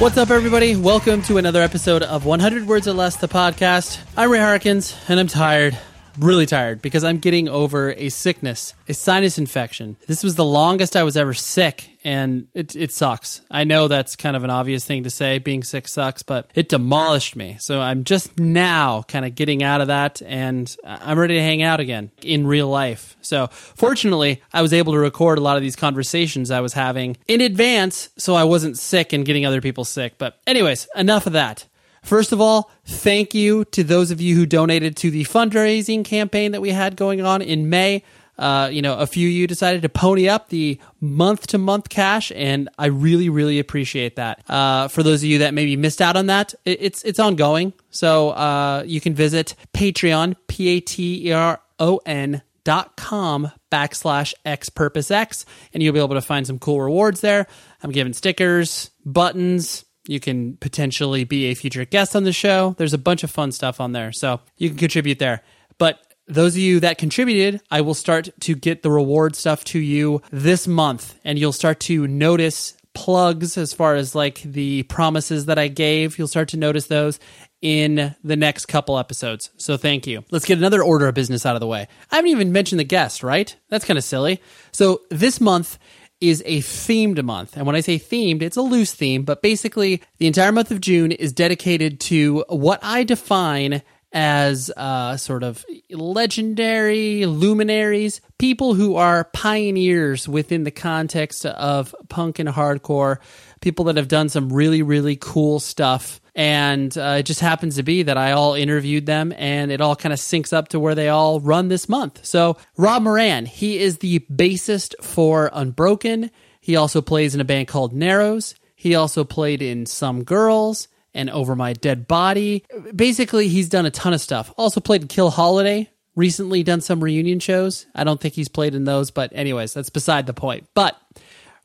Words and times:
What's 0.00 0.16
up, 0.16 0.30
everybody? 0.30 0.76
Welcome 0.76 1.20
to 1.24 1.36
another 1.36 1.60
episode 1.60 2.02
of 2.02 2.24
100 2.24 2.66
Words 2.66 2.88
or 2.88 2.94
Less, 2.94 3.16
the 3.16 3.28
podcast. 3.28 4.00
I'm 4.16 4.30
Ray 4.30 4.38
Harkins, 4.38 4.96
and 5.08 5.20
I'm 5.20 5.26
tired, 5.26 5.76
really 6.18 6.46
tired, 6.46 6.82
because 6.82 7.04
I'm 7.04 7.18
getting 7.18 7.48
over 7.48 7.92
a 7.92 8.08
sickness, 8.08 8.74
a 8.88 8.94
sinus 8.94 9.38
infection. 9.38 9.96
This 10.06 10.22
was 10.22 10.34
the 10.34 10.44
longest 10.44 10.96
I 10.96 11.02
was 11.02 11.16
ever 11.16 11.34
sick, 11.34 11.90
and 12.02 12.48
it, 12.54 12.74
it 12.74 12.92
sucks. 12.92 13.42
I 13.50 13.64
know 13.64 13.88
that's 13.88 14.16
kind 14.16 14.36
of 14.36 14.44
an 14.44 14.50
obvious 14.50 14.84
thing 14.84 15.04
to 15.04 15.10
say, 15.10 15.38
being 15.38 15.62
sick 15.62 15.86
sucks, 15.88 16.22
but 16.22 16.50
it 16.54 16.68
demolished 16.68 17.36
me. 17.36 17.56
So 17.60 17.80
I'm 17.80 18.04
just 18.04 18.38
now 18.38 19.02
kind 19.02 19.24
of 19.24 19.34
getting 19.34 19.62
out 19.62 19.80
of 19.80 19.88
that, 19.88 20.22
and 20.22 20.74
I'm 20.84 21.18
ready 21.18 21.34
to 21.34 21.42
hang 21.42 21.62
out 21.62 21.80
again 21.80 22.10
in 22.22 22.46
real 22.46 22.68
life. 22.68 23.16
So 23.20 23.48
fortunately, 23.48 24.42
I 24.52 24.62
was 24.62 24.72
able 24.72 24.92
to 24.94 24.98
record 24.98 25.38
a 25.38 25.42
lot 25.42 25.56
of 25.56 25.62
these 25.62 25.76
conversations 25.76 26.50
I 26.50 26.60
was 26.60 26.72
having 26.72 27.16
in 27.28 27.40
advance, 27.40 28.08
so 28.16 28.34
I 28.34 28.44
wasn't 28.44 28.78
sick 28.78 29.12
and 29.12 29.24
getting 29.24 29.44
other 29.44 29.60
people 29.60 29.84
sick. 29.84 30.14
But, 30.18 30.38
anyways, 30.46 30.88
enough 30.96 31.26
of 31.26 31.34
that. 31.34 31.66
First 32.02 32.32
of 32.32 32.40
all, 32.40 32.70
thank 32.84 33.34
you 33.34 33.64
to 33.66 33.84
those 33.84 34.10
of 34.10 34.20
you 34.20 34.34
who 34.34 34.46
donated 34.46 34.96
to 34.98 35.10
the 35.10 35.24
fundraising 35.24 36.04
campaign 36.04 36.52
that 36.52 36.60
we 36.60 36.70
had 36.70 36.96
going 36.96 37.20
on 37.20 37.42
in 37.42 37.68
May. 37.68 38.02
Uh, 38.38 38.70
you 38.72 38.80
know, 38.80 38.96
a 38.96 39.06
few 39.06 39.28
of 39.28 39.34
you 39.34 39.46
decided 39.46 39.82
to 39.82 39.88
pony 39.90 40.26
up 40.26 40.48
the 40.48 40.80
month 40.98 41.48
to 41.48 41.58
month 41.58 41.90
cash, 41.90 42.32
and 42.34 42.70
I 42.78 42.86
really, 42.86 43.28
really 43.28 43.58
appreciate 43.58 44.16
that. 44.16 44.42
Uh, 44.48 44.88
for 44.88 45.02
those 45.02 45.22
of 45.22 45.28
you 45.28 45.40
that 45.40 45.52
maybe 45.52 45.76
missed 45.76 46.00
out 46.00 46.16
on 46.16 46.26
that, 46.26 46.54
it, 46.64 46.78
it's 46.80 47.02
it's 47.02 47.18
ongoing. 47.18 47.74
So 47.90 48.30
uh, 48.30 48.82
you 48.86 48.98
can 48.98 49.14
visit 49.14 49.54
Patreon, 49.74 50.36
P 50.48 50.68
A 50.68 50.80
T 50.80 51.28
E 51.28 51.32
R 51.32 51.60
O 51.78 52.00
N 52.06 52.40
dot 52.64 52.96
com 52.96 53.50
backslash 53.72 54.34
x 54.44 54.68
purpose 54.68 55.10
x 55.10 55.46
and 55.72 55.82
you'll 55.82 55.94
be 55.94 55.98
able 55.98 56.14
to 56.14 56.20
find 56.20 56.46
some 56.46 56.58
cool 56.58 56.80
rewards 56.80 57.22
there 57.22 57.46
i'm 57.82 57.90
giving 57.90 58.12
stickers 58.12 58.90
buttons 59.06 59.86
you 60.10 60.20
can 60.20 60.56
potentially 60.56 61.24
be 61.24 61.46
a 61.46 61.54
future 61.54 61.84
guest 61.84 62.16
on 62.16 62.24
the 62.24 62.32
show 62.32 62.74
there's 62.78 62.92
a 62.92 62.98
bunch 62.98 63.22
of 63.22 63.30
fun 63.30 63.52
stuff 63.52 63.80
on 63.80 63.92
there 63.92 64.12
so 64.12 64.40
you 64.58 64.68
can 64.68 64.78
contribute 64.78 65.18
there 65.18 65.42
but 65.78 66.00
those 66.26 66.54
of 66.54 66.60
you 66.60 66.80
that 66.80 66.98
contributed 66.98 67.60
i 67.70 67.80
will 67.80 67.94
start 67.94 68.28
to 68.40 68.54
get 68.54 68.82
the 68.82 68.90
reward 68.90 69.36
stuff 69.36 69.64
to 69.64 69.78
you 69.78 70.20
this 70.30 70.66
month 70.66 71.18
and 71.24 71.38
you'll 71.38 71.52
start 71.52 71.78
to 71.80 72.06
notice 72.06 72.76
plugs 72.92 73.56
as 73.56 73.72
far 73.72 73.94
as 73.94 74.14
like 74.14 74.42
the 74.42 74.82
promises 74.84 75.46
that 75.46 75.58
i 75.58 75.68
gave 75.68 76.18
you'll 76.18 76.26
start 76.26 76.48
to 76.48 76.56
notice 76.56 76.86
those 76.86 77.20
in 77.62 78.14
the 78.24 78.36
next 78.36 78.66
couple 78.66 78.98
episodes. 78.98 79.50
So 79.58 79.76
thank 79.76 80.06
you. 80.06 80.24
Let's 80.30 80.46
get 80.46 80.58
another 80.58 80.82
order 80.82 81.08
of 81.08 81.14
business 81.14 81.44
out 81.44 81.56
of 81.56 81.60
the 81.60 81.66
way. 81.66 81.88
I 82.10 82.16
haven't 82.16 82.30
even 82.30 82.52
mentioned 82.52 82.80
the 82.80 82.84
guest, 82.84 83.22
right? 83.22 83.54
That's 83.68 83.84
kind 83.84 83.98
of 83.98 84.04
silly. 84.04 84.40
So 84.72 85.02
this 85.10 85.40
month 85.40 85.78
is 86.20 86.42
a 86.46 86.58
themed 86.60 87.22
month. 87.24 87.56
And 87.56 87.66
when 87.66 87.76
I 87.76 87.80
say 87.80 87.98
themed, 87.98 88.42
it's 88.42 88.56
a 88.56 88.62
loose 88.62 88.92
theme, 88.92 89.22
but 89.22 89.42
basically 89.42 90.02
the 90.18 90.26
entire 90.26 90.52
month 90.52 90.70
of 90.70 90.80
June 90.80 91.12
is 91.12 91.32
dedicated 91.32 92.00
to 92.00 92.44
what 92.48 92.80
I 92.82 93.04
define 93.04 93.82
as 94.12 94.70
uh, 94.76 95.16
sort 95.16 95.42
of 95.42 95.64
legendary 95.90 97.26
luminaries, 97.26 98.20
people 98.38 98.74
who 98.74 98.96
are 98.96 99.24
pioneers 99.24 100.28
within 100.28 100.64
the 100.64 100.70
context 100.70 101.46
of 101.46 101.94
punk 102.08 102.38
and 102.38 102.48
hardcore, 102.48 103.18
people 103.60 103.86
that 103.86 103.96
have 103.96 104.08
done 104.08 104.28
some 104.28 104.52
really, 104.52 104.82
really 104.82 105.16
cool 105.16 105.60
stuff. 105.60 106.20
And 106.34 106.96
uh, 106.96 107.16
it 107.18 107.24
just 107.24 107.40
happens 107.40 107.76
to 107.76 107.82
be 107.82 108.04
that 108.04 108.16
I 108.16 108.32
all 108.32 108.54
interviewed 108.54 109.06
them 109.06 109.32
and 109.36 109.70
it 109.70 109.80
all 109.80 109.96
kind 109.96 110.12
of 110.12 110.18
syncs 110.18 110.52
up 110.52 110.68
to 110.68 110.80
where 110.80 110.94
they 110.94 111.08
all 111.08 111.40
run 111.40 111.68
this 111.68 111.88
month. 111.88 112.24
So, 112.24 112.56
Rob 112.76 113.02
Moran, 113.02 113.46
he 113.46 113.78
is 113.78 113.98
the 113.98 114.20
bassist 114.32 114.94
for 115.02 115.50
Unbroken. 115.52 116.30
He 116.60 116.76
also 116.76 117.02
plays 117.02 117.34
in 117.34 117.40
a 117.40 117.44
band 117.44 117.68
called 117.68 117.92
Narrows. 117.92 118.54
He 118.76 118.94
also 118.94 119.24
played 119.24 119.60
in 119.60 119.86
Some 119.86 120.24
Girls 120.24 120.88
and 121.12 121.28
Over 121.28 121.56
My 121.56 121.72
Dead 121.72 122.06
Body. 122.06 122.64
Basically, 122.94 123.48
he's 123.48 123.68
done 123.68 123.86
a 123.86 123.90
ton 123.90 124.14
of 124.14 124.20
stuff. 124.20 124.52
Also 124.56 124.80
played 124.80 125.02
in 125.02 125.08
Kill 125.08 125.30
Holiday. 125.30 125.90
Recently 126.16 126.62
done 126.62 126.80
some 126.80 127.02
reunion 127.02 127.40
shows. 127.40 127.86
I 127.94 128.04
don't 128.04 128.20
think 128.20 128.34
he's 128.34 128.48
played 128.48 128.74
in 128.74 128.84
those, 128.84 129.10
but 129.10 129.32
anyways, 129.34 129.74
that's 129.74 129.90
beside 129.90 130.26
the 130.26 130.34
point. 130.34 130.66
But 130.74 130.96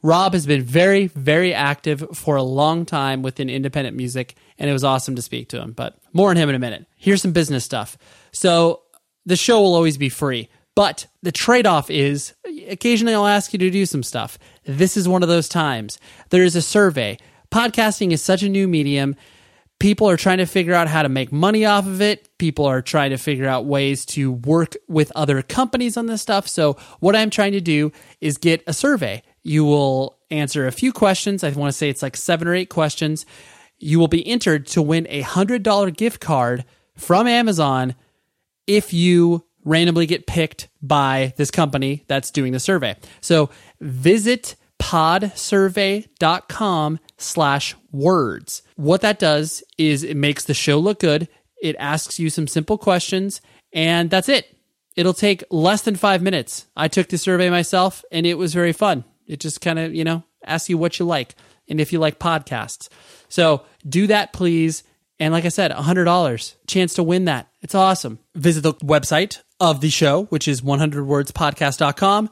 Rob 0.06 0.34
has 0.34 0.46
been 0.46 0.62
very, 0.62 1.08
very 1.08 1.52
active 1.52 2.06
for 2.14 2.36
a 2.36 2.44
long 2.44 2.86
time 2.86 3.24
within 3.24 3.50
independent 3.50 3.98
music, 3.98 4.36
and 4.60 4.70
it 4.70 4.74
was 4.74 4.84
awesome 4.84 5.16
to 5.16 5.22
speak 5.24 5.50
to 5.50 5.60
him. 5.60 5.72
But 5.72 5.98
more 6.14 6.30
on 6.30 6.36
him 6.36 6.48
in 6.48 6.54
a 6.54 6.60
minute. 6.60 6.86
Here's 6.96 7.24
some 7.24 7.32
business 7.32 7.66
stuff. 7.66 7.98
So 8.32 8.84
the 9.26 9.36
show 9.36 9.60
will 9.60 9.74
always 9.74 9.98
be 9.98 10.10
free, 10.10 10.48
but 10.76 11.08
the 11.24 11.32
trade 11.32 11.66
off 11.66 11.90
is 11.90 12.36
occasionally 12.70 13.16
I'll 13.16 13.26
ask 13.26 13.52
you 13.52 13.58
to 13.58 13.72
do 13.72 13.88
some 13.88 14.04
stuff. 14.04 14.38
This 14.64 14.96
is 14.96 15.08
one 15.08 15.24
of 15.24 15.30
those 15.30 15.50
times. 15.50 15.98
There 16.30 16.44
is 16.44 16.56
a 16.56 16.62
survey. 16.62 17.18
Podcasting 17.50 18.12
is 18.12 18.22
such 18.22 18.44
a 18.44 18.50
new 18.50 18.68
medium. 18.68 19.16
People 19.80 20.08
are 20.08 20.18
trying 20.18 20.38
to 20.38 20.46
figure 20.46 20.76
out 20.76 20.88
how 20.88 21.02
to 21.02 21.10
make 21.10 21.32
money 21.32 21.66
off 21.66 21.88
of 21.88 22.00
it. 22.00 22.30
People 22.38 22.66
are 22.66 22.84
trying 22.84 23.10
to 23.10 23.18
figure 23.18 23.48
out 23.48 23.66
ways 23.66 24.06
to 24.06 24.34
work 24.34 24.76
with 24.88 25.12
other 25.16 25.42
companies 25.42 25.98
on 25.98 26.06
this 26.06 26.22
stuff. 26.22 26.48
So, 26.48 26.78
what 27.00 27.16
I'm 27.16 27.32
trying 27.32 27.54
to 27.54 27.62
do 27.62 27.92
is 28.22 28.38
get 28.38 28.64
a 28.68 28.74
survey. 28.74 29.24
You 29.46 29.64
will 29.64 30.18
answer 30.32 30.66
a 30.66 30.72
few 30.72 30.92
questions. 30.92 31.44
I 31.44 31.52
want 31.52 31.72
to 31.72 31.78
say 31.78 31.88
it's 31.88 32.02
like 32.02 32.18
seven 32.18 32.48
or 32.48 32.56
eight 32.56 32.70
questions. 32.70 33.28
You 33.78 34.00
will 34.00 34.08
be 34.08 34.28
entered 34.28 34.66
to 34.68 34.82
win 34.82 35.06
a 35.08 35.22
$100 35.22 35.96
gift 35.96 36.20
card 36.20 36.66
from 36.96 37.28
Amazon 37.28 37.94
if 38.66 38.92
you 38.92 39.46
randomly 39.64 40.08
get 40.08 40.26
picked 40.26 40.68
by 40.82 41.36
this 41.38 41.52
company 41.52 42.04
that's 42.08 42.32
doing 42.32 42.54
the 42.54 42.60
survey. 42.60 42.96
So, 43.22 43.52
visit 43.80 44.56
podsurvey.com 44.82 47.00
slash 47.18 47.76
words. 47.92 48.64
What 48.78 49.02
that 49.02 49.20
does 49.20 49.64
is 49.78 50.04
it 50.04 50.18
makes 50.18 50.46
the 50.46 50.56
show 50.56 50.80
look 50.80 51.00
good. 51.00 51.28
It 51.62 51.76
asks 51.78 52.20
you 52.20 52.32
some 52.32 52.48
simple 52.48 52.80
questions, 52.80 53.42
and 53.72 54.10
that's 54.10 54.28
it. 54.28 54.58
It'll 54.96 55.14
take 55.14 55.44
less 55.52 55.84
than 55.84 55.96
five 55.96 56.24
minutes. 56.24 56.66
I 56.76 56.88
took 56.88 57.10
the 57.10 57.20
survey 57.20 57.52
myself, 57.52 58.04
and 58.12 58.26
it 58.26 58.40
was 58.40 58.54
very 58.54 58.74
fun. 58.74 59.04
It 59.28 59.40
just 59.40 59.62
kind 59.62 59.80
of, 59.80 59.94
you 59.94 60.04
know, 60.04 60.24
asks 60.46 60.70
you 60.70 60.78
what 60.78 61.00
you 61.00 61.06
like 61.06 61.36
and 61.68 61.80
if 61.80 61.92
you 61.92 62.00
like 62.00 62.20
podcasts. 62.20 62.90
So 63.30 63.64
do 63.88 64.08
that, 64.08 64.34
please. 64.34 64.84
And 65.20 65.34
like 65.34 65.46
I 65.46 65.50
said, 65.50 65.72
$100, 65.72 66.56
chance 66.68 66.94
to 66.96 67.04
win 67.04 67.26
that. 67.26 67.48
It's 67.62 67.76
awesome. 67.76 68.20
Visit 68.36 68.62
the 68.62 68.74
website 68.76 69.42
of 69.60 69.82
the 69.82 69.90
show, 69.90 70.26
which 70.26 70.48
is 70.48 70.62
100wordspodcast.com. 70.62 72.30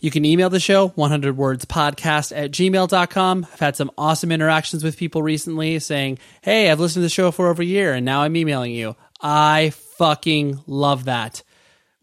You 0.00 0.10
can 0.10 0.24
email 0.24 0.50
the 0.50 0.60
show, 0.60 0.90
100wordspodcast 0.90 2.36
at 2.36 2.50
gmail.com. 2.50 3.46
I've 3.50 3.60
had 3.60 3.76
some 3.76 3.90
awesome 3.96 4.32
interactions 4.32 4.84
with 4.84 4.98
people 4.98 5.22
recently 5.22 5.78
saying, 5.78 6.18
Hey, 6.42 6.70
I've 6.70 6.80
listened 6.80 7.00
to 7.00 7.06
the 7.06 7.08
show 7.08 7.30
for 7.30 7.48
over 7.48 7.62
a 7.62 7.66
year 7.66 7.94
and 7.94 8.04
now 8.04 8.20
I'm 8.20 8.36
emailing 8.36 8.72
you. 8.72 8.96
I 9.20 9.70
fucking 9.96 10.60
love 10.66 11.06
that. 11.06 11.42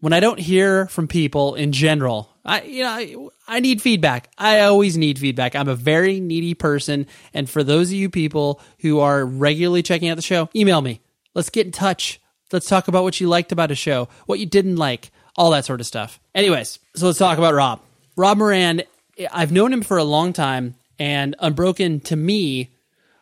When 0.00 0.12
I 0.12 0.18
don't 0.18 0.40
hear 0.40 0.86
from 0.86 1.06
people 1.06 1.54
in 1.54 1.70
general, 1.70 2.31
I 2.44 2.62
you 2.62 2.82
know 2.82 2.90
I, 2.90 3.56
I 3.56 3.60
need 3.60 3.80
feedback. 3.80 4.30
I 4.36 4.60
always 4.60 4.96
need 4.96 5.18
feedback. 5.18 5.54
I'm 5.54 5.68
a 5.68 5.74
very 5.74 6.20
needy 6.20 6.54
person, 6.54 7.06
and 7.32 7.48
for 7.48 7.62
those 7.62 7.88
of 7.88 7.94
you 7.94 8.10
people 8.10 8.60
who 8.80 9.00
are 9.00 9.24
regularly 9.24 9.82
checking 9.82 10.08
out 10.08 10.16
the 10.16 10.22
show, 10.22 10.48
email 10.54 10.80
me. 10.80 11.00
Let's 11.34 11.50
get 11.50 11.66
in 11.66 11.72
touch. 11.72 12.20
Let's 12.52 12.68
talk 12.68 12.88
about 12.88 13.04
what 13.04 13.20
you 13.20 13.28
liked 13.28 13.52
about 13.52 13.70
a 13.70 13.74
show, 13.74 14.08
what 14.26 14.38
you 14.38 14.46
didn't 14.46 14.76
like, 14.76 15.10
all 15.36 15.50
that 15.52 15.64
sort 15.64 15.80
of 15.80 15.86
stuff. 15.86 16.20
Anyways, 16.34 16.78
so 16.94 17.06
let's 17.06 17.18
talk 17.18 17.38
about 17.38 17.54
Rob. 17.54 17.80
Rob 18.16 18.36
Moran, 18.38 18.82
I've 19.32 19.52
known 19.52 19.72
him 19.72 19.82
for 19.82 19.96
a 19.96 20.04
long 20.04 20.32
time, 20.32 20.74
and 20.98 21.34
Unbroken 21.38 22.00
to 22.00 22.16
me 22.16 22.74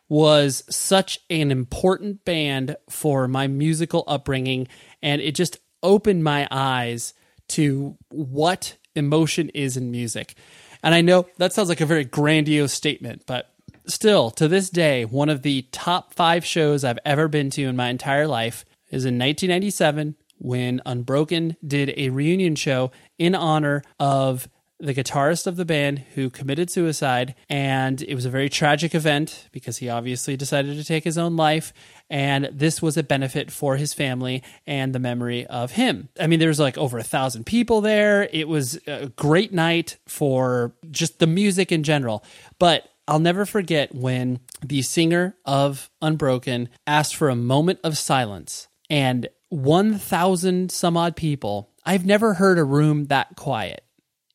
was 0.09 0.65
such 0.69 1.19
an 1.29 1.51
important 1.51 2.25
band 2.25 2.75
for 2.89 3.29
my 3.29 3.47
musical 3.47 4.03
upbringing, 4.07 4.67
and 5.01 5.21
it 5.21 5.35
just 5.35 5.59
opened 5.81 6.25
my 6.25 6.45
eyes 6.51 7.13
to 7.47 7.97
what 8.09 8.75
emotion 8.95 9.49
is 9.49 9.77
in 9.77 9.91
music. 9.91 10.35
And 10.83 10.95
I 10.95 11.01
know 11.01 11.27
that 11.37 11.53
sounds 11.53 11.69
like 11.69 11.81
a 11.81 11.85
very 11.85 12.05
grandiose 12.05 12.73
statement, 12.73 13.23
but 13.25 13.53
still, 13.85 14.31
to 14.31 14.47
this 14.47 14.69
day, 14.69 15.05
one 15.05 15.29
of 15.29 15.41
the 15.41 15.63
top 15.71 16.13
five 16.13 16.45
shows 16.45 16.83
I've 16.83 16.99
ever 17.05 17.27
been 17.27 17.49
to 17.51 17.63
in 17.63 17.75
my 17.75 17.89
entire 17.89 18.27
life 18.27 18.65
is 18.89 19.05
in 19.05 19.17
1997 19.17 20.15
when 20.37 20.81
Unbroken 20.85 21.55
did 21.65 21.93
a 21.95 22.09
reunion 22.09 22.55
show 22.55 22.91
in 23.19 23.35
honor 23.35 23.83
of 23.99 24.49
the 24.79 24.95
guitarist 24.95 25.45
of 25.45 25.55
the 25.55 25.65
band 25.65 25.99
who 26.15 26.29
committed 26.29 26.71
suicide. 26.71 27.35
And 27.47 28.01
it 28.01 28.15
was 28.15 28.25
a 28.25 28.31
very 28.31 28.49
tragic 28.49 28.95
event 28.95 29.47
because 29.51 29.77
he 29.77 29.89
obviously 29.89 30.35
decided 30.35 30.77
to 30.77 30.83
take 30.83 31.03
his 31.03 31.17
own 31.17 31.35
life. 31.35 31.71
And 32.11 32.49
this 32.51 32.81
was 32.81 32.97
a 32.97 33.03
benefit 33.03 33.51
for 33.51 33.77
his 33.77 33.93
family 33.93 34.43
and 34.67 34.93
the 34.93 34.99
memory 34.99 35.47
of 35.47 35.71
him. 35.71 36.09
I 36.19 36.27
mean, 36.27 36.39
there 36.39 36.49
was 36.49 36.59
like 36.59 36.77
over 36.77 36.97
a 36.97 37.03
thousand 37.03 37.45
people 37.45 37.79
there. 37.79 38.27
It 38.33 38.49
was 38.49 38.77
a 38.85 39.07
great 39.15 39.53
night 39.53 39.97
for 40.07 40.75
just 40.91 41.19
the 41.19 41.27
music 41.27 41.71
in 41.71 41.83
general. 41.83 42.25
But 42.59 42.89
I'll 43.07 43.19
never 43.19 43.45
forget 43.45 43.95
when 43.95 44.41
the 44.61 44.81
singer 44.81 45.37
of 45.45 45.89
Unbroken 46.01 46.67
asked 46.85 47.15
for 47.15 47.29
a 47.29 47.35
moment 47.35 47.79
of 47.81 47.97
silence 47.97 48.67
and 48.89 49.29
1,000 49.47 50.69
some 50.69 50.97
odd 50.97 51.15
people. 51.15 51.71
I've 51.85 52.05
never 52.05 52.33
heard 52.33 52.59
a 52.59 52.63
room 52.65 53.05
that 53.05 53.37
quiet 53.37 53.85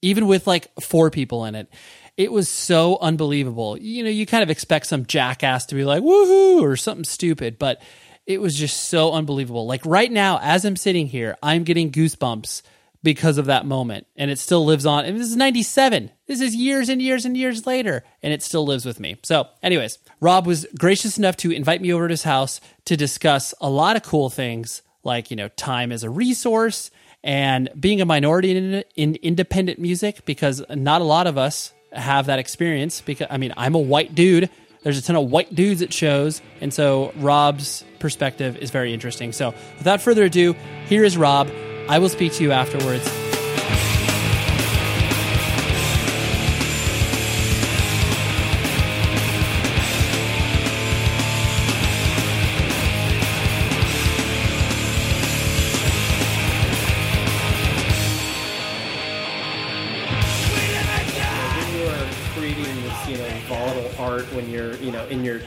even 0.03 0.27
with 0.27 0.47
like 0.47 0.69
four 0.81 1.11
people 1.11 1.45
in 1.45 1.55
it. 1.55 1.69
It 2.17 2.33
was 2.33 2.49
so 2.49 2.99
unbelievable. 3.01 3.77
You 3.77 4.05
know, 4.05 4.11
you 4.11 4.25
kind 4.25 4.43
of 4.43 4.51
expect 4.51 4.87
some 4.87 5.05
jackass 5.05 5.67
to 5.67 5.75
be 5.75 5.85
like, 5.85 6.03
woohoo, 6.03 6.63
or 6.63 6.77
something 6.77 7.05
stupid, 7.05 7.59
but 7.59 7.83
it 8.27 8.41
was 8.41 8.57
just 8.57 8.89
so 8.89 9.13
unbelievable. 9.13 9.67
Like 9.67 9.85
right 9.85 10.11
now, 10.11 10.39
as 10.43 10.65
I'm 10.65 10.77
sitting 10.77 11.07
here, 11.07 11.37
I'm 11.43 11.65
getting 11.65 11.93
goosebumps 11.93 12.63
because 13.03 13.39
of 13.39 13.47
that 13.47 13.67
moment. 13.67 14.07
And 14.17 14.31
it 14.31 14.39
still 14.39 14.65
lives 14.65 14.85
on. 14.85 15.05
And 15.05 15.17
this 15.17 15.29
is 15.29 15.37
97. 15.37 16.11
This 16.27 16.41
is 16.41 16.57
years 16.57 16.89
and 16.89 17.01
years 17.01 17.25
and 17.25 17.37
years 17.37 17.65
later. 17.65 18.03
And 18.23 18.33
it 18.33 18.43
still 18.43 18.67
lives 18.67 18.85
with 18.85 18.99
me. 18.99 19.17
So, 19.23 19.47
anyways, 19.63 19.99
Rob 20.21 20.47
was 20.47 20.67
gracious 20.77 21.17
enough 21.17 21.37
to 21.39 21.53
invite 21.53 21.81
me 21.81 21.93
over 21.93 22.09
to 22.09 22.13
his 22.13 22.25
house 22.25 22.61
to 22.87 22.97
discuss 22.97 23.55
a 23.61 23.71
lot 23.71 23.95
of 23.95 24.03
cool 24.03 24.29
things 24.29 24.83
like, 25.05 25.31
you 25.31 25.37
know, 25.37 25.49
time 25.49 25.93
as 25.93 26.03
a 26.03 26.11
resource 26.11 26.91
and 27.23 27.69
being 27.79 28.01
a 28.01 28.05
minority 28.05 28.57
in, 28.57 28.83
in 28.97 29.15
independent 29.17 29.79
music 29.79 30.25
because 30.25 30.65
not 30.69 31.01
a 31.01 31.05
lot 31.05 31.29
of 31.29 31.39
us 31.39 31.73
have 31.97 32.27
that 32.27 32.39
experience 32.39 33.01
because 33.01 33.27
I 33.31 33.37
mean 33.37 33.53
I'm 33.57 33.75
a 33.75 33.81
white 33.81 34.15
dude. 34.15 34.51
There's 34.83 34.99
a 34.99 35.03
ton 35.03 35.17
of 35.17 35.31
white 35.31 35.55
dudes 35.55 35.83
at 35.83 35.93
shows 35.93 36.43
and 36.61 36.73
so 36.73 37.13
Rob's 37.17 37.85
perspective 37.99 38.57
is 38.59 38.71
very 38.71 38.95
interesting. 38.95 39.33
So 39.33 39.55
without 39.79 40.01
further 40.01 40.25
ado 40.25 40.55
here 40.87 41.05
is 41.05 41.17
Rob. 41.17 41.51
I 41.89 41.99
will 41.99 42.09
speak 42.09 42.33
to 42.35 42.43
you 42.43 42.53
afterwards 42.53 43.26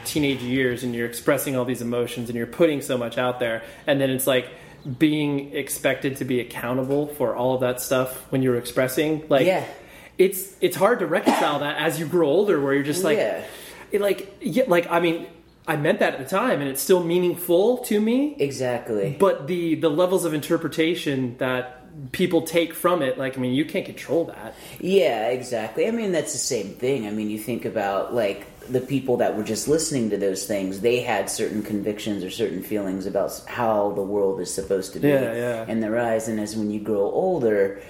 teenage 0.06 0.42
years 0.42 0.84
and 0.84 0.96
you're 0.96 1.08
expressing 1.08 1.56
all 1.56 1.66
these 1.66 1.82
emotions 1.82 2.30
and 2.30 2.38
you're 2.38 2.48
putting 2.48 2.82
so 2.82 2.98
much 2.98 3.18
out 3.18 3.40
there 3.40 3.64
and 3.88 4.00
then 4.02 4.10
it's 4.10 4.28
like 4.28 4.48
being 4.98 5.54
expected 5.56 6.18
to 6.18 6.26
be 6.26 6.40
accountable 6.40 7.08
for 7.08 7.36
all 7.36 7.56
of 7.56 7.62
that 7.62 7.82
stuff 7.82 8.16
when 8.32 8.42
you're 8.42 8.58
expressing 8.58 9.24
like 9.30 9.46
yeah. 9.46 9.66
it's 10.18 10.56
it's 10.62 10.76
hard 10.78 11.00
to 11.00 11.06
reconcile 11.06 11.60
that 11.60 11.78
as 11.82 12.00
you 12.00 12.06
grow 12.06 12.28
older 12.28 12.60
where 12.62 12.74
you're 12.74 12.84
just 12.84 13.04
like 13.04 13.18
Yeah. 13.18 13.44
it, 13.92 14.02
like 14.02 14.38
yeah, 14.42 14.64
like 14.68 14.90
I 14.90 15.00
mean 15.02 15.28
I 15.68 15.76
meant 15.76 16.00
that 16.00 16.14
at 16.16 16.20
the 16.20 16.26
time 16.26 16.62
and 16.62 16.70
it's 16.70 16.82
still 16.82 17.04
meaningful 17.04 17.80
to 17.86 18.00
me 18.00 18.36
Exactly. 18.40 19.16
but 19.20 19.48
the 19.48 19.76
the 19.76 19.90
levels 19.90 20.24
of 20.26 20.34
interpretation 20.34 21.38
that 21.40 21.76
people 22.14 22.44
take 22.44 22.74
from 22.74 23.02
it 23.02 23.18
like 23.18 23.38
I 23.38 23.42
mean 23.42 23.54
you 23.54 23.66
can't 23.66 23.86
control 23.86 24.26
that 24.26 24.56
Yeah, 24.80 25.28
exactly. 25.28 25.88
I 25.88 25.92
mean, 25.92 26.12
that's 26.14 26.32
the 26.32 26.40
same 26.40 26.70
thing. 26.76 27.06
I 27.06 27.12
mean, 27.12 27.30
you 27.30 27.38
think 27.38 27.66
about 27.66 28.14
like 28.16 28.48
the 28.72 28.82
people 28.82 29.18
that 29.18 29.36
were 29.36 29.44
just 29.44 29.68
listening 29.68 30.10
to 30.12 30.18
those 30.18 30.46
things, 30.46 30.82
they 30.82 31.00
had 31.02 31.30
certain 31.30 31.62
convictions 31.64 32.24
or 32.24 32.30
certain 32.30 32.62
feelings 32.64 33.06
about 33.06 33.42
how 33.48 33.92
the 33.92 34.02
world 34.02 34.40
is 34.40 34.54
supposed 34.54 34.94
to 34.94 35.00
be 35.00 35.08
Yeah, 35.10 35.34
yeah. 35.34 35.66
in 35.68 35.80
their 35.80 35.98
eyes. 35.98 36.28
And 36.28 36.40
as 36.40 36.56
when 36.56 36.70
you 36.72 36.80
grow 36.80 37.02
older, 37.02 37.82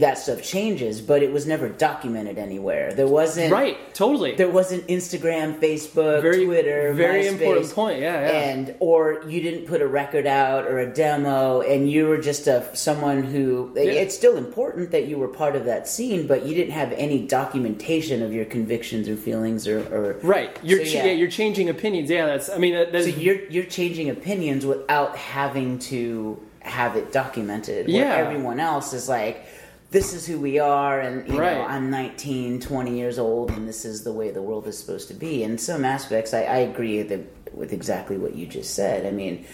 that 0.00 0.18
stuff 0.18 0.42
changes, 0.42 1.00
but 1.00 1.22
it 1.22 1.32
was 1.32 1.46
never 1.46 1.68
documented 1.68 2.36
anywhere. 2.38 2.92
There 2.92 3.06
wasn't 3.06 3.52
right 3.52 3.76
totally 3.94 4.34
There 4.34 4.50
wasn't 4.50 4.86
Instagram, 4.88 5.58
Facebook, 5.60 6.20
Very- 6.22 6.44
Twitter, 6.44 6.92
very 6.92 7.22
MySpace, 7.24 7.32
important 7.32 7.70
point, 7.74 8.00
yeah, 8.00 8.20
yeah. 8.20 8.40
And 8.50 8.74
or 8.80 9.22
you 9.26 9.40
didn't 9.40 9.66
put 9.66 9.80
a 9.80 9.86
record 9.86 10.26
out 10.26 10.66
or 10.66 10.78
a 10.78 10.92
demo, 10.92 11.62
and 11.62 11.90
you 11.90 12.06
were 12.06 12.18
just 12.18 12.46
a 12.46 12.68
someone 12.76 13.22
who. 13.22 13.72
It's 13.76 14.14
still 14.14 14.36
important 14.36 14.90
that 14.90 15.06
you 15.08 15.16
were 15.18 15.28
part 15.28 15.56
of 15.56 15.64
that 15.64 15.88
scene, 15.88 16.26
but 16.26 16.44
you 16.46 16.54
didn't 16.54 16.72
have 16.74 16.92
any 16.92 17.26
documentation 17.26 18.22
of 18.22 18.32
your 18.32 18.44
convictions 18.44 19.08
or 19.08 19.16
feelings 19.16 19.66
or. 19.66 19.78
or 19.94 20.12
right 20.22 20.56
you're 20.62 20.80
So, 20.84 20.90
ch- 20.90 20.94
yeah. 20.94 21.04
you're 21.06 21.30
changing 21.30 21.68
opinions 21.68 22.10
yeah 22.10 22.26
that's 22.26 22.48
I 22.50 22.58
mean 22.58 22.74
that, 22.74 22.92
that's 22.92 23.06
so 23.06 23.10
you're 23.18 23.40
you're 23.48 23.64
changing 23.64 24.10
opinions 24.10 24.64
without 24.66 25.16
having 25.16 25.78
to 25.90 26.40
have 26.60 26.94
it 26.96 27.12
documented. 27.12 27.88
Yeah. 27.88 28.14
everyone 28.14 28.60
else 28.60 28.92
is 28.92 29.08
like, 29.08 29.44
this 29.92 30.12
is 30.14 30.26
who 30.26 30.40
we 30.40 30.58
are, 30.58 30.98
and 31.00 31.28
you 31.28 31.38
Right. 31.38 31.54
know, 31.56 31.64
I'm 31.64 31.90
19, 31.90 32.58
20 32.60 32.98
years 32.98 33.18
old, 33.18 33.50
and 33.50 33.68
this 33.68 33.84
is 33.84 34.02
the 34.04 34.12
way 34.12 34.30
the 34.30 34.42
world 34.42 34.66
is 34.66 34.76
supposed 34.78 35.06
to 35.08 35.14
be. 35.14 35.42
In 35.44 35.58
some 35.58 35.84
aspects, 35.84 36.32
I, 36.34 36.42
I 36.42 36.56
agree 36.58 37.02
that, 37.02 37.20
with 37.54 37.72
exactly 37.72 38.16
what 38.16 38.34
you 38.34 38.46
just 38.46 38.74
said. 38.74 39.04
I 39.06 39.10
mean, 39.10 39.44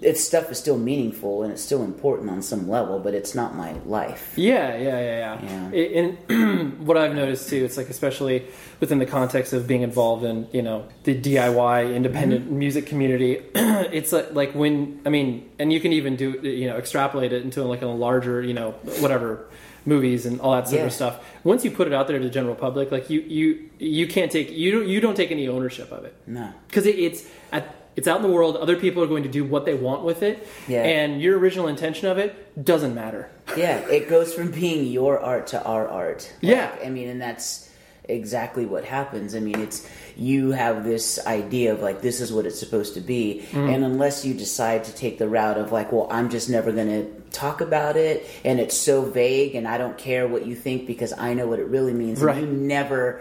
its 0.00 0.22
stuff 0.22 0.50
is 0.50 0.58
still 0.58 0.78
meaningful 0.78 1.42
and 1.42 1.52
it's 1.52 1.62
still 1.62 1.82
important 1.82 2.30
on 2.30 2.40
some 2.42 2.68
level, 2.68 3.00
but 3.00 3.14
it's 3.14 3.34
not 3.34 3.56
my 3.56 3.72
life. 3.84 4.32
Yeah, 4.36 4.76
yeah, 4.76 5.00
yeah, 5.00 5.38
yeah. 5.42 5.70
Yeah. 5.72 6.00
And 6.28 6.78
what 6.86 6.96
I've 6.96 7.14
noticed 7.16 7.48
too, 7.48 7.64
it's 7.64 7.76
like 7.76 7.88
especially 7.90 8.46
within 8.78 8.98
the 8.98 9.06
context 9.06 9.52
of 9.52 9.66
being 9.66 9.82
involved 9.82 10.24
in 10.24 10.46
you 10.52 10.62
know 10.62 10.86
the 11.04 11.20
DIY 11.20 11.94
independent 11.96 12.44
Mm-hmm. 12.46 12.58
music 12.58 12.86
community, 12.86 13.42
it's 13.54 14.12
like, 14.12 14.32
like 14.34 14.52
when 14.54 15.00
I 15.04 15.08
mean, 15.10 15.48
and 15.58 15.72
you 15.72 15.80
can 15.80 15.92
even 15.92 16.14
do 16.14 16.30
you 16.42 16.68
know 16.68 16.76
extrapolate 16.76 17.32
it 17.32 17.42
into 17.42 17.64
like 17.64 17.82
a 17.82 17.86
larger 17.86 18.40
you 18.40 18.54
know 18.54 18.72
whatever 19.00 19.46
movies 19.84 20.26
and 20.26 20.40
all 20.40 20.52
that 20.52 20.68
sort 20.68 20.80
Yeah. 20.80 20.86
of 20.86 20.92
stuff. 20.92 21.24
Once 21.44 21.64
you 21.64 21.70
put 21.70 21.86
it 21.86 21.92
out 21.94 22.06
there 22.08 22.18
to 22.18 22.24
the 22.24 22.30
general 22.30 22.54
public, 22.54 22.90
like 22.92 23.08
you 23.10 23.20
you 23.20 23.70
you 23.78 24.06
can't 24.06 24.30
take 24.30 24.50
you 24.50 24.70
don't 24.72 24.86
you 24.88 25.00
don't 25.00 25.16
take 25.16 25.30
any 25.30 25.48
ownership 25.48 25.90
of 25.92 26.04
it 26.04 26.14
No. 26.26 26.50
because 26.68 26.86
it, 26.86 26.98
it's 26.98 27.24
at, 27.52 27.74
it's 27.96 28.06
out 28.06 28.16
in 28.16 28.22
the 28.22 28.32
world. 28.32 28.56
Other 28.56 28.76
people 28.76 29.02
are 29.02 29.06
going 29.08 29.24
to 29.24 29.28
do 29.28 29.44
what 29.44 29.64
they 29.64 29.74
want 29.74 30.04
with 30.04 30.22
it, 30.22 30.46
Yeah. 30.68 30.82
and 30.84 31.20
your 31.20 31.38
original 31.38 31.66
intention 31.68 32.08
of 32.08 32.16
it 32.18 32.64
doesn't 32.64 32.94
matter. 32.94 33.28
Yeah, 33.56 33.78
it 33.88 34.08
goes 34.08 34.32
from 34.34 34.50
being 34.52 34.86
your 34.86 35.18
art 35.18 35.48
to 35.48 35.62
our 35.64 35.88
art. 35.88 36.30
Like, 36.42 36.52
Yeah. 36.54 36.70
I 36.84 36.90
mean, 36.90 37.08
and 37.08 37.20
that's 37.20 37.68
exactly 38.04 38.64
what 38.66 38.84
happens. 38.84 39.34
I 39.34 39.40
mean, 39.40 39.58
it's 39.60 39.86
you 40.16 40.52
have 40.52 40.84
this 40.84 41.18
idea 41.26 41.72
of 41.72 41.80
like 41.82 42.00
this 42.00 42.20
is 42.20 42.32
what 42.32 42.46
it's 42.46 42.58
supposed 42.58 42.94
to 42.94 43.00
be, 43.00 43.42
Mm-hmm. 43.50 43.68
and 43.68 43.84
unless 43.84 44.24
you 44.24 44.32
decide 44.34 44.84
to 44.84 44.94
take 44.94 45.18
the 45.18 45.28
route 45.28 45.58
of 45.58 45.72
like, 45.72 45.90
well, 45.92 46.06
I'm 46.10 46.30
just 46.30 46.48
never 46.48 46.70
going 46.72 46.88
to 46.88 47.04
talk 47.30 47.60
about 47.60 47.96
it, 47.96 48.26
and 48.44 48.58
it's 48.60 48.76
so 48.76 49.02
vague, 49.02 49.54
and 49.54 49.66
I 49.68 49.78
don't 49.78 49.96
care 49.98 50.26
what 50.28 50.46
you 50.46 50.54
think 50.54 50.86
because 50.86 51.12
I 51.12 51.34
know 51.34 51.46
what 51.46 51.58
it 51.58 51.66
really 51.66 51.92
means. 51.92 52.20
Right. 52.20 52.36
And 52.38 52.46
you 52.46 52.52
never 52.52 53.20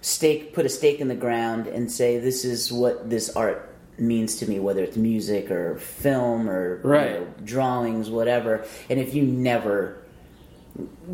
stake 0.00 0.54
put 0.54 0.64
a 0.64 0.68
stake 0.68 1.00
in 1.00 1.08
the 1.08 1.14
ground 1.16 1.66
and 1.66 1.90
say 1.90 2.18
this 2.18 2.44
is 2.44 2.70
what 2.72 3.10
this 3.10 3.34
art 3.34 3.64
means 3.98 4.36
to 4.36 4.48
me 4.48 4.60
whether 4.60 4.84
it's 4.84 4.96
music 4.96 5.50
or 5.50 5.76
film 5.78 6.48
or 6.48 6.76
you 6.84 6.88
know, 7.18 7.26
drawings 7.42 8.08
whatever 8.08 8.64
and 8.88 9.00
if 9.00 9.12
you 9.12 9.24
never 9.24 10.00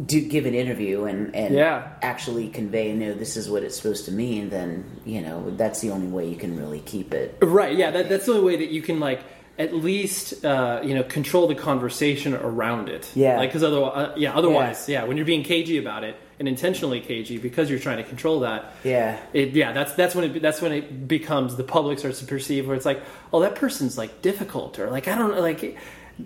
do 0.05 0.21
give 0.21 0.45
an 0.45 0.55
interview 0.55 1.05
and, 1.05 1.35
and 1.35 1.55
Yeah. 1.55 1.89
actually 2.03 2.49
convey 2.51 2.93
no 2.93 3.15
this 3.15 3.39
is 3.39 3.49
what 3.49 3.63
it's 3.63 3.75
supposed 3.75 4.05
to 4.05 4.13
mean 4.13 4.51
then 4.51 4.85
you 5.07 5.23
know 5.23 5.51
that's 5.57 5.81
the 5.81 5.91
only 5.91 6.09
way 6.09 6.29
you 6.29 6.37
can 6.37 6.59
really 6.59 6.81
keep 6.81 7.15
it 7.15 7.39
Right. 7.41 7.75
Yeah. 7.75 7.91
That, 7.91 8.11
that's 8.11 8.27
the 8.27 8.33
only 8.33 8.45
way 8.45 8.57
that 8.57 8.69
you 8.71 8.83
can 8.83 9.01
like 9.01 9.21
at 9.59 9.73
least 9.75 10.45
uh, 10.45 10.81
you 10.83 10.95
know 10.95 11.03
control 11.05 11.47
the 11.47 11.55
conversation 11.55 12.35
around 12.35 12.89
it. 12.89 13.11
Yeah. 13.15 13.39
Like 13.39 13.51
because 13.51 13.63
otherwise, 13.63 13.97
uh, 13.97 14.15
yeah. 14.17 14.35
Otherwise, 14.35 14.89
yeah. 14.89 15.05
When 15.05 15.17
you're 15.17 15.27
being 15.27 15.45
cagey 15.45 15.79
about 15.79 16.03
it 16.05 16.17
and 16.39 16.49
intentionally 16.49 17.01
cagey 17.01 17.39
because 17.39 17.71
you're 17.71 17.79
trying 17.79 17.99
to 17.99 18.03
control 18.05 18.41
that. 18.41 18.73
yeah 18.83 19.19
It, 19.33 19.51
yeah, 19.51 19.73
that's 19.73 19.93
that's 19.95 20.15
when 20.17 20.25
it 20.25 20.43
that's 20.43 20.61
when 20.61 20.73
it 20.73 21.07
becomes 21.07 21.55
the 21.57 21.63
public 21.65 21.99
starts 22.01 22.19
to 22.21 22.27
perceive 22.27 22.67
where 22.67 22.77
it's 22.77 22.85
like, 22.87 23.01
oh, 23.33 23.41
that 23.41 23.55
person's 23.55 23.97
like 23.97 24.23
difficult 24.23 24.79
or 24.81 24.91
like 24.91 25.07
I 25.07 25.17
don't 25.17 25.33
know, 25.35 25.41
like 25.41 25.79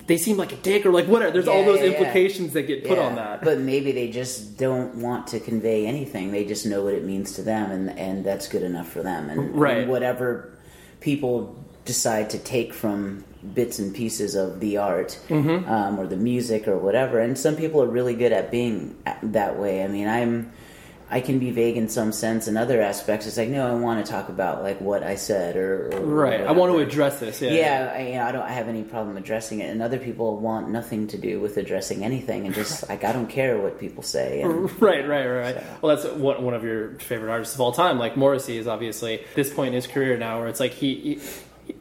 they 0.06 0.16
seem 0.18 0.36
like 0.38 0.52
a 0.52 0.56
dick 0.56 0.86
or 0.86 0.90
like 0.92 1.06
whatever. 1.06 1.32
There's 1.32 1.48
all 1.48 1.64
those 1.64 1.80
yeah, 1.80 1.86
yeah. 1.86 1.98
implications 1.98 2.52
that 2.54 2.62
get 2.62 2.84
put 2.86 2.96
Yeah. 2.98 3.04
on 3.04 3.14
that. 3.16 3.42
but 3.42 3.58
maybe 3.58 3.92
they 3.92 4.10
just 4.10 4.56
don't 4.56 4.94
want 4.96 5.26
to 5.28 5.40
convey 5.40 5.86
anything 5.86 6.30
they 6.32 6.44
just 6.46 6.64
know 6.66 6.82
what 6.84 6.94
it 6.94 7.04
means 7.04 7.32
to 7.34 7.42
them 7.42 7.70
and 7.70 7.98
and 7.98 8.24
that's 8.24 8.48
good 8.48 8.62
enough 8.62 8.88
for 8.90 9.02
them 9.02 9.28
and, 9.30 9.54
Right. 9.54 9.78
and 9.78 9.90
whatever 9.90 10.56
people 11.00 11.56
decide 11.88 12.30
to 12.30 12.38
take 12.38 12.72
from 12.72 13.24
bits 13.54 13.78
and 13.80 13.94
pieces 13.94 14.34
of 14.34 14.60
the 14.60 14.76
art 14.76 15.18
Mm-hmm. 15.28 15.68
um, 15.68 15.98
or 15.98 16.06
the 16.06 16.16
music 16.16 16.68
or 16.68 16.76
whatever 16.76 17.18
and 17.18 17.36
some 17.38 17.56
people 17.56 17.82
are 17.82 17.86
really 17.98 18.14
good 18.14 18.32
at 18.32 18.50
being 18.50 18.94
that 19.22 19.58
way 19.58 19.82
i 19.82 19.88
mean 19.88 20.06
i'm 20.06 20.52
I 21.10 21.20
can 21.22 21.38
be 21.38 21.50
vague 21.52 21.78
in 21.78 21.88
some 21.88 22.12
sense. 22.12 22.48
In 22.48 22.58
other 22.58 22.82
aspects, 22.82 23.26
it's 23.26 23.38
like, 23.38 23.48
no, 23.48 23.66
I 23.66 23.72
want 23.80 24.04
to 24.04 24.12
talk 24.12 24.28
about 24.28 24.62
like 24.62 24.78
what 24.82 25.02
I 25.02 25.14
said 25.16 25.56
or, 25.56 25.88
or 25.96 26.00
Right. 26.04 26.42
I 26.42 26.52
want 26.52 26.70
to 26.74 26.80
address 26.80 27.18
this. 27.18 27.40
Yeah. 27.40 27.50
Yeah, 27.52 27.92
I, 27.96 28.00
you 28.08 28.14
know, 28.16 28.24
I 28.24 28.32
don't 28.32 28.46
have 28.46 28.68
any 28.68 28.82
problem 28.82 29.16
addressing 29.16 29.60
it, 29.60 29.70
and 29.70 29.80
other 29.80 29.96
people 29.98 30.36
want 30.36 30.68
nothing 30.68 31.06
to 31.06 31.16
do 31.16 31.40
with 31.40 31.56
addressing 31.56 32.04
anything, 32.04 32.44
and 32.44 32.54
just 32.54 32.86
like 32.90 33.04
I 33.04 33.12
don't 33.12 33.30
care 33.30 33.56
what 33.56 33.80
people 33.80 34.02
say. 34.02 34.42
And, 34.42 34.68
Right, 34.82 35.08
right, 35.08 35.26
right. 35.26 35.56
right. 35.56 35.64
Well, 35.80 35.96
that's 35.96 36.06
one, 36.14 36.42
one 36.44 36.52
of 36.52 36.62
your 36.62 36.90
favorite 36.98 37.30
artists 37.32 37.54
of 37.54 37.62
all 37.62 37.72
time. 37.72 37.98
Like 37.98 38.14
Morrissey 38.18 38.58
is 38.58 38.66
obviously 38.66 39.24
this 39.34 39.50
point 39.50 39.68
in 39.68 39.74
his 39.80 39.86
career 39.86 40.18
now, 40.18 40.40
where 40.40 40.48
it's 40.48 40.60
like 40.60 40.72
he 40.72 40.94
he, 40.94 41.20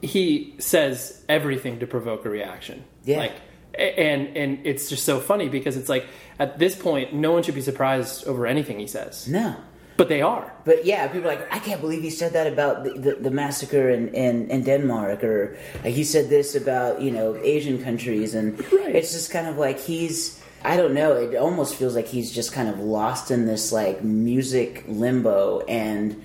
he 0.01 0.55
says 0.59 1.23
everything 1.29 1.79
to 1.79 1.87
provoke 1.87 2.25
a 2.25 2.29
reaction. 2.29 2.83
Yeah. 3.03 3.17
Like, 3.19 3.33
and 3.77 4.35
and 4.35 4.59
it's 4.65 4.89
just 4.89 5.05
so 5.05 5.19
funny 5.19 5.49
because 5.49 5.77
it's 5.77 5.89
like 5.89 6.05
at 6.39 6.57
this 6.59 6.75
point, 6.75 7.13
no 7.13 7.31
one 7.31 7.43
should 7.43 7.55
be 7.55 7.61
surprised 7.61 8.25
over 8.27 8.47
anything 8.47 8.79
he 8.79 8.87
says, 8.87 9.27
no, 9.27 9.55
but 9.97 10.09
they 10.09 10.21
are. 10.21 10.51
But 10.65 10.85
yeah, 10.85 11.07
people 11.07 11.29
are 11.29 11.35
like, 11.35 11.53
I 11.53 11.59
can't 11.59 11.79
believe 11.81 12.01
he 12.01 12.09
said 12.09 12.33
that 12.33 12.47
about 12.47 12.83
the, 12.83 12.91
the, 12.91 13.15
the 13.15 13.31
massacre 13.31 13.89
in, 13.89 14.07
in, 14.15 14.49
in 14.49 14.63
Denmark, 14.63 15.23
or 15.23 15.57
like, 15.83 15.93
he 15.93 16.03
said 16.03 16.29
this 16.29 16.55
about 16.55 17.01
you 17.01 17.11
know 17.11 17.35
Asian 17.37 17.83
countries, 17.83 18.33
and 18.33 18.59
Right. 18.71 18.95
it's 18.95 19.11
just 19.13 19.31
kind 19.31 19.47
of 19.47 19.57
like 19.57 19.79
he's. 19.79 20.41
I 20.65 20.75
don't 20.75 20.95
know. 20.95 21.13
It 21.13 21.35
almost 21.35 21.75
feels 21.75 21.95
like 21.95 22.07
he's 22.07 22.31
just 22.31 22.51
kind 22.51 22.67
of 22.67 22.79
lost 22.79 23.29
in 23.29 23.45
this 23.45 23.71
like 23.71 24.03
music 24.03 24.83
limbo, 24.87 25.59
and 25.67 26.19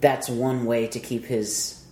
that's 0.00 0.28
one 0.30 0.64
way 0.64 0.86
to 0.88 0.98
keep 0.98 1.26
his 1.26 1.83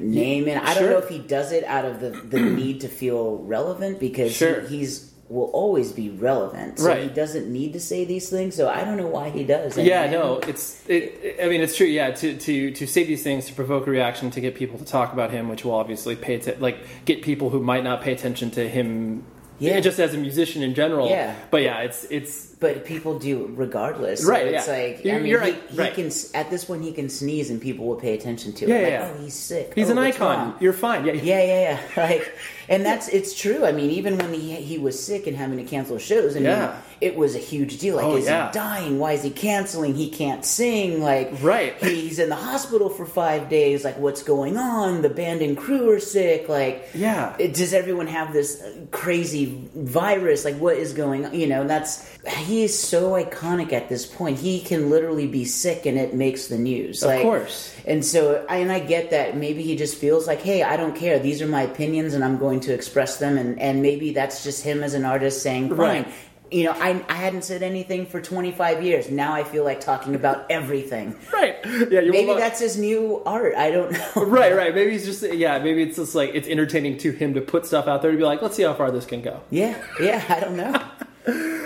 name 0.00 0.48
in. 0.48 0.58
I 0.58 0.74
don't 0.74 0.90
know 0.90 0.98
if 0.98 1.08
he 1.08 1.18
does 1.18 1.52
it 1.52 1.64
out 1.64 1.84
of 1.84 2.00
the, 2.00 2.10
the 2.10 2.40
need 2.40 2.80
to 2.82 2.88
feel 2.88 3.38
relevant 3.38 4.00
because 4.00 4.32
Sure. 4.34 4.60
he, 4.62 4.78
he's 4.78 5.08
will 5.30 5.50
always 5.52 5.92
be 5.92 6.08
relevant. 6.08 6.78
So 6.78 6.86
Right. 6.86 7.02
he 7.02 7.08
doesn't 7.10 7.52
need 7.52 7.74
to 7.74 7.80
say 7.80 8.06
these 8.06 8.30
things. 8.30 8.54
So 8.54 8.66
I 8.66 8.82
don't 8.82 8.96
know 8.96 9.08
why 9.08 9.28
he 9.28 9.44
does. 9.44 9.76
Yeah, 9.76 10.04
And- 10.04 10.12
no, 10.12 10.38
it's. 10.38 10.82
It, 10.88 11.36
I 11.42 11.48
mean, 11.48 11.60
it's 11.60 11.76
true. 11.76 11.86
Yeah, 11.86 12.12
to, 12.12 12.34
to 12.38 12.70
to 12.70 12.86
say 12.86 13.04
these 13.04 13.22
things 13.22 13.44
to 13.46 13.52
provoke 13.52 13.86
a 13.86 13.90
reaction, 13.90 14.30
to 14.30 14.40
get 14.40 14.54
people 14.54 14.78
to 14.78 14.86
talk 14.86 15.12
about 15.12 15.30
him, 15.30 15.50
which 15.50 15.66
will 15.66 15.74
obviously 15.74 16.16
pay 16.16 16.36
atten- 16.36 16.60
like 16.60 16.78
get 17.04 17.20
people 17.20 17.50
who 17.50 17.60
might 17.60 17.84
not 17.84 18.00
pay 18.00 18.12
attention 18.12 18.50
to 18.52 18.66
him. 18.68 19.24
Yeah. 19.58 19.80
just 19.80 19.98
as 19.98 20.14
a 20.14 20.18
musician 20.18 20.62
in 20.62 20.74
general. 20.74 21.08
Yeah. 21.08 21.34
but 21.50 21.62
yeah, 21.62 21.80
it's 21.80 22.04
it's 22.04 22.46
but 22.60 22.84
people 22.84 23.18
do 23.18 23.50
regardless. 23.56 24.22
So 24.22 24.30
Right, 24.30 24.46
It's 24.48 24.66
yeah. 24.66 24.72
like 24.72 25.06
I 25.06 25.18
mean, 25.18 25.26
you're 25.26 25.40
he, 25.40 25.50
right, 25.52 25.62
he 25.70 25.78
right. 25.78 25.94
can 25.94 26.10
at 26.34 26.50
this 26.50 26.64
point 26.64 26.82
he 26.82 26.92
can 26.92 27.08
sneeze 27.08 27.50
and 27.50 27.60
people 27.60 27.86
will 27.86 27.96
pay 27.96 28.14
attention 28.14 28.52
to 28.54 28.66
Yeah, 28.68 28.74
it. 28.76 28.82
Like, 28.82 28.90
yeah. 28.92 29.12
oh, 29.16 29.22
he's 29.22 29.34
sick. 29.34 29.72
he's 29.74 29.88
Oh, 29.88 29.92
an 29.92 29.98
icon. 29.98 30.36
wrong? 30.38 30.54
You're 30.60 30.72
fine. 30.72 31.04
Yeah, 31.06 31.12
Yeah, 31.12 31.42
yeah, 31.42 31.60
yeah. 31.70 31.80
Like, 32.08 32.32
and 32.68 32.84
that's 32.84 33.08
it's 33.08 33.38
true. 33.38 33.64
I 33.64 33.72
mean, 33.72 33.90
even 33.90 34.16
when 34.18 34.32
he 34.34 34.54
he 34.56 34.78
was 34.78 35.02
sick 35.02 35.26
and 35.26 35.36
having 35.36 35.58
to 35.58 35.64
cancel 35.64 35.98
shows, 35.98 36.34
I 36.36 36.40
mean, 36.40 36.46
Yeah. 36.48 36.76
It 37.00 37.16
was 37.16 37.34
a 37.34 37.38
huge 37.38 37.78
deal. 37.78 37.96
Like, 37.96 38.04
Oh, 38.04 38.16
is 38.16 38.24
yeah. 38.26 38.48
he 38.48 38.52
dying? 38.54 38.98
Why 38.98 39.12
is 39.12 39.22
he 39.22 39.30
canceling? 39.30 39.94
He 39.94 40.08
can't 40.10 40.44
sing. 40.44 41.02
Like, 41.02 41.30
Right. 41.42 41.74
He's 41.82 42.18
in 42.18 42.28
the 42.28 42.34
hospital 42.36 42.88
for 42.88 43.06
five 43.06 43.48
days. 43.48 43.84
Like, 43.84 43.98
what's 43.98 44.22
going 44.22 44.56
on? 44.56 45.02
The 45.02 45.08
band 45.10 45.42
and 45.42 45.56
crew 45.56 45.90
are 45.90 46.00
sick. 46.00 46.48
Like, 46.48 46.88
Yeah. 46.94 47.34
it- 47.38 47.54
does 47.54 47.72
everyone 47.74 48.06
have 48.08 48.32
this 48.32 48.62
crazy 48.90 49.68
virus? 49.74 50.44
Like, 50.44 50.56
what 50.58 50.76
is 50.76 50.92
going 50.92 51.26
on? 51.26 51.34
You 51.34 51.46
know, 51.46 51.66
that's 51.66 52.08
he 52.26 52.64
is 52.64 52.78
so 52.78 53.12
iconic 53.12 53.72
at 53.72 53.88
this 53.88 54.04
point. 54.06 54.38
He 54.38 54.60
can 54.60 54.90
literally 54.90 55.26
be 55.26 55.44
sick 55.44 55.86
and 55.86 55.98
it 55.98 56.14
makes 56.14 56.48
the 56.48 56.58
news. 56.58 57.02
Like, 57.04 57.18
Of 57.18 57.22
course. 57.22 57.74
And 57.86 58.04
so, 58.04 58.44
and 58.50 58.70
I 58.70 58.80
get 58.80 59.10
that 59.10 59.36
maybe 59.36 59.62
he 59.62 59.74
just 59.76 59.96
feels 59.96 60.26
like, 60.26 60.42
hey, 60.42 60.62
I 60.62 60.76
don't 60.76 60.94
care. 60.94 61.18
These 61.18 61.40
are 61.40 61.46
my 61.46 61.62
opinions, 61.62 62.12
and 62.12 62.22
I'm 62.22 62.36
going 62.38 62.60
to 62.60 62.74
express 62.74 63.16
them. 63.18 63.38
And 63.38 63.58
and 63.58 63.80
maybe 63.80 64.12
that's 64.12 64.44
just 64.44 64.62
him 64.62 64.82
as 64.82 64.92
an 64.94 65.04
artist 65.06 65.42
saying, 65.42 65.68
fine. 65.70 65.78
Right. 65.78 66.08
You 66.50 66.64
know, 66.64 66.72
I, 66.72 67.04
I 67.08 67.14
hadn't 67.14 67.42
said 67.42 67.62
anything 67.62 68.06
for 68.06 68.20
25 68.20 68.82
years. 68.82 69.10
Now 69.10 69.34
I 69.34 69.44
feel 69.44 69.64
like 69.64 69.80
talking 69.80 70.14
about 70.14 70.50
everything. 70.50 71.14
right. 71.32 71.56
Yeah, 71.64 72.00
you 72.00 72.12
Maybe 72.12 72.34
that's 72.34 72.60
his 72.60 72.78
new 72.78 73.22
art. 73.26 73.54
I 73.54 73.70
don't 73.70 73.92
know. 73.92 74.10
right, 74.16 74.54
right. 74.54 74.74
Maybe 74.74 74.92
he's 74.92 75.04
just 75.04 75.22
yeah. 75.34 75.58
Maybe 75.58 75.82
it's 75.82 75.96
just 75.96 76.14
like 76.14 76.30
it's 76.34 76.48
entertaining 76.48 76.98
to 76.98 77.10
him 77.12 77.34
to 77.34 77.40
put 77.40 77.66
stuff 77.66 77.86
out 77.86 78.02
there 78.02 78.10
to 78.12 78.16
be 78.16 78.24
like, 78.24 78.40
let's 78.42 78.56
see 78.56 78.62
how 78.62 78.74
far 78.74 78.90
this 78.90 79.04
can 79.06 79.22
go. 79.22 79.40
Yeah, 79.50 79.76
yeah. 80.00 80.24
I 80.28 80.40
don't 80.40 80.56
know. 80.56 80.82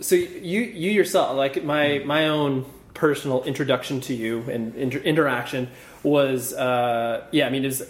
So 0.00 0.16
you 0.16 0.60
you 0.60 0.90
yourself, 0.90 1.36
like 1.36 1.62
my 1.62 2.02
my 2.04 2.28
own 2.28 2.64
personal 2.94 3.44
introduction 3.44 4.00
to 4.02 4.14
you 4.14 4.40
and 4.50 4.74
inter- 4.74 4.98
interaction 4.98 5.68
was 6.02 6.52
uh, 6.52 7.24
yeah. 7.30 7.46
I 7.46 7.50
mean, 7.50 7.62
was, 7.62 7.82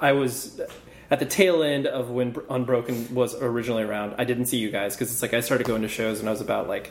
I 0.00 0.12
was 0.12 0.60
at 1.10 1.18
the 1.18 1.26
tail 1.26 1.62
end 1.62 1.86
of 1.86 2.10
when 2.10 2.36
Unbroken 2.50 3.14
was 3.14 3.34
originally 3.40 3.82
around. 3.84 4.14
I 4.18 4.24
didn't 4.24 4.46
see 4.46 4.58
you 4.58 4.70
guys 4.70 4.94
because 4.94 5.12
it's 5.12 5.22
like 5.22 5.34
I 5.34 5.40
started 5.40 5.66
going 5.66 5.82
to 5.82 5.88
shows 5.88 6.18
when 6.18 6.28
I 6.28 6.30
was 6.32 6.40
about 6.40 6.68
like. 6.68 6.90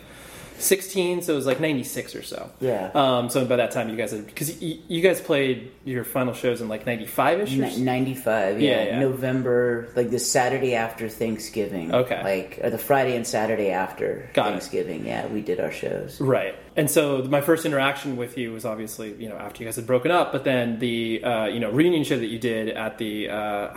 16 0.58 1.22
so 1.22 1.34
it 1.34 1.36
was 1.36 1.46
like 1.46 1.60
96 1.60 2.16
or 2.16 2.24
so 2.24 2.50
Yeah. 2.62 2.90
um 2.96 3.30
so 3.30 3.44
by 3.44 3.58
that 3.58 3.72
time 3.72 3.90
you 3.90 3.98
guys 3.98 4.12
had 4.12 4.26
because 4.26 4.58
y- 4.62 4.78
you 4.88 5.02
guys 5.02 5.20
played 5.20 5.70
your 5.84 6.06
final 6.06 6.34
shows 6.34 6.62
in 6.62 6.70
like 6.70 6.86
95ish 6.86 7.62
N- 7.62 7.84
95 7.84 8.62
yeah. 8.62 8.70
Yeah, 8.70 8.84
yeah. 8.86 9.00
november 9.00 9.90
like 9.98 10.12
the 10.12 10.18
saturday 10.20 10.74
after 10.76 11.10
thanksgiving 11.10 11.94
Okay. 11.94 12.24
like 12.24 12.60
or 12.64 12.70
the 12.70 12.78
friday 12.78 13.18
and 13.18 13.28
saturday 13.28 13.72
after 13.72 14.30
Got 14.34 14.48
it. 14.48 14.50
thanksgiving 14.52 15.06
yeah 15.06 15.28
we 15.28 15.42
did 15.42 15.60
our 15.60 15.74
shows 15.74 16.22
Right. 16.22 16.56
And 16.78 16.92
so 16.92 17.24
my 17.24 17.40
first 17.40 17.66
interaction 17.66 18.18
with 18.18 18.38
you 18.38 18.52
was 18.52 18.66
obviously, 18.66 19.14
you 19.14 19.30
know, 19.30 19.36
after 19.38 19.64
you 19.64 19.68
guys 19.68 19.78
had 19.78 19.88
broken 19.88 20.12
up, 20.12 20.34
but 20.34 20.44
then 20.44 20.78
the, 20.80 21.24
uh, 21.24 21.46
you 21.46 21.60
know, 21.62 21.72
reunion 21.72 22.04
show 22.04 22.18
that 22.20 22.26
you 22.28 22.38
did 22.38 22.68
at 22.70 22.98
the, 22.98 23.30
uh, 23.30 23.74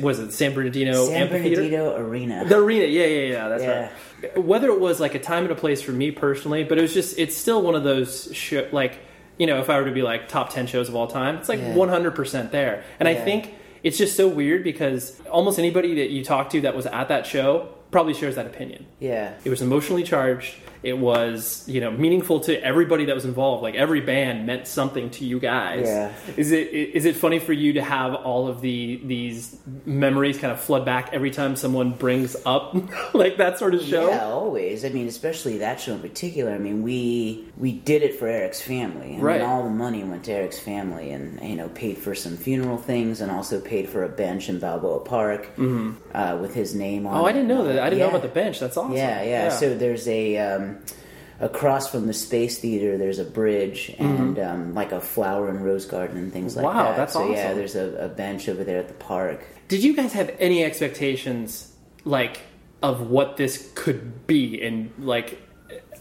was 0.00 0.18
it 0.20 0.32
San 0.32 0.54
Bernardino 0.54 1.04
san 1.06 1.22
Amphitheater? 1.24 1.56
bernardino 1.56 1.96
arena 1.96 2.44
The 2.46 2.56
arena, 2.56 2.86
yeah, 2.86 3.04
yeah, 3.06 3.26
yeah, 3.32 3.48
that's 3.48 3.62
Yeah. 3.62 3.90
right. 4.22 4.38
Whether 4.42 4.68
it 4.70 4.80
was 4.80 5.00
like 5.00 5.14
a 5.14 5.18
time 5.18 5.42
and 5.42 5.52
a 5.52 5.54
place 5.54 5.82
for 5.82 5.92
me 5.92 6.10
personally, 6.12 6.64
but 6.64 6.78
it 6.78 6.80
was 6.82 6.94
just, 6.94 7.18
it's 7.18 7.36
still 7.36 7.60
one 7.60 7.74
of 7.74 7.84
those, 7.84 8.30
show, 8.34 8.66
like, 8.72 9.00
you 9.36 9.46
know, 9.46 9.58
if 9.60 9.68
I 9.68 9.78
were 9.78 9.84
to 9.86 9.92
be 9.92 10.00
like 10.02 10.28
top 10.28 10.48
10 10.48 10.66
shows 10.66 10.88
of 10.88 10.94
all 10.96 11.08
time, 11.08 11.36
it's 11.36 11.48
like 11.50 11.58
Yeah. 11.58 11.74
100% 11.74 12.52
there. 12.52 12.84
And 13.00 13.06
I 13.08 13.14
think 13.16 13.52
it's 13.82 13.98
just 13.98 14.16
so 14.16 14.28
weird 14.28 14.64
because 14.64 15.20
almost 15.30 15.58
anybody 15.58 15.96
that 15.96 16.08
you 16.08 16.24
talk 16.24 16.48
to 16.50 16.62
that 16.62 16.74
was 16.74 16.86
at 16.86 17.08
that 17.08 17.26
show 17.26 17.68
probably 17.90 18.14
shares 18.14 18.36
that 18.36 18.46
opinion. 18.46 18.86
yeah 18.98 19.34
It 19.44 19.50
was 19.50 19.60
emotionally 19.60 20.04
charged. 20.04 20.54
It 20.84 20.98
was, 20.98 21.64
you 21.66 21.80
know, 21.80 21.90
meaningful 21.90 22.40
to 22.40 22.62
everybody 22.62 23.06
that 23.06 23.14
was 23.14 23.24
involved. 23.24 23.62
Like 23.62 23.74
every 23.74 24.00
band 24.02 24.46
meant 24.46 24.66
something 24.66 25.10
to 25.10 25.24
you 25.24 25.40
guys. 25.40 25.86
Yeah. 25.86 26.12
Is 26.36 26.52
it 26.52 26.68
is 26.72 27.06
it 27.06 27.16
funny 27.16 27.38
for 27.38 27.52
you 27.54 27.72
to 27.74 27.82
have 27.82 28.14
all 28.14 28.48
of 28.48 28.60
the 28.60 29.00
these 29.04 29.56
memories 29.86 30.38
kind 30.38 30.52
of 30.52 30.60
flood 30.60 30.84
back 30.84 31.10
every 31.12 31.30
time 31.30 31.56
someone 31.56 31.92
brings 31.92 32.36
up 32.44 32.74
like 33.14 33.38
that 33.38 33.58
sort 33.58 33.74
of 33.74 33.82
show? 33.82 34.08
Yeah, 34.08 34.24
always. 34.26 34.84
I 34.84 34.90
mean, 34.90 35.08
especially 35.08 35.58
that 35.58 35.80
show 35.80 35.94
in 35.94 36.00
particular. 36.00 36.52
I 36.52 36.58
mean, 36.58 36.82
we 36.82 37.46
we 37.56 37.72
did 37.72 38.02
it 38.02 38.18
for 38.18 38.26
Eric's 38.28 38.60
family. 38.60 39.16
I 39.16 39.20
Right. 39.20 39.40
mean, 39.40 39.48
all 39.48 39.62
the 39.64 39.70
money 39.70 40.04
went 40.04 40.24
to 40.24 40.32
Eric's 40.32 40.58
family, 40.60 41.10
and 41.12 41.40
you 41.42 41.56
know, 41.56 41.68
paid 41.70 41.96
for 41.98 42.14
some 42.14 42.36
funeral 42.36 42.76
things, 42.76 43.20
and 43.22 43.30
also 43.32 43.60
paid 43.60 43.88
for 43.88 44.04
a 44.04 44.08
bench 44.08 44.48
in 44.50 44.58
Balboa 44.58 45.00
Park 45.00 45.48
uh, 45.58 46.38
with 46.40 46.54
his 46.54 46.74
name 46.74 47.06
on. 47.06 47.14
Mm-hmm. 47.14 47.22
Oh, 47.22 47.26
I 47.26 47.32
didn't 47.32 47.48
know 47.48 47.64
that. 47.64 47.78
I 47.78 47.88
didn't 47.88 48.00
know 48.00 48.08
about 48.10 48.22
the 48.22 48.28
bench. 48.28 48.60
That's 48.60 48.76
awesome. 48.76 48.92
Yeah, 48.94 49.22
yeah, 49.22 49.48
So 49.48 49.74
there's 49.74 50.06
a 50.08 50.36
um, 50.38 50.73
across 51.40 51.90
from 51.90 52.06
the 52.06 52.12
Space 52.12 52.58
Theater. 52.58 52.96
There's 52.96 53.18
a 53.18 53.24
bridge 53.24 53.94
and 53.98 54.38
um, 54.38 54.74
like 54.74 54.92
a 54.92 55.00
flower 55.00 55.48
and 55.48 55.64
rose 55.64 55.84
garden 55.86 56.16
and 56.18 56.32
things 56.32 56.56
like 56.56 56.64
Mm-hmm. 56.66 56.76
Wow, 56.78 56.84
that. 56.90 56.96
that's 56.96 57.12
so 57.12 57.30
yeah, 57.30 57.52
there's 57.54 57.74
a, 57.74 57.96
a 58.04 58.08
bench 58.08 58.48
over 58.48 58.64
there 58.64 58.78
at 58.78 58.88
the 58.88 58.94
park. 58.94 59.44
Did 59.68 59.82
you 59.82 59.94
guys 59.96 60.12
have 60.12 60.34
any 60.38 60.64
expectations 60.64 61.72
like 62.04 62.40
of 62.82 63.08
what 63.10 63.36
this 63.36 63.72
could 63.74 64.26
be 64.26 64.62
and 64.62 64.92
like 64.98 65.40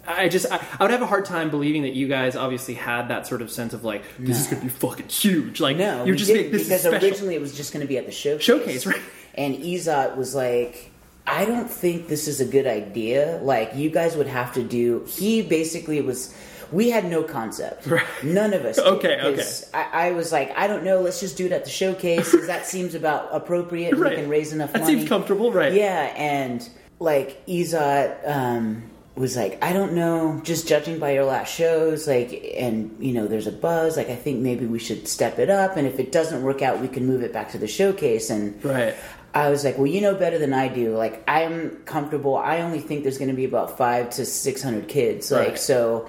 I 0.05 0.27
just 0.27 0.51
I, 0.51 0.59
I 0.79 0.83
would 0.83 0.91
have 0.91 1.01
a 1.01 1.05
hard 1.07 1.23
time 1.23 1.49
believing 1.49 1.83
that 1.83 1.93
you 1.93 2.09
guys 2.09 2.35
obviously 2.35 2.73
had 2.73 3.07
that 3.07 3.25
sort 3.25 3.41
of 3.41 3.49
sense 3.49 3.73
of 3.73 3.85
like 3.85 4.03
this 4.19 4.37
is 4.37 4.47
gonna 4.47 4.61
be 4.61 4.67
fucking 4.69 5.07
huge. 5.07 5.61
Like 5.61 5.77
No, 5.77 6.03
you're 6.03 6.13
we 6.13 6.17
just 6.17 6.31
making 6.33 6.51
this 6.51 6.67
because 6.67 6.85
originally 6.85 7.35
it 7.35 7.41
was 7.41 7.55
just 7.55 7.71
going 7.71 7.81
to 7.81 7.87
be 7.87 7.97
at 7.97 8.05
the 8.05 8.11
showcase. 8.11 8.43
Showcase, 8.43 8.85
right. 8.85 9.01
And 9.35 9.55
Izot 9.55 10.17
was 10.17 10.35
like, 10.35 10.91
"I 11.27 11.45
don't 11.45 11.69
think 11.69 12.07
this 12.07 12.27
is 12.27 12.41
a 12.41 12.45
good 12.45 12.67
idea. 12.67 13.39
Like, 13.41 13.75
you 13.75 13.89
guys 13.89 14.15
would 14.15 14.27
have 14.27 14.53
to 14.53 14.63
do." 14.63 15.05
He 15.07 15.41
basically 15.41 16.01
was. 16.01 16.33
We 16.71 16.89
had 16.89 17.05
no 17.05 17.21
concept. 17.21 17.85
Right. 17.87 18.03
None 18.23 18.53
of 18.55 18.65
us. 18.65 18.75
did, 18.77 18.85
Okay, 18.85 19.19
okay. 19.21 19.45
I, 19.75 20.07
I 20.07 20.11
was 20.13 20.31
like, 20.31 20.57
I 20.57 20.65
don't 20.65 20.83
know. 20.83 21.01
Let's 21.01 21.19
just 21.19 21.37
do 21.37 21.45
it 21.45 21.51
at 21.51 21.65
the 21.65 21.69
showcase 21.69 22.31
because 22.31 22.47
that 22.47 22.65
seems 22.65 22.95
about 22.95 23.29
appropriate. 23.31 23.95
Right. 23.95 24.11
We 24.11 24.15
can 24.21 24.29
raise 24.29 24.53
enough 24.53 24.73
That 24.73 24.81
money. 24.81 24.95
seems 24.95 25.07
comfortable, 25.07 25.51
right. 25.51 25.71
Yeah, 25.71 26.11
and 26.17 26.67
like 26.99 27.45
Izot 27.45 28.27
um, 28.27 28.89
was 29.15 29.35
like, 29.37 29.63
I 29.63 29.71
don't 29.73 29.93
know, 29.93 30.41
just 30.43 30.67
judging 30.67 30.97
by 30.97 31.11
your 31.11 31.25
last 31.25 31.53
shows, 31.53 32.07
like, 32.07 32.53
and 32.57 32.95
you 32.99 33.13
know, 33.13 33.27
there's 33.27 33.45
a 33.45 33.51
buzz. 33.51 33.95
Like, 33.95 34.09
I 34.09 34.15
think 34.15 34.39
maybe 34.39 34.65
we 34.65 34.79
should 34.79 35.07
step 35.07 35.37
it 35.37 35.51
up, 35.51 35.77
and 35.77 35.85
if 35.85 35.99
it 35.99 36.11
doesn't 36.11 36.41
work 36.41 36.63
out, 36.63 36.81
we 36.81 36.87
can 36.87 37.05
move 37.05 37.21
it 37.21 37.31
back 37.31 37.51
to 37.51 37.59
the 37.59 37.67
showcase. 37.67 38.31
And 38.31 38.63
Right. 38.65 38.95
I 39.33 39.49
was 39.49 39.63
like, 39.65 39.77
well, 39.77 39.87
you 39.87 39.99
know 40.01 40.13
better 40.15 40.37
than 40.37 40.53
I 40.53 40.67
do. 40.67 40.95
Like, 40.95 41.23
I'm 41.27 41.77
comfortable. 41.85 42.35
I 42.37 42.59
only 42.61 42.79
think 42.79 43.01
there's 43.03 43.17
going 43.17 43.31
to 43.31 43.35
be 43.35 43.45
about 43.45 43.77
five 43.77 44.11
to 44.11 44.25
six 44.25 44.61
hundred 44.61 44.87
kids. 44.87 45.31
Like, 45.31 45.57
so 45.57 46.07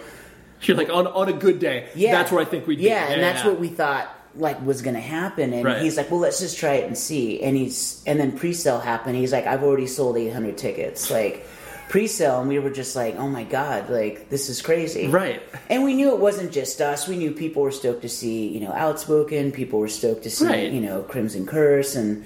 You're 0.62 0.76
like 0.76 0.90
on 0.90 1.07
on 1.07 1.28
a 1.28 1.33
good 1.33 1.59
day. 1.59 1.88
yeah, 1.95 2.12
that's 2.12 2.31
where 2.31 2.40
I 2.43 2.45
think 2.45 2.66
we'd 2.66 2.78
be. 2.78 2.85
Yeah, 2.85 3.07
and 3.09 3.23
that's 3.23 3.45
what 3.45 3.59
we 3.59 3.69
thought 3.69 4.09
like 4.37 4.64
was 4.66 4.83
going 4.83 4.95
to 4.95 5.00
happen. 5.00 5.52
And 5.52 5.64
Right. 5.64 5.81
he's 5.81 5.97
like, 5.97 6.11
"Well, 6.11 6.21
let's 6.21 6.40
just 6.40 6.59
try 6.59 6.75
it 6.75 6.85
and 6.87 6.99
see." 6.99 7.40
And 7.43 7.57
he's 7.57 8.02
and 8.07 8.19
then 8.21 8.33
pre-sale 8.33 8.78
happened. 8.81 9.16
He's 9.16 9.33
like, 9.33 9.47
"I've 9.47 9.62
already 9.62 9.87
sold 9.87 10.16
800 10.19 10.59
tickets." 10.59 11.11
Like, 11.11 11.47
pre-sale, 11.88 12.40
and 12.40 12.49
we 12.49 12.59
were 12.59 12.71
just 12.71 12.97
like, 12.97 13.14
"Oh 13.16 13.28
my 13.28 13.45
god, 13.45 13.88
like 13.90 14.28
this 14.31 14.49
is 14.50 14.61
crazy!" 14.61 15.07
Right. 15.07 15.40
And 15.71 15.85
we 15.85 15.95
knew 15.95 16.11
it 16.12 16.19
wasn't 16.19 16.50
just 16.52 16.81
us. 16.81 17.07
We 17.09 17.16
knew 17.16 17.31
people 17.31 17.62
were 17.62 17.71
stoked 17.71 18.02
to 18.02 18.09
see, 18.09 18.49
you 18.49 18.61
know, 18.61 18.73
Outspoken. 18.73 19.52
People 19.52 19.78
were 19.78 19.88
stoked 19.88 20.25
to 20.25 20.31
see, 20.31 20.47
Right. 20.47 20.73
you 20.73 20.81
know, 20.81 21.02
Crimson 21.02 21.47
Curse, 21.47 21.95
and 21.95 22.25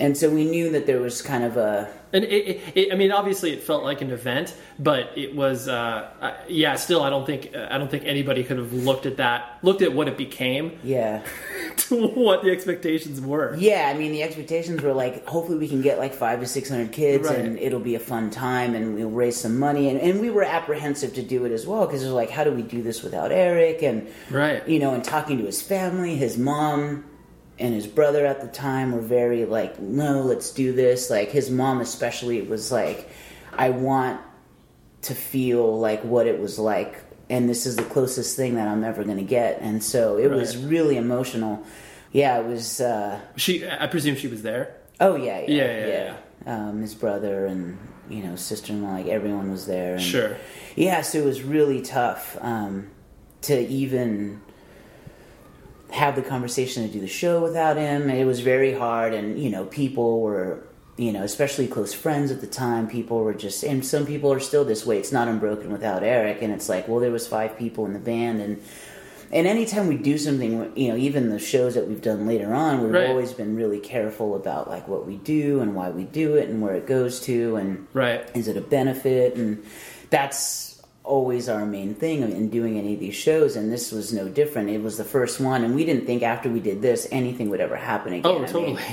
and 0.00 0.16
so 0.16 0.30
we 0.30 0.44
knew 0.44 0.70
that 0.72 0.86
there 0.86 1.00
was 1.00 1.22
kind 1.22 1.44
of 1.44 1.56
a 1.56 1.88
And 2.12 2.24
it, 2.24 2.28
it, 2.32 2.60
it, 2.74 2.92
I 2.92 2.96
mean, 2.96 3.12
obviously, 3.12 3.52
it 3.52 3.62
felt 3.62 3.82
like 3.84 4.00
an 4.00 4.10
event, 4.10 4.54
but 4.78 5.10
it 5.16 5.34
was, 5.36 5.68
uh, 5.68 6.08
uh, 6.20 6.34
yeah. 6.48 6.76
Still, 6.76 7.02
I 7.02 7.10
don't 7.10 7.26
think, 7.26 7.50
uh, 7.54 7.66
I 7.70 7.76
don't 7.76 7.90
think 7.90 8.04
anybody 8.06 8.44
could 8.44 8.56
have 8.56 8.72
looked 8.72 9.04
at 9.04 9.18
that, 9.18 9.58
looked 9.62 9.82
at 9.82 9.92
what 9.92 10.08
it 10.08 10.16
became, 10.16 10.78
yeah. 10.82 11.22
to 11.76 12.06
what 12.08 12.42
the 12.42 12.50
expectations 12.50 13.20
were. 13.20 13.54
Yeah, 13.58 13.92
I 13.94 13.98
mean 13.98 14.12
the 14.12 14.22
expectations 14.22 14.80
were 14.82 14.94
like, 14.94 15.26
hopefully 15.26 15.58
we 15.58 15.68
can 15.68 15.82
get 15.82 15.98
like 15.98 16.14
five 16.14 16.40
to 16.40 16.46
six 16.46 16.70
hundred 16.70 16.92
kids, 16.92 17.28
Right. 17.28 17.38
and 17.40 17.58
it'll 17.58 17.78
be 17.80 17.94
a 17.94 18.00
fun 18.00 18.30
time, 18.30 18.74
and 18.74 18.94
we'll 18.94 19.10
raise 19.10 19.36
some 19.38 19.58
money. 19.58 19.90
And, 19.90 20.00
and 20.00 20.20
we 20.20 20.30
were 20.30 20.44
apprehensive 20.44 21.12
to 21.14 21.22
do 21.22 21.44
it 21.44 21.52
as 21.52 21.66
well 21.66 21.84
because 21.86 22.02
it 22.02 22.06
was 22.06 22.14
like, 22.14 22.30
how 22.30 22.44
do 22.44 22.52
we 22.52 22.62
do 22.62 22.82
this 22.82 23.02
without 23.02 23.32
Eric? 23.32 23.82
And 23.82 24.08
Right. 24.30 24.66
you 24.66 24.78
know, 24.78 24.94
and 24.94 25.04
talking 25.04 25.36
to 25.38 25.44
his 25.44 25.60
family, 25.60 26.16
his 26.16 26.38
mom 26.38 27.04
and 27.58 27.74
his 27.74 27.86
brother 27.86 28.24
at 28.26 28.40
the 28.40 28.48
time 28.48 28.92
were 28.92 29.00
very 29.00 29.44
like, 29.44 29.78
no, 29.80 30.22
let's 30.22 30.50
do 30.52 30.72
this. 30.72 31.10
Like 31.10 31.30
his 31.30 31.50
mom 31.50 31.80
especially 31.80 32.40
was 32.42 32.70
like, 32.70 33.10
I 33.52 33.70
want 33.70 34.20
to 35.02 35.14
feel 35.14 35.78
like 35.78 36.02
what 36.04 36.26
it 36.26 36.40
was 36.40 36.58
like. 36.58 36.96
And 37.30 37.48
this 37.48 37.66
is 37.66 37.76
the 37.76 37.82
closest 37.84 38.36
thing 38.36 38.54
that 38.54 38.68
I'm 38.68 38.84
ever 38.84 39.04
going 39.04 39.18
to 39.18 39.22
get. 39.22 39.60
And 39.60 39.82
so 39.82 40.18
it 40.18 40.30
was 40.30 40.56
really 40.56 40.96
emotional. 40.96 41.64
Yeah, 42.12 42.38
it 42.38 42.46
was. 42.46 42.80
Uh, 42.80 43.20
She, 43.36 43.68
I 43.68 43.86
presume 43.86 44.16
she 44.16 44.28
was 44.28 44.42
there. 44.42 44.76
Oh 45.00 45.14
yeah, 45.14 45.40
yeah, 45.40 45.46
Yeah, 45.46 45.86
yeah, 45.86 46.68
Um, 46.68 46.80
his 46.80 46.94
brother 46.94 47.46
and 47.46 47.78
you 48.08 48.22
know 48.22 48.34
sister-in-law, 48.34 48.92
like 48.94 49.06
everyone 49.06 49.50
was 49.50 49.66
there. 49.66 49.94
And, 49.94 50.02
Sure. 50.02 50.36
Yeah, 50.74 51.02
so 51.02 51.18
it 51.18 51.24
was 51.24 51.42
really 51.42 51.82
tough 51.82 52.36
um, 52.40 52.90
to 53.42 53.58
even 53.68 54.40
have 55.90 56.16
the 56.16 56.22
conversation 56.22 56.86
to 56.86 56.92
do 56.92 57.00
the 57.00 57.06
show 57.08 57.40
without 57.42 57.76
him. 57.76 58.10
It 58.10 58.24
was 58.26 58.40
very 58.40 58.72
hard, 58.72 59.14
and 59.14 59.38
you 59.42 59.50
know, 59.50 59.64
people 59.64 60.20
were. 60.20 60.62
You 61.00 61.12
know, 61.12 61.22
especially 61.22 61.68
close 61.68 61.94
friends 61.94 62.32
at 62.32 62.40
the 62.40 62.48
time, 62.48 62.88
people 62.88 63.20
were 63.22 63.32
just, 63.32 63.62
and 63.62 63.86
some 63.86 64.04
people 64.04 64.32
are 64.32 64.40
still 64.40 64.64
this 64.64 64.84
way. 64.84 64.98
It's 64.98 65.12
not 65.12 65.28
unbroken 65.28 65.70
without 65.70 66.02
Eric, 66.02 66.42
and 66.42 66.52
it's 66.52 66.68
like, 66.68 66.88
well, 66.88 66.98
there 66.98 67.12
was 67.12 67.24
five 67.24 67.56
people 67.56 67.86
in 67.86 67.92
the 67.92 68.00
band, 68.00 68.40
and 68.40 68.60
and 69.30 69.46
anytime 69.46 69.86
we 69.86 69.96
do 69.96 70.18
something, 70.18 70.72
you 70.74 70.88
know, 70.88 70.96
even 70.96 71.30
the 71.30 71.38
shows 71.38 71.74
that 71.76 71.86
we've 71.86 72.02
done 72.02 72.26
later 72.26 72.52
on, 72.52 72.82
we've 72.82 72.90
Right. 72.92 73.10
always 73.10 73.32
been 73.32 73.54
really 73.54 73.78
careful 73.78 74.34
about 74.34 74.68
like 74.68 74.88
what 74.88 75.06
we 75.06 75.18
do 75.18 75.60
and 75.60 75.76
why 75.76 75.90
we 75.90 76.02
do 76.02 76.34
it 76.34 76.48
and 76.48 76.60
where 76.60 76.74
it 76.74 76.88
goes 76.88 77.20
to 77.20 77.54
and 77.54 77.86
Right. 77.92 78.28
is 78.34 78.48
it 78.48 78.56
a 78.56 78.60
benefit 78.60 79.36
and 79.36 79.62
that's 80.10 80.67
always 81.08 81.48
our 81.48 81.64
main 81.64 81.94
thing 81.94 82.22
in 82.22 82.48
doing 82.50 82.78
any 82.78 82.92
of 82.94 83.00
these 83.00 83.14
shows 83.14 83.56
and 83.56 83.72
this 83.72 83.90
was 83.92 84.12
no 84.12 84.28
different 84.28 84.68
it 84.68 84.82
was 84.82 84.96
the 84.98 85.04
first 85.16 85.40
one 85.40 85.64
and 85.64 85.74
we 85.74 85.84
didn't 85.84 86.04
think 86.06 86.22
after 86.22 86.48
we 86.50 86.60
did 86.60 86.82
this 86.82 87.08
anything 87.10 87.48
would 87.50 87.60
ever 87.60 87.76
happen 87.76 88.12
again 88.12 88.26
Oh, 88.30 88.36
I 88.36 88.40
mean, 88.40 88.48
totally. 88.52 88.84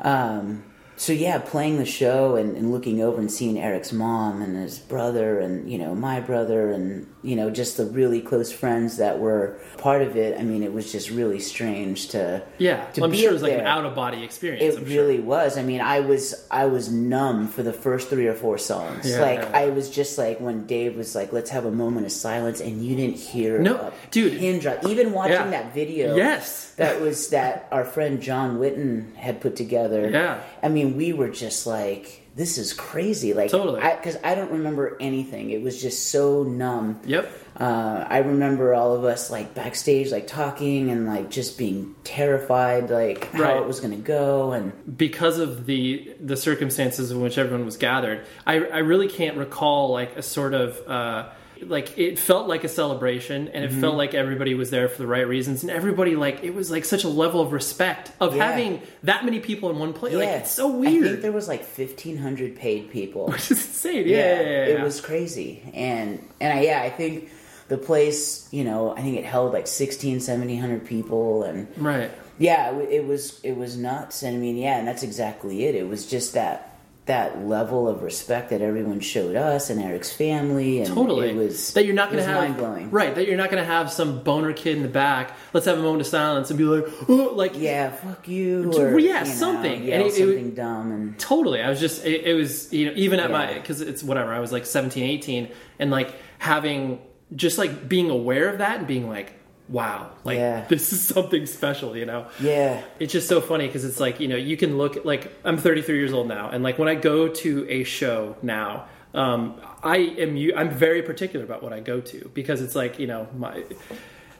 um, 0.00 0.64
so 0.96 1.12
yeah, 1.12 1.38
playing 1.38 1.78
the 1.78 1.84
show 1.86 2.36
and, 2.36 2.56
and 2.56 2.70
looking 2.72 3.02
over 3.02 3.18
and 3.20 3.30
seeing 3.30 3.58
Eric's 3.58 3.92
mom 3.92 4.42
and 4.42 4.56
his 4.56 4.78
brother 4.78 5.40
and 5.40 5.70
you 5.70 5.78
know 5.78 5.94
my 5.94 6.20
brother 6.20 6.70
and 6.70 7.06
you 7.22 7.34
know 7.36 7.50
just 7.50 7.76
the 7.76 7.84
really 7.86 8.20
close 8.20 8.52
friends 8.52 8.98
that 8.98 9.18
were 9.18 9.58
part 9.78 10.02
of 10.02 10.16
it. 10.16 10.38
I 10.38 10.42
mean, 10.44 10.62
it 10.62 10.72
was 10.72 10.92
just 10.92 11.10
really 11.10 11.40
strange 11.40 12.08
to 12.08 12.42
yeah. 12.58 12.84
to 12.92 13.04
I'm 13.04 13.10
be 13.10 13.18
sure 13.18 13.30
it 13.30 13.32
was 13.32 13.42
like 13.42 13.54
an 13.54 13.66
out 13.66 13.84
of 13.84 13.94
body 13.94 14.22
experience. 14.22 14.62
It 14.62 14.78
I'm 14.78 14.86
sure. 14.86 14.96
really 14.96 15.20
was. 15.20 15.58
I 15.58 15.62
mean, 15.62 15.80
I 15.80 16.00
was 16.00 16.46
I 16.50 16.66
was 16.66 16.90
numb 16.92 17.48
for 17.48 17.62
the 17.62 17.72
first 17.72 18.08
three 18.08 18.26
or 18.26 18.34
four 18.34 18.56
songs. 18.58 19.08
Yeah. 19.10 19.20
Like 19.20 19.52
I 19.52 19.70
was 19.70 19.90
just 19.90 20.16
like 20.18 20.40
when 20.40 20.66
Dave 20.66 20.96
was 20.96 21.14
like, 21.14 21.32
"Let's 21.32 21.50
have 21.50 21.64
a 21.64 21.72
moment 21.72 22.06
of 22.06 22.12
silence," 22.12 22.60
and 22.60 22.84
you 22.84 22.94
didn't 22.94 23.16
hear 23.16 23.58
No, 23.58 23.92
dude. 24.10 24.38
pin 24.38 24.60
drop. 24.60 24.84
Even 24.86 25.12
watching 25.12 25.34
Yeah. 25.34 25.50
that 25.50 25.74
video, 25.74 26.14
Yes. 26.16 26.72
that 26.76 27.00
was 27.00 27.30
that 27.30 27.66
our 27.72 27.84
friend 27.84 28.20
John 28.20 28.58
Witten 28.58 29.14
had 29.16 29.40
put 29.40 29.56
together. 29.56 30.08
Yeah. 30.10 30.40
I 30.62 30.68
mean, 30.68 30.83
we 30.84 31.12
were 31.12 31.28
just 31.30 31.66
like, 31.66 32.22
"This 32.36 32.58
is 32.58 32.72
crazy!" 32.72 33.32
Like, 33.34 33.50
Totally. 33.50 33.80
because 33.80 34.16
I, 34.24 34.34
don't 34.34 34.50
remember 34.52 34.96
anything. 35.00 35.50
It 35.50 35.62
was 35.62 35.80
just 35.80 36.10
so 36.10 36.42
numb. 36.42 37.00
Yep. 37.06 37.30
Uh, 37.58 38.04
I 38.08 38.18
remember 38.18 38.74
all 38.74 38.94
of 38.96 39.04
us 39.04 39.30
like 39.30 39.54
backstage, 39.54 40.10
like 40.10 40.26
talking 40.26 40.90
and 40.90 41.06
like 41.06 41.30
just 41.30 41.56
being 41.56 41.94
terrified, 42.02 42.90
like 42.90 43.30
how 43.32 43.42
Right. 43.42 43.56
it 43.58 43.66
was 43.66 43.78
going 43.80 43.92
to 43.96 44.02
go, 44.02 44.52
and 44.52 44.72
because 44.98 45.38
of 45.38 45.66
the 45.66 46.14
the 46.20 46.36
circumstances 46.36 47.10
in 47.10 47.20
which 47.20 47.38
everyone 47.38 47.64
was 47.64 47.76
gathered, 47.76 48.24
I, 48.46 48.54
I 48.56 48.78
really 48.78 49.08
can't 49.08 49.36
recall 49.36 49.90
like 49.92 50.16
a 50.16 50.22
sort 50.22 50.52
of 50.54 50.80
uh, 50.88 51.28
like 51.62 51.96
it 51.98 52.18
felt 52.18 52.48
like 52.48 52.64
a 52.64 52.68
celebration, 52.68 53.48
and 53.48 53.64
it 53.64 53.70
Mm-hmm. 53.70 53.80
felt 53.80 53.96
like 53.96 54.14
everybody 54.14 54.54
was 54.54 54.70
there 54.70 54.88
for 54.88 54.98
the 54.98 55.06
right 55.06 55.26
reasons, 55.26 55.62
and 55.62 55.70
everybody 55.70 56.16
like 56.16 56.42
it 56.42 56.54
was 56.54 56.70
like 56.70 56.84
such 56.84 57.04
a 57.04 57.08
level 57.08 57.40
of 57.40 57.52
respect 57.52 58.12
of 58.20 58.34
Yeah. 58.36 58.46
having 58.50 58.82
that 59.04 59.24
many 59.24 59.40
people 59.40 59.70
in 59.70 59.78
one 59.78 59.92
place. 59.92 60.14
Like 60.14 60.28
it's 60.28 60.50
so 60.50 60.68
weird 60.68 61.04
I 61.04 61.08
think 61.10 61.22
there 61.22 61.32
was 61.32 61.48
like 61.48 61.64
fifteen 61.64 62.16
hundred 62.18 62.56
paid 62.56 62.90
people. 62.90 63.32
It's 63.34 63.50
insane. 63.50 64.06
Yeah, 64.06 64.16
yeah, 64.16 64.40
yeah, 64.40 64.48
yeah. 64.50 64.64
it 64.74 64.82
was 64.82 65.00
crazy, 65.00 65.62
and 65.74 66.22
and 66.40 66.58
I, 66.58 66.62
yeah, 66.62 66.82
I 66.82 66.90
think 66.90 67.30
the 67.68 67.78
place, 67.78 68.46
you 68.52 68.62
know, 68.62 68.94
I 68.94 69.00
think 69.00 69.16
it 69.16 69.24
held 69.24 69.54
like 69.54 69.66
16, 69.66 70.16
1700 70.16 70.84
people, 70.86 71.44
and 71.44 71.66
right. 71.78 72.10
yeah, 72.38 72.78
it 72.78 73.06
was 73.06 73.40
it 73.42 73.56
was 73.56 73.78
nuts. 73.78 74.22
And 74.22 74.36
I 74.36 74.38
mean, 74.38 74.56
yeah, 74.58 74.76
and 74.78 74.86
that's 74.86 75.02
exactly 75.02 75.64
it. 75.64 75.74
It 75.74 75.88
was 75.88 76.06
just 76.06 76.34
that 76.34 76.73
that 77.06 77.44
level 77.46 77.86
of 77.86 78.02
respect 78.02 78.48
that 78.48 78.62
everyone 78.62 78.98
showed 78.98 79.36
us 79.36 79.68
and 79.68 79.78
Eric's 79.78 80.10
family, 80.10 80.78
and 80.80 80.86
Totally. 80.88 81.28
it 81.30 81.36
was 81.36 81.74
that 81.74 81.84
you're 81.84 81.94
not 81.94 82.10
going 82.10 82.24
to 82.24 82.30
have 82.30 82.36
mind 82.42 82.56
blowing. 82.56 82.90
right. 82.90 83.14
That 83.14 83.26
you're 83.28 83.36
not 83.36 83.50
going 83.50 83.62
to 83.62 83.66
have 83.70 83.92
some 83.92 84.22
boner 84.22 84.54
kid 84.54 84.78
in 84.78 84.82
the 84.82 84.88
back. 84.88 85.36
Let's 85.52 85.66
have 85.66 85.78
a 85.78 85.82
moment 85.82 86.00
of 86.00 86.06
silence 86.06 86.48
and 86.50 86.56
be 86.56 86.64
like, 86.64 86.86
oh, 87.10 87.32
like 87.34 87.58
Yeah, 87.58 87.90
fuck 87.90 88.26
you. 88.26 88.72
Or, 88.72 88.98
yeah, 88.98 89.22
you 89.22 89.28
know, 89.28 89.34
something. 89.34 89.84
yell 89.84 89.92
And 89.92 90.02
it- 90.02 90.06
it- 90.06 90.12
something 90.14 90.54
dumb, 90.54 90.92
and 90.92 91.18
Totally. 91.18 91.60
I 91.60 91.68
was 91.68 91.78
just, 91.78 92.06
it, 92.06 92.22
it 92.24 92.34
was, 92.34 92.72
you 92.72 92.86
know, 92.86 92.92
even 92.96 93.20
at 93.20 93.30
my, 93.30 93.52
because 93.52 93.82
it's 93.82 94.02
whatever, 94.02 94.32
I 94.32 94.40
was 94.40 94.50
like 94.50 94.64
17, 94.64 95.04
18, 95.04 95.48
and 95.78 95.90
like 95.90 96.14
having, 96.38 97.00
just 97.36 97.58
like 97.58 97.86
being 97.86 98.08
aware 98.08 98.48
of 98.48 98.58
that 98.58 98.78
and 98.78 98.86
being 98.86 99.10
like, 99.10 99.34
wow, 99.68 100.10
like 100.24 100.36
Yeah. 100.38 100.64
this 100.68 100.92
is 100.92 101.06
something 101.06 101.46
special, 101.46 101.96
you 101.96 102.04
know? 102.06 102.26
yeah, 102.40 102.82
It's 102.98 103.12
just 103.12 103.28
so 103.28 103.40
funny 103.40 103.66
because 103.66 103.84
it's 103.84 104.00
like, 104.00 104.20
you 104.20 104.28
know, 104.28 104.36
you 104.36 104.56
can 104.56 104.76
look, 104.78 105.04
like, 105.04 105.32
I'm 105.44 105.56
33 105.56 105.96
years 105.96 106.12
old 106.12 106.28
now, 106.28 106.50
and 106.50 106.62
like 106.62 106.78
when 106.78 106.88
I 106.88 106.94
go 106.94 107.28
to 107.28 107.66
a 107.68 107.84
show 107.84 108.36
now, 108.42 108.86
um, 109.14 109.60
I 109.82 109.98
am, 110.18 110.36
i'm 110.56 110.70
very 110.70 111.02
particular 111.02 111.44
about 111.44 111.62
what 111.62 111.72
I 111.72 111.80
go 111.80 112.00
to 112.00 112.30
because 112.34 112.60
it's 112.60 112.74
like, 112.74 112.98
you 112.98 113.06
know, 113.06 113.28
my, 113.36 113.64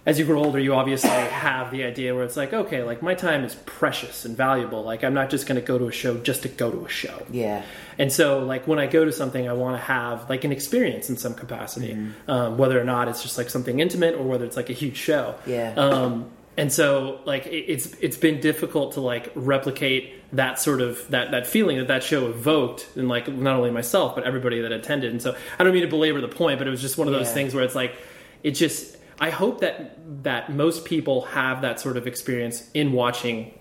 as 0.07 0.19
you 0.19 0.25
grow 0.27 0.45
older, 0.45 0.59
you 0.59 0.75
obviously 0.75 1.09
have 1.09 1.71
the 1.71 1.83
idea 1.85 2.14
where 2.14 2.25
it's 2.25 2.37
like, 2.37 2.53
okay, 2.53 2.83
like 2.83 3.03
my 3.03 3.14
time 3.14 3.43
is 3.43 3.55
precious 3.64 4.25
and 4.27 4.37
valuable. 4.37 4.83
Like 4.83 5.03
I'm 5.03 5.14
not 5.14 5.31
just 5.31 5.47
going 5.47 5.59
to 5.61 5.67
go 5.67 5.79
to 5.79 5.87
a 5.88 5.93
show 5.93 6.19
just 6.19 6.43
to 6.43 6.49
go 6.49 6.71
to 6.71 6.85
a 6.85 6.88
show. 6.90 7.23
yeah, 7.31 7.62
And 7.99 8.12
so, 8.12 8.40
like 8.40 8.67
when 8.67 8.79
I 8.79 8.87
go 8.87 9.05
to 9.07 9.12
something, 9.12 9.49
I 9.49 9.55
want 9.55 9.79
to 9.79 9.83
have 9.83 10.29
like 10.29 10.45
an 10.45 10.53
experience 10.53 11.09
in 11.09 11.17
some 11.17 11.33
capacity, 11.35 11.95
Mm-hmm. 11.95 12.31
um, 12.31 12.59
whether 12.59 12.79
or 12.79 12.85
not 12.85 13.09
it's 13.09 13.23
just 13.23 13.38
like 13.38 13.49
something 13.49 13.81
intimate 13.81 14.14
or 14.17 14.25
whether 14.25 14.45
it's 14.45 14.57
like 14.57 14.69
a 14.69 14.75
huge 14.75 14.97
show. 14.97 15.37
Yeah. 15.47 15.73
Um, 15.75 16.31
and 16.57 16.71
so, 16.73 17.21
like 17.25 17.47
it, 17.47 17.64
it's 17.73 17.87
it's 18.01 18.17
been 18.19 18.40
difficult 18.40 18.93
to 18.93 19.01
like 19.01 19.33
replicate 19.35 20.12
that 20.37 20.61
sort 20.61 20.81
of 20.83 21.09
that 21.11 21.31
that 21.31 21.47
feeling 21.47 21.79
that 21.79 21.88
that 21.88 22.03
show 22.03 22.29
evoked, 22.29 22.88
and 22.95 23.09
like 23.09 23.27
not 23.29 23.57
only 23.57 23.71
myself 23.71 24.14
but 24.14 24.25
everybody 24.25 24.61
that 24.61 24.71
attended. 24.71 25.11
And 25.12 25.23
so, 25.23 25.35
I 25.59 25.64
don't 25.64 25.73
mean 25.73 25.83
to 25.83 25.88
belabor 25.88 26.21
the 26.21 26.29
point, 26.29 26.59
but 26.59 26.67
it 26.67 26.71
was 26.71 26.81
just 26.83 26.99
one 26.99 27.09
of 27.09 27.14
those 27.14 27.29
Yeah. 27.29 27.35
things 27.35 27.55
where 27.55 27.64
it's 27.64 27.75
like 27.75 27.95
it 28.43 28.51
just. 28.53 28.99
I 29.20 29.31
hope 29.31 29.61
that 29.61 30.24
that 30.24 30.53
most 30.53 30.85
people 30.85 31.22
have 31.22 31.62
that 31.62 31.81
sort 31.81 31.96
of 31.96 32.07
experience 32.07 32.68
in 32.74 32.92
watching 32.92 33.53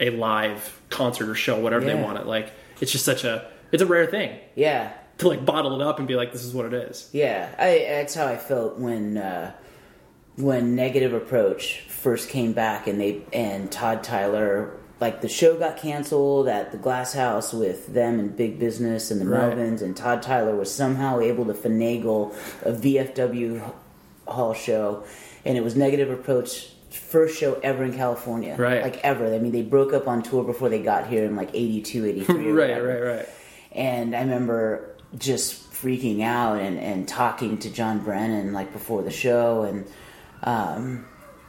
a 0.00 0.10
live 0.10 0.80
concert 0.90 1.28
or 1.28 1.34
show, 1.34 1.58
whatever 1.60 1.84
they 1.84 1.94
want 1.94 2.18
it. 2.18 2.26
Like 2.26 2.52
it's 2.80 2.92
just 2.92 3.04
such 3.04 3.24
a 3.24 3.50
it's 3.70 3.82
a 3.82 3.86
rare 3.86 4.06
thing 4.06 4.38
yeah. 4.54 4.92
to 5.18 5.28
like 5.28 5.44
bottle 5.44 5.80
it 5.80 5.84
up 5.84 5.98
and 5.98 6.06
be 6.06 6.14
like, 6.14 6.32
this 6.32 6.44
is 6.44 6.52
what 6.52 6.66
it 6.66 6.74
is. 6.74 7.08
Yeah, 7.12 7.54
I, 7.58 7.86
that's 7.88 8.14
how 8.14 8.26
I 8.26 8.36
felt 8.36 8.78
when 8.78 9.16
uh, 9.16 9.54
when 10.36 10.74
Negative 10.76 11.14
Approach 11.14 11.80
first 11.88 12.28
came 12.28 12.52
back, 12.52 12.86
and 12.86 13.00
they 13.00 13.22
and 13.32 13.70
Todd 13.72 14.02
Tyler, 14.02 14.78
like 15.00 15.20
the 15.20 15.28
show 15.28 15.58
got 15.58 15.78
canceled 15.78 16.48
at 16.48 16.72
the 16.72 16.78
Glass 16.78 17.14
House 17.14 17.52
with 17.52 17.92
them 17.94 18.18
and 18.18 18.36
Big 18.36 18.58
Business 18.58 19.10
and 19.10 19.20
the 19.20 19.26
Right. 19.26 19.56
Melvins, 19.56 19.82
and 19.82 19.96
Todd 19.96 20.22
Tyler 20.22 20.54
was 20.54 20.72
somehow 20.72 21.20
able 21.20 21.46
to 21.46 21.54
finagle 21.54 22.34
a 22.62 22.72
VFW 22.72 23.72
hall 24.32 24.54
show, 24.54 25.04
and 25.44 25.56
it 25.56 25.62
was 25.62 25.76
Negative 25.76 26.10
Approach. 26.10 26.68
First 26.90 27.38
show 27.38 27.54
ever 27.62 27.84
in 27.84 27.94
California, 27.94 28.54
Right. 28.58 28.82
Like 28.82 28.98
ever. 29.02 29.34
I 29.34 29.38
mean, 29.38 29.52
they 29.52 29.62
broke 29.62 29.92
up 29.94 30.06
on 30.06 30.22
tour 30.22 30.44
before 30.44 30.68
they 30.68 30.82
got 30.82 31.06
here 31.06 31.24
in 31.24 31.36
like 31.36 31.50
82, 31.54 32.04
83. 32.04 32.34
right, 32.52 32.68
whatever. 32.68 32.86
right, 32.88 33.16
right. 33.18 33.28
And 33.72 34.14
I 34.14 34.20
remember 34.20 34.94
just 35.16 35.72
freaking 35.72 36.22
out 36.22 36.58
and, 36.60 36.78
and 36.78 37.08
talking 37.08 37.56
to 37.58 37.70
John 37.70 38.00
Brannon 38.00 38.52
like 38.52 38.72
before 38.74 39.02
the 39.02 39.10
show 39.10 39.62
and 39.62 39.86
um, 40.42 41.06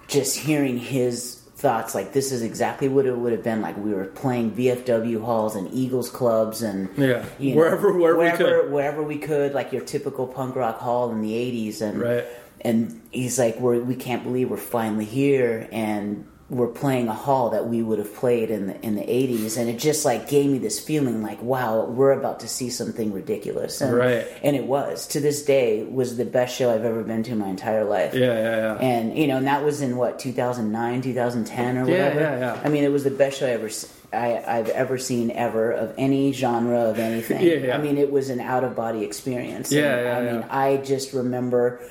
just 0.08 0.38
hearing 0.40 0.78
his 0.78 1.40
thoughts 1.56 1.96
like 1.96 2.12
this 2.12 2.32
is 2.34 2.42
exactly 2.42 2.90
what 2.90 3.06
it 3.06 3.16
would 3.18 3.32
have 3.32 3.44
been 3.44 3.62
like. 3.62 3.78
We 3.78 3.94
were 3.94 4.06
playing 4.06 4.52
VFW 4.52 5.24
halls 5.24 5.56
and 5.56 5.74
Eagles 5.74 6.10
clubs 6.10 6.62
and 6.62 6.90
Yeah. 6.98 7.26
you 7.40 7.56
Wherever- 7.56 7.92
wherever 7.94 8.20
we 8.20 8.32
could. 8.32 8.72
wherever 8.72 9.04
we 9.04 9.18
could, 9.18 9.54
like 9.54 9.72
your 9.72 9.82
typical 9.84 10.28
punk 10.28 10.56
rock 10.56 10.80
hall 10.80 11.12
in 11.12 11.22
the 11.22 11.34
'80s, 11.34 11.82
and 11.82 12.00
Right. 12.02 12.26
And 12.64 13.02
he's 13.12 13.38
like, 13.38 13.60
we're, 13.60 13.80
we 13.80 13.96
can't 13.96 14.24
believe 14.24 14.50
we're 14.50 14.58
finally 14.58 15.06
here, 15.06 15.68
and 15.72 16.28
we're 16.50 16.68
playing 16.68 17.08
a 17.08 17.14
hall 17.14 17.50
that 17.52 17.68
we 17.68 17.82
would 17.82 17.98
have 18.00 18.14
played 18.14 18.52
in 18.52 18.68
the 18.68 18.82
in 18.86 18.96
the 18.96 19.02
'80s, 19.02 19.58
and 19.58 19.70
it 19.70 19.80
just 19.80 20.06
like 20.06 20.30
gave 20.30 20.50
me 20.50 20.60
this 20.60 20.80
feeling 20.80 21.22
like, 21.22 21.42
wow, 21.42 21.86
we're 21.86 22.12
about 22.12 22.42
to 22.42 22.48
see 22.48 22.70
something 22.70 23.12
ridiculous, 23.12 23.82
and, 23.82 23.94
Right. 23.96 24.28
And 24.44 24.56
it 24.56 24.66
was 24.66 25.08
to 25.08 25.20
this 25.20 25.44
day 25.44 25.84
was 25.84 26.18
the 26.18 26.26
best 26.26 26.56
show 26.56 26.74
I've 26.74 26.86
ever 26.86 27.04
been 27.04 27.24
to 27.24 27.32
in 27.32 27.40
my 27.40 27.48
entire 27.48 27.84
life. 27.84 28.14
Yeah, 28.14 28.28
yeah, 28.28 28.56
yeah. 28.56 28.76
And 28.76 29.18
you 29.18 29.28
know, 29.28 29.38
and 29.38 29.48
that 29.48 29.64
was 29.64 29.82
in 29.82 29.98
what 29.98 30.20
2009, 30.20 31.02
2010, 31.02 31.78
or 31.78 31.86
whatever. 31.86 32.20
yeah, 32.20 32.38
yeah. 32.38 32.56
yeah. 32.56 32.62
I 32.64 32.70
mean, 32.70 32.84
it 32.84 32.92
was 32.92 33.04
the 33.04 33.12
best 33.12 33.40
show 33.40 33.48
I 33.48 33.52
ever 33.52 33.70
I, 34.14 34.28
have 34.46 34.70
ever 34.70 34.98
seen 34.98 35.32
ever 35.32 35.72
of 35.72 35.94
any 35.98 36.32
genre 36.34 36.82
of 36.82 37.00
anything. 37.00 37.34
Yeah, 37.44 37.56
yeah. 37.56 37.76
I 37.76 37.82
mean, 37.82 37.98
it 37.98 38.12
was 38.12 38.30
an 38.30 38.40
out 38.40 38.64
of 38.64 38.76
body 38.76 39.04
experience. 39.04 39.72
Yeah, 39.72 39.96
And, 39.98 40.06
yeah, 40.06 40.18
I 40.18 40.34
mean. 40.34 40.46
I 40.50 40.78
just 40.78 41.14
remember 41.14 41.82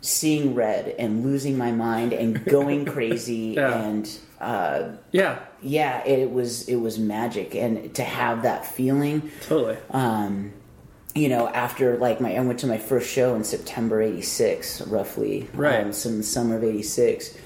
seeing 0.00 0.54
red 0.54 0.94
and 0.98 1.22
losing 1.24 1.58
my 1.58 1.70
mind 1.72 2.12
and 2.12 2.44
going 2.44 2.84
crazy 2.94 3.54
Yeah. 3.56 3.82
and 3.82 4.10
uh, 4.40 4.92
yeah, 5.12 5.40
yeah, 5.60 6.02
it 6.06 6.30
was 6.30 6.66
it 6.66 6.76
was 6.76 6.98
magic 6.98 7.54
and 7.54 7.94
to 7.96 8.02
have 8.02 8.42
that 8.44 8.64
feeling 8.64 9.30
totally. 9.42 9.76
um, 9.90 10.52
you 11.14 11.28
know, 11.28 11.46
after 11.48 11.98
like 11.98 12.20
my, 12.22 12.34
I 12.34 12.40
went 12.40 12.60
to 12.60 12.66
my 12.66 12.78
first 12.78 13.10
show 13.10 13.34
in 13.34 13.44
September 13.44 14.00
'86, 14.00 14.82
roughly, 14.82 15.46
Right. 15.52 15.84
Um, 15.84 15.92
some 15.92 16.22
summer 16.22 16.56
of 16.56 16.64
'86, 16.64 17.36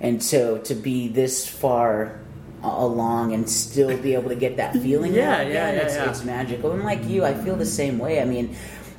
and 0.00 0.20
so 0.20 0.58
to 0.58 0.74
be 0.74 1.06
this 1.06 1.46
far 1.46 2.18
along 2.64 3.32
and 3.34 3.48
still 3.48 3.96
be 3.98 4.14
able 4.14 4.30
to 4.30 4.34
get 4.34 4.56
that 4.56 4.72
feeling, 4.72 5.14
Yeah, 5.22 5.42
yeah, 5.42 5.52
yeah, 5.52 5.70
it's, 5.82 5.94
yeah. 5.94 6.10
it's 6.10 6.24
magical. 6.24 6.72
And 6.72 6.82
like 6.82 7.04
you, 7.04 7.24
I 7.24 7.34
feel 7.34 7.54
the 7.54 7.64
same 7.66 7.98
way. 8.00 8.20
I 8.20 8.24
mean. 8.24 8.56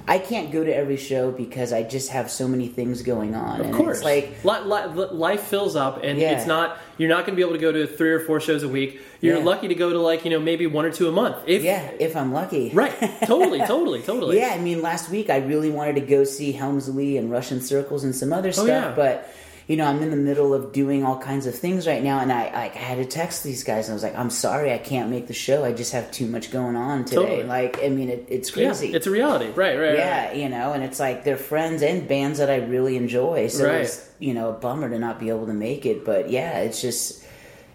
I 0.08 0.20
can't 0.20 0.52
go 0.52 0.63
to 0.63 0.76
every 0.76 0.98
show 0.98 1.32
because 1.32 1.74
I 1.74 1.82
just 1.84 2.10
have 2.10 2.30
so 2.30 2.48
many 2.48 2.68
things 2.68 3.02
going 3.02 3.34
on. 3.34 3.60
Of 3.60 3.65
and 3.68 3.76
course, 3.76 3.98
it's 3.98 4.06
like 4.06 4.44
li- 4.44 4.86
li- 4.94 5.08
life 5.12 5.41
fills 5.41 5.76
up, 5.76 6.04
and 6.04 6.20
Yeah. 6.20 6.38
it's 6.38 6.46
not. 6.46 6.78
You're 6.98 7.10
not 7.10 7.26
going 7.26 7.32
to 7.32 7.36
be 7.36 7.41
able 7.41 7.54
to 7.54 7.60
go 7.60 7.72
to 7.72 7.88
three 7.88 8.12
or 8.12 8.20
four 8.20 8.39
shows 8.39 8.62
a 8.63 8.70
week. 8.70 9.02
You're 9.20 9.38
Yeah. 9.38 9.44
lucky 9.44 9.68
to 9.68 9.76
go 9.76 9.91
to 9.91 10.00
like 10.00 10.24
you 10.24 10.30
know 10.32 10.39
maybe 10.39 10.68
one 10.68 10.86
or 10.86 10.91
two 10.91 11.08
a 11.08 11.12
month. 11.12 11.38
If, 11.48 11.63
yeah, 11.63 11.89
if 12.00 12.15
I'm 12.15 12.32
lucky. 12.34 12.70
right. 12.74 12.94
Totally, 13.26 13.60
totally, 13.68 14.02
totally. 14.04 14.38
Yeah, 14.38 14.50
I 14.54 14.60
mean, 14.60 14.82
last 14.82 15.10
week 15.10 15.30
I 15.30 15.38
really 15.38 15.72
wanted 15.72 15.96
to 15.96 16.02
go 16.02 16.24
see 16.24 16.52
Helms 16.52 16.88
Alee 16.88 17.18
and 17.18 17.32
Russian 17.32 17.60
Circles 17.62 18.04
and 18.04 18.15
some 18.15 18.32
other 18.32 18.50
oh, 18.50 18.52
stuff, 18.52 18.65
Oh, 18.65 18.68
yeah. 18.68 18.94
but 18.96 19.30
you 19.67 19.75
know, 19.78 19.86
I'm 19.86 20.01
in 20.04 20.12
the 20.12 20.15
middle 20.17 20.54
of 20.54 20.71
doing 20.73 21.04
all 21.04 21.17
kinds 21.17 21.47
of 21.47 21.56
things 21.56 21.88
right 21.88 22.04
now, 22.04 22.19
and 22.19 22.32
I, 22.32 22.43
I 22.54 22.67
had 22.78 22.97
to 22.99 23.06
text 23.06 23.43
these 23.43 23.63
guys, 23.63 23.88
and 23.88 23.93
I 23.93 23.95
was 23.95 24.04
like, 24.04 24.15
"I'm 24.15 24.30
sorry, 24.30 24.71
I 24.71 24.78
can't 24.78 25.10
make 25.10 25.25
the 25.28 25.34
show. 25.34 25.65
I 25.65 25.71
just 25.73 25.91
have 25.93 26.12
too 26.12 26.28
much 26.28 26.51
going 26.51 26.75
on 26.75 27.06
today." 27.06 27.15
Totally. 27.21 27.43
Like, 27.43 27.84
I 27.84 27.89
mean, 27.89 28.10
it, 28.10 28.28
it's 28.30 28.56
Yeah, 28.56 28.67
crazy. 28.67 28.93
it's 28.93 29.08
a 29.08 29.12
reality. 29.12 29.45
Right, 29.47 29.78
right, 29.78 29.95
yeah, 29.97 30.28
right. 30.28 30.36
you 30.38 30.49
know, 30.49 30.73
and 30.73 30.84
it's 30.84 30.99
like 30.99 31.23
they're 31.23 31.36
friends 31.38 31.82
and 31.82 32.08
bands 32.08 32.38
that 32.39 32.49
I 32.49 32.58
really 32.58 32.95
enjoy. 32.95 33.47
So 33.47 33.65
Right. 33.67 33.82
it's 33.82 34.08
you 34.19 34.34
know 34.36 34.49
a 34.49 34.54
bummer 34.54 34.89
to 34.89 34.99
not 34.99 35.19
be 35.19 35.30
able 35.30 35.47
to 35.47 35.54
make 35.54 35.86
it, 35.86 36.06
but 36.06 36.30
yeah, 36.30 36.60
it's 36.60 36.80
just 36.82 37.23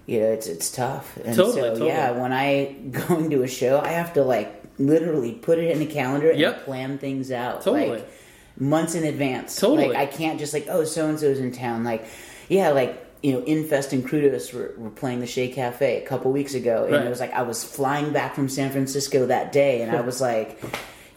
you 0.06 0.20
know 0.20 0.26
it's 0.26 0.46
it's 0.46 0.70
tough. 0.70 1.16
And 1.24 1.34
Totally, 1.34 1.60
so 1.60 1.68
totally. 1.70 1.88
yeah, 1.88 2.12
when 2.12 2.32
I 2.32 2.66
go 2.92 3.18
into 3.18 3.42
a 3.42 3.48
show, 3.48 3.80
I 3.80 3.88
have 3.88 4.14
to 4.14 4.22
like 4.22 4.62
literally 4.78 5.32
put 5.34 5.58
it 5.58 5.70
in 5.72 5.78
the 5.80 5.86
calendar 5.86 6.30
and 6.30 6.38
Yep. 6.38 6.64
plan 6.64 6.98
things 6.98 7.30
out 7.32 7.62
Totally. 7.62 7.88
like 7.90 8.08
months 8.60 8.94
in 8.94 9.02
advance. 9.04 9.56
Totally. 9.56 9.88
like 9.88 9.96
I 9.96 10.06
can't 10.06 10.38
just 10.38 10.52
like 10.54 10.66
oh 10.68 10.84
so 10.84 11.08
and 11.08 11.18
so's 11.18 11.40
in 11.40 11.50
town. 11.52 11.82
Like 11.84 12.04
yeah, 12.48 12.70
like. 12.70 13.06
You 13.22 13.34
know, 13.34 13.40
Infest 13.44 13.92
and 13.92 14.02
Crudos 14.02 14.50
were, 14.54 14.72
were 14.78 14.88
playing 14.88 15.20
the 15.20 15.26
Che 15.26 15.48
Cafe 15.48 16.02
a 16.02 16.06
couple 16.06 16.32
weeks 16.32 16.54
ago, 16.54 16.84
and 16.84 16.94
Right. 16.94 17.04
it 17.04 17.10
was 17.10 17.20
like 17.20 17.34
I 17.34 17.42
was 17.42 17.62
flying 17.62 18.14
back 18.14 18.34
from 18.34 18.48
San 18.48 18.70
Francisco 18.70 19.26
that 19.26 19.52
day, 19.52 19.82
and 19.82 19.94
I 19.94 20.00
was 20.10 20.22
like, 20.22 20.58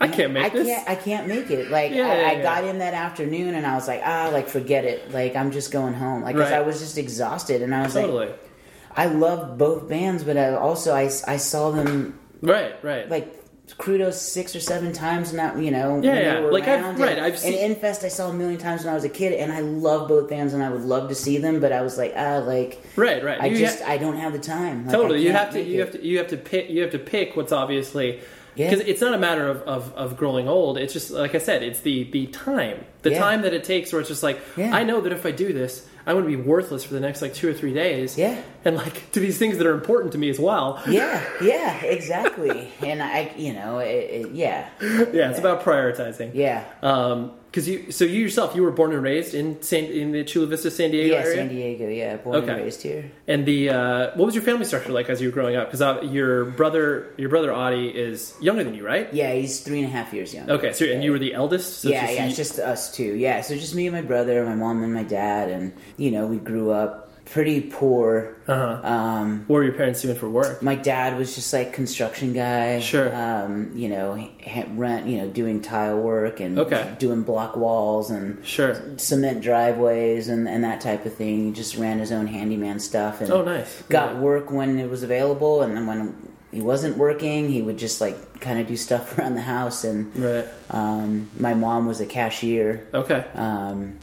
I 0.02 0.10
can't 0.10 0.34
make 0.34 0.44
I 0.44 0.50
this. 0.50 0.68
Can't, 0.68 0.90
I 0.90 0.96
can't 0.96 1.28
make 1.30 1.50
it. 1.50 1.72
Like 1.72 1.94
Yeah, 1.94 2.02
I, 2.12 2.16
yeah, 2.22 2.28
I 2.28 2.32
yeah. 2.34 2.44
got 2.44 2.64
in 2.66 2.80
that 2.80 2.94
afternoon 2.94 3.56
and 3.56 3.66
I 3.66 3.76
was 3.76 3.88
like, 3.88 4.02
ah, 4.04 4.30
like 4.34 4.50
forget 4.50 4.84
it. 4.84 5.14
Like 5.14 5.38
I'm 5.38 5.54
just 5.54 5.72
going 5.72 5.94
home. 5.94 6.24
Like 6.24 6.36
Right. 6.36 6.52
I 6.52 6.60
was 6.60 6.80
just 6.82 6.98
exhausted 6.98 7.62
and 7.62 7.74
I 7.74 7.84
was 7.84 7.94
Totally. 7.94 8.26
like, 8.28 8.50
I 8.94 9.06
love 9.06 9.58
both 9.58 9.88
bands, 9.88 10.26
but 10.26 10.36
I 10.36 10.56
also 10.56 10.94
I, 10.94 11.04
I 11.26 11.38
saw 11.38 11.72
them 11.72 12.20
Right, 12.42 12.76
right. 12.84 13.10
like 13.10 13.34
Crudos 13.78 14.14
six 14.16 14.56
or 14.56 14.60
seven 14.60 14.92
times 14.92 15.34
now. 15.34 15.56
You 15.56 15.72
know, 15.72 16.02
Yeah, 16.04 16.20
yeah. 16.20 16.40
Like, 16.40 16.68
I've- 16.68 17.02
right, 17.02 17.18
I've 17.18 17.40
seen- 17.40 17.54
and 17.54 17.74
Infest 17.74 18.04
I 18.04 18.10
saw 18.10 18.30
a 18.30 18.34
million 18.34 18.60
times 18.60 18.84
when 18.84 18.92
I 18.92 18.96
was 18.96 19.04
a 19.06 19.10
kid, 19.10 19.34
and 19.34 19.52
I 19.52 19.62
love 19.62 20.08
both 20.10 20.30
bands 20.30 20.54
and 20.54 20.62
I 20.62 20.70
would 20.70 20.84
love 20.84 21.08
to 21.10 21.16
see 21.16 21.38
them, 21.38 21.60
but 21.60 21.72
I 21.72 21.82
was 21.82 21.98
like, 21.98 22.14
ah, 22.16 22.40
like 22.46 22.82
right, 22.98 23.24
right. 23.24 23.42
I 23.42 23.46
You 23.48 23.58
just 23.58 23.82
I 23.82 23.98
don't 23.98 24.18
have 24.18 24.34
the 24.34 24.40
time. 24.40 24.86
Like, 24.86 24.94
totally. 24.96 25.24
You 25.24 25.32
have 25.32 25.52
to. 25.54 25.62
You 25.62 25.78
it. 25.78 25.80
have 25.86 25.92
to. 25.94 26.06
You 26.06 26.18
have 26.18 26.28
to 26.28 26.38
pick. 26.38 26.70
You 26.70 26.82
have 26.82 26.92
to 26.92 27.00
pick 27.00 27.36
what's 27.38 27.52
obviously. 27.54 28.20
Yeah. 28.56 28.70
Because 28.70 28.86
it's 28.86 29.02
not 29.02 29.16
a 29.16 29.18
matter 29.18 29.48
of, 29.48 29.64
of, 29.64 29.92
of 29.96 30.16
growing 30.16 30.48
old. 30.48 30.78
It's 30.78 30.94
just 30.94 31.10
like 31.10 31.34
I 31.34 31.40
said. 31.40 31.64
It's 31.64 31.80
the 31.80 32.04
the 32.12 32.28
time, 32.28 32.86
the 33.02 33.12
Yeah. 33.12 33.20
time 33.20 33.42
that 33.42 33.54
it 33.54 33.64
takes. 33.64 33.92
Where 33.92 34.00
it's 34.02 34.10
just 34.10 34.22
like 34.24 34.40
Yeah. 34.58 34.76
I 34.76 34.84
know 34.84 35.02
that 35.02 35.12
if 35.12 35.26
I 35.26 35.32
do 35.32 35.52
this, 35.54 35.88
I'm 36.06 36.16
going 36.16 36.30
to 36.30 36.38
be 36.38 36.42
worthless 36.42 36.84
for 36.84 36.94
the 36.94 37.00
next 37.00 37.22
like 37.22 37.34
two 37.34 37.50
or 37.50 37.54
three 37.54 37.74
days. 37.74 38.18
Yeah. 38.18 38.42
and 38.66 38.76
like 38.76 39.12
to 39.12 39.20
these 39.26 39.38
things 39.38 39.58
that 39.58 39.68
are 39.68 39.74
important 39.74 40.12
to 40.14 40.18
me 40.18 40.30
as 40.30 40.40
well. 40.40 40.82
Yeah, 40.88 41.24
yeah, 41.42 41.76
exactly. 41.84 42.72
and 42.82 43.02
I, 43.02 43.34
you 43.38 43.54
know, 43.54 43.80
it, 43.80 43.88
it, 44.26 44.32
yeah, 44.32 44.70
Yeah, 44.82 45.30
it's 45.30 45.40
about 45.40 45.64
prioritizing. 45.64 46.32
yeah. 46.34 46.66
Um, 46.82 47.34
because 47.54 47.70
you, 47.70 47.92
so 47.92 48.04
you 48.04 48.20
yourself, 48.20 48.56
you 48.56 48.64
were 48.64 48.72
born 48.72 48.94
and 48.94 49.04
raised 49.04 49.36
in 49.36 49.62
San, 49.62 49.84
in 49.84 50.12
the 50.12 50.24
Chula 50.24 50.48
Vista, 50.48 50.72
San 50.72 50.90
Diego 50.90 51.14
Yeah, 51.14 51.22
area. 51.22 51.36
San 51.36 51.50
Diego. 51.50 51.88
Yeah, 51.88 52.18
born 52.18 52.38
Okay. 52.38 52.52
and 52.52 52.62
raised 52.64 52.82
here. 52.82 53.12
And 53.28 53.46
the 53.46 53.70
uh, 53.70 54.12
what 54.16 54.26
was 54.26 54.34
your 54.34 54.44
family 54.44 54.66
structure 54.66 54.92
like 54.92 55.08
as 55.08 55.22
you 55.22 55.28
were 55.28 55.32
growing 55.34 55.56
up? 55.56 55.68
Because 55.68 55.84
uh, 55.84 56.02
your 56.02 56.46
brother, 56.46 57.14
your 57.16 57.30
brother 57.30 57.54
Audie 57.54 57.90
is 57.90 58.34
younger 58.42 58.64
than 58.64 58.74
you, 58.74 58.84
right? 58.84 59.14
Yeah, 59.14 59.34
he's 59.34 59.60
three 59.60 59.78
and 59.84 59.88
a 59.88 59.92
half 59.92 60.12
years 60.12 60.34
younger. 60.34 60.54
Okay, 60.54 60.74
so 60.74 60.84
and 60.86 61.04
you 61.04 61.12
were 61.12 61.20
the 61.20 61.36
eldest. 61.36 61.78
So 61.82 61.90
yeah, 61.90 62.06
it's 62.06 62.14
yeah, 62.16 62.22
you- 62.24 62.28
it's 62.30 62.38
just 62.38 62.58
us 62.58 62.92
two. 62.92 63.14
Yeah, 63.14 63.42
so 63.42 63.54
just 63.56 63.76
me 63.76 63.86
and 63.86 63.96
my 63.96 64.02
brother, 64.02 64.44
my 64.46 64.56
mom 64.56 64.82
and 64.84 64.92
my 64.92 65.04
dad, 65.04 65.50
and 65.52 65.74
you 65.98 66.12
know, 66.12 66.26
we 66.28 66.38
grew 66.38 66.72
up 66.72 67.00
pretty 67.26 67.62
poor. 67.62 68.36
Uh-huh. 68.48 68.86
Um, 68.86 69.46
What 69.48 69.56
were 69.58 69.64
your 69.64 69.74
parents 69.74 70.02
doing 70.02 70.18
for 70.18 70.30
work? 70.30 70.62
my 70.62 70.76
dad 70.76 71.18
was 71.18 71.34
just 71.36 71.54
like 71.54 71.72
construction 71.72 72.34
guy. 72.34 72.82
Sure. 72.82 73.16
Um, 73.16 73.72
you 73.76 73.88
know, 73.88 74.28
rent, 74.76 75.08
you 75.08 75.18
know, 75.20 75.30
doing 75.30 75.62
tile 75.62 75.98
work 75.98 76.42
and 76.42 76.60
Okay. 76.60 76.92
doing 77.00 77.22
block 77.24 77.56
walls 77.56 78.12
and 78.12 78.46
Sure. 78.46 78.76
cement 78.98 79.42
driveways 79.42 80.28
and, 80.28 80.50
and 80.50 80.64
that 80.66 80.82
type 80.82 81.06
of 81.06 81.14
thing. 81.14 81.46
He 81.46 81.52
just 81.54 81.78
ran 81.78 82.00
his 82.00 82.12
own 82.12 82.28
handyman 82.28 82.80
stuff 82.80 83.22
and 83.22 83.32
Oh, 83.32 83.42
nice. 83.44 83.82
got 83.90 84.16
Yeah. 84.16 84.20
work 84.20 84.52
when 84.52 84.78
it 84.78 84.90
was 84.90 85.02
available, 85.04 85.62
and 85.62 85.78
then 85.78 85.88
when 85.88 86.16
he 86.52 86.60
wasn't 86.62 86.98
working, 86.98 87.50
he 87.50 87.62
would 87.62 87.78
just 87.78 88.02
like 88.02 88.42
kind 88.42 88.60
of 88.60 88.68
do 88.68 88.76
stuff 88.76 89.18
around 89.18 89.36
the 89.36 89.42
house. 89.42 89.86
And 89.86 90.14
Right. 90.18 90.46
um, 90.70 91.30
my 91.40 91.54
mom 91.54 91.88
was 91.88 92.02
a 92.02 92.06
cashier 92.06 92.84
Okay. 92.94 93.24
um, 93.36 93.94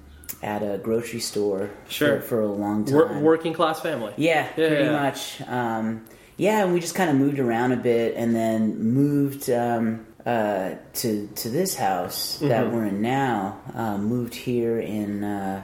at 0.43 0.63
a 0.63 0.79
grocery 0.79 1.21
store 1.21 1.71
Sure. 1.89 2.21
for, 2.21 2.27
for 2.29 2.41
a 2.41 2.47
long 2.53 2.85
time. 2.85 2.95
Wor- 2.95 3.19
working 3.21 3.53
class 3.53 3.81
family. 3.81 4.15
Yeah, 4.17 4.47
Yeah, 4.57 4.69
pretty 4.69 4.85
yeah. 4.85 4.93
much. 4.93 5.41
Um, 5.47 6.07
yeah, 6.37 6.65
and 6.65 6.73
we 6.73 6.81
just 6.81 6.95
kind 6.95 7.11
of 7.11 7.17
moved 7.17 7.39
around 7.39 7.73
a 7.73 7.77
bit, 7.77 8.15
and 8.17 8.35
then 8.35 8.79
moved 8.83 9.51
um, 9.51 10.07
uh, 10.25 10.71
to 10.95 11.27
to 11.35 11.49
this 11.51 11.75
house 11.77 12.39
that 12.39 12.65
Mm-hmm. 12.65 12.75
we're 12.75 12.87
in 12.87 13.03
now. 13.03 13.61
Uh, 13.75 13.99
moved 13.99 14.35
here 14.35 14.79
in 14.81 15.23
uh, 15.23 15.63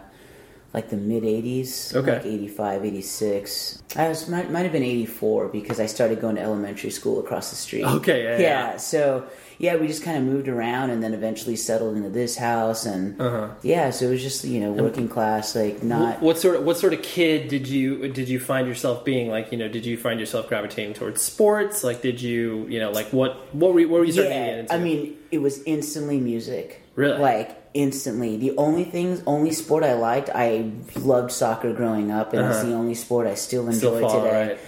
like 0.75 0.91
the 0.91 0.99
mid 0.99 1.23
'80s, 1.23 1.95
Okay. 1.95 2.17
like 2.17 2.27
85, 2.27 2.85
86. 2.85 3.83
I 3.97 4.09
was 4.09 4.29
might, 4.29 4.51
might 4.51 4.65
have 4.65 4.73
been 4.73 4.83
'84 4.83 5.49
because 5.49 5.81
I 5.81 5.87
started 5.87 6.21
going 6.21 6.37
to 6.37 6.43
elementary 6.43 6.91
school 6.91 7.21
across 7.21 7.49
the 7.49 7.57
street. 7.57 7.85
Okay, 7.85 8.25
yeah, 8.25 8.39
yeah. 8.39 8.77
So 8.77 9.27
yeah, 9.59 9.77
we 9.77 9.87
just 9.87 10.03
kind 10.03 10.16
of 10.19 10.25
moved 10.25 10.49
around, 10.49 10.90
and 10.90 11.03
then 11.03 11.14
eventually 11.14 11.57
settled 11.57 11.97
into 11.97 12.11
this 12.11 12.37
house, 12.37 12.85
and 12.87 13.21
Uh-huh. 13.21 13.49
yeah, 13.62 13.90
so 13.90 14.07
it 14.07 14.11
was 14.11 14.23
just 14.23 14.45
you 14.45 14.61
know 14.61 14.73
working 14.73 15.09
class, 15.09 15.55
like 15.57 15.83
not. 15.83 16.21
What 16.23 16.38
sort 16.38 16.57
of 16.57 16.64
what 16.64 16.77
sort 16.77 16.92
of 16.92 17.03
kid 17.03 17.49
did 17.49 17.66
you 17.69 18.09
did 18.09 18.29
you 18.29 18.38
find 18.38 18.69
yourself 18.69 19.05
being 19.05 19.29
like? 19.29 19.53
You 19.53 19.59
know, 19.59 19.69
did 19.69 19.87
you 19.87 19.97
find 19.97 20.21
yourself 20.21 20.49
gravitating 20.49 20.95
towards 20.95 21.23
sports? 21.23 21.83
Like, 21.85 22.03
did 22.03 22.21
you 22.21 22.66
you 22.69 22.81
know 22.81 22.90
like 22.90 23.12
what 23.12 23.53
what 23.55 23.73
were 23.75 23.81
you, 23.81 23.88
what 23.88 23.99
were 24.01 24.05
you 24.05 24.12
starting 24.12 24.33
to 24.33 24.38
get 24.38 24.47
Yeah, 24.55 24.61
into? 24.61 24.75
I 24.75 24.79
mean, 24.79 25.16
it 25.31 25.38
was 25.38 25.62
instantly 25.64 26.19
music. 26.21 26.83
Really? 26.95 27.19
Like 27.19 27.62
instantly. 27.75 28.38
The 28.38 28.57
only 28.57 28.85
things, 28.85 29.23
only 29.27 29.53
sport 29.53 29.85
I 29.85 29.92
liked, 29.95 30.31
I 30.35 30.71
loved 30.97 31.31
soccer 31.31 31.75
growing 31.75 32.11
up, 32.11 32.33
and 32.33 32.47
it's 32.47 32.59
Uh-huh. 32.59 32.69
the 32.69 32.75
only 32.75 32.95
sport 32.95 33.27
I 33.27 33.35
still 33.35 33.66
enjoy 33.66 33.77
Still 33.77 34.01
follow, 34.01 34.25
today. 34.25 34.47
right. 34.49 34.59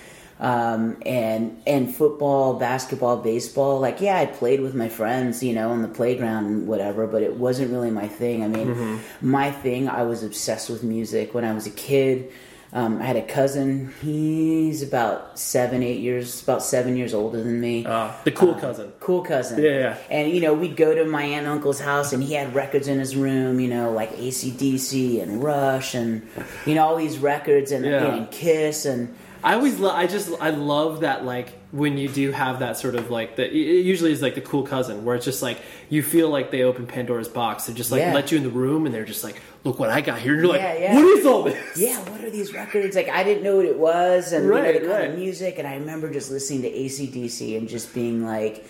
Um, 0.41 0.97
and 1.05 1.61
and 1.67 1.93
football, 1.95 2.55
basketball, 2.55 3.17
baseball. 3.17 3.81
Like, 3.81 4.01
yeah, 4.01 4.19
I 4.19 4.27
played 4.27 4.61
with 4.61 4.75
my 4.75 4.89
friends, 4.89 5.43
you 5.43 5.53
know, 5.53 5.71
on 5.71 5.83
the 5.83 5.89
playground 5.89 6.47
and 6.47 6.69
whatever, 6.69 7.07
but 7.09 7.23
it 7.23 7.35
wasn't 7.37 7.73
really 7.73 7.91
my 7.91 8.07
thing. 8.07 8.45
I 8.45 8.49
mean, 8.49 8.69
Mm-hmm. 8.69 9.31
my 9.31 9.51
thing, 9.51 9.89
I 9.89 10.03
was 10.05 10.23
obsessed 10.23 10.71
with 10.71 10.85
music 10.85 11.35
when 11.35 11.45
I 11.45 11.53
was 11.55 11.67
a 11.67 11.71
kid. 11.71 12.31
Um, 12.71 13.01
I 13.01 13.05
had 13.07 13.17
a 13.17 13.23
cousin. 13.27 13.95
He's 14.03 14.83
about 14.83 15.39
seven, 15.39 15.83
eight 15.83 16.01
years, 16.01 16.43
about 16.43 16.63
seven 16.63 16.97
years 16.99 17.15
older 17.15 17.43
than 17.43 17.59
me. 17.61 17.87
Uh, 17.87 18.13
the 18.25 18.31
cool 18.31 18.55
cousin. 18.55 18.93
Cool 19.01 19.23
cousin. 19.23 19.63
Yeah, 19.63 19.71
yeah. 19.71 19.97
And, 20.11 20.31
you 20.31 20.43
know, 20.43 20.53
we'd 20.53 20.77
go 20.77 20.95
to 20.95 21.05
my 21.07 21.23
aunt 21.23 21.47
and 21.47 21.55
uncle's 21.55 21.81
house, 21.81 22.13
and 22.13 22.23
he 22.23 22.35
had 22.35 22.55
records 22.55 22.87
in 22.87 22.99
his 22.99 23.17
room, 23.17 23.59
you 23.59 23.69
know, 23.69 23.91
like 23.93 24.13
ACDC 24.19 25.23
and 25.23 25.43
Rush 25.43 25.95
and, 25.95 26.29
you 26.67 26.75
know, 26.75 26.85
all 26.87 26.97
these 26.97 27.17
records 27.19 27.73
and, 27.73 27.85
Yeah. 27.87 28.15
and 28.15 28.31
Kiss. 28.31 28.85
And 28.85 29.17
I 29.45 29.55
always, 29.55 29.79
lo- 29.79 29.91
I 29.95 30.07
just, 30.07 30.31
I 30.41 30.51
love 30.51 31.01
that 31.01 31.25
like 31.25 31.49
when 31.71 31.97
you 31.99 32.09
do 32.09 32.33
have 32.33 32.59
that 32.61 32.77
sort 32.77 32.95
of 32.95 33.11
like 33.11 33.37
the. 33.37 33.45
It 33.47 33.85
usually 33.85 34.13
is 34.13 34.21
like 34.23 34.35
the 34.35 34.41
cool 34.41 34.63
cousin 34.65 35.05
where 35.05 35.15
it's 35.17 35.25
just 35.25 35.43
like 35.43 35.59
you 35.91 36.03
feel 36.03 36.29
like 36.31 36.51
they 36.51 36.63
open 36.63 36.87
Pandora's 36.87 37.29
box 37.29 37.69
and 37.69 37.77
just 37.77 37.91
like 37.93 38.01
Yeah. 38.01 38.15
let 38.15 38.31
you 38.33 38.39
in 38.39 38.45
the 38.45 38.51
room 38.51 38.87
and 38.87 38.95
they're 38.95 39.05
just 39.05 39.23
like, 39.23 39.41
look 39.65 39.79
what 39.79 39.91
I 39.91 40.01
got 40.01 40.19
here. 40.19 40.33
And 40.35 40.43
you're 40.43 40.51
like, 40.53 40.61
Yeah, 40.63 40.95
what 40.95 41.05
is 41.05 41.27
all 41.27 41.43
this? 41.45 41.79
yeah, 41.79 41.99
what 42.11 42.23
are 42.25 42.31
these 42.31 42.53
records? 42.55 42.97
Like, 42.97 43.09
I 43.09 43.23
didn't 43.23 43.43
know 43.45 43.57
what 43.57 43.67
it 43.67 43.79
was, 43.79 44.33
and 44.33 44.45
you 44.47 44.51
know, 44.51 44.63
the 44.73 44.79
kind 44.81 44.89
right. 44.91 45.11
of 45.11 45.17
music. 45.19 45.59
And 45.59 45.69
I 45.69 45.75
remember 45.75 46.11
just 46.13 46.31
listening 46.31 46.63
to 46.63 46.71
ACDC 46.71 47.57
and 47.57 47.69
just 47.69 47.95
being 47.95 48.25
like, 48.25 48.67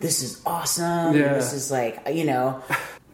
"This 0.00 0.22
is 0.22 0.40
awesome. 0.46 1.12
This 1.12 1.52
is 1.52 1.70
like, 1.70 2.00
you 2.12 2.24
know." 2.24 2.62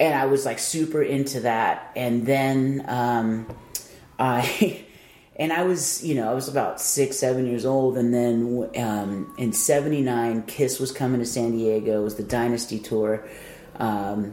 And 0.01 0.15
I 0.15 0.27
was 0.27 0.45
like 0.45 0.59
super 0.59 1.03
into 1.03 1.41
that. 1.41 1.93
And 1.97 2.25
then 2.27 2.85
um, 2.89 3.47
I. 4.19 4.85
And 5.37 5.53
I 5.53 5.65
was, 5.65 6.05
you 6.05 6.15
know, 6.15 6.31
I 6.31 6.35
was 6.35 6.49
about 6.49 6.81
six, 6.81 7.17
seven 7.19 7.47
years 7.47 7.65
old, 7.67 7.99
and 7.99 8.15
then 8.15 8.71
um, 8.77 9.35
in 9.37 9.53
'79, 9.53 10.43
Kiss 10.43 10.79
was 10.79 10.93
coming 10.93 11.19
to 11.21 11.27
San 11.27 11.51
Diego. 11.51 12.01
It 12.01 12.05
was 12.05 12.15
the 12.15 12.23
Dynasty 12.23 12.79
tour, 12.79 13.27
um, 13.77 14.33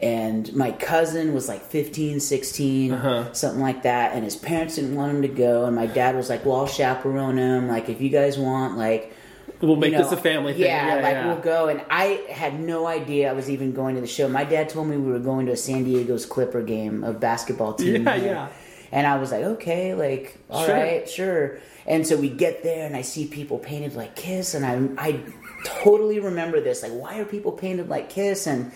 and 0.00 0.52
my 0.54 0.72
cousin 0.72 1.32
was 1.32 1.48
like 1.48 1.62
15 1.62 2.18
16 2.18 2.92
Uh-huh. 2.92 3.32
something 3.32 3.60
like 3.60 3.84
that 3.84 4.14
and 4.14 4.24
his 4.24 4.34
parents 4.34 4.74
didn't 4.74 4.96
want 4.96 5.14
him 5.14 5.22
to 5.22 5.28
go 5.28 5.64
and 5.66 5.76
my 5.76 5.86
dad 5.86 6.16
was 6.16 6.28
like 6.28 6.44
well 6.44 6.56
i'll 6.56 6.66
chaperone 6.66 7.36
him 7.38 7.68
like 7.68 7.88
if 7.88 8.00
you 8.00 8.08
guys 8.08 8.36
want 8.36 8.76
like 8.76 9.12
We'll 9.60 9.76
make 9.76 9.92
you 9.92 9.98
know, 9.98 10.02
this 10.02 10.10
a 10.12 10.16
family 10.16 10.54
thing. 10.54 10.62
yeah, 10.62 10.96
Yeah, 10.96 11.02
like 11.02 11.12
yeah. 11.12 11.26
we'll 11.28 11.40
go 11.40 11.68
and 11.68 11.82
i 11.88 12.20
had 12.28 12.58
no 12.58 12.88
idea 12.88 13.30
i 13.30 13.32
was 13.32 13.48
even 13.48 13.72
going 13.72 13.94
to 13.94 14.00
the 14.00 14.08
show 14.08 14.26
my 14.28 14.42
dad 14.42 14.68
told 14.70 14.88
me 14.88 14.96
we 14.96 15.12
were 15.12 15.20
going 15.20 15.46
to 15.46 15.52
a 15.52 15.56
san 15.56 15.84
diego's 15.84 16.26
clipper 16.26 16.62
game 16.62 17.04
a 17.04 17.12
basketball 17.12 17.74
team 17.74 18.02
Yeah, 18.04 18.16
game. 18.16 18.24
yeah. 18.26 18.48
And 18.92 19.06
i 19.06 19.16
was 19.16 19.32
like 19.32 19.42
okay 19.42 19.94
like 19.94 20.38
all 20.48 20.68
right, 20.68 21.08
Sure. 21.08 21.50
sure 21.50 21.58
and 21.86 22.06
so 22.06 22.16
we 22.16 22.28
get 22.28 22.62
there 22.62 22.86
and 22.86 22.94
i 22.94 23.02
see 23.02 23.26
people 23.26 23.58
painted 23.58 23.94
like 23.96 24.14
kiss 24.14 24.54
and 24.54 24.64
i 24.64 25.08
i 25.10 25.20
totally 25.64 26.20
remember 26.20 26.60
this 26.60 26.82
like 26.82 26.92
why 26.92 27.18
are 27.18 27.24
people 27.24 27.50
painted 27.52 27.88
like 27.88 28.08
kiss 28.08 28.46
and 28.46 28.70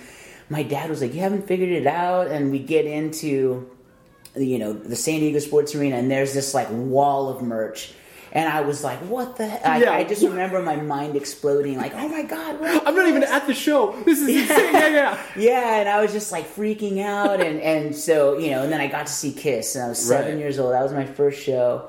my 0.50 0.62
dad 0.62 0.90
was 0.90 1.00
like 1.02 1.14
you 1.14 1.20
haven't 1.20 1.46
figured 1.46 1.70
it 1.70 1.86
out 1.86 2.26
and 2.28 2.50
we 2.50 2.58
get 2.58 2.84
into 2.86 3.68
you 4.36 4.58
know 4.58 4.72
the 4.72 4.96
San 4.96 5.20
Diego 5.20 5.38
Sports 5.38 5.74
Arena, 5.74 5.96
and 5.96 6.10
there's 6.10 6.34
this 6.34 6.52
like 6.52 6.68
wall 6.70 7.30
of 7.30 7.40
merch. 7.40 7.94
And 8.36 8.46
I 8.50 8.60
was 8.60 8.84
like, 8.84 8.98
"What 9.14 9.36
the?" 9.38 9.46
Heck? 9.46 9.80
Yeah. 9.80 9.90
I, 9.92 9.98
I 10.00 10.04
just 10.04 10.22
remember 10.22 10.60
my 10.62 10.76
mind 10.76 11.16
exploding, 11.16 11.78
like, 11.78 11.92
"Oh 11.94 12.06
my 12.08 12.22
god!" 12.22 12.60
What 12.60 12.86
I'm 12.86 12.94
not 12.94 13.08
even 13.08 13.22
at 13.22 13.46
the 13.46 13.54
show. 13.54 13.80
This 14.04 14.20
is 14.20 14.28
insane. 14.42 14.74
Yeah, 14.74 14.88
yeah. 14.88 15.18
yeah, 15.36 15.76
and 15.80 15.88
I 15.88 16.02
was 16.02 16.12
just 16.12 16.30
like 16.32 16.46
freaking 16.54 17.00
out, 17.02 17.40
and 17.40 17.58
and 17.60 17.96
so 17.96 18.36
you 18.36 18.50
know, 18.50 18.62
and 18.62 18.70
then 18.70 18.80
I 18.82 18.88
got 18.88 19.06
to 19.06 19.12
see 19.12 19.32
Kiss, 19.32 19.74
and 19.74 19.86
I 19.86 19.88
was 19.88 19.98
seven 19.98 20.32
Right. 20.32 20.38
years 20.38 20.58
old. 20.58 20.74
That 20.74 20.82
was 20.82 20.92
my 20.92 21.06
first 21.06 21.42
show, 21.42 21.88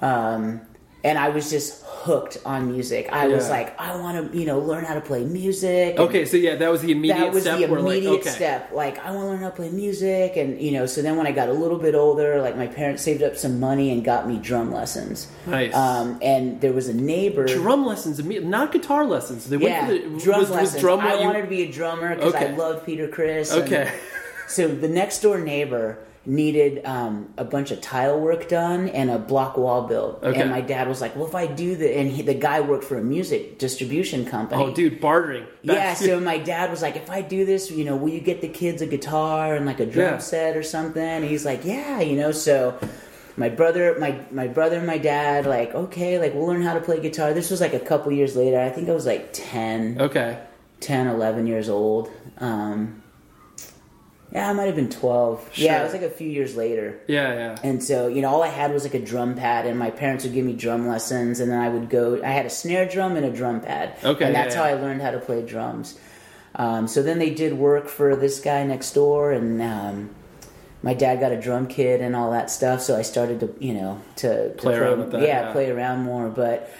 um, 0.00 0.60
and 1.02 1.18
I 1.18 1.30
was 1.30 1.50
just 1.50 1.84
hooked 2.00 2.38
on 2.46 2.72
music. 2.72 3.08
I 3.12 3.28
was 3.28 3.50
like, 3.50 3.78
I 3.78 3.94
want 3.96 4.32
to, 4.32 4.38
you 4.38 4.46
know, 4.46 4.58
learn 4.58 4.84
how 4.84 4.94
to 4.94 5.00
play 5.02 5.22
music. 5.24 5.90
and- 5.90 5.98
Okay, 6.00 6.24
so 6.24 6.36
yeah, 6.38 6.54
that 6.56 6.70
was 6.70 6.80
the 6.80 6.92
immediate 6.92 7.18
that 7.18 7.32
was 7.32 7.42
step. 7.42 7.58
the 7.58 7.64
immediate 7.64 8.10
like, 8.10 8.20
okay. 8.20 8.30
step. 8.30 8.72
Like, 8.72 8.98
I 9.04 9.10
want 9.10 9.24
to 9.24 9.28
learn 9.28 9.38
how 9.40 9.50
to 9.50 9.54
play 9.56 9.68
music, 9.70 10.36
and 10.36 10.60
you 10.60 10.72
know. 10.72 10.86
So 10.86 11.02
then, 11.02 11.16
when 11.16 11.26
I 11.26 11.32
got 11.32 11.48
a 11.48 11.52
little 11.52 11.78
bit 11.78 11.94
older, 11.94 12.40
like 12.40 12.56
my 12.56 12.66
parents 12.66 13.02
saved 13.02 13.22
up 13.22 13.36
some 13.36 13.60
money 13.60 13.90
and 13.92 14.02
got 14.04 14.26
me 14.26 14.38
drum 14.38 14.72
lessons. 14.72 15.28
Nice. 15.46 15.74
Um, 15.74 16.18
and 16.22 16.60
there 16.60 16.72
was 16.72 16.88
a 16.88 16.94
neighbor. 16.94 17.44
Drum 17.46 17.84
lessons, 17.84 18.18
not 18.24 18.72
guitar 18.72 19.04
lessons. 19.04 19.48
They 19.48 19.56
went 19.58 19.86
for 19.86 19.92
the 19.92 19.98
drum 20.24 20.40
was, 20.40 20.50
lessons. 20.50 20.72
Was 20.74 20.80
drum 20.80 21.00
I 21.00 21.14
you- 21.18 21.26
wanted 21.26 21.42
to 21.42 21.48
be 21.48 21.62
a 21.62 21.70
drummer 21.70 22.14
because 22.14 22.34
I 22.34 22.44
Okay. 22.46 22.56
loved 22.56 22.86
Peter 22.86 23.08
Criss. 23.08 23.52
and- 23.52 23.62
Okay. 23.64 23.92
so 24.48 24.68
the 24.68 24.88
next 24.88 25.20
door 25.20 25.38
neighbor 25.38 25.98
needed 26.26 26.84
um, 26.84 27.32
a 27.38 27.44
bunch 27.44 27.70
of 27.70 27.80
tile 27.80 28.20
work 28.20 28.46
done 28.48 28.88
and 28.90 29.10
a 29.10 29.18
block 29.18 29.56
wall 29.56 29.82
built. 29.88 30.22
Okay. 30.22 30.40
And 30.40 30.50
my 30.50 30.60
dad 30.60 30.86
was 30.86 31.00
like, 31.00 31.16
"Well, 31.16 31.26
if 31.26 31.34
I 31.34 31.46
do 31.46 31.76
the," 31.76 31.96
and 31.96 32.10
he, 32.10 32.22
the 32.22 32.34
guy 32.34 32.60
worked 32.60 32.84
for 32.84 32.98
a 32.98 33.02
music 33.02 33.58
distribution 33.58 34.26
company. 34.26 34.62
Oh, 34.62 34.70
dude, 34.74 35.00
bartering. 35.00 35.46
Yeah, 35.62 35.94
so 35.94 36.20
my 36.32 36.36
dad 36.38 36.70
was 36.70 36.82
like, 36.82 36.96
if 36.96 37.10
I 37.10 37.22
do 37.22 37.46
this, 37.46 37.70
you 37.70 37.84
know, 37.84 37.96
will 37.96 38.10
you 38.10 38.20
get 38.20 38.42
the 38.42 38.48
kids 38.48 38.82
a 38.82 38.86
guitar 38.86 39.54
and 39.54 39.64
like 39.64 39.80
a 39.80 39.86
drum 39.86 40.14
Yeah. 40.14 40.18
set 40.18 40.56
or 40.56 40.62
something? 40.62 41.02
And 41.02 41.24
he's 41.24 41.44
like, 41.46 41.64
yeah, 41.64 42.00
you 42.00 42.16
know, 42.16 42.32
so 42.32 42.78
my 43.38 43.48
brother, 43.48 43.96
my 43.98 44.20
my 44.30 44.46
brother 44.46 44.76
and 44.76 44.86
my 44.86 44.98
dad, 44.98 45.46
like, 45.46 45.74
okay, 45.74 46.18
like 46.18 46.34
we'll 46.34 46.46
learn 46.46 46.62
how 46.62 46.74
to 46.74 46.80
play 46.80 47.00
guitar. 47.00 47.32
This 47.32 47.50
was 47.50 47.62
like 47.62 47.72
a 47.72 47.80
couple 47.80 48.12
years 48.12 48.36
later. 48.36 48.60
I 48.60 48.68
think 48.68 48.90
I 48.90 48.92
was 48.92 49.06
like 49.06 49.32
10, 49.32 50.00
okay. 50.02 50.38
10 50.80 51.06
11 51.06 51.46
years 51.46 51.68
old. 51.70 52.10
Um, 52.38 52.99
yeah, 54.32 54.48
I 54.48 54.52
might 54.52 54.66
have 54.66 54.76
been 54.76 54.90
12. 54.90 55.50
Yeah, 55.54 55.80
it 55.80 55.84
was 55.84 55.92
like 55.92 56.02
a 56.02 56.10
few 56.10 56.28
years 56.28 56.56
later. 56.56 57.00
Yeah, 57.08 57.34
yeah. 57.34 57.56
And 57.64 57.82
so, 57.82 58.06
you 58.06 58.22
know, 58.22 58.28
all 58.28 58.42
I 58.42 58.48
had 58.48 58.72
was 58.72 58.84
like 58.84 58.94
a 58.94 59.04
drum 59.04 59.34
pad, 59.34 59.66
and 59.66 59.78
my 59.78 59.90
parents 59.90 60.24
would 60.24 60.32
give 60.32 60.44
me 60.44 60.52
drum 60.52 60.86
lessons, 60.86 61.40
and 61.40 61.50
then 61.50 61.58
I 61.58 61.68
would 61.68 61.90
go. 61.90 62.22
I 62.22 62.28
had 62.28 62.46
a 62.46 62.50
snare 62.50 62.88
drum 62.88 63.16
and 63.16 63.26
a 63.26 63.32
drum 63.32 63.60
pad. 63.60 63.96
Okay, 64.04 64.26
and 64.26 64.34
that's 64.34 64.54
yeah. 64.54 64.62
how 64.62 64.68
I 64.68 64.74
learned 64.74 65.02
how 65.02 65.10
to 65.10 65.18
play 65.18 65.44
drums. 65.44 65.98
Um, 66.54 66.88
so 66.88 67.02
then 67.02 67.18
they 67.18 67.30
did 67.30 67.54
work 67.54 67.88
for 67.88 68.14
this 68.16 68.40
guy 68.40 68.62
next 68.64 68.92
door, 68.92 69.32
and 69.32 69.60
um, 69.60 70.10
my 70.82 70.94
dad 70.94 71.20
got 71.20 71.32
a 71.32 71.40
drum 71.40 71.66
kit 71.66 72.00
and 72.00 72.14
all 72.14 72.30
that 72.30 72.50
stuff. 72.50 72.80
So 72.82 72.96
I 72.96 73.02
started 73.02 73.40
to, 73.40 73.54
you 73.58 73.74
know, 73.74 74.00
to, 74.16 74.54
to 74.54 74.56
Play 74.62 74.76
around 74.76 74.98
with 75.00 75.12
that, 75.12 75.22
Yeah, 75.22 75.46
yeah. 75.46 75.52
play 75.52 75.70
around 75.70 76.02
more. 76.04 76.28
But 76.28 76.70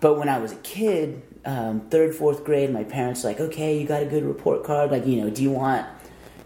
but 0.00 0.18
when 0.18 0.28
I 0.28 0.38
was 0.38 0.52
a 0.52 0.56
kid, 0.56 1.22
um, 1.44 1.82
third, 1.90 2.14
fourth 2.14 2.44
grade, 2.44 2.70
my 2.70 2.84
parents 2.84 3.22
were 3.22 3.30
like, 3.30 3.40
okay, 3.40 3.78
you 3.78 3.86
got 3.86 4.02
a 4.02 4.06
good 4.06 4.24
report 4.24 4.64
card. 4.64 4.90
Like, 4.90 5.06
you 5.06 5.22
know, 5.22 5.30
do 5.30 5.42
you 5.42 5.50
want 5.50 5.86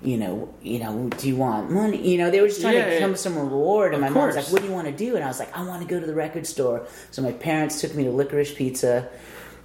you 0.03 0.17
know, 0.17 0.55
you 0.63 0.79
know, 0.79 1.09
do 1.19 1.27
you 1.29 1.37
want 1.37 1.71
money? 1.71 2.07
You 2.09 2.19
know, 2.19 2.31
they 2.31 2.41
were 2.41 2.49
just 2.49 2.61
trying 2.61 2.75
Yeah, 2.77 2.89
to 2.91 2.99
come 3.01 3.11
with 3.11 3.21
some 3.21 3.37
reward. 3.37 3.95
And 3.95 4.05
Of 4.05 4.11
my 4.13 4.15
mom's 4.21 4.35
course. 4.35 4.47
like, 4.47 4.53
"What 4.53 4.63
do 4.63 4.69
you 4.69 4.75
want 4.75 4.87
to 4.87 4.93
do?" 4.93 5.17
And 5.17 5.25
I 5.25 5.29
was 5.29 5.39
like, 5.41 5.57
"I 5.57 5.65
want 5.65 5.83
to 5.83 5.89
go 5.89 5.99
to 5.99 6.07
the 6.07 6.15
record 6.15 6.47
store." 6.47 6.87
So 7.11 7.21
my 7.23 7.33
parents 7.33 7.81
took 7.81 7.95
me 7.97 8.05
to 8.05 8.11
Licorice 8.11 8.55
Pizza, 8.55 9.09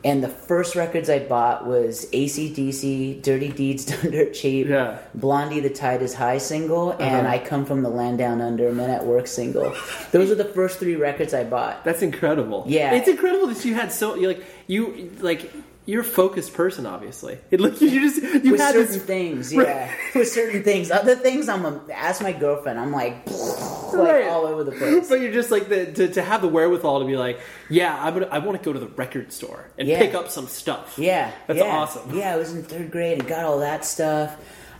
and 0.04 0.24
the 0.24 0.28
first 0.30 0.76
records 0.76 1.08
I 1.10 1.20
bought 1.20 1.68
was 1.68 2.08
ACDC, 2.12 3.22
Dirty 3.22 3.50
Deeds 3.50 3.86
Done 4.02 4.12
Dirt 4.12 4.34
Cheap, 4.34 4.68
Yeah. 4.70 4.84
Uh-huh. 4.84 4.98
Blondie 5.14 5.60
the 5.60 5.70
Tide 5.70 6.02
Is 6.02 6.16
High 6.16 6.40
single, 6.40 6.92
and 6.94 7.28
I 7.28 7.38
Come 7.38 7.64
From 7.66 7.84
the 7.84 7.90
Land 7.90 8.18
Down 8.18 8.42
Under 8.42 8.72
Men 8.74 8.90
at 8.90 9.06
Work 9.06 9.28
single. 9.28 9.76
Those 10.12 10.32
are 10.32 10.36
the 10.36 10.46
first 10.46 10.80
three 10.80 10.96
records 10.96 11.34
I 11.36 11.44
bought. 11.44 11.84
That's 11.86 12.02
incredible. 12.02 12.64
Yeah. 12.68 12.96
it's 12.96 13.08
incredible 13.08 13.48
that 13.48 13.64
you 13.66 13.76
had 13.76 13.92
so 13.92 14.16
you 14.16 14.28
like 14.30 14.44
you 14.68 15.12
like 15.22 15.52
you're 15.86 16.02
a 16.02 16.06
focused 16.06 16.54
person. 16.54 16.86
Obviously, 16.86 17.38
it 17.52 17.60
look 17.60 17.80
you 17.82 18.00
just 18.02 18.22
you 18.44 18.52
with 18.52 18.62
had 18.62 18.74
certain 18.74 18.94
this. 18.94 19.04
things, 19.04 19.54
yeah. 19.54 19.92
with 20.16 20.30
certain 20.30 20.64
things, 20.64 20.92
other 20.92 21.16
things, 21.16 21.50
I'm 21.50 21.66
a, 21.66 21.82
ask 21.94 22.22
my 22.22 22.32
girlfriend. 22.32 22.80
I'm 22.80 22.92
like, 22.92 23.26
like 23.28 23.94
Right. 23.94 24.28
all 24.28 24.46
over 24.46 24.64
the 24.64 24.72
place. 24.72 25.10
But 25.10 25.20
you're 25.22 25.32
just 25.34 25.52
like 25.52 25.70
the, 25.70 25.92
to, 25.94 26.08
to 26.14 26.22
have 26.22 26.42
the 26.42 26.48
wherewithal 26.48 27.00
to 27.02 27.06
be 27.06 27.16
like, 27.18 27.40
yeah, 27.70 27.96
I'm 28.02 28.14
gonna, 28.14 28.28
I 28.28 28.40
want 28.40 28.58
to 28.62 28.66
go 28.66 28.74
to 28.74 28.80
the 28.80 28.88
record 28.88 29.32
store 29.34 29.70
and 29.78 29.88
Yeah. 29.88 30.00
pick 30.00 30.14
up 30.16 30.30
some 30.30 30.48
stuff. 30.48 30.96
Yeah, 30.98 31.32
that's 31.48 31.60
yeah. 31.60 31.66
awesome. 31.66 32.16
Yeah, 32.18 32.34
I 32.34 32.38
was 32.38 32.54
in 32.54 32.64
third 32.64 32.90
grade 32.92 33.20
and 33.20 33.28
got 33.28 33.44
all 33.46 33.60
that 33.60 33.86
stuff. 33.86 34.36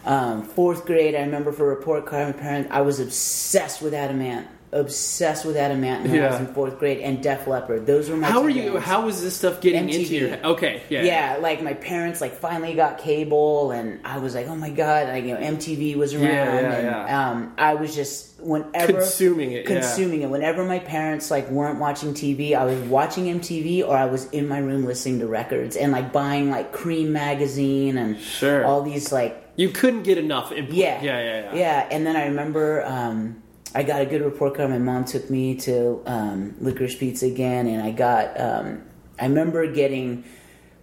Um, 0.06 0.44
fourth 0.44 0.86
grade, 0.86 1.16
I 1.16 1.20
remember 1.22 1.52
for 1.54 1.72
a 1.72 1.76
report 1.76 2.06
card, 2.06 2.36
my 2.36 2.42
parents, 2.42 2.70
I 2.74 2.82
was 2.82 3.00
obsessed 3.00 3.82
with 3.82 3.94
Adam 3.94 4.22
Ant, 4.22 4.48
obsessed 4.74 5.46
with 5.46 5.56
Adam 5.56 5.84
Ant 5.84 6.04
when 6.04 6.12
I 6.20 6.28
was 6.30 6.40
Yeah. 6.40 6.48
in 6.48 6.54
fourth 6.54 6.80
grade, 6.80 7.00
and 7.00 7.22
Def 7.22 7.48
Leppard. 7.48 7.86
Those 7.86 8.10
were 8.10 8.18
my. 8.18 8.28
How 8.30 8.44
are 8.44 8.50
you? 8.50 8.72
bands. 8.74 8.86
How 8.86 9.06
was 9.06 9.22
this 9.22 9.36
stuff 9.36 9.62
getting 9.62 9.88
MTV. 9.88 10.00
into 10.00 10.16
your 10.16 10.30
head? 10.30 10.44
Okay, 10.46 10.82
yeah, 10.90 11.04
Yeah, 11.04 11.38
like 11.42 11.62
my 11.64 11.74
parents 11.74 12.20
like 12.22 12.34
finally 12.36 12.74
got 12.74 12.98
cable, 12.98 13.72
and 13.72 14.00
I 14.04 14.18
was 14.18 14.36
like, 14.36 14.48
oh 14.48 14.56
my 14.56 14.70
god, 14.70 15.08
like 15.10 15.24
you 15.26 15.34
know, 15.36 15.40
MTV 15.40 15.96
was 15.96 16.14
around, 16.14 16.24
Yeah, 16.26 16.60
yeah, 16.62 16.74
and 16.76 16.86
yeah. 16.86 17.30
Um, 17.30 17.54
I 17.58 17.76
was 17.76 17.96
just 17.96 18.32
whenever 18.42 18.94
Consuming 18.94 19.52
it, 19.54 19.64
yeah. 19.70 19.80
consuming 19.80 20.22
it. 20.24 20.30
Whenever 20.30 20.66
my 20.66 20.80
parents 20.80 21.32
like 21.32 21.50
weren't 21.50 21.80
watching 21.80 22.14
TV, 22.14 22.56
I 22.56 22.66
was 22.66 22.78
watching 22.90 23.26
MTV, 23.40 23.88
or 23.88 23.96
I 23.96 24.06
was 24.06 24.30
in 24.32 24.48
my 24.50 24.58
room 24.60 24.84
listening 24.86 25.20
to 25.20 25.28
records 25.28 25.78
and 25.78 25.92
like 25.92 26.12
buying 26.12 26.50
like 26.50 26.74
Creem 26.74 27.08
magazine 27.10 27.98
and 27.98 28.20
Sure. 28.20 28.66
all 28.66 28.82
these 28.82 29.12
like 29.14 29.40
You 29.56 29.70
couldn't 29.70 30.04
get 30.04 30.18
enough. 30.18 30.52
Input. 30.52 30.74
yeah, 30.74 31.02
yeah, 31.02 31.20
yeah, 31.20 31.42
yeah. 31.44 31.56
yeah. 31.56 31.88
And 31.92 32.06
then 32.06 32.16
I 32.18 32.26
remember 32.26 32.84
um, 32.86 33.43
I 33.76 33.84
got 33.84 34.02
a 34.02 34.06
good 34.06 34.22
report 34.22 34.56
card. 34.56 34.70
My 34.70 34.78
mom 34.78 35.06
took 35.06 35.30
me 35.30 35.56
to 35.58 36.02
um, 36.06 36.56
Licorice 36.62 36.98
Pizza 36.98 37.26
again, 37.26 37.68
and 37.68 37.82
I 37.82 37.92
got. 37.92 38.40
Um, 38.40 38.84
I 39.20 39.26
remember 39.26 39.72
getting 39.72 40.24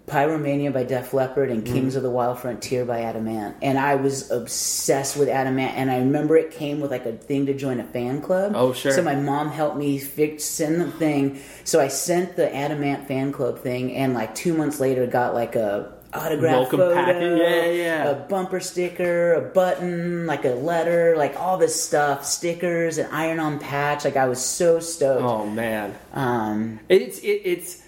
Pyromania 0.07 0.73
by 0.73 0.83
Def 0.85 1.13
Leppard 1.15 1.51
and 1.51 1.63
Mm-hmm. 1.65 1.73
Kings 1.75 1.95
of 1.97 2.03
the 2.03 2.11
Wild 2.11 2.41
Frontier 2.41 2.85
by 2.85 3.03
Adam 3.03 3.29
Ant, 3.29 3.57
and 3.63 3.79
I 3.79 3.95
was 3.95 4.31
obsessed 4.31 5.17
with 5.17 5.29
Adam 5.29 5.59
Ant. 5.59 5.77
And 5.77 5.91
I 5.91 5.99
remember 5.99 6.37
it 6.37 6.51
came 6.51 6.81
with 6.81 6.91
like 6.91 7.07
a 7.07 7.13
thing 7.13 7.47
to 7.47 7.55
join 7.55 7.79
a 7.79 7.85
fan 7.85 8.21
club. 8.21 8.53
Oh, 8.57 8.73
sure. 8.73 8.93
So 8.93 9.03
my 9.03 9.15
mom 9.15 9.51
helped 9.51 9.77
me 9.77 9.99
fix 9.99 10.45
send 10.45 10.81
the 10.81 10.91
thing. 10.91 11.41
So 11.65 11.81
I 11.81 11.89
sent 11.89 12.35
the 12.35 12.55
Adam 12.55 12.83
Ant 12.83 13.07
fan 13.07 13.31
club 13.31 13.61
thing, 13.61 13.95
and 13.95 14.15
like 14.15 14.35
two 14.35 14.55
months 14.55 14.81
later, 14.81 15.07
got 15.07 15.35
like 15.35 15.55
a 15.55 15.93
autograph 16.13 16.53
Welcome 16.53 16.79
photo, 16.81 16.95
packet. 16.95 17.39
Yeah, 17.39 17.65
yeah. 17.71 18.09
a 18.11 18.15
bumper 18.15 18.61
sticker, 18.61 19.35
a 19.35 19.41
button, 19.41 20.27
like 20.27 20.45
a 20.45 20.51
letter, 20.51 21.15
like 21.17 21.37
all 21.37 21.57
this 21.59 21.81
stuff, 21.83 22.25
stickers, 22.25 22.99
an 22.99 23.09
iron-on 23.13 23.59
patch. 23.59 24.05
Like 24.05 24.17
I 24.17 24.29
was 24.29 24.45
so 24.45 24.81
stoked. 24.81 25.23
Oh 25.23 25.47
man, 25.47 25.95
Um, 26.13 26.81
it's 26.89 27.19
it, 27.21 27.43
it's 27.45 27.83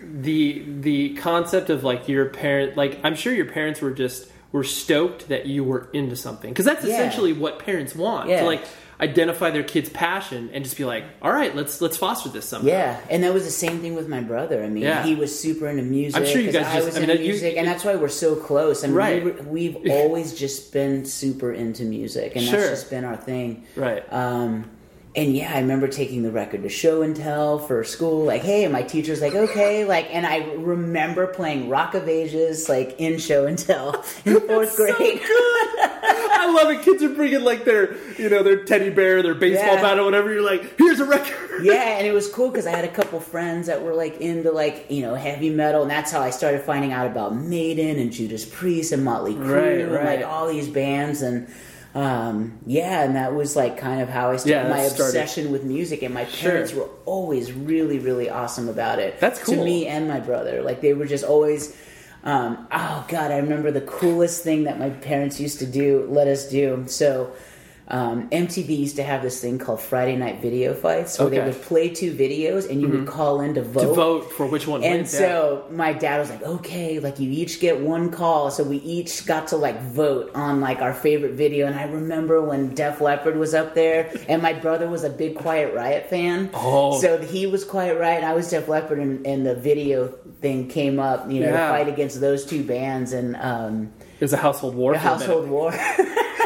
the 0.00 0.64
the 0.80 1.14
concept 1.16 1.70
of 1.70 1.84
like 1.84 2.08
your 2.08 2.26
parent. 2.26 2.76
Like 2.76 2.98
I'm 3.04 3.14
sure 3.16 3.32
your 3.32 3.46
parents 3.50 3.80
were 3.80 3.90
just 3.90 4.30
were 4.52 4.64
stoked 4.64 5.28
that 5.28 5.46
you 5.46 5.62
were 5.64 5.88
into 5.92 6.16
something 6.16 6.50
because 6.50 6.64
that's 6.64 6.84
Yeah. 6.84 6.94
essentially 6.94 7.32
what 7.32 7.58
parents 7.58 7.94
want 7.94 8.30
Yeah. 8.30 8.44
like 8.44 8.62
identify 9.00 9.50
their 9.50 9.62
kid's 9.62 9.88
passion 9.88 10.50
and 10.52 10.64
just 10.64 10.76
be 10.76 10.84
like, 10.84 11.04
all 11.22 11.32
right, 11.32 11.54
let's 11.54 11.80
let's 11.80 11.96
foster 11.96 12.28
this 12.28 12.46
somehow. 12.46 12.68
Yeah, 12.68 13.00
and 13.10 13.22
that 13.24 13.32
was 13.32 13.44
the 13.44 13.50
same 13.50 13.80
thing 13.80 13.94
with 13.94 14.08
my 14.08 14.20
brother. 14.20 14.62
I 14.64 14.68
mean, 14.68 14.82
Yeah. 14.82 15.04
he 15.04 15.14
was 15.14 15.38
super 15.38 15.68
into 15.68 15.82
music. 15.82 16.20
I'm 16.20 16.26
sure 16.26 16.40
you 16.40 16.50
guys 16.52 16.66
I 16.66 16.74
just- 16.74 16.86
was 16.86 16.96
I 16.96 17.00
mean, 17.00 17.10
into 17.10 17.22
you- 17.22 17.28
music, 17.30 17.56
and 17.56 17.66
that's 17.68 17.84
why 17.84 17.94
we're 17.94 18.08
so 18.08 18.34
close. 18.34 18.82
I 18.82 18.88
mean, 18.88 18.96
Right. 18.96 19.46
we 19.46 19.68
we've 19.70 19.76
always 19.90 20.34
just 20.34 20.72
been 20.72 21.04
super 21.04 21.52
into 21.52 21.84
music, 21.84 22.32
and 22.36 22.44
Sure. 22.44 22.58
that's 22.58 22.70
just 22.70 22.90
been 22.90 23.04
our 23.04 23.16
thing. 23.16 23.64
Right. 23.76 24.02
Um, 24.12 24.70
and 25.18 25.34
yeah, 25.36 25.52
I 25.54 25.58
remember 25.60 25.88
taking 25.88 26.22
the 26.22 26.30
record 26.30 26.62
to 26.62 26.68
show 26.68 27.02
and 27.02 27.14
tell 27.16 27.58
for 27.58 27.82
school. 27.84 28.24
Like, 28.24 28.42
hey, 28.42 28.64
and 28.64 28.72
my 28.72 28.82
teacher's 28.82 29.20
like, 29.20 29.34
okay, 29.34 29.84
like, 29.84 30.06
and 30.14 30.24
I 30.26 30.44
remember 30.54 31.26
playing 31.26 31.68
Rock 31.68 31.94
of 31.94 32.08
Ages 32.08 32.68
like 32.68 32.94
in 32.98 33.18
show 33.18 33.46
and 33.46 33.58
tell 33.58 34.04
in 34.24 34.40
fourth 34.46 34.72
So 34.72 34.86
grade. 34.86 35.20
good. 35.20 35.78
I 36.40 36.50
love 36.54 36.70
it. 36.70 36.82
Kids 36.82 37.02
are 37.02 37.08
bringing 37.08 37.42
like 37.42 37.64
their, 37.64 37.96
you 38.16 38.28
know, 38.30 38.42
their 38.42 38.64
teddy 38.64 38.90
bear, 38.90 39.22
their 39.22 39.34
baseball 39.34 39.74
Yeah. 39.74 39.82
bat, 39.82 39.98
or 39.98 40.04
whatever. 40.04 40.32
You're 40.32 40.42
like, 40.44 40.76
here's 40.78 41.00
a 41.00 41.04
record. 41.04 41.64
yeah, 41.64 41.98
and 41.98 42.06
it 42.06 42.12
was 42.14 42.30
cool 42.32 42.48
because 42.50 42.66
I 42.66 42.70
had 42.70 42.84
a 42.84 42.88
couple 42.92 43.18
friends 43.20 43.66
that 43.66 43.82
were 43.82 43.94
like 43.94 44.20
into 44.20 44.52
like 44.52 44.86
you 44.88 45.02
know 45.02 45.14
heavy 45.16 45.50
metal, 45.50 45.82
and 45.82 45.90
that's 45.90 46.12
how 46.12 46.20
I 46.20 46.30
started 46.30 46.62
finding 46.62 46.92
out 46.92 47.06
about 47.08 47.34
Maiden 47.34 47.98
and 47.98 48.12
Judas 48.12 48.44
Priest 48.44 48.92
and 48.92 49.04
Motley 49.04 49.34
Crue 49.34 49.54
Right, 49.54 49.80
and 49.80 49.92
like 50.04 50.24
all 50.24 50.46
these 50.48 50.68
bands 50.68 51.22
and. 51.22 51.48
Um, 51.98 52.58
yeah, 52.64 53.02
and 53.02 53.16
that 53.16 53.34
was 53.34 53.56
like 53.56 53.76
kind 53.76 54.00
of 54.00 54.08
how 54.08 54.30
I 54.30 54.36
started 54.36 54.50
Yeah, 54.50 54.68
my 54.68 54.86
started- 54.86 55.18
obsession 55.18 55.50
with 55.50 55.64
music, 55.64 56.02
and 56.02 56.14
my 56.14 56.26
Sure. 56.26 56.50
parents 56.50 56.72
were 56.72 56.88
always 57.06 57.52
really, 57.52 57.98
really 57.98 58.30
awesome 58.30 58.68
about 58.68 58.98
it. 59.00 59.18
That's 59.18 59.40
cool. 59.42 59.56
to 59.56 59.64
me 59.64 59.86
and 59.88 60.06
my 60.06 60.20
brother. 60.20 60.62
Like 60.62 60.80
they 60.80 60.92
were 60.94 61.06
just 61.06 61.24
always. 61.24 61.74
Um, 62.24 62.66
oh 62.72 63.04
God, 63.08 63.30
I 63.30 63.38
remember 63.38 63.70
the 63.70 63.80
coolest 63.80 64.42
thing 64.44 64.64
that 64.64 64.78
my 64.78 64.90
parents 64.90 65.40
used 65.40 65.58
to 65.60 65.66
do, 65.66 66.06
let 66.10 66.26
us 66.28 66.48
do. 66.48 66.84
So, 66.86 67.30
um, 67.90 68.28
MTV 68.28 68.68
used 68.80 68.96
to 68.96 69.02
have 69.02 69.22
this 69.22 69.40
thing 69.40 69.58
called 69.58 69.80
Friday 69.80 70.14
Night 70.14 70.42
Video 70.42 70.74
Fights, 70.74 71.18
where 71.18 71.30
they 71.30 71.40
would 71.40 71.60
play 71.62 71.88
two 71.88 72.12
videos 72.14 72.68
and 72.68 72.82
you 72.82 72.88
would 72.88 73.06
call 73.06 73.40
in 73.40 73.54
to 73.54 73.62
vote. 73.62 73.80
to 73.80 73.94
vote 73.94 74.30
for 74.32 74.46
which 74.46 74.66
one 74.66 74.84
And 74.84 75.08
so 75.08 75.64
my 75.70 75.94
dad 75.94 76.18
was 76.18 76.28
like, 76.28 76.42
"Okay, 76.42 76.98
like 77.00 77.18
you 77.18 77.30
each 77.30 77.60
get 77.60 77.80
one 77.80 78.10
call." 78.10 78.50
So 78.50 78.62
we 78.62 78.76
each 78.78 79.24
got 79.24 79.48
to 79.48 79.56
like 79.56 79.80
vote 79.82 80.30
on 80.34 80.60
like 80.60 80.80
our 80.82 80.92
favorite 80.92 81.32
video. 81.32 81.66
And 81.66 81.74
I 81.78 81.84
remember 81.84 82.42
when 82.42 82.74
Def 82.74 83.00
Leppard 83.00 83.36
was 83.38 83.54
up 83.54 83.74
there, 83.74 84.12
and 84.28 84.42
my 84.42 84.52
brother 84.52 84.86
was 84.86 85.02
a 85.04 85.10
big 85.10 85.36
Quiet 85.36 85.74
Riot 85.74 86.10
fan. 86.10 86.50
Oh. 86.52 87.00
so 87.00 87.16
he 87.18 87.46
was 87.46 87.64
Quiet 87.64 87.98
Riot, 87.98 88.18
and 88.18 88.26
I 88.26 88.34
was 88.34 88.50
Def 88.50 88.68
Leppard, 88.68 88.98
and, 88.98 89.26
and 89.26 89.46
the 89.46 89.54
video 89.54 90.08
thing 90.42 90.68
came 90.68 90.98
up, 91.00 91.30
you 91.30 91.40
know, 91.40 91.48
Yeah. 91.50 91.70
fight 91.70 91.88
against 91.88 92.20
those 92.20 92.44
two 92.44 92.62
bands, 92.64 93.12
and 93.12 93.34
um, 93.36 93.92
it 94.20 94.24
was 94.24 94.32
a 94.34 94.36
household 94.36 94.74
war. 94.74 94.92
a 94.92 94.98
for 94.98 95.00
a 95.00 95.10
minute. 95.10 95.18
household 95.26 95.48
war. 95.48 95.72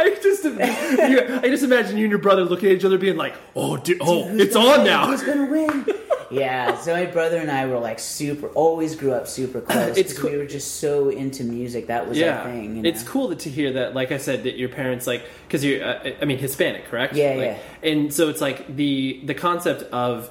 I 0.00 0.14
just, 0.22 0.44
I 0.46 1.48
just 1.48 1.62
imagine 1.64 1.96
you 1.98 2.04
and 2.04 2.10
your 2.10 2.18
brother 2.20 2.44
looking 2.44 2.70
at 2.70 2.76
each 2.76 2.84
other, 2.84 2.98
being 2.98 3.16
like, 3.16 3.34
"Oh, 3.54 3.76
dude, 3.76 3.98
oh, 4.00 4.24
Who's 4.28 4.40
it's 4.40 4.56
on 4.56 4.78
win? 4.78 4.84
now." 4.86 5.06
Who's 5.06 5.22
gonna 5.22 5.46
win? 5.50 5.86
yeah. 6.30 6.76
So 6.80 6.94
my 6.94 7.06
brother 7.06 7.38
and 7.38 7.50
I 7.50 7.66
were 7.66 7.78
like 7.78 7.98
super. 7.98 8.48
Always 8.48 8.96
grew 8.96 9.12
up 9.12 9.26
super 9.28 9.60
close. 9.72 9.96
It's 9.96 10.16
cool- 10.16 10.30
We 10.30 10.36
were 10.38 10.46
just 10.46 10.76
so 10.80 11.08
into 11.10 11.44
music. 11.44 11.88
That 11.88 12.08
was 12.08 12.16
yeah, 12.18 12.38
our 12.40 12.44
thing. 12.44 12.76
you 12.76 12.82
know? 12.82 12.88
it's 12.88 13.02
cool 13.02 13.34
to 13.34 13.50
hear 13.50 13.72
that. 13.74 13.94
Like 13.94 14.12
I 14.12 14.18
said, 14.18 14.44
that 14.44 14.56
your 14.56 14.68
parents 14.68 15.06
like 15.06 15.22
because 15.46 15.64
you're, 15.64 15.84
uh, 15.84 16.10
I 16.20 16.24
mean, 16.24 16.38
Hispanic, 16.38 16.86
correct? 16.86 17.14
Yeah, 17.14 17.30
Like, 17.30 17.38
yeah. 17.38 17.58
And 17.90 18.12
so 18.14 18.28
it's 18.28 18.40
like 18.40 18.74
the 18.76 19.20
the 19.24 19.34
concept 19.34 19.82
of 19.92 20.30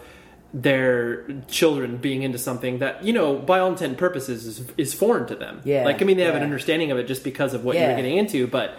their 0.52 1.26
children 1.48 1.98
being 1.98 2.24
into 2.24 2.40
something 2.40 2.80
that 2.80 3.04
you 3.04 3.14
know 3.14 3.36
by 3.36 3.60
all 3.60 3.70
intent 3.70 3.90
and 3.90 3.98
purposes 4.00 4.48
is, 4.48 4.64
is 4.78 4.96
foreign 4.96 5.28
to 5.28 5.36
them 5.36 5.62
Yeah, 5.64 5.84
like 5.86 6.02
i 6.02 6.06
mean 6.06 6.18
they 6.18 6.24
have 6.24 6.34
an 6.34 6.42
understanding 6.42 6.90
of 6.90 6.98
it 6.98 7.04
just 7.06 7.24
because 7.24 7.54
of 7.54 7.64
what 7.64 7.76
Yeah. 7.76 7.86
you're 7.90 7.96
getting 7.98 8.18
into 8.18 8.48
but 8.48 8.74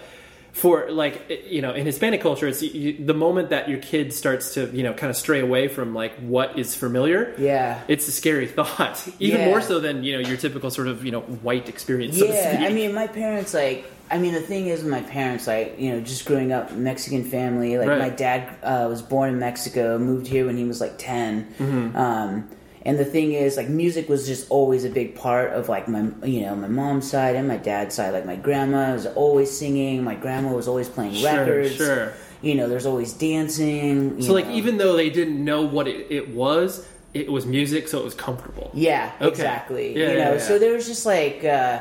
for 0.52 0.90
like 0.90 1.44
you 1.48 1.62
know 1.62 1.72
in 1.72 1.86
hispanic 1.86 2.20
culture 2.20 2.48
it's 2.48 2.60
you, 2.62 2.92
the 3.04 3.14
moment 3.14 3.50
that 3.50 3.68
your 3.68 3.78
kid 3.78 4.12
starts 4.12 4.54
to 4.54 4.66
you 4.76 4.82
know 4.82 4.92
kind 4.92 5.08
of 5.10 5.16
stray 5.16 5.40
away 5.40 5.68
from 5.68 5.94
like 5.94 6.12
what 6.18 6.58
is 6.58 6.74
familiar 6.74 7.34
Yeah. 7.38 7.80
it's 7.88 8.08
a 8.08 8.12
scary 8.12 8.48
thought 8.48 9.06
even 9.20 9.40
Yeah. 9.40 9.46
more 9.48 9.60
so 9.60 9.78
than 9.80 10.02
you 10.02 10.12
know 10.14 10.28
your 10.28 10.36
typical 10.36 10.70
sort 10.70 10.88
of 10.88 11.04
you 11.04 11.12
know 11.12 11.20
white 11.20 11.68
experience 11.68 12.18
Yeah, 12.18 12.52
speak. 12.54 12.68
I 12.68 12.72
mean, 12.72 12.92
my 12.94 13.06
parents 13.06 13.54
like. 13.54 13.84
I 14.12 14.18
mean, 14.18 14.34
the 14.34 14.40
thing 14.40 14.66
is, 14.66 14.82
my 14.82 15.02
parents 15.02 15.46
like 15.46 15.78
you 15.78 15.92
know, 15.92 16.00
just 16.00 16.26
growing 16.26 16.50
up 16.50 16.72
Mexican 16.72 17.22
family. 17.22 17.78
Like 17.78 17.86
Right. 17.90 17.98
my 18.00 18.08
dad 18.10 18.42
uh, 18.64 18.88
was 18.90 19.02
born 19.02 19.28
in 19.34 19.38
Mexico, 19.38 19.98
moved 19.98 20.26
here 20.26 20.46
when 20.46 20.56
he 20.56 20.64
was 20.64 20.80
like 20.80 20.98
10 20.98 21.46
Mm-hmm. 21.60 21.96
Um, 21.96 22.48
and 22.82 22.98
the 22.98 23.04
thing 23.04 23.32
is, 23.32 23.56
like 23.56 23.68
music 23.68 24.08
was 24.08 24.26
just 24.26 24.50
always 24.50 24.84
a 24.84 24.90
big 24.90 25.14
part 25.14 25.52
of 25.52 25.68
like 25.68 25.86
my 25.88 26.08
you 26.24 26.42
know 26.42 26.54
my 26.56 26.68
mom's 26.68 27.10
side 27.10 27.36
and 27.36 27.46
my 27.46 27.56
dad's 27.58 27.94
side. 27.94 28.12
Like 28.12 28.26
my 28.26 28.36
grandma 28.36 28.92
was 28.92 29.06
always 29.06 29.50
singing. 29.56 30.02
My 30.04 30.14
grandma 30.14 30.52
was 30.52 30.66
always 30.68 30.88
playing 30.88 31.14
Sure, 31.14 31.30
records. 31.36 31.74
sure. 31.76 32.12
You 32.42 32.54
know, 32.54 32.68
there's 32.68 32.86
always 32.86 33.12
dancing. 33.12 34.16
you 34.16 34.22
so 34.22 34.32
like 34.32 34.46
even 34.46 34.78
though 34.78 34.96
they 34.96 35.10
didn't 35.10 35.44
know 35.44 35.62
what 35.62 35.86
it, 35.88 36.06
it 36.10 36.28
was 36.34 36.86
it 37.12 37.30
was 37.30 37.44
music 37.44 37.88
so 37.88 37.98
it 37.98 38.04
was 38.04 38.14
comfortable 38.14 38.70
Yeah, 38.72 39.12
Okay. 39.20 39.28
exactly. 39.28 39.86
Yeah, 39.98 40.12
you 40.12 40.18
know, 40.18 40.18
yeah, 40.18 40.32
yeah. 40.34 40.38
so 40.38 40.58
there 40.58 40.72
was 40.72 40.86
just 40.86 41.04
like, 41.04 41.44
uh, 41.44 41.80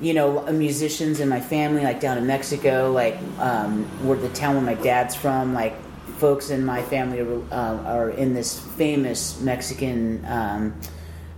you 0.00 0.14
know, 0.14 0.42
musicians 0.50 1.20
in 1.20 1.28
my 1.28 1.40
family, 1.40 1.84
like 1.84 2.00
down 2.00 2.18
in 2.18 2.26
Mexico, 2.26 2.90
like 2.90 3.16
um, 3.38 3.84
where 4.06 4.18
the 4.18 4.30
town 4.30 4.54
where 4.56 4.64
my 4.64 4.74
dad's 4.82 5.14
from, 5.14 5.54
like 5.54 5.74
folks 6.18 6.50
in 6.50 6.64
my 6.64 6.82
family 6.82 7.20
are, 7.20 7.34
um, 7.52 7.86
are 7.86 8.10
in 8.10 8.34
this 8.34 8.58
famous 8.76 9.40
Mexican 9.40 10.24
um, 10.26 10.74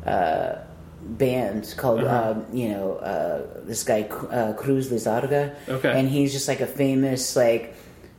uh, 0.05 0.57
band 1.03 1.73
called, 1.77 2.03
Uh-huh. 2.05 2.33
um, 2.33 2.47
you 2.53 2.69
know, 2.71 2.97
uh, 2.97 3.43
this 3.65 3.85
guy 3.85 4.03
uh, 4.03 4.53
Cruz 4.55 4.91
Lizárraga. 4.91 5.55
Okay. 5.69 5.93
and 5.93 6.09
he's 6.09 6.33
just 6.33 6.49
like 6.49 6.61
a 6.61 6.67
famous 6.67 7.37
like. 7.37 7.76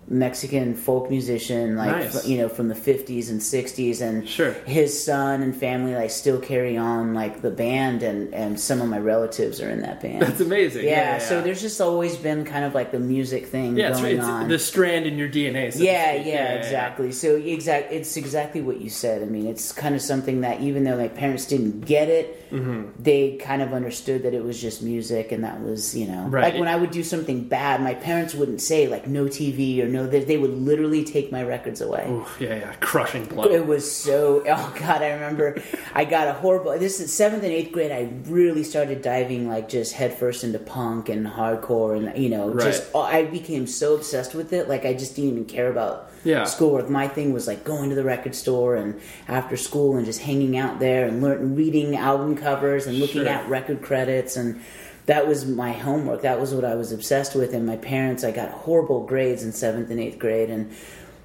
Mexican 0.10 0.74
folk 0.74 1.10
musician, 1.10 1.76
like 1.76 1.92
Nice. 1.92 2.26
you 2.28 2.38
know, 2.38 2.48
from 2.50 2.70
the 2.70 2.76
fifties 2.76 3.30
and 3.30 3.44
sixties, 3.44 4.00
and 4.02 4.28
Sure. 4.28 4.54
his 4.66 5.04
son 5.04 5.42
and 5.42 5.56
family 5.56 5.96
like 5.96 6.12
still 6.12 6.40
carry 6.40 6.78
on 6.78 7.14
like 7.14 7.42
the 7.42 7.52
band 7.52 8.04
and 8.04 8.34
and 8.34 8.60
some 8.60 8.82
of 8.82 8.88
my 8.88 9.00
relatives 9.00 9.60
are 9.62 9.70
in 9.70 9.82
that 9.82 10.02
band 10.02 10.22
That's 10.22 10.40
amazing. 10.40 10.86
yeah, 10.86 10.92
Yeah, 10.92 11.12
yeah, 11.14 11.18
so 11.20 11.36
yeah. 11.38 11.42
there's 11.42 11.62
just 11.62 11.82
always 11.82 12.16
been 12.16 12.46
kind 12.46 12.64
of 12.64 12.74
like 12.74 12.92
the 12.92 13.00
music 13.00 13.48
thing 13.48 13.76
yeah 13.78 13.92
going 13.92 14.18
it's 14.18 14.26
on 14.26 14.48
the 14.48 14.60
strand 14.60 15.06
in 15.06 15.18
your 15.18 15.28
dna 15.30 15.72
so 15.74 15.80
to 15.80 15.86
yeah, 15.86 16.14
yeah, 16.14 16.54
exactly. 16.54 17.12
So 17.12 17.36
exact, 17.36 17.92
it's 17.92 18.16
exactly 18.18 18.62
what 18.62 18.80
you 18.80 18.90
said. 18.90 19.22
I 19.22 19.26
mean, 19.26 19.48
it's 19.48 19.72
kind 19.72 19.94
of 19.96 20.02
something 20.02 20.42
that 20.42 20.62
even 20.62 20.84
though 20.86 20.98
my 20.98 21.08
parents 21.10 21.46
didn't 21.46 21.82
get 21.86 22.08
it, 22.08 22.34
Mm-hmm. 22.48 23.04
they 23.04 23.36
kind 23.36 23.62
of 23.62 23.74
understood 23.74 24.24
that 24.24 24.34
it 24.34 24.42
was 24.42 24.58
just 24.62 24.82
music, 24.82 25.34
and 25.34 25.44
that 25.44 25.62
was 25.62 25.94
you 25.98 26.08
know, 26.08 26.28
Right. 26.30 26.46
like 26.54 26.58
when 26.62 26.70
I 26.70 26.78
would 26.78 26.92
do 26.92 27.04
something 27.04 27.44
bad, 27.44 27.82
my 27.82 27.94
parents 27.94 28.34
wouldn't 28.34 28.62
say 28.62 28.88
like 28.88 29.06
no 29.06 29.26
TV 29.26 29.82
or 29.84 29.88
no. 29.90 29.97
They, 30.06 30.24
they 30.24 30.38
would 30.38 30.54
literally 30.54 31.04
take 31.04 31.32
my 31.32 31.44
records 31.44 31.82
away. 31.82 32.08
Oof, 32.10 32.38
yeah 32.40 32.56
yeah 32.56 32.74
crushing 32.82 33.26
blow 33.26 33.46
It 33.46 33.66
was 33.66 33.90
so. 33.90 34.44
Oh 34.48 34.76
God, 34.80 35.02
I 35.02 35.12
remember. 35.14 35.60
I 35.96 36.06
got 36.06 36.28
a 36.28 36.34
horrible. 36.34 36.78
This 36.78 37.00
is 37.00 37.12
seventh 37.14 37.44
and 37.44 37.52
eighth 37.52 37.72
grade. 37.72 37.92
I 37.92 38.10
really 38.30 38.64
started 38.64 39.02
diving 39.02 39.48
like 39.48 39.70
just 39.70 39.94
headfirst 39.94 40.44
into 40.44 40.60
punk 40.60 41.10
and 41.10 41.26
hardcore, 41.26 41.98
and 41.98 42.22
you 42.22 42.30
know, 42.30 42.54
just 42.60 42.94
Right. 42.94 43.16
I 43.16 43.24
became 43.26 43.66
so 43.66 43.96
obsessed 43.96 44.36
with 44.36 44.54
it. 44.54 44.68
Like 44.70 44.86
I 44.86 44.94
just 44.94 45.16
didn't 45.16 45.32
even 45.32 45.46
care 45.46 45.70
about 45.72 46.12
Yeah. 46.24 46.44
schoolwork. 46.44 46.90
My 46.90 47.08
thing 47.08 47.34
was 47.34 47.48
like 47.48 47.64
going 47.64 47.90
to 47.90 47.96
the 47.96 48.04
record 48.04 48.36
store 48.36 48.76
and 48.76 49.00
after 49.28 49.56
school 49.58 49.96
and 49.98 50.06
just 50.06 50.20
hanging 50.22 50.58
out 50.58 50.80
there 50.80 51.08
and 51.08 51.22
learning, 51.22 51.56
reading 51.56 51.96
album 51.96 52.36
covers 52.36 52.86
and 52.88 53.00
looking 53.00 53.22
Sure. 53.24 53.30
at 53.30 53.48
record 53.50 53.82
credits 53.82 54.36
and. 54.38 54.62
That 55.08 55.28
was 55.28 55.46
my 55.46 55.72
homework. 55.72 56.22
That 56.22 56.40
was 56.40 56.54
what 56.54 56.64
I 56.66 56.76
was 56.76 56.92
obsessed 56.92 57.34
with. 57.36 57.54
And 57.54 57.66
my 57.66 57.78
parents, 57.78 58.24
I 58.24 58.32
got 58.32 58.52
horrible 58.52 59.06
grades 59.06 59.44
in 59.44 59.52
seventh 59.54 59.90
and 59.90 60.00
eighth 60.00 60.20
grade, 60.20 60.50
and 60.50 60.72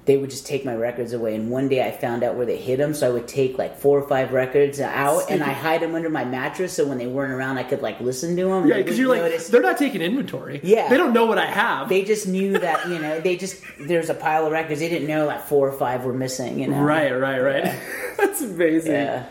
they 0.05 0.17
would 0.17 0.29
just 0.29 0.45
take 0.45 0.65
my 0.65 0.75
records 0.75 1.13
away. 1.13 1.33
And 1.35 1.49
one 1.49 1.69
day 1.69 1.85
I 1.85 1.91
found 1.91 2.23
out 2.23 2.35
where 2.35 2.45
they 2.45 2.57
hid 2.57 2.77
them, 2.79 2.93
so 2.93 3.07
I 3.07 3.09
would 3.11 3.25
take 3.27 3.57
like 3.57 3.77
four 3.77 3.97
or 3.97 4.05
five 4.07 4.33
records 4.33 4.81
out 4.81 5.29
and 5.29 5.41
I 5.41 5.53
hide 5.53 5.81
them 5.81 5.95
under 5.95 6.09
my 6.09 6.25
mattress, 6.25 6.73
so 6.73 6.85
when 6.85 6.97
they 6.97 7.07
weren't 7.07 7.31
around, 7.31 7.57
I 7.57 7.63
could 7.63 7.81
like 7.81 8.01
listen 8.01 8.35
to 8.35 8.43
them. 8.45 8.67
yeah 8.67 8.75
because 8.77 8.99
you're 8.99 9.07
like 9.07 9.45
they're 9.47 9.61
not 9.61 9.77
taking 9.77 10.01
inventory 10.01 10.59
Yeah. 10.61 10.89
they 10.89 10.97
don't 10.97 11.13
know 11.13 11.25
what 11.25 11.37
i 11.37 11.45
have 11.45 11.87
they 11.87 12.03
just 12.03 12.27
knew 12.27 12.59
that 12.59 12.85
you 12.89 12.99
know 12.99 13.21
they 13.21 13.37
just 13.37 13.63
there's 13.79 14.09
a 14.09 14.13
pile 14.13 14.45
of 14.45 14.51
records. 14.51 14.81
They 14.81 14.89
didn't 14.89 15.07
know 15.07 15.27
that 15.27 15.47
four 15.47 15.69
or 15.69 15.77
five 15.77 16.03
were 16.03 16.11
missing. 16.13 16.59
You 16.59 16.67
know, 16.67 16.81
right 16.81 17.11
right 17.11 17.39
right 17.39 17.63
that's 18.17 18.41
amazing 18.41 18.91
Yeah. 18.91 19.25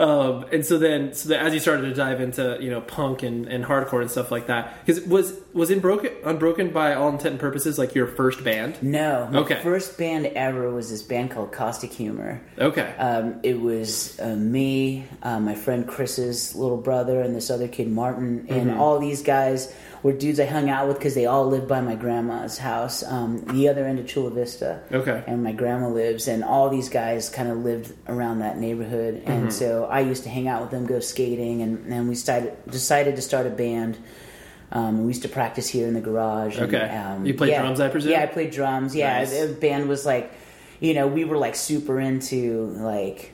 Um, 0.00 0.46
and 0.52 0.64
so 0.66 0.78
then 0.78 1.12
so 1.14 1.28
then 1.28 1.44
as 1.46 1.52
you 1.54 1.60
started 1.60 1.82
to 1.82 1.94
dive 1.94 2.20
into 2.20 2.56
you 2.60 2.70
know 2.70 2.80
punk 2.80 3.22
and, 3.22 3.46
and 3.46 3.64
hardcore 3.64 4.00
and 4.00 4.10
stuff 4.10 4.30
like 4.30 4.46
that 4.48 4.84
because 4.84 5.04
was 5.06 5.34
was 5.52 5.70
Unbroken 5.70 6.10
Unbroken 6.24 6.70
by 6.70 6.94
all 6.94 7.08
intent 7.10 7.32
and 7.32 7.40
purposes 7.40 7.78
like 7.78 7.94
your 7.94 8.06
first 8.06 8.42
band? 8.42 8.82
No, 8.82 9.28
my 9.30 9.38
Okay. 9.40 9.60
first 9.62 9.98
band 9.98 10.26
ever 10.26 10.70
was 10.70 10.90
this 10.90 11.02
band 11.02 11.30
called 11.32 11.52
Caustic 11.52 11.92
Humor. 11.92 12.40
Okay. 12.58 12.94
Um, 12.98 13.40
it 13.42 13.60
was 13.60 14.18
uh, 14.20 14.34
me, 14.36 15.06
uh, 15.22 15.38
my 15.40 15.54
friend 15.54 15.86
Chris's 15.86 16.54
little 16.56 16.76
brother, 16.78 17.20
and 17.20 17.34
this 17.36 17.50
other 17.50 17.68
kid 17.68 17.88
Martin, 17.88 18.46
and 18.48 18.70
Mm-hmm. 18.70 18.80
all 18.80 18.98
these 19.00 19.22
guys 19.22 19.72
were 20.02 20.12
dudes 20.12 20.40
I 20.40 20.46
hung 20.46 20.70
out 20.70 20.88
with 20.88 20.96
because 20.98 21.14
they 21.14 21.26
all 21.26 21.46
lived 21.46 21.68
by 21.68 21.80
my 21.80 21.94
grandma's 21.94 22.56
house, 22.58 23.02
um, 23.02 23.44
the 23.52 23.68
other 23.68 23.84
end 23.86 23.98
of 23.98 24.06
Chula 24.06 24.30
Vista. 24.30 24.80
Okay. 24.90 25.22
and 25.26 25.42
my 25.44 25.52
grandma 25.52 25.88
lives, 25.88 26.26
and 26.28 26.42
all 26.42 26.70
these 26.70 26.88
guys 26.88 27.28
kind 27.28 27.50
of 27.50 27.58
lived 27.58 27.92
around 28.08 28.38
that 28.40 28.58
neighborhood, 28.58 29.22
and 29.26 29.42
Mm-hmm. 29.42 29.50
so 29.50 29.84
I 29.84 30.00
used 30.00 30.22
to 30.24 30.28
hang 30.30 30.48
out 30.48 30.62
with 30.62 30.70
them, 30.70 30.86
go 30.86 31.00
skating, 31.00 31.62
and, 31.62 31.92
and 31.92 32.08
we 32.08 32.14
started 32.14 32.56
decided 32.70 33.16
to 33.16 33.22
start 33.22 33.46
a 33.46 33.50
band. 33.50 33.98
Um, 34.72 35.02
we 35.02 35.08
used 35.08 35.22
to 35.22 35.28
practice 35.28 35.68
here 35.68 35.88
in 35.88 35.94
the 35.94 36.00
garage. 36.00 36.56
and, 36.56 36.72
Okay. 36.72 36.88
um, 36.96 37.26
You 37.26 37.34
played 37.34 37.50
yeah. 37.50 37.60
drums, 37.62 37.80
I 37.80 37.88
presume? 37.88 38.12
Yeah, 38.12 38.22
I 38.22 38.26
played 38.26 38.52
drums. 38.52 38.94
Yeah, 38.94 39.18
Nice. 39.18 39.38
the 39.38 39.48
band 39.52 39.88
was 39.88 40.06
like, 40.06 40.32
you 40.78 40.94
know, 40.94 41.08
we 41.08 41.24
were 41.24 41.36
like 41.36 41.56
super 41.56 41.98
into 41.98 42.66
like 42.78 43.32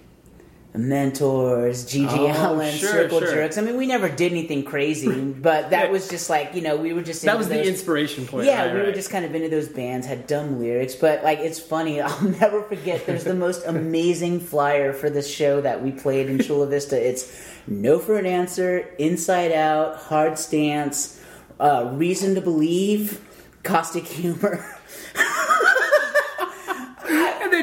mentors, 0.77 1.85
GG 1.87 2.09
Oh, 2.11 2.53
Allin, 2.55 2.77
sure, 2.77 2.91
Circle 2.91 3.21
sure. 3.21 3.31
Jerks. 3.33 3.59
I 3.59 3.63
mean, 3.63 3.77
we 3.77 3.87
never 3.87 4.09
did 4.09 4.33
anything 4.33 4.65
crazy, 4.65 5.33
but 5.33 5.71
that 5.71 5.91
was 5.91 6.09
just 6.09 6.29
like 6.31 6.55
you 6.55 6.63
know 6.63 6.77
we 6.77 6.93
were 6.93 7.03
just 7.03 7.23
that 7.23 7.39
was 7.39 7.49
the 7.49 7.67
inspiration 7.67 8.27
point. 8.27 8.47
yeah, 8.47 8.67
right, 8.67 8.75
we 8.75 8.81
were 8.81 8.93
just 8.93 9.11
kind 9.11 9.25
of 9.25 9.35
into 9.35 9.49
those 9.49 9.69
bands, 9.69 10.07
had 10.07 10.27
dumb 10.27 10.59
lyrics, 10.59 10.95
but 10.95 11.23
like 11.25 11.39
it's 11.39 11.59
funny. 11.59 12.01
I'll 12.07 12.23
never 12.23 12.63
forget. 12.63 13.07
There's 13.07 13.25
the 13.25 13.35
most 13.35 13.65
amazing 13.67 14.41
flyer 14.41 14.93
for 14.93 15.11
this 15.11 15.33
show 15.33 15.61
that 15.61 15.83
we 15.83 15.93
played 15.93 16.29
in 16.29 16.39
Chula 16.41 16.67
Vista. 16.67 16.97
It's 17.05 17.33
no 17.67 17.99
for 17.99 18.17
an 18.19 18.27
answer, 18.27 18.79
Inside 18.99 19.53
Out, 19.53 19.97
Hard 19.97 20.39
Stance, 20.39 21.21
uh, 21.59 21.91
Reason 21.95 22.35
to 22.37 22.41
Believe, 22.41 23.21
Caustic 23.63 24.05
Humor. 24.07 24.65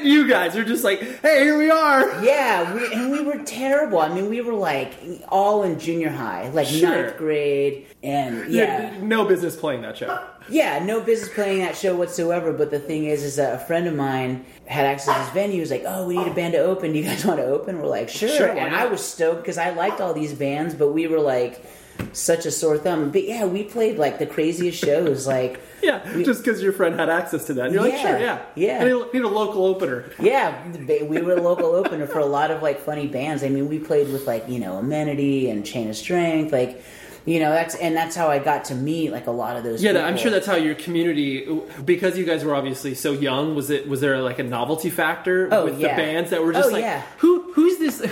You 0.13 0.27
guys 0.27 0.55
are 0.55 0.63
just 0.65 0.83
like, 0.83 0.99
hey, 1.21 1.43
here 1.43 1.57
we 1.57 1.69
are. 1.69 2.23
Yeah, 2.23 2.73
we, 2.73 2.93
and 2.93 3.11
we 3.11 3.21
were 3.21 3.43
terrible. 3.43 3.99
I 3.99 4.09
mean, 4.13 4.29
we 4.29 4.41
were 4.41 4.53
like 4.53 4.93
all 5.29 5.63
in 5.63 5.79
junior 5.79 6.09
high, 6.09 6.49
like 6.49 6.67
Sure. 6.67 6.89
ninth 6.89 7.17
grade, 7.17 7.87
and 8.03 8.51
yeah, 8.51 8.65
had 8.91 9.03
No 9.03 9.25
business 9.25 9.55
playing 9.55 9.81
that 9.83 9.97
show. 9.97 10.19
Yeah, 10.49 10.83
no 10.83 10.99
business 11.01 11.33
playing 11.33 11.59
that 11.59 11.75
show 11.77 11.95
whatsoever. 11.95 12.51
But 12.51 12.69
the 12.69 12.79
thing 12.79 13.05
is, 13.05 13.23
is 13.23 13.37
that 13.37 13.55
a 13.61 13.65
friend 13.65 13.87
of 13.87 13.95
mine 13.95 14.45
had 14.65 14.85
access 14.85 15.15
to 15.15 15.21
this 15.23 15.29
venue. 15.33 15.55
He 15.55 15.59
was 15.61 15.71
like, 15.71 15.83
"Oh, 15.85 16.05
we 16.05 16.17
need 16.17 16.27
a 16.27 16.33
band 16.33 16.53
to 16.53 16.59
open. 16.59 16.91
Do 16.93 16.99
you 16.99 17.05
guys 17.05 17.23
want 17.29 17.39
to 17.39 17.45
open?" 17.45 17.79
We're 17.81 17.87
like, 17.87 18.09
"Sure." 18.09 18.27
Sure, 18.29 18.49
and? 18.49 18.75
I 18.75 18.85
was 18.85 19.05
stoked 19.05 19.41
because 19.41 19.57
I 19.57 19.69
liked 19.71 20.01
all 20.01 20.13
these 20.13 20.33
bands, 20.33 20.75
but 20.75 20.89
we 20.91 21.07
were 21.07 21.19
like 21.19 21.63
such 22.11 22.45
a 22.45 22.51
sore 22.51 22.77
thumb. 22.77 23.11
But 23.11 23.23
yeah, 23.27 23.45
we 23.45 23.63
played 23.63 23.97
like 23.97 24.19
the 24.19 24.25
craziest 24.27 24.77
shows. 24.83 25.25
Like, 25.27 25.59
Yeah, 25.83 26.01
just 26.23 26.43
because 26.45 26.61
your 26.63 26.71
friend 26.71 26.97
had 26.97 27.09
access 27.09 27.45
to 27.47 27.53
that. 27.55 27.65
And 27.65 27.73
you're 27.73 27.83
like, 27.83 27.97
sure, 27.97 28.17
yeah. 28.17 28.41
yeah. 28.55 28.79
I 28.81 28.85
need, 28.85 28.91
a- 28.93 29.09
need 29.13 29.23
a 29.23 29.27
local 29.27 29.65
opener. 29.65 30.05
yeah, 30.17 30.65
we 31.03 31.21
were 31.21 31.33
a 31.35 31.41
local 31.41 31.71
opener 31.75 32.07
for 32.07 32.19
a 32.19 32.25
lot 32.25 32.51
of 32.51 32.61
like 32.63 32.79
funny 32.79 33.07
bands. 33.07 33.43
I 33.43 33.49
mean, 33.49 33.67
we 33.67 33.79
played 33.79 34.09
with 34.11 34.25
like 34.25 34.47
you 34.47 34.59
know 34.59 34.77
Amenity 34.77 35.49
and 35.49 35.65
Chain 35.65 35.89
of 35.89 35.95
Strength, 35.95 36.51
like. 36.51 36.81
You 37.25 37.39
know 37.39 37.51
that's 37.51 37.73
and 37.75 37.95
that's 37.95 38.17
how 38.17 38.27
I 38.27 38.39
got 38.39 38.65
to 38.65 38.75
meet 38.75 39.13
like 39.13 39.27
a 39.27 39.31
lot 39.31 39.55
of 39.55 39.63
those. 39.63 39.81
Yeah, 39.81 39.93
people. 39.93 40.05
I'm 40.07 40.17
sure 40.17 40.29
that's 40.29 40.45
how 40.45 40.57
your 40.57 40.75
community, 40.75 41.47
because 41.85 42.17
you 42.17 42.25
guys 42.25 42.43
were 42.43 42.53
obviously 42.53 42.95
so 42.95 43.13
young. 43.13 43.55
Was 43.55 43.69
it? 43.69 43.87
Was 43.87 44.01
there 44.01 44.19
like 44.19 44.39
a 44.39 44.43
novelty 44.43 44.89
factor 44.89 45.47
Oh, 45.49 45.63
with 45.63 45.79
yeah. 45.79 45.95
the 45.95 46.01
bands 46.01 46.31
that 46.31 46.43
were 46.43 46.51
just 46.51 46.67
Oh, 46.67 46.73
like, 46.73 46.81
yeah. 46.81 47.01
who, 47.19 47.53
who's 47.53 47.77
this? 47.79 48.05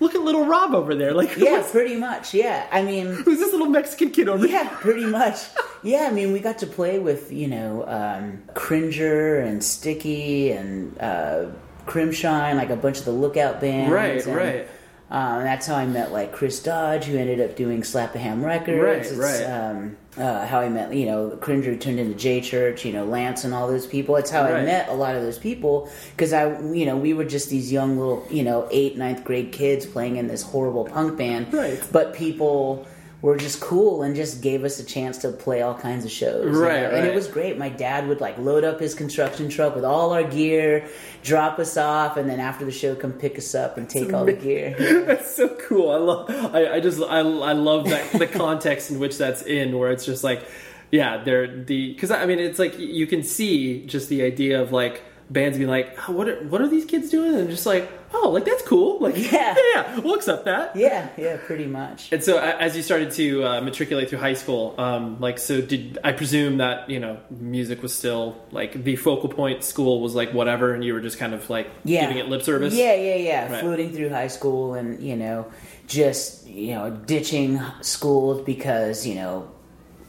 Look 0.00 0.14
at 0.14 0.20
little 0.20 0.44
Rob 0.46 0.74
over 0.74 0.94
there. 0.94 1.12
Like, 1.14 1.36
Yeah, 1.36 1.62
pretty 1.70 1.96
much. 1.96 2.34
Yeah, 2.34 2.66
I 2.70 2.82
mean, 2.82 3.06
who's 3.06 3.38
this 3.38 3.52
little 3.52 3.68
Mexican 3.68 4.10
kid 4.10 4.28
over 4.28 4.46
there? 4.46 4.64
Yeah, 4.64 4.68
pretty 4.68 5.06
much. 5.06 5.36
Yeah, 5.82 6.08
I 6.08 6.10
mean, 6.10 6.32
we 6.32 6.40
got 6.40 6.58
to 6.58 6.66
play 6.66 6.98
with 6.98 7.30
you 7.30 7.46
know 7.46 7.84
um, 7.86 8.42
Cringer 8.54 9.38
and 9.38 9.60
Stikky 9.60 10.56
and 10.56 10.98
uh, 10.98 11.46
Crimpshrine, 11.86 12.56
like 12.56 12.70
a 12.70 12.76
bunch 12.76 12.98
of 12.98 13.04
the 13.04 13.12
Lookout 13.12 13.60
bands. 13.60 13.92
Right, 13.92 14.26
and, 14.26 14.34
right. 14.36 14.68
Um, 15.10 15.44
that's 15.44 15.66
how 15.68 15.76
I 15.76 15.86
met 15.86 16.10
like 16.10 16.32
Chris 16.32 16.60
Dodge, 16.60 17.04
who 17.04 17.16
ended 17.16 17.40
up 17.40 17.54
doing 17.54 17.84
Slap 17.84 18.16
a 18.16 18.18
Ham 18.18 18.44
Records. 18.44 18.82
Right, 18.82 18.96
It's, 18.96 19.12
right. 19.12 19.42
Um, 19.44 19.96
uh, 20.18 20.46
how 20.46 20.60
I 20.60 20.68
met, 20.68 20.94
you 20.94 21.06
know, 21.06 21.30
Cringer 21.30 21.76
turned 21.76 21.98
into 21.98 22.14
J 22.14 22.40
Church, 22.40 22.84
you 22.84 22.92
know, 22.92 23.04
Lance 23.04 23.44
and 23.44 23.52
all 23.52 23.68
those 23.68 23.86
people. 23.86 24.16
It's 24.16 24.30
how 24.30 24.42
I 24.42 24.64
met 24.64 24.88
a 24.88 24.94
lot 24.94 25.14
of 25.14 25.22
those 25.22 25.38
people 25.38 25.90
because 26.12 26.32
I, 26.32 26.58
you 26.72 26.86
know, 26.86 26.96
we 26.96 27.12
were 27.12 27.24
just 27.24 27.50
these 27.50 27.70
young 27.70 27.98
little, 27.98 28.26
you 28.30 28.42
know, 28.42 28.66
eight, 28.70 28.96
ninth 28.96 29.24
grade 29.24 29.52
kids 29.52 29.84
playing 29.84 30.16
in 30.16 30.26
this 30.26 30.42
horrible 30.42 30.84
punk 30.84 31.18
band. 31.18 31.52
Right. 31.52 31.82
But 31.92 32.14
people 32.14 32.86
were 33.22 33.36
just 33.36 33.60
cool 33.60 34.02
and 34.02 34.14
just 34.14 34.42
gave 34.42 34.62
us 34.62 34.78
a 34.78 34.84
chance 34.84 35.18
to 35.18 35.30
play 35.30 35.62
all 35.62 35.74
kinds 35.74 36.04
of 36.04 36.10
shows. 36.10 36.54
Right. 36.54 36.84
And 36.84 36.92
right. 36.92 37.04
it 37.04 37.14
was 37.14 37.26
great. 37.26 37.56
My 37.56 37.68
dad 37.68 38.08
would 38.08 38.20
like 38.20 38.36
load 38.38 38.62
up 38.62 38.78
his 38.78 38.94
construction 38.94 39.48
truck 39.48 39.74
with 39.74 39.84
all 39.84 40.12
our 40.12 40.22
gear, 40.22 40.88
drop 41.22 41.58
us 41.58 41.76
off, 41.76 42.16
and 42.16 42.28
then 42.28 42.40
after 42.40 42.64
the 42.64 42.70
show, 42.70 42.94
come 42.94 43.12
pick 43.12 43.38
us 43.38 43.54
up 43.54 43.78
and 43.78 43.88
take 43.88 44.12
all 44.12 44.24
the 44.24 44.32
gear. 44.32 44.74
That's 45.06 45.34
so 45.34 45.48
cool. 45.48 45.90
I 45.90 45.96
love. 45.96 46.54
I, 46.54 46.74
I 46.74 46.80
just. 46.80 47.00
I, 47.02 47.18
I 47.18 47.52
love 47.52 47.88
that 47.88 48.12
the 48.12 48.26
context 48.26 48.90
in 48.90 48.98
which 48.98 49.16
that's 49.18 49.42
in, 49.42 49.78
where 49.78 49.90
it's 49.90 50.04
just 50.04 50.22
like, 50.22 50.46
yeah, 50.90 51.22
they're 51.22 51.64
the 51.64 51.92
because 51.92 52.10
I 52.10 52.26
mean 52.26 52.38
it's 52.38 52.58
like 52.58 52.78
you 52.78 53.06
can 53.06 53.22
see 53.22 53.86
just 53.86 54.08
the 54.08 54.22
idea 54.22 54.60
of 54.60 54.72
like 54.72 55.02
bands 55.30 55.58
being 55.58 55.68
like, 55.68 55.96
oh, 56.08 56.12
what 56.12 56.28
are 56.28 56.36
what 56.48 56.60
are 56.60 56.68
these 56.68 56.84
kids 56.84 57.10
doing? 57.10 57.34
And 57.34 57.50
just 57.50 57.66
like, 57.66 57.90
oh, 58.14 58.30
like 58.30 58.44
that's 58.44 58.62
cool. 58.62 58.98
Like, 59.00 59.16
Yeah. 59.16 59.54
yeah, 59.74 59.98
we'll 60.00 60.14
accept 60.14 60.44
that. 60.44 60.76
Yeah, 60.76 61.08
yeah, 61.16 61.36
pretty 61.44 61.66
much. 61.66 62.12
And 62.12 62.22
so, 62.22 62.38
as 62.38 62.76
you 62.76 62.82
started 62.82 63.10
to 63.12 63.44
uh, 63.44 63.60
matriculate 63.60 64.08
through 64.08 64.20
high 64.20 64.34
school, 64.34 64.74
um, 64.78 65.20
like, 65.20 65.38
so 65.38 65.60
did 65.60 65.98
I 66.04 66.12
presume 66.12 66.58
that 66.58 66.88
you 66.88 67.00
know 67.00 67.18
music 67.30 67.82
was 67.82 67.92
still 67.94 68.36
like 68.52 68.84
the 68.84 68.96
focal 68.96 69.28
point? 69.28 69.64
School 69.64 70.00
was 70.00 70.14
like 70.14 70.32
whatever, 70.32 70.72
and 70.74 70.84
you 70.84 70.94
were 70.94 71.00
just 71.00 71.18
kind 71.18 71.34
of 71.34 71.48
like 71.50 71.68
Yeah. 71.84 72.02
giving 72.02 72.18
it 72.18 72.28
lip 72.28 72.42
service. 72.42 72.74
Yeah, 72.74 72.94
yeah, 72.94 73.14
yeah. 73.16 73.50
Right. 73.52 73.60
Floating 73.60 73.92
through 73.92 74.10
high 74.10 74.28
school 74.28 74.74
and, 74.74 75.02
you 75.02 75.16
know, 75.16 75.46
just, 75.88 76.46
you 76.46 76.74
know, 76.74 76.90
ditching 76.90 77.60
school 77.80 78.42
because, 78.42 79.06
you 79.06 79.14
know, 79.16 79.50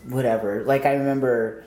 whatever. 0.10 0.64
Like, 0.64 0.86
I 0.86 0.94
remember, 0.94 1.64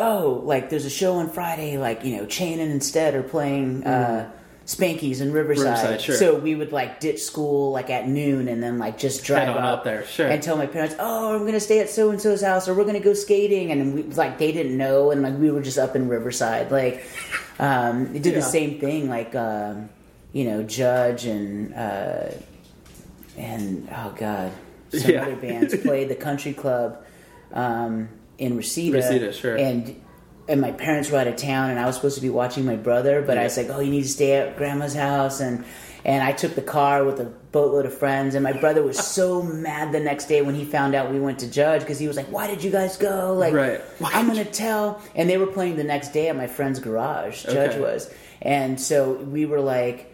oh, 0.00 0.42
like, 0.44 0.70
there's 0.70 0.84
a 0.86 0.90
show 0.90 1.14
on 1.16 1.30
Friday, 1.30 1.78
like, 1.78 2.04
you 2.04 2.16
know, 2.16 2.26
Chanin 2.26 2.70
instead 2.70 3.14
are 3.14 3.22
playing 3.22 3.84
uh, 3.84 4.30
Spankies 4.66 5.20
in 5.20 5.32
Riverside. 5.32 5.66
Mm-hmm. 5.66 5.82
Riverside, 5.86 6.00
sure. 6.00 6.14
So 6.16 6.34
we 6.38 6.54
would, 6.54 6.72
like, 6.72 7.00
ditch 7.00 7.20
school, 7.20 7.72
like, 7.72 7.90
at 7.90 8.08
noon 8.08 8.48
and 8.48 8.62
then, 8.62 8.78
like, 8.78 8.98
just 8.98 9.24
drive 9.24 9.48
on 9.48 9.58
out 9.58 9.78
up 9.78 9.84
there, 9.84 10.06
sure. 10.06 10.28
And 10.28 10.42
tell 10.42 10.56
my 10.56 10.66
parents, 10.66 10.94
oh, 10.98 11.34
I'm 11.34 11.40
going 11.40 11.52
to 11.52 11.60
stay 11.60 11.80
at 11.80 11.90
so 11.90 12.10
and 12.10 12.20
so's 12.20 12.42
house 12.42 12.68
or 12.68 12.74
we're 12.74 12.84
going 12.84 12.94
to 12.94 13.00
go 13.00 13.14
skating. 13.14 13.70
And 13.72 13.94
we, 13.94 14.02
like, 14.04 14.38
they 14.38 14.52
didn't 14.52 14.76
know. 14.76 15.10
And, 15.10 15.22
like, 15.22 15.36
we 15.38 15.50
were 15.50 15.62
just 15.62 15.78
up 15.78 15.94
in 15.96 16.08
Riverside. 16.08 16.70
Like, 16.70 17.04
um, 17.58 18.12
they 18.12 18.18
did 18.20 18.32
Yeah. 18.34 18.40
the 18.40 18.46
same 18.46 18.80
thing, 18.80 19.08
like, 19.08 19.34
um, 19.34 19.88
you 20.32 20.44
know, 20.44 20.62
Judge 20.62 21.24
and 21.26 21.74
uh, 21.74 22.28
and 23.36 23.88
oh 23.90 24.14
god, 24.16 24.52
some 24.92 25.10
Yeah. 25.10 25.22
other 25.22 25.34
bands 25.36 25.76
played 25.78 26.08
the 26.08 26.14
country 26.14 26.52
club 26.52 27.04
um, 27.52 28.08
in 28.40 28.56
Reseda. 28.56 28.96
Reseda, 28.96 29.32
sure. 29.32 29.56
And 29.56 30.00
and 30.48 30.60
my 30.60 30.72
parents 30.72 31.10
were 31.10 31.18
out 31.18 31.28
of 31.28 31.36
town, 31.36 31.70
and 31.70 31.78
I 31.78 31.86
was 31.86 31.94
supposed 31.94 32.16
to 32.16 32.22
be 32.22 32.30
watching 32.30 32.64
my 32.66 32.74
brother, 32.74 33.22
but 33.22 33.38
I 33.38 33.44
was 33.44 33.56
like, 33.56 33.68
oh, 33.68 33.78
you 33.78 33.90
need 33.90 34.02
to 34.02 34.08
stay 34.08 34.32
at 34.32 34.56
grandma's 34.56 34.94
house, 34.94 35.38
and 35.40 35.64
and 36.04 36.24
I 36.24 36.32
took 36.32 36.54
the 36.54 36.62
car 36.62 37.04
with 37.04 37.20
a 37.20 37.26
boatload 37.52 37.84
of 37.86 37.96
friends, 37.96 38.34
and 38.34 38.42
my 38.42 38.54
brother 38.54 38.82
was 38.82 38.98
so 38.98 39.42
mad 39.68 39.92
the 39.92 40.00
next 40.00 40.24
day 40.26 40.42
when 40.42 40.54
he 40.56 40.64
found 40.64 40.94
out 40.96 41.12
we 41.12 41.20
went 41.20 41.38
to 41.40 41.50
Judge 41.50 41.82
because 41.82 41.98
he 42.00 42.08
was 42.08 42.16
like, 42.16 42.26
why 42.32 42.46
did 42.48 42.64
you 42.64 42.70
guys 42.70 42.96
go? 42.96 43.34
Like, 43.34 43.52
Right. 43.52 43.80
I'm 44.02 44.26
gonna 44.26 44.44
tell. 44.44 45.00
And 45.14 45.28
they 45.30 45.36
were 45.38 45.46
playing 45.46 45.76
the 45.76 45.84
next 45.84 46.12
day 46.12 46.28
at 46.28 46.36
my 46.36 46.46
friend's 46.48 46.80
garage. 46.80 47.44
Judge 47.44 47.72
Okay. 47.72 47.80
was, 47.80 48.12
and 48.42 48.80
so 48.80 49.12
we 49.12 49.46
were 49.46 49.60
like. 49.60 50.09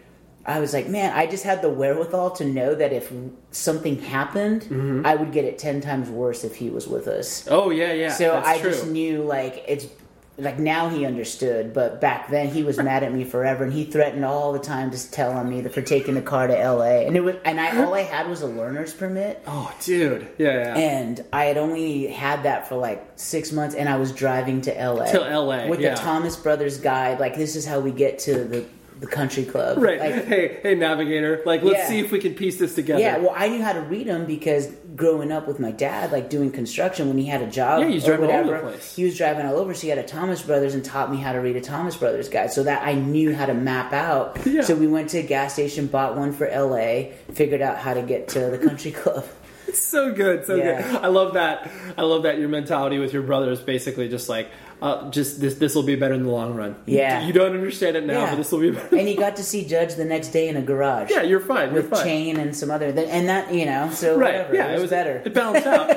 I 0.47 0.59
was 0.61 0.73
like, 0.73 0.87
man, 0.87 1.11
I 1.13 1.27
just 1.27 1.43
had 1.43 1.61
the 1.61 1.69
wherewithal 1.69 2.31
to 2.31 2.45
know 2.45 2.73
that 2.73 2.93
if 2.93 3.11
something 3.51 3.99
happened, 4.01 4.61
Mm-hmm. 4.63 5.05
I 5.05 5.15
would 5.15 5.31
get 5.33 5.43
it 5.45 5.57
ten 5.59 5.81
times 5.81 6.09
worse 6.09 6.43
if 6.43 6.55
he 6.55 6.69
was 6.69 6.87
with 6.87 7.07
us. 7.07 7.47
Oh 7.51 7.69
yeah, 7.69 7.91
yeah. 7.93 8.13
So 8.13 8.41
I 8.43 8.57
true. 8.59 8.71
just 8.71 8.87
knew 8.87 9.23
like 9.23 9.63
it's 9.67 9.85
like 10.39 10.59
now 10.59 10.87
he 10.89 11.03
understood, 11.05 11.73
but 11.73 11.99
back 11.99 12.29
then 12.29 12.47
he 12.47 12.61
was 12.63 12.77
mad 12.77 13.01
at 13.03 13.11
me 13.11 13.23
forever, 13.23 13.63
and 13.63 13.73
he 13.73 13.85
threatened 13.85 14.23
all 14.23 14.53
the 14.53 14.59
time 14.59 14.91
to 14.91 15.11
tell 15.11 15.31
on 15.31 15.49
me 15.49 15.63
for 15.63 15.81
taking 15.81 16.13
the 16.13 16.21
car 16.21 16.45
to 16.47 16.57
L.A. 16.57 17.07
And 17.07 17.17
it 17.17 17.21
was, 17.21 17.35
and 17.43 17.59
I 17.59 17.83
all 17.83 17.93
I 17.95 18.01
had 18.01 18.29
was 18.29 18.41
a 18.43 18.47
learner's 18.47 18.93
permit, 18.93 19.41
Oh, 19.47 19.73
dude. 19.83 20.27
Yeah, 20.37 20.51
yeah. 20.51 20.77
and 20.77 21.25
I 21.33 21.45
had 21.45 21.57
only 21.57 22.05
had 22.07 22.43
that 22.43 22.69
for 22.69 22.75
like 22.75 23.03
six 23.15 23.51
months, 23.51 23.73
and 23.73 23.89
I 23.89 23.97
was 23.97 24.11
driving 24.11 24.61
to 24.61 24.79
L.A. 24.79 25.11
To 25.11 25.19
LA, 25.39 25.67
with 25.67 25.79
yeah. 25.79 25.95
the 25.95 26.01
Thomas 26.01 26.35
Brothers 26.35 26.77
guide. 26.79 27.19
Like 27.19 27.35
this 27.35 27.55
is 27.55 27.65
how 27.65 27.79
we 27.79 27.91
get 27.91 28.19
to 28.19 28.43
the 28.43 28.65
the 28.99 29.07
country 29.07 29.45
club, 29.45 29.77
right. 29.77 29.99
Like, 29.99 30.25
hey, 30.25 30.59
hey, 30.63 30.73
navigator. 30.75 31.41
Like, 31.45 31.61
let's 31.61 31.77
Yeah. 31.79 31.87
see 31.87 31.99
if 31.99 32.11
we 32.11 32.19
can 32.19 32.33
piece 32.33 32.57
this 32.57 32.73
together. 32.75 32.99
Yeah, 32.99 33.17
well, 33.19 33.33
I 33.35 33.47
knew 33.47 33.61
how 33.61 33.73
to 33.73 33.81
read 33.81 34.07
them 34.07 34.25
because 34.25 34.69
growing 34.95 35.31
up 35.31 35.47
with 35.47 35.59
my 35.59 35.69
dad, 35.71 36.11
like 36.11 36.29
doing 36.31 36.51
construction, 36.51 37.07
when 37.07 37.17
he 37.19 37.25
had 37.25 37.41
a 37.43 37.47
job, 37.47 37.81
Yeah, 37.81 37.89
he 37.89 37.93
was 37.95 38.03
or 38.05 38.17
driving 38.17 38.25
all 38.31 38.31
over 38.39 38.47
whatever, 38.47 38.65
the 38.67 38.71
place. 38.73 38.95
he 38.95 39.03
was 39.05 39.15
driving 39.17 39.45
all 39.45 39.55
over. 39.57 39.73
So 39.75 39.81
he 39.81 39.89
had 39.89 39.99
a 39.99 40.03
Thomas 40.03 40.41
Brothers 40.41 40.73
and 40.73 40.83
taught 40.83 41.11
me 41.11 41.17
how 41.17 41.31
to 41.33 41.39
read 41.39 41.55
a 41.55 41.61
Thomas 41.61 41.95
Brothers 41.95 42.27
guide, 42.29 42.51
so 42.51 42.63
that 42.63 42.81
I 42.83 42.93
knew 42.93 43.35
how 43.35 43.45
to 43.45 43.53
map 43.53 43.93
out. 43.93 44.39
Yeah. 44.45 44.61
So 44.61 44.73
we 44.75 44.87
went 44.87 45.09
to 45.11 45.19
a 45.19 45.23
gas 45.23 45.53
station, 45.53 45.85
bought 45.87 46.17
one 46.17 46.33
for 46.33 46.47
L.A., 46.47 47.13
figured 47.33 47.61
out 47.61 47.77
how 47.77 47.93
to 47.93 48.01
get 48.01 48.29
to 48.29 48.39
the 48.49 48.57
country 48.57 48.91
club. 49.03 49.25
It's 49.67 49.83
so 49.85 50.11
good, 50.13 50.45
so 50.45 50.55
Yeah. 50.55 50.81
good. 50.81 51.01
I 51.03 51.07
love 51.07 51.33
that. 51.33 51.69
I 51.97 52.01
love 52.03 52.23
that 52.23 52.39
your 52.39 52.47
mentality 52.49 52.97
with 52.99 53.11
your 53.13 53.21
brother 53.21 53.51
is 53.51 53.59
basically 53.59 54.07
just 54.09 54.29
like, 54.29 54.47
uh, 54.81 55.09
just 55.09 55.41
this. 55.41 55.55
This 55.55 55.73
will 55.75 55.83
be 55.83 55.95
better 55.95 56.13
in 56.13 56.23
the 56.23 56.29
long 56.29 56.55
run. 56.55 56.75
Yeah. 56.85 57.25
you 57.25 57.33
don't 57.33 57.53
understand 57.53 57.95
it 57.97 58.05
now, 58.05 58.21
Yeah. 58.23 58.29
but 58.31 58.35
this 58.37 58.51
will 58.51 58.59
be 58.59 58.71
better. 58.71 58.95
and 58.95 59.07
he 59.07 59.15
got 59.15 59.35
to 59.37 59.43
see 59.43 59.65
Judge 59.65 59.95
the 59.95 60.05
next 60.05 60.29
day 60.29 60.47
in 60.49 60.55
a 60.57 60.61
garage. 60.61 61.09
yeah, 61.11 61.21
you're 61.23 61.39
fine. 61.39 61.73
You're 61.73 61.81
with 61.81 61.89
fine. 61.91 62.03
Chain 62.03 62.37
and 62.37 62.55
some 62.55 62.69
other, 62.71 62.87
and 62.87 63.27
that 63.29 63.53
you 63.53 63.65
know, 63.65 63.89
so 63.91 64.17
right? 64.17 64.33
whatever. 64.33 64.55
Yeah, 64.55 64.75
it 64.75 64.79
was, 64.81 64.89
better. 64.89 65.21
It 65.25 65.33
balanced 65.33 65.67
out. 65.67 65.87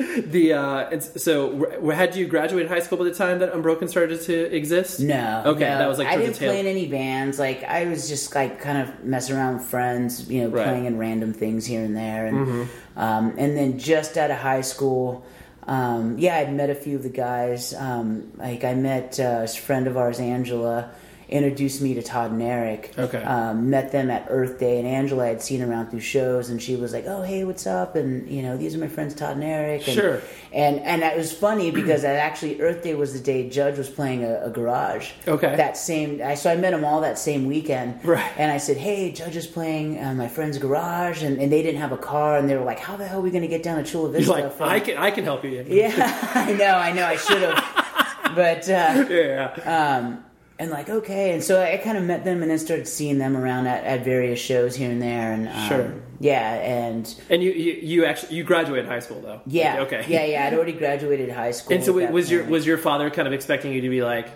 the 0.32 0.52
uh, 0.54 0.88
it's, 0.90 1.22
so 1.22 1.90
had 1.90 2.16
you 2.16 2.26
graduated 2.26 2.70
high 2.70 2.80
school 2.80 2.98
by 2.98 3.04
the 3.04 3.14
time 3.14 3.38
that 3.40 3.52
Unbroken 3.54 3.88
started 3.88 4.20
to 4.22 4.54
exist? 4.54 5.00
No. 5.00 5.42
Okay, 5.46 5.60
no. 5.68 5.78
that 5.78 5.88
was 5.88 5.98
like 5.98 6.08
I 6.08 6.16
didn't 6.16 6.36
play 6.36 6.60
in 6.60 6.66
any 6.66 6.86
bands. 6.88 7.38
Like 7.38 7.64
I 7.64 7.86
was 7.86 8.08
just 8.08 8.34
like 8.34 8.60
kind 8.60 8.78
of 8.78 9.04
messing 9.04 9.36
around 9.36 9.54
with 9.58 9.64
friends, 9.66 10.28
you 10.30 10.42
know, 10.42 10.48
Right. 10.48 10.64
playing 10.64 10.86
in 10.86 10.98
random 10.98 11.32
things 11.32 11.64
here 11.66 11.82
and 11.82 11.96
there, 11.96 12.26
and 12.26 12.46
Mm-hmm. 12.46 12.98
um, 12.98 13.34
and 13.38 13.56
then 13.56 13.78
just 13.78 14.16
out 14.18 14.30
of 14.30 14.38
high 14.38 14.62
school. 14.62 15.24
Um, 15.66 16.18
yeah, 16.18 16.36
I'd 16.36 16.52
met 16.52 16.70
a 16.70 16.74
few 16.74 16.96
of 16.96 17.02
the 17.02 17.10
guys. 17.10 17.74
Um, 17.74 18.32
like 18.36 18.64
I 18.64 18.74
met 18.74 19.20
uh, 19.20 19.42
a 19.44 19.48
friend 19.48 19.86
of 19.86 19.96
ours, 19.96 20.18
Angela, 20.18 20.90
introduced 21.30 21.80
me 21.80 21.94
to 21.94 22.02
Todd 22.02 22.32
and 22.32 22.42
Eric. 22.42 22.92
Okay. 22.98 23.22
Um, 23.22 23.70
met 23.70 23.92
them 23.92 24.10
at 24.10 24.26
Earth 24.28 24.58
Day, 24.58 24.78
and 24.78 24.86
Angela 24.86 25.28
I'd 25.28 25.42
seen 25.42 25.62
around 25.62 25.90
through 25.90 26.00
shows, 26.00 26.50
and 26.50 26.60
she 26.60 26.76
was 26.76 26.92
like, 26.92 27.06
"Oh, 27.06 27.22
hey, 27.22 27.44
what's 27.44 27.66
up?" 27.66 27.96
And 27.96 28.28
you 28.28 28.42
know, 28.42 28.56
these 28.56 28.74
are 28.74 28.78
my 28.78 28.88
friends, 28.88 29.14
Todd 29.14 29.36
and 29.36 29.44
Eric. 29.44 29.86
And, 29.86 29.94
Sure. 29.94 30.22
And 30.52 30.80
and 30.80 31.02
that 31.02 31.16
was 31.16 31.32
funny 31.32 31.70
because 31.70 32.02
that 32.02 32.16
actually 32.16 32.60
Earth 32.60 32.82
Day 32.82 32.94
was 32.94 33.12
the 33.12 33.20
day 33.20 33.48
Judge 33.48 33.78
was 33.78 33.88
playing 33.88 34.24
a, 34.24 34.46
a 34.46 34.50
garage. 34.50 35.12
Okay. 35.28 35.54
That 35.56 35.76
same, 35.76 36.20
I, 36.22 36.34
so 36.34 36.50
I 36.50 36.56
met 36.56 36.72
them 36.72 36.84
all 36.84 37.00
that 37.02 37.18
same 37.18 37.46
weekend. 37.46 38.04
Right. 38.04 38.32
And 38.36 38.50
I 38.50 38.56
said, 38.58 38.76
"Hey, 38.76 39.12
Judge 39.12 39.36
is 39.36 39.46
playing 39.46 40.02
uh, 40.02 40.14
my 40.14 40.28
friend's 40.28 40.58
garage," 40.58 41.22
and, 41.22 41.38
and 41.40 41.52
they 41.52 41.62
didn't 41.62 41.80
have 41.80 41.92
a 41.92 41.98
car, 41.98 42.36
and 42.36 42.48
they 42.48 42.56
were 42.56 42.64
like, 42.64 42.80
"How 42.80 42.96
the 42.96 43.06
hell 43.06 43.18
are 43.18 43.22
we 43.22 43.30
going 43.30 43.42
to 43.42 43.48
get 43.48 43.62
down 43.62 43.82
to 43.82 43.88
Chula 43.88 44.10
Vista?" 44.10 44.32
You're 44.32 44.42
like, 44.42 44.52
from-" 44.52 44.68
I 44.68 44.80
can, 44.80 44.96
I 44.98 45.10
can 45.10 45.24
help 45.24 45.44
you. 45.44 45.64
Yeah, 45.68 45.92
I 46.34 46.52
know, 46.52 46.74
I 46.74 46.92
know, 46.92 47.06
I 47.06 47.16
should 47.16 47.42
have, 47.42 48.34
but. 48.34 48.68
Uh, 48.68 49.06
yeah. 49.08 49.98
um, 50.00 50.24
and 50.60 50.70
like 50.70 50.88
okay, 50.88 51.32
and 51.32 51.42
so 51.42 51.60
I 51.60 51.76
kind 51.78 51.98
of 51.98 52.04
met 52.04 52.24
them, 52.24 52.42
and 52.42 52.50
then 52.50 52.58
started 52.60 52.86
seeing 52.86 53.18
them 53.18 53.36
around 53.36 53.66
at, 53.66 53.82
at 53.84 54.04
various 54.04 54.38
shows 54.38 54.76
here 54.76 54.90
and 54.90 55.02
there, 55.02 55.32
and 55.32 55.48
um, 55.48 55.68
Sure. 55.68 55.92
yeah, 56.20 56.54
and 56.54 57.12
And 57.28 57.42
you, 57.42 57.50
you, 57.50 57.72
you 57.82 58.04
actually 58.04 58.36
you 58.36 58.44
graduated 58.44 58.86
high 58.86 59.00
school 59.00 59.20
though. 59.20 59.40
yeah, 59.46 59.80
Okay. 59.80 60.04
yeah, 60.08 60.24
yeah. 60.24 60.46
I'd 60.46 60.54
already 60.54 60.72
graduated 60.72 61.30
high 61.30 61.50
school. 61.50 61.74
And 61.74 61.84
so 61.84 61.98
at 61.98 62.06
that 62.06 62.12
was 62.12 62.30
your 62.30 62.44
was 62.44 62.64
your 62.66 62.78
father 62.78 63.10
kind 63.10 63.26
of 63.26 63.34
expecting 63.34 63.72
you 63.72 63.80
to 63.80 63.88
be 63.88 64.02
like, 64.02 64.28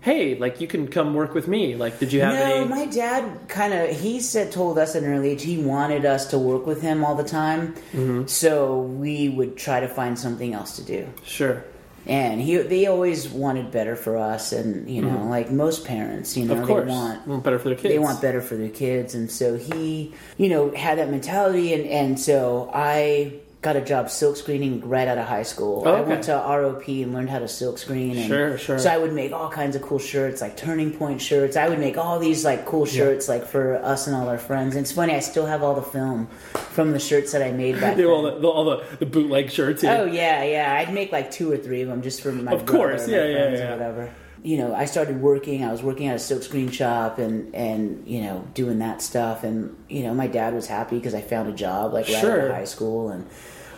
hey, 0.00 0.36
like 0.38 0.60
you 0.60 0.66
can 0.66 0.88
come 0.88 1.14
work 1.14 1.34
with 1.34 1.48
me? 1.48 1.74
Like, 1.74 1.98
did 1.98 2.12
you 2.12 2.20
have 2.22 2.34
no, 2.34 2.40
any? 2.42 2.68
my 2.68 2.86
dad 2.86 3.48
kind 3.48 3.72
of 3.74 3.90
he 3.90 4.20
said 4.20 4.52
told 4.52 4.78
us 4.78 4.94
at 4.96 5.02
an 5.02 5.12
early 5.12 5.30
age 5.30 5.42
he 5.42 5.58
wanted 5.58 6.04
us 6.04 6.26
to 6.32 6.38
work 6.38 6.66
with 6.66 6.82
him 6.82 7.04
all 7.04 7.14
the 7.14 7.24
time, 7.24 7.74
Mm-hmm. 7.92 8.26
so 8.26 8.80
we 8.80 9.28
would 9.28 9.56
try 9.56 9.80
to 9.80 9.88
find 9.88 10.18
something 10.18 10.54
else 10.54 10.76
to 10.76 10.82
do. 10.84 11.08
Sure. 11.24 11.64
And 12.08 12.40
he 12.40 12.56
they 12.56 12.86
always 12.86 13.28
wanted 13.28 13.70
better 13.70 13.94
for 13.94 14.16
us, 14.16 14.52
and 14.52 14.88
you 14.88 15.02
know, 15.02 15.24
like 15.28 15.50
most 15.50 15.84
parents, 15.84 16.36
you 16.36 16.46
know, 16.46 16.54
Mm-hmm. 16.54 16.66
They 16.66 16.94
want 16.94 17.26
Want 17.26 17.44
better 17.44 17.58
for 17.58 17.68
their 17.68 17.76
kids. 17.76 17.92
they 17.94 17.98
want 17.98 18.20
better 18.22 18.40
for 18.40 18.56
their 18.56 18.70
kids 18.70 19.14
and 19.14 19.30
so 19.30 19.56
he 19.56 20.14
you 20.38 20.48
know 20.48 20.70
had 20.70 20.98
that 20.98 21.10
mentality 21.10 21.74
and 21.74 21.84
and 21.86 22.18
so 22.18 22.70
i 22.72 23.32
got 23.60 23.74
a 23.74 23.80
job 23.80 24.08
silk 24.08 24.36
screening 24.36 24.88
right 24.88 25.08
out 25.08 25.18
of 25.18 25.26
high 25.26 25.42
school 25.42 25.82
Oh, 25.84 25.94
i 25.96 26.00
went 26.00 26.22
to 26.24 26.32
rop 26.32 26.86
and 26.86 27.12
learned 27.12 27.28
how 27.28 27.40
to 27.40 27.48
silk 27.48 27.78
screen 27.78 28.16
and 28.16 28.26
Sure, 28.28 28.56
sure. 28.56 28.78
so 28.78 28.88
i 28.88 28.96
would 28.96 29.12
make 29.12 29.32
all 29.32 29.50
kinds 29.50 29.74
of 29.74 29.82
cool 29.82 29.98
shirts 29.98 30.40
like 30.40 30.56
turning 30.56 30.92
point 30.92 31.20
shirts 31.20 31.56
i 31.56 31.68
would 31.68 31.80
make 31.80 31.98
all 31.98 32.20
these 32.20 32.44
like 32.44 32.66
cool 32.66 32.86
shirts 32.86 33.28
like 33.28 33.44
for 33.44 33.74
us 33.84 34.06
and 34.06 34.14
all 34.14 34.28
our 34.28 34.38
friends 34.38 34.76
and 34.76 34.84
it's 34.84 34.92
funny 34.92 35.12
i 35.12 35.18
still 35.18 35.46
have 35.46 35.62
all 35.64 35.74
the 35.74 35.82
film 35.82 36.28
from 36.70 36.92
the 36.92 37.00
shirts 37.00 37.32
that 37.32 37.42
i 37.42 37.50
made 37.50 37.80
back 37.80 37.98
all 38.04 38.22
the, 38.22 38.46
all 38.46 38.64
the, 38.64 38.84
the 39.00 39.06
bootleg 39.06 39.50
shirts. 39.50 39.82
Yeah. 39.82 39.98
Oh 39.98 40.04
yeah, 40.04 40.44
yeah. 40.44 40.74
I'd 40.78 40.94
make 40.94 41.10
like 41.10 41.30
two 41.32 41.50
or 41.50 41.56
three 41.56 41.82
of 41.82 41.88
them 41.88 42.00
just 42.02 42.20
for 42.22 42.30
my 42.30 42.52
Of 42.52 42.64
brother 42.64 42.78
course, 42.78 43.08
yeah, 43.08 43.24
yeah, 43.24 43.52
yeah. 43.52 43.68
or 43.68 43.70
whatever. 43.72 44.14
You 44.42 44.58
know, 44.58 44.74
I 44.74 44.84
started 44.84 45.20
working. 45.20 45.64
I 45.64 45.72
was 45.72 45.82
working 45.82 46.08
at 46.08 46.16
a 46.16 46.18
silk 46.18 46.42
screen 46.42 46.70
shop 46.70 47.18
and 47.18 47.54
and 47.54 48.06
you 48.06 48.22
know 48.22 48.46
doing 48.54 48.78
that 48.80 49.02
stuff. 49.02 49.44
And 49.44 49.76
you 49.88 50.02
know, 50.02 50.14
my 50.14 50.26
dad 50.26 50.54
was 50.54 50.66
happy 50.66 50.96
because 50.96 51.14
I 51.14 51.20
found 51.20 51.48
a 51.48 51.52
job 51.52 51.92
like 51.92 52.06
right 52.08 52.24
out 52.24 52.38
of 52.38 52.50
high 52.50 52.64
school. 52.64 53.10
And 53.10 53.26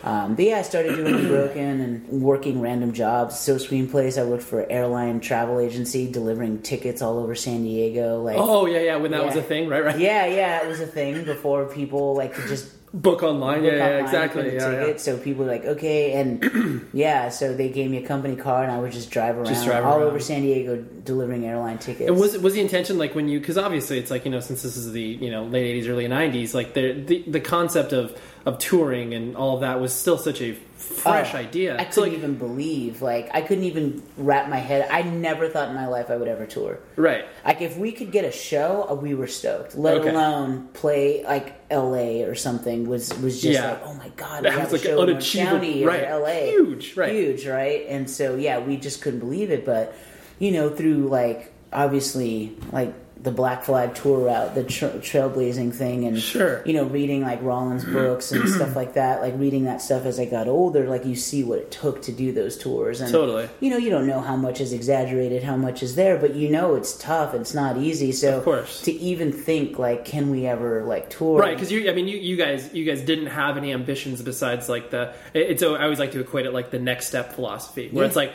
um, 0.03 0.35
but 0.35 0.45
yeah, 0.45 0.59
I 0.59 0.63
started 0.63 0.97
doing 0.97 1.29
broken 1.29 1.81
and 1.81 2.23
working 2.23 2.61
random 2.61 2.93
jobs. 2.93 3.39
Silk 3.39 3.61
screen 3.61 3.89
place. 3.89 4.17
I 4.17 4.25
worked 4.25 4.43
for 4.43 4.71
airline 4.71 5.21
travel 5.21 5.61
agency, 5.61 6.11
delivering 6.11 6.63
tickets 6.63 7.03
all 7.03 7.19
over 7.19 7.35
San 7.35 7.65
Diego. 7.65 8.23
Like 8.23 8.37
Oh 8.39 8.67
yeah, 8.67 8.81
yeah. 8.81 8.97
When 8.97 9.11
that 9.11 9.25
was 9.25 9.37
a 9.37 9.43
thing, 9.43 9.69
right? 9.69 9.85
Right. 9.85 9.99
yeah, 9.99 10.27
yeah, 10.27 10.65
it 10.65 10.69
was 10.69 10.81
a 10.81 10.87
thing 10.87 11.25
before 11.25 11.67
people 11.67 12.15
like 12.15 12.35
could 12.35 12.49
just 12.49 12.73
Book 12.93 13.23
online. 13.23 13.63
book 13.63 13.73
yeah, 13.73 13.77
yeah, 13.77 14.05
exactly. 14.05 14.43
print 14.43 14.63
a 14.63 14.73
Yeah, 14.73 14.87
yeah. 14.89 14.97
So 14.97 15.17
people 15.17 15.45
were 15.45 15.51
like, 15.51 15.65
okay, 15.65 16.13
and 16.15 16.89
yeah, 16.93 17.29
so 17.29 17.55
they 17.55 17.69
gave 17.69 17.89
me 17.89 17.99
a 17.99 18.07
company 18.07 18.35
car, 18.35 18.65
and 18.65 18.73
I 18.73 18.81
would 18.81 18.91
just 18.91 19.11
drive 19.13 19.37
around, 19.37 19.47
Just 19.47 19.65
drive 19.65 19.85
all 19.85 19.99
around. 20.01 20.09
over 20.09 20.19
San 20.19 20.43
Diego 20.43 20.77
delivering 21.05 21.47
airline 21.47 21.79
tickets. 21.79 22.09
And 22.11 22.19
was 22.19 22.37
was 22.39 22.55
the 22.55 22.61
intention 22.61 22.99
like 22.99 23.15
when 23.15 23.29
you 23.29 23.39
because 23.39 23.57
obviously 23.57 23.99
it's 23.99 24.11
like 24.11 24.25
you 24.25 24.31
know 24.33 24.41
since 24.41 24.63
this 24.63 24.77
is 24.77 24.91
the 24.93 25.01
you 25.03 25.31
know 25.31 25.45
late 25.45 25.67
eighties 25.67 25.87
early 25.87 26.09
nineties 26.09 26.53
like 26.53 26.75
the, 26.75 26.93
the 26.93 27.23
the 27.29 27.41
concept 27.41 27.93
of 27.93 28.19
of 28.45 28.59
touring 28.59 29.15
and 29.15 29.37
all 29.37 29.55
of 29.55 29.61
that 29.61 29.81
was 29.81 29.93
still 29.93 30.19
such 30.19 30.41
a 30.41 30.57
fresh 30.81 31.35
Oh, 31.35 31.39
idea. 31.39 31.77
I 31.79 31.85
couldn't 31.85 32.11
like, 32.11 32.13
even 32.19 32.35
believe, 32.37 33.03
like, 33.03 33.31
I 33.33 33.41
couldn't 33.43 33.65
even 33.65 34.03
wrap 34.17 34.49
my 34.49 34.57
head. 34.59 34.89
I 34.91 35.03
never 35.03 35.49
thought 35.49 35.69
in 35.69 35.75
my 35.75 35.87
life 35.87 36.11
I 36.11 36.17
would 36.17 36.29
ever 36.29 36.47
tour. 36.47 36.79
right. 36.97 37.25
Like, 37.45 37.61
if 37.61 37.77
we 37.77 37.93
could 37.93 38.11
get 38.13 38.25
a 38.25 38.33
show, 38.33 38.87
uh, 38.91 38.95
we 38.95 39.15
were 39.15 39.27
stoked. 39.27 39.77
Let 39.77 39.99
Okay. 39.99 40.11
alone 40.11 40.69
play 40.73 41.23
like 41.25 41.55
L.A. 41.71 42.23
or 42.25 42.35
something 42.35 42.89
was 42.89 43.13
was 43.21 43.41
just 43.41 43.61
Yeah. 43.61 43.71
like, 43.73 43.83
oh 43.85 43.95
my 43.95 44.09
god, 44.17 44.45
That 44.45 44.55
we 44.55 44.61
have 44.61 44.73
was, 44.73 44.83
a 44.83 44.85
like, 44.85 44.95
show 44.97 45.03
in 45.03 45.09
Orange 45.11 45.33
County 45.35 45.85
right. 45.85 46.03
or 46.03 46.07
L.A. 46.07 46.51
Huge, 46.51 46.97
right. 46.97 47.13
Huge, 47.13 47.47
right? 47.47 47.87
And 47.89 48.09
so 48.11 48.37
yeah, 48.37 48.59
we 48.59 48.77
just 48.77 49.03
couldn't 49.03 49.21
believe 49.21 49.51
it. 49.51 49.65
But 49.67 49.95
you 50.39 50.51
know, 50.53 50.69
through 50.71 51.09
like 51.09 51.53
obviously 51.73 52.57
like 52.73 52.93
the 53.23 53.31
Black 53.31 53.65
Flag 53.65 53.95
tour 53.95 54.27
route, 54.27 54.55
the 54.55 54.65
tra- 54.65 54.91
trailblazing 54.93 55.75
thing, 55.75 56.07
and 56.07 56.19
Sure. 56.19 56.63
you 56.65 56.73
know, 56.73 56.85
reading 56.85 57.21
like 57.23 57.43
Rollins 57.43 57.85
mm-hmm. 57.85 57.93
books 57.93 58.33
and 58.33 58.49
stuff 58.57 58.75
like 58.75 58.95
that. 58.95 59.21
Like 59.21 59.35
reading 59.39 59.65
that 59.65 59.83
stuff 59.83 60.07
as 60.07 60.19
I 60.19 60.25
got 60.25 60.49
older, 60.49 60.89
like 60.89 61.05
you 61.05 61.15
see 61.15 61.45
what 61.45 61.59
it 61.59 61.71
took 61.71 62.01
to 62.03 62.13
do 62.13 62.33
those 62.33 62.57
tours. 62.57 63.01
And 63.03 63.13
Totally. 63.13 63.49
you 63.61 63.69
know, 63.69 63.77
you 63.77 63.91
don't 63.91 64.07
know 64.07 64.21
how 64.21 64.37
much 64.37 64.61
is 64.61 64.73
exaggerated, 64.73 65.43
how 65.43 65.57
much 65.57 65.83
is 65.83 65.97
there, 65.97 66.17
but 66.17 66.35
you 66.35 66.49
know 66.49 66.75
it's 66.77 66.97
tough. 66.97 67.35
It's 67.35 67.53
not 67.53 67.77
easy. 67.77 68.13
So 68.13 68.39
Of 68.39 68.45
course. 68.45 68.81
to 68.83 68.93
even 68.93 69.33
think 69.33 69.79
like, 69.79 70.05
can 70.07 70.31
we 70.31 70.47
ever 70.47 70.85
like 70.85 71.11
tour? 71.11 71.39
Right, 71.41 71.55
because 71.55 71.71
you, 71.71 71.91
I 71.91 71.95
mean, 71.95 72.09
you, 72.09 72.17
you 72.17 72.37
guys, 72.37 72.73
you 72.73 72.85
guys 72.87 73.03
didn't 73.03 73.27
have 73.27 73.57
any 73.59 73.73
ambitions 73.73 74.23
besides 74.23 74.69
like 74.69 74.91
the. 74.91 75.13
it- 75.35 75.51
It's. 75.51 75.63
I 75.63 75.83
always 75.83 75.99
like 75.99 76.13
to 76.13 76.21
equate 76.21 76.47
it 76.47 76.53
like 76.55 76.71
the 76.71 76.79
next 76.79 77.09
step 77.09 77.35
philosophy, 77.35 77.89
where 77.91 78.05
Yeah. 78.05 78.09
it's 78.09 78.17
like, 78.17 78.33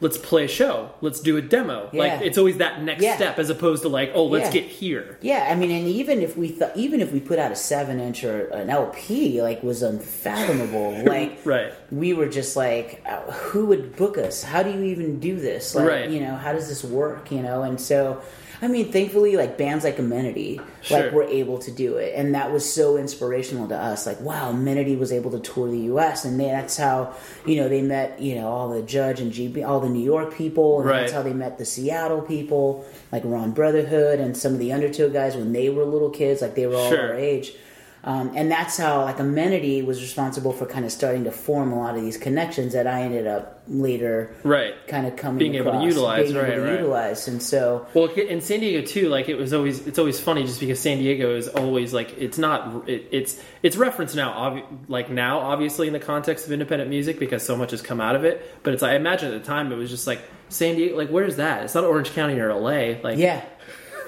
let's 0.00 0.18
play 0.18 0.44
a 0.44 0.48
show, 0.48 0.90
let's 1.00 1.20
do 1.20 1.36
a 1.38 1.42
demo. 1.42 1.88
Like 1.92 2.20
it's 2.22 2.36
always 2.38 2.58
that 2.58 2.82
next 2.82 3.02
Yeah. 3.02 3.16
step 3.16 3.38
as 3.38 3.48
opposed 3.50 3.82
to 3.82 3.88
like, 3.88 4.10
oh, 4.14 4.26
let's 4.26 4.54
Yeah. 4.54 4.60
get 4.62 4.70
here. 4.70 5.18
Yeah, 5.22 5.46
I 5.50 5.54
mean, 5.54 5.70
and 5.70 5.88
even 5.88 6.20
if 6.20 6.36
we 6.36 6.48
thought, 6.48 6.76
even 6.76 7.00
if 7.00 7.12
we 7.12 7.20
put 7.20 7.38
out 7.38 7.50
a 7.50 7.56
seven 7.56 7.98
inch 8.00 8.22
or 8.24 8.48
an 8.48 8.68
LP, 8.70 9.40
like 9.40 9.62
was 9.62 9.82
unfathomable. 9.82 11.02
like, 11.06 11.38
Right. 11.44 11.72
We 11.90 12.12
were 12.12 12.28
just 12.28 12.56
like, 12.56 13.02
uh, 13.06 13.30
who 13.32 13.66
would 13.66 13.96
book 13.96 14.18
us? 14.18 14.42
How 14.42 14.62
do 14.62 14.70
you 14.70 14.82
even 14.84 15.18
do 15.20 15.36
this? 15.38 15.74
Like, 15.74 15.88
Right. 15.88 16.10
you 16.10 16.20
know, 16.20 16.34
how 16.34 16.52
does 16.52 16.68
this 16.68 16.84
work? 16.84 17.30
You 17.30 17.42
know, 17.42 17.62
and 17.62 17.80
so. 17.80 18.20
I 18.62 18.68
mean, 18.68 18.90
thankfully, 18.90 19.36
like 19.36 19.58
bands 19.58 19.84
like 19.84 19.98
Amenity, 19.98 20.58
Sure. 20.80 20.98
like 21.02 21.12
were 21.12 21.24
able 21.24 21.58
to 21.58 21.70
do 21.70 21.96
it, 21.98 22.14
and 22.16 22.34
that 22.34 22.50
was 22.50 22.64
so 22.64 22.96
inspirational 22.96 23.68
to 23.68 23.76
us. 23.76 24.06
Like, 24.06 24.18
wow, 24.22 24.48
Amenity 24.48 24.96
was 24.96 25.12
able 25.12 25.30
to 25.32 25.38
tour 25.40 25.70
the 25.70 25.76
U.S., 25.92 26.24
and 26.24 26.40
they, 26.40 26.46
that's 26.46 26.78
how 26.78 27.12
you 27.44 27.56
know 27.56 27.68
they 27.68 27.82
met, 27.82 28.18
you 28.18 28.34
know, 28.34 28.48
all 28.48 28.70
the 28.70 28.80
Judge 28.80 29.20
and 29.20 29.30
GB, 29.30 29.62
all 29.62 29.78
the 29.80 29.85
New 29.88 30.02
York 30.04 30.34
people, 30.34 30.80
and 30.80 30.88
that's 30.90 31.12
how 31.12 31.22
they 31.22 31.32
met 31.32 31.58
the 31.58 31.64
Seattle 31.64 32.20
people, 32.22 32.84
like 33.12 33.22
Ron 33.24 33.52
Brotherhood 33.52 34.20
and 34.20 34.36
some 34.36 34.52
of 34.54 34.58
the 34.58 34.72
Undertow 34.72 35.08
guys 35.08 35.36
when 35.36 35.52
they 35.52 35.68
were 35.68 35.84
little 35.84 36.10
kids, 36.10 36.42
like 36.42 36.54
they 36.54 36.66
were 36.66 36.76
all 36.76 36.88
Sure. 36.90 37.08
our 37.12 37.14
age. 37.14 37.52
Um, 38.06 38.32
and 38.36 38.48
that's 38.48 38.78
how 38.78 39.02
like 39.02 39.18
Amenity 39.18 39.82
was 39.82 40.00
responsible 40.00 40.52
for 40.52 40.64
kind 40.64 40.84
of 40.84 40.92
starting 40.92 41.24
to 41.24 41.32
form 41.32 41.72
a 41.72 41.78
lot 41.78 41.96
of 41.96 42.02
these 42.02 42.16
connections 42.16 42.72
that 42.72 42.86
I 42.86 43.02
ended 43.02 43.26
up 43.26 43.64
later 43.66 44.32
Right. 44.44 44.74
kind 44.86 45.08
of 45.08 45.16
coming 45.16 45.38
Being 45.38 45.56
able 45.56 45.72
to 45.72 45.82
utilize, 45.82 46.26
being 46.30 46.36
right, 46.36 46.52
able 46.52 46.62
to 46.62 46.70
right. 46.70 46.78
utilize. 46.78 47.26
And 47.26 47.42
so 47.42 47.84
Well, 47.94 48.06
in 48.06 48.40
San 48.40 48.60
Diego 48.60 48.86
too, 48.86 49.08
like 49.08 49.28
it 49.28 49.34
was 49.34 49.52
always 49.52 49.84
it's 49.88 49.98
always 49.98 50.20
funny 50.20 50.44
just 50.44 50.60
because 50.60 50.78
San 50.78 50.98
Diego 50.98 51.34
is 51.34 51.48
always 51.48 51.92
like 51.92 52.16
it's 52.16 52.38
not 52.38 52.88
it, 52.88 53.08
it's 53.10 53.42
it's 53.64 53.76
referenced 53.76 54.14
now 54.14 54.62
like 54.86 55.10
now 55.10 55.40
obviously 55.40 55.88
in 55.88 55.92
the 55.92 55.98
context 55.98 56.46
of 56.46 56.52
independent 56.52 56.88
music 56.88 57.18
because 57.18 57.44
so 57.44 57.56
much 57.56 57.72
has 57.72 57.82
come 57.82 58.00
out 58.00 58.14
of 58.14 58.24
it. 58.24 58.40
But 58.62 58.72
it's 58.74 58.84
I 58.84 58.94
imagine 58.94 59.32
at 59.34 59.42
the 59.42 59.44
time 59.44 59.72
it 59.72 59.76
was 59.76 59.90
just 59.90 60.06
like 60.06 60.20
San 60.48 60.76
Diego 60.76 60.96
like 60.96 61.08
where's 61.08 61.36
that? 61.36 61.64
It's 61.64 61.74
not 61.74 61.82
Orange 61.82 62.12
County 62.12 62.38
or 62.38 62.54
LA. 62.54 63.00
Like 63.02 63.18
yeah. 63.18 63.44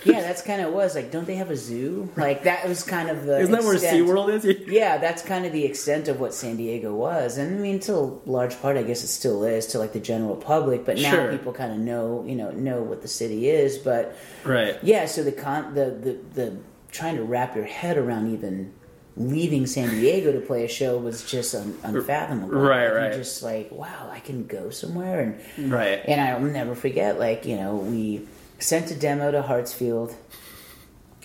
Yeah, 0.04 0.20
that's 0.20 0.42
kind 0.42 0.60
of 0.62 0.72
was 0.72 0.94
like, 0.94 1.10
don't 1.10 1.26
they 1.26 1.36
have 1.36 1.50
a 1.50 1.56
zoo? 1.56 2.10
Like 2.16 2.44
that 2.44 2.68
was 2.68 2.82
kind 2.82 3.08
of 3.10 3.24
the 3.24 3.38
isn't 3.40 3.52
that 3.52 3.64
where. 3.64 3.76
SeaWorld 3.76 4.30
is? 4.44 4.44
Yeah, 4.68 4.98
that's 4.98 5.22
kind 5.22 5.44
of 5.46 5.52
the 5.52 5.64
extent 5.64 6.08
of 6.08 6.20
what 6.20 6.34
San 6.34 6.56
Diego 6.56 6.94
was, 6.94 7.38
and 7.38 7.56
I 7.56 7.58
mean, 7.60 7.80
to 7.80 7.94
a 7.94 8.18
large 8.26 8.60
part, 8.60 8.76
I 8.76 8.82
guess 8.82 9.02
it 9.04 9.08
still 9.08 9.44
is 9.44 9.66
to 9.68 9.78
like 9.78 9.92
the 9.92 10.00
general 10.00 10.36
public. 10.36 10.84
But 10.84 10.96
now 10.98 11.10
Sure. 11.10 11.30
people 11.30 11.52
kind 11.52 11.72
of 11.72 11.78
know, 11.78 12.24
you 12.26 12.34
know, 12.36 12.50
know 12.50 12.82
what 12.82 13.02
the 13.02 13.08
city 13.08 13.48
is. 13.48 13.78
But 13.78 14.16
Right. 14.44 14.76
yeah, 14.82 15.06
so 15.06 15.22
the 15.22 15.32
con, 15.32 15.74
the, 15.74 15.86
the 15.90 16.18
the 16.34 16.56
trying 16.92 17.16
to 17.16 17.22
wrap 17.22 17.54
your 17.56 17.64
head 17.66 17.96
around 17.98 18.32
even 18.32 18.72
leaving 19.16 19.66
San 19.66 19.90
Diego 19.90 20.30
to 20.32 20.40
play 20.40 20.64
a 20.64 20.68
show 20.68 20.96
was 20.96 21.28
just 21.28 21.52
un- 21.54 21.76
unfathomable. 21.82 22.50
Right, 22.56 22.84
Like, 22.86 22.94
right. 22.94 23.02
You're 23.10 23.18
just 23.18 23.42
like, 23.42 23.68
wow, 23.72 24.08
I 24.12 24.20
can 24.20 24.46
go 24.46 24.70
somewhere, 24.70 25.20
and 25.56 25.72
Right. 25.72 26.00
and 26.06 26.20
I'll 26.20 26.40
never 26.40 26.74
forget. 26.76 27.18
Like 27.18 27.44
you 27.44 27.56
know, 27.56 27.74
we 27.76 28.26
sent 28.58 28.90
a 28.90 28.94
demo 28.94 29.30
to 29.30 29.42
Hartsfield. 29.42 30.14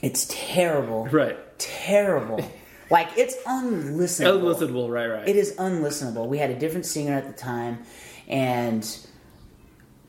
It's 0.02 0.26
terrible, 0.30 1.06
Right. 1.06 1.38
Terrible. 1.58 2.44
like 2.90 3.10
it's 3.16 3.36
unlistenable. 3.44 4.42
Unlistenable, 4.42 4.90
right, 4.92 5.08
right. 5.08 5.28
It 5.28 5.36
is 5.38 5.54
unlistenable. 5.56 6.28
We 6.28 6.38
had 6.40 6.50
a 6.50 6.60
different 6.60 6.86
singer 6.86 7.14
at 7.14 7.26
the 7.28 7.34
time, 7.34 7.84
and 8.28 8.86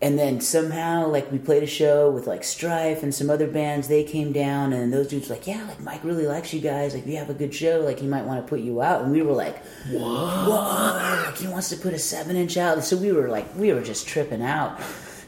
and 0.02 0.18
then 0.18 0.40
somehow 0.40 1.06
like 1.06 1.30
we 1.30 1.38
played 1.38 1.62
a 1.62 1.66
show 1.68 2.10
with 2.10 2.26
like 2.26 2.42
Strife 2.42 3.02
and 3.04 3.14
some 3.14 3.30
other 3.30 3.46
bands. 3.46 3.86
They 3.86 4.02
came 4.02 4.32
down, 4.32 4.72
and 4.72 4.92
those 4.92 5.06
dudes 5.08 5.28
were 5.28 5.36
like, 5.36 5.46
yeah, 5.46 5.64
like 5.68 5.80
Mike 5.80 6.02
really 6.02 6.26
likes 6.26 6.52
you 6.52 6.60
guys. 6.60 6.92
Like 6.94 7.06
you 7.06 7.16
have 7.18 7.30
a 7.30 7.34
good 7.34 7.54
show. 7.54 7.80
Like 7.80 8.00
he 8.00 8.06
might 8.08 8.24
want 8.24 8.44
to 8.44 8.48
put 8.48 8.60
you 8.60 8.82
out. 8.82 9.02
And 9.02 9.12
we 9.12 9.22
were 9.22 9.32
like, 9.32 9.64
what? 9.90 11.26
Like 11.26 11.36
he 11.38 11.46
wants 11.46 11.68
to 11.70 11.76
put 11.76 11.94
a 11.94 11.98
seven 11.98 12.34
inch 12.36 12.56
out. 12.56 12.82
So 12.84 12.96
we 12.96 13.12
were 13.12 13.28
like, 13.28 13.54
we 13.54 13.72
were 13.72 13.80
just 13.82 14.08
tripping 14.08 14.42
out. 14.42 14.80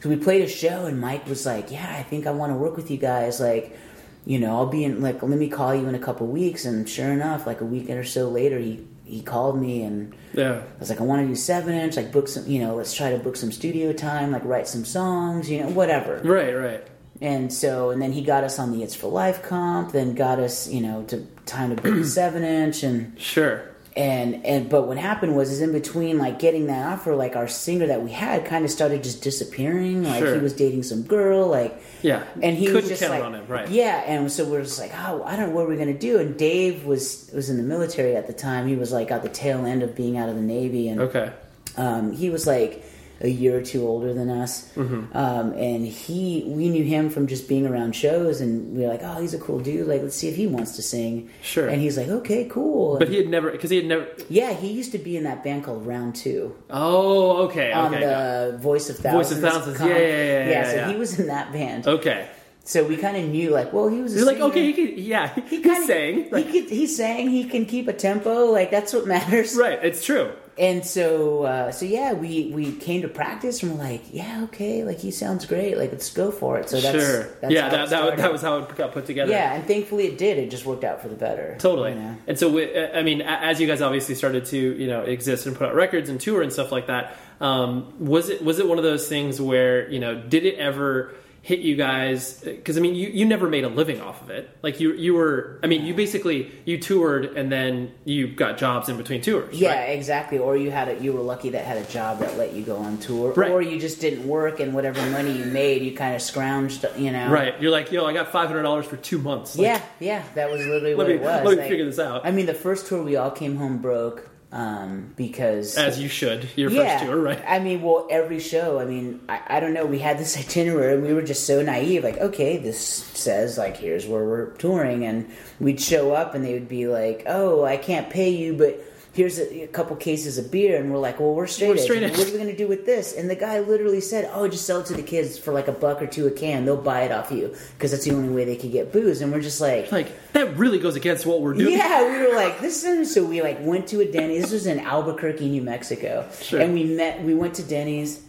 So 0.03 0.09
we 0.09 0.17
played 0.17 0.43
a 0.43 0.49
show, 0.49 0.87
and 0.87 1.01
Mike 1.01 1.27
was 1.27 1.47
like, 1.47 1.71
yeah, 1.71 1.95
I 1.99 2.03
think 2.03 2.27
I 2.27 2.31
want 2.31 2.53
to 2.53 2.57
work 2.57 2.77
with 2.77 2.91
you 2.91 2.97
guys. 2.99 3.41
Like 3.41 3.77
you 4.25 4.41
know, 4.41 4.57
I'll 4.57 4.67
be 4.67 4.85
in 4.85 5.01
like 5.01 5.23
let 5.23 5.39
me 5.39 5.49
call 5.49 5.75
you 5.75 5.87
in 5.89 5.95
a 5.95 5.99
couple 6.01 6.27
weeks 6.27 6.65
and 6.65 6.89
sure 6.89 7.13
enough, 7.13 7.47
like 7.47 7.61
a 7.61 7.65
week 7.65 7.89
or 7.91 8.05
so 8.05 8.29
later 8.29 8.59
he 8.59 8.85
he 9.05 9.23
called 9.23 9.57
me 9.61 9.83
and 9.85 10.13
Yeah. 10.33 10.63
I 10.65 10.79
was 10.81 10.91
like, 10.91 11.01
I 11.01 11.05
want 11.05 11.23
to 11.23 11.29
do 11.29 11.37
seven 11.37 11.75
inch, 11.75 11.97
like 11.97 12.11
book 12.11 12.27
some 12.27 12.45
you 12.47 12.59
know, 12.59 12.75
let's 12.75 12.93
try 12.93 13.11
to 13.13 13.19
book 13.19 13.37
some 13.37 13.53
studio 13.53 13.93
time, 13.93 14.33
like 14.33 14.45
write 14.45 14.67
some 14.67 14.85
songs, 14.85 15.49
you 15.49 15.61
know, 15.61 15.69
whatever. 15.69 16.21
Right, 16.25 16.53
right. 16.53 16.85
And 17.23 17.53
so 17.53 17.91
and 17.91 18.03
then 18.03 18.13
he 18.13 18.21
got 18.23 18.43
us 18.43 18.59
on 18.59 18.73
the 18.73 18.83
It's 18.83 18.97
for 18.97 19.07
Life 19.11 19.45
comp, 19.45 19.93
then 19.93 20.15
got 20.15 20.41
us, 20.41 20.69
you 20.69 20.81
know, 20.81 21.05
to 21.05 21.25
time 21.47 21.75
to 21.75 21.81
book 21.81 22.05
seven 22.19 22.43
inch 22.43 22.83
and 22.83 23.19
Sure. 23.21 23.63
And 23.97 24.45
and 24.45 24.69
but 24.69 24.87
what 24.87 24.99
happened 24.99 25.35
was 25.35 25.51
is 25.51 25.61
in 25.63 25.73
between 25.73 26.19
like 26.19 26.39
getting 26.39 26.67
that 26.67 26.93
offer 26.93 27.15
like 27.17 27.35
our 27.35 27.49
singer 27.49 27.87
that 27.87 28.03
we 28.03 28.11
had 28.13 28.45
kind 28.45 28.65
of 28.65 28.71
started 28.71 29.03
just 29.03 29.23
disappearing 29.23 30.05
like 30.05 30.19
Sure. 30.23 30.35
he 30.35 30.41
was 30.41 30.53
dating 30.53 30.83
some 30.83 31.03
girl 31.03 31.47
like 31.47 31.81
Yeah. 32.03 32.23
and 32.43 32.57
he 32.57 32.67
Couldn't 32.67 32.83
was 32.83 32.89
just 32.91 33.01
count 33.03 33.15
like 33.15 33.25
on 33.25 33.35
him, 33.35 33.47
right. 33.49 33.69
yeah 33.71 34.03
and 34.07 34.31
so 34.31 34.45
we're 34.45 34.63
just 34.63 34.79
like 34.79 34.93
oh 34.95 35.23
i 35.25 35.35
don't 35.37 35.49
know 35.51 35.55
what 35.57 35.67
we're 35.67 35.77
gonna 35.79 35.95
do 35.99 36.19
and 36.19 36.37
dave 36.39 36.85
was 36.85 37.31
was 37.35 37.49
in 37.49 37.57
the 37.57 37.63
military 37.63 38.15
at 38.17 38.27
the 38.27 38.35
time 38.35 38.67
he 38.69 38.77
was 38.77 38.93
like 38.93 39.11
at 39.11 39.23
the 39.23 39.31
tail 39.31 39.65
end 39.65 39.83
of 39.83 39.97
being 39.97 40.19
out 40.19 40.29
of 40.29 40.35
the 40.35 40.43
navy 40.43 40.89
and 40.89 41.01
Okay. 41.01 41.33
um, 41.79 42.13
he 42.13 42.29
was 42.29 42.47
like 42.47 42.85
a 43.21 43.29
year 43.29 43.57
or 43.59 43.63
two 43.63 43.87
older 43.87 44.13
than 44.13 44.29
us, 44.29 44.71
Mm-hmm. 44.75 45.17
um, 45.17 45.53
and 45.55 45.87
he 45.87 46.45
we 46.47 46.69
knew 46.69 46.85
him 46.85 47.09
from 47.09 47.27
just 47.27 47.49
being 47.49 47.67
around 47.67 47.93
shows, 47.97 48.41
and 48.43 48.77
we 48.77 48.83
were 48.83 48.89
like, 48.89 49.01
oh, 49.03 49.21
he's 49.21 49.33
a 49.33 49.39
cool 49.39 49.59
dude. 49.61 49.87
Like, 49.89 50.03
let's 50.03 50.15
see 50.17 50.29
if 50.29 50.37
he 50.37 50.47
wants 50.47 50.77
to 50.77 50.83
sing. 50.83 51.31
Sure. 51.43 51.67
And 51.67 51.81
he's 51.81 51.97
like, 51.97 52.09
okay, 52.09 52.45
cool. 52.45 52.99
But 52.99 53.09
he 53.09 53.17
had 53.17 53.29
never, 53.29 53.51
because 53.51 53.71
he 53.71 53.77
had 53.77 53.87
never. 53.87 54.07
yeah, 54.29 54.53
he 54.53 54.71
used 54.71 54.93
to 54.93 54.99
be 54.99 55.17
in 55.17 55.25
that 55.25 55.43
band 55.43 55.65
called 55.65 55.87
Round 55.87 56.15
Two 56.15 56.55
Oh, 56.69 57.45
okay, 57.47 57.73
on 57.73 57.95
okay. 57.95 58.05
the 58.05 58.59
Voice 58.59 58.91
of 58.91 58.97
Thousands. 58.99 59.29
Voice 59.31 59.33
of 59.45 59.51
Thousands, 59.53 59.77
comp. 59.79 59.91
yeah, 59.91 59.97
yeah, 59.99 60.09
yeah, 60.09 60.51
yeah, 60.51 60.71
so 60.71 60.77
yeah. 60.77 60.91
he 60.91 60.97
was 60.97 61.19
in 61.19 61.27
that 61.29 61.53
band. 61.53 61.87
Okay. 61.87 62.29
So 62.65 62.83
we 62.85 62.97
kind 62.97 63.17
of 63.17 63.29
knew, 63.31 63.51
like, 63.51 63.73
well, 63.73 63.87
he 63.89 64.01
was. 64.01 64.21
Like, 64.21 64.39
okay, 64.41 64.67
he 64.67 64.73
can, 64.73 64.99
yeah, 64.99 65.33
He 65.35 65.41
he's 65.43 65.63
kinda- 65.65 65.87
saying. 65.87 66.25
he 66.35 66.43
could, 66.43 66.69
he's 66.71 66.97
saying 66.97 67.31
he 67.31 67.45
can 67.45 67.65
keep 67.65 67.87
a 67.89 67.93
tempo. 67.93 68.47
Like 68.47 68.71
that's 68.73 68.93
what 68.93 69.07
matters. 69.15 69.55
Right, 69.57 69.79
it's 69.83 70.05
true. 70.05 70.33
And 70.59 70.87
so, 70.87 71.43
uh, 71.43 71.71
so 71.71 71.85
yeah, 71.85 72.15
we 72.15 72.51
we 72.55 72.73
came 72.73 73.03
to 73.03 73.09
practice 73.09 73.63
and 73.63 73.73
we're 73.73 73.85
like, 73.85 74.03
yeah, 74.11 74.45
okay, 74.45 74.85
like 74.85 74.99
he 74.99 75.11
sounds 75.11 75.45
great, 75.45 75.77
like 75.77 75.93
let's 75.93 76.11
go 76.11 76.31
for 76.31 76.59
it. 76.59 76.71
So 76.71 76.81
that's 76.81 76.97
sure. 76.97 77.23
that's 77.43 77.53
yeah, 77.53 77.69
that, 77.69 77.91
that, 77.91 78.17
that 78.17 78.33
was 78.33 78.41
how 78.41 78.59
it 78.59 78.75
got 78.75 78.93
put 78.93 79.05
together. 79.05 79.31
yeah, 79.31 79.53
and 79.53 79.67
thankfully 79.67 80.07
it 80.07 80.17
did. 80.17 80.39
It 80.39 80.51
just 80.51 80.65
worked 80.65 80.83
out 80.83 81.03
for 81.03 81.09
the 81.09 81.15
better. 81.15 81.57
Totally. 81.59 81.93
you 81.93 81.99
know? 81.99 82.17
And 82.27 82.39
so, 82.39 82.49
wi- 82.49 82.91
I 82.95 83.03
mean, 83.03 83.21
as 83.21 83.61
you 83.61 83.67
guys 83.67 83.83
obviously 83.83 84.15
started 84.15 84.47
to, 84.47 84.57
you 84.57 84.87
know, 84.87 85.03
exist 85.03 85.45
and 85.45 85.55
put 85.55 85.69
out 85.69 85.75
records 85.75 86.09
and 86.09 86.19
tour 86.19 86.41
and 86.41 86.51
stuff 86.51 86.73
like 86.73 86.87
that, 86.87 87.19
um, 87.43 87.93
was 87.99 88.31
it 88.31 88.43
was 88.43 88.59
it 88.59 88.67
one 88.67 88.79
of 88.79 88.85
those 88.85 89.09
things 89.09 89.39
where, 89.39 89.87
you 89.91 90.01
know, 90.01 90.19
did 90.19 90.47
it 90.47 90.55
ever 90.59 91.13
hit 91.47 91.61
you 91.61 91.77
guys? 91.77 92.41
Because 92.41 92.77
I 92.77 92.81
mean, 92.81 92.97
you, 92.97 93.09
you 93.09 93.25
never 93.25 93.49
made 93.49 93.63
a 93.63 93.69
living 93.69 94.01
off 94.01 94.21
of 94.21 94.31
it. 94.31 94.51
Like 94.63 94.81
you 94.81 94.93
you 94.95 95.15
were, 95.15 95.61
I 95.63 95.69
mean, 95.69 95.87
you 95.87 95.95
basically 95.95 96.51
you 96.65 96.77
toured 96.81 97.37
and 97.37 97.53
then 97.53 97.93
you 98.05 98.27
got 98.27 98.59
jobs 98.59 98.89
in 98.89 98.97
between 98.97 99.21
tours. 99.23 99.55
Yeah, 99.59 99.79
right? 99.79 99.91
exactly. 99.91 100.39
Or 100.39 100.57
you 100.57 100.73
had 100.73 100.89
a, 100.89 100.99
you 101.01 101.13
were 101.13 101.21
lucky 101.21 101.51
that 101.51 101.65
had 101.65 101.77
a 101.77 101.85
job 101.85 102.19
that 102.19 102.37
let 102.37 102.53
you 102.53 102.65
go 102.65 102.77
on 102.79 102.99
tour, 102.99 103.33
Right. 103.33 103.51
or 103.53 103.63
you 103.63 103.79
just 103.79 104.01
didn't 104.01 104.27
work 104.27 104.59
and 104.59 104.75
whatever 104.75 105.01
money 105.11 105.39
you 105.39 105.45
made, 105.45 105.83
you 105.83 105.93
kind 105.97 106.17
of 106.17 106.21
scrounged, 106.21 106.83
you 106.99 107.13
know. 107.13 107.29
Right. 107.31 107.55
You're 107.63 107.71
like, 107.71 107.93
yo, 107.93 108.05
I 108.05 108.13
got 108.13 108.33
five 108.33 108.49
hundred 108.49 108.63
dollars 108.65 108.87
for 108.87 108.97
two 108.97 109.19
months. 109.19 109.57
Like, 109.57 109.67
Yeah, 109.67 109.83
yeah, 110.01 110.23
that 110.35 110.51
was 110.51 110.67
literally 110.67 110.97
what 110.97 111.07
me- 111.07 111.15
it 111.15 111.21
was. 111.23 111.45
let 111.47 111.59
me 111.59 111.69
figure 111.69 111.85
this 111.85 112.01
out. 112.01 112.27
I 112.27 112.33
mean, 112.33 112.47
the 112.47 112.55
first 112.55 112.89
tour 112.89 113.03
we 113.05 113.15
all 113.15 113.31
came 113.31 113.55
home 113.57 113.79
broke 113.79 114.29
um, 114.53 115.13
because 115.17 115.77
As 115.77 116.01
you 116.01 116.09
should. 116.09 116.49
Your 116.57 116.71
yeah, 116.71 116.99
first 116.99 117.11
tour, 117.11 117.21
right? 117.21 117.43
I 117.47 117.59
mean, 117.59 117.83
well, 117.83 118.07
every 118.11 118.41
show. 118.41 118.79
I 118.79 118.85
mean, 118.85 119.21
I, 119.29 119.41
I 119.47 119.61
don't 119.61 119.75
know. 119.75 119.87
We 119.87 119.99
had 119.99 120.19
this 120.19 120.37
itinerary. 120.39 120.95
and 120.95 121.03
We 121.03 121.13
were 121.15 121.23
just 121.23 121.47
so 121.47 121.63
naive. 121.63 122.05
Like, 122.05 122.19
okay, 122.19 122.57
this 122.57 122.79
says 122.79 123.59
like 123.59 123.77
here's 123.77 124.07
where 124.07 124.25
we're 124.25 124.51
touring, 124.53 125.05
and 125.05 125.31
we'd 125.61 125.81
show 125.81 126.13
up, 126.13 126.35
and 126.35 126.45
they 126.45 126.53
would 126.55 126.69
be 126.69 126.87
like, 126.87 127.25
"Oh, 127.27 127.65
I 127.65 127.77
can't 127.77 128.11
pay 128.11 128.31
you, 128.31 128.55
but." 128.55 128.81
Here's 129.17 129.39
a, 129.39 129.63
a 129.65 129.67
couple 129.69 129.97
cases 129.97 130.37
of 130.37 130.51
beer, 130.51 130.79
and 130.79 130.93
we're 130.93 130.99
like, 130.99 131.19
"Well, 131.19 131.33
we're 131.35 131.47
straight, 131.47 131.71
We're 131.71 131.77
straight 131.79 132.03
edge. 132.03 132.13
What 132.19 132.29
are 132.29 132.33
we 132.33 132.37
going 132.37 132.51
to 132.51 132.57
do 132.57 132.69
with 132.69 132.85
this?" 132.85 133.15
And 133.17 133.31
the 133.31 133.35
guy 133.35 133.61
literally 133.61 134.03
said, 134.03 134.31
"Oh, 134.33 134.47
just 134.47 134.67
sell 134.67 134.81
it 134.81 134.87
to 134.87 134.95
the 134.95 135.03
kids 135.03 135.39
for 135.39 135.53
like 135.55 135.69
a 135.69 135.73
buck 135.73 136.03
or 136.03 136.07
two 136.07 136.27
a 136.27 136.31
can. 136.31 136.67
They'll 136.67 136.77
buy 136.77 137.03
it 137.05 137.13
off 137.13 137.33
you 137.33 137.55
because 137.79 137.93
that's 137.93 138.05
the 138.05 138.13
only 138.13 138.29
way 138.29 138.45
they 138.45 138.57
can 138.57 138.71
get 138.71 138.93
booze." 138.93 139.23
And 139.23 139.33
we're 139.33 139.41
just 139.41 139.61
like, 139.61 139.91
Like 139.91 140.33
that 140.35 140.57
really 140.59 140.79
goes 140.79 140.97
against 140.97 141.25
what 141.25 141.41
we're 141.41 141.55
doing. 141.55 141.73
yeah, 141.73 142.05
we 142.09 142.27
were 142.29 142.35
like, 142.37 142.61
this 142.61 142.85
is 142.85 143.15
so 143.15 143.25
we 143.25 143.41
like 143.43 143.59
went 143.63 143.87
to 143.89 144.01
a 144.01 144.05
Denny's. 144.05 144.43
This 144.43 144.53
was 144.53 144.67
in 144.67 144.79
Albuquerque, 144.81 145.49
New 145.49 145.63
Mexico, 145.63 146.29
Sure. 146.43 146.61
and 146.61 146.75
we 146.75 146.85
met. 146.85 147.23
We 147.23 147.35
went 147.35 147.55
to 147.55 147.63
Denny's, 147.63 148.21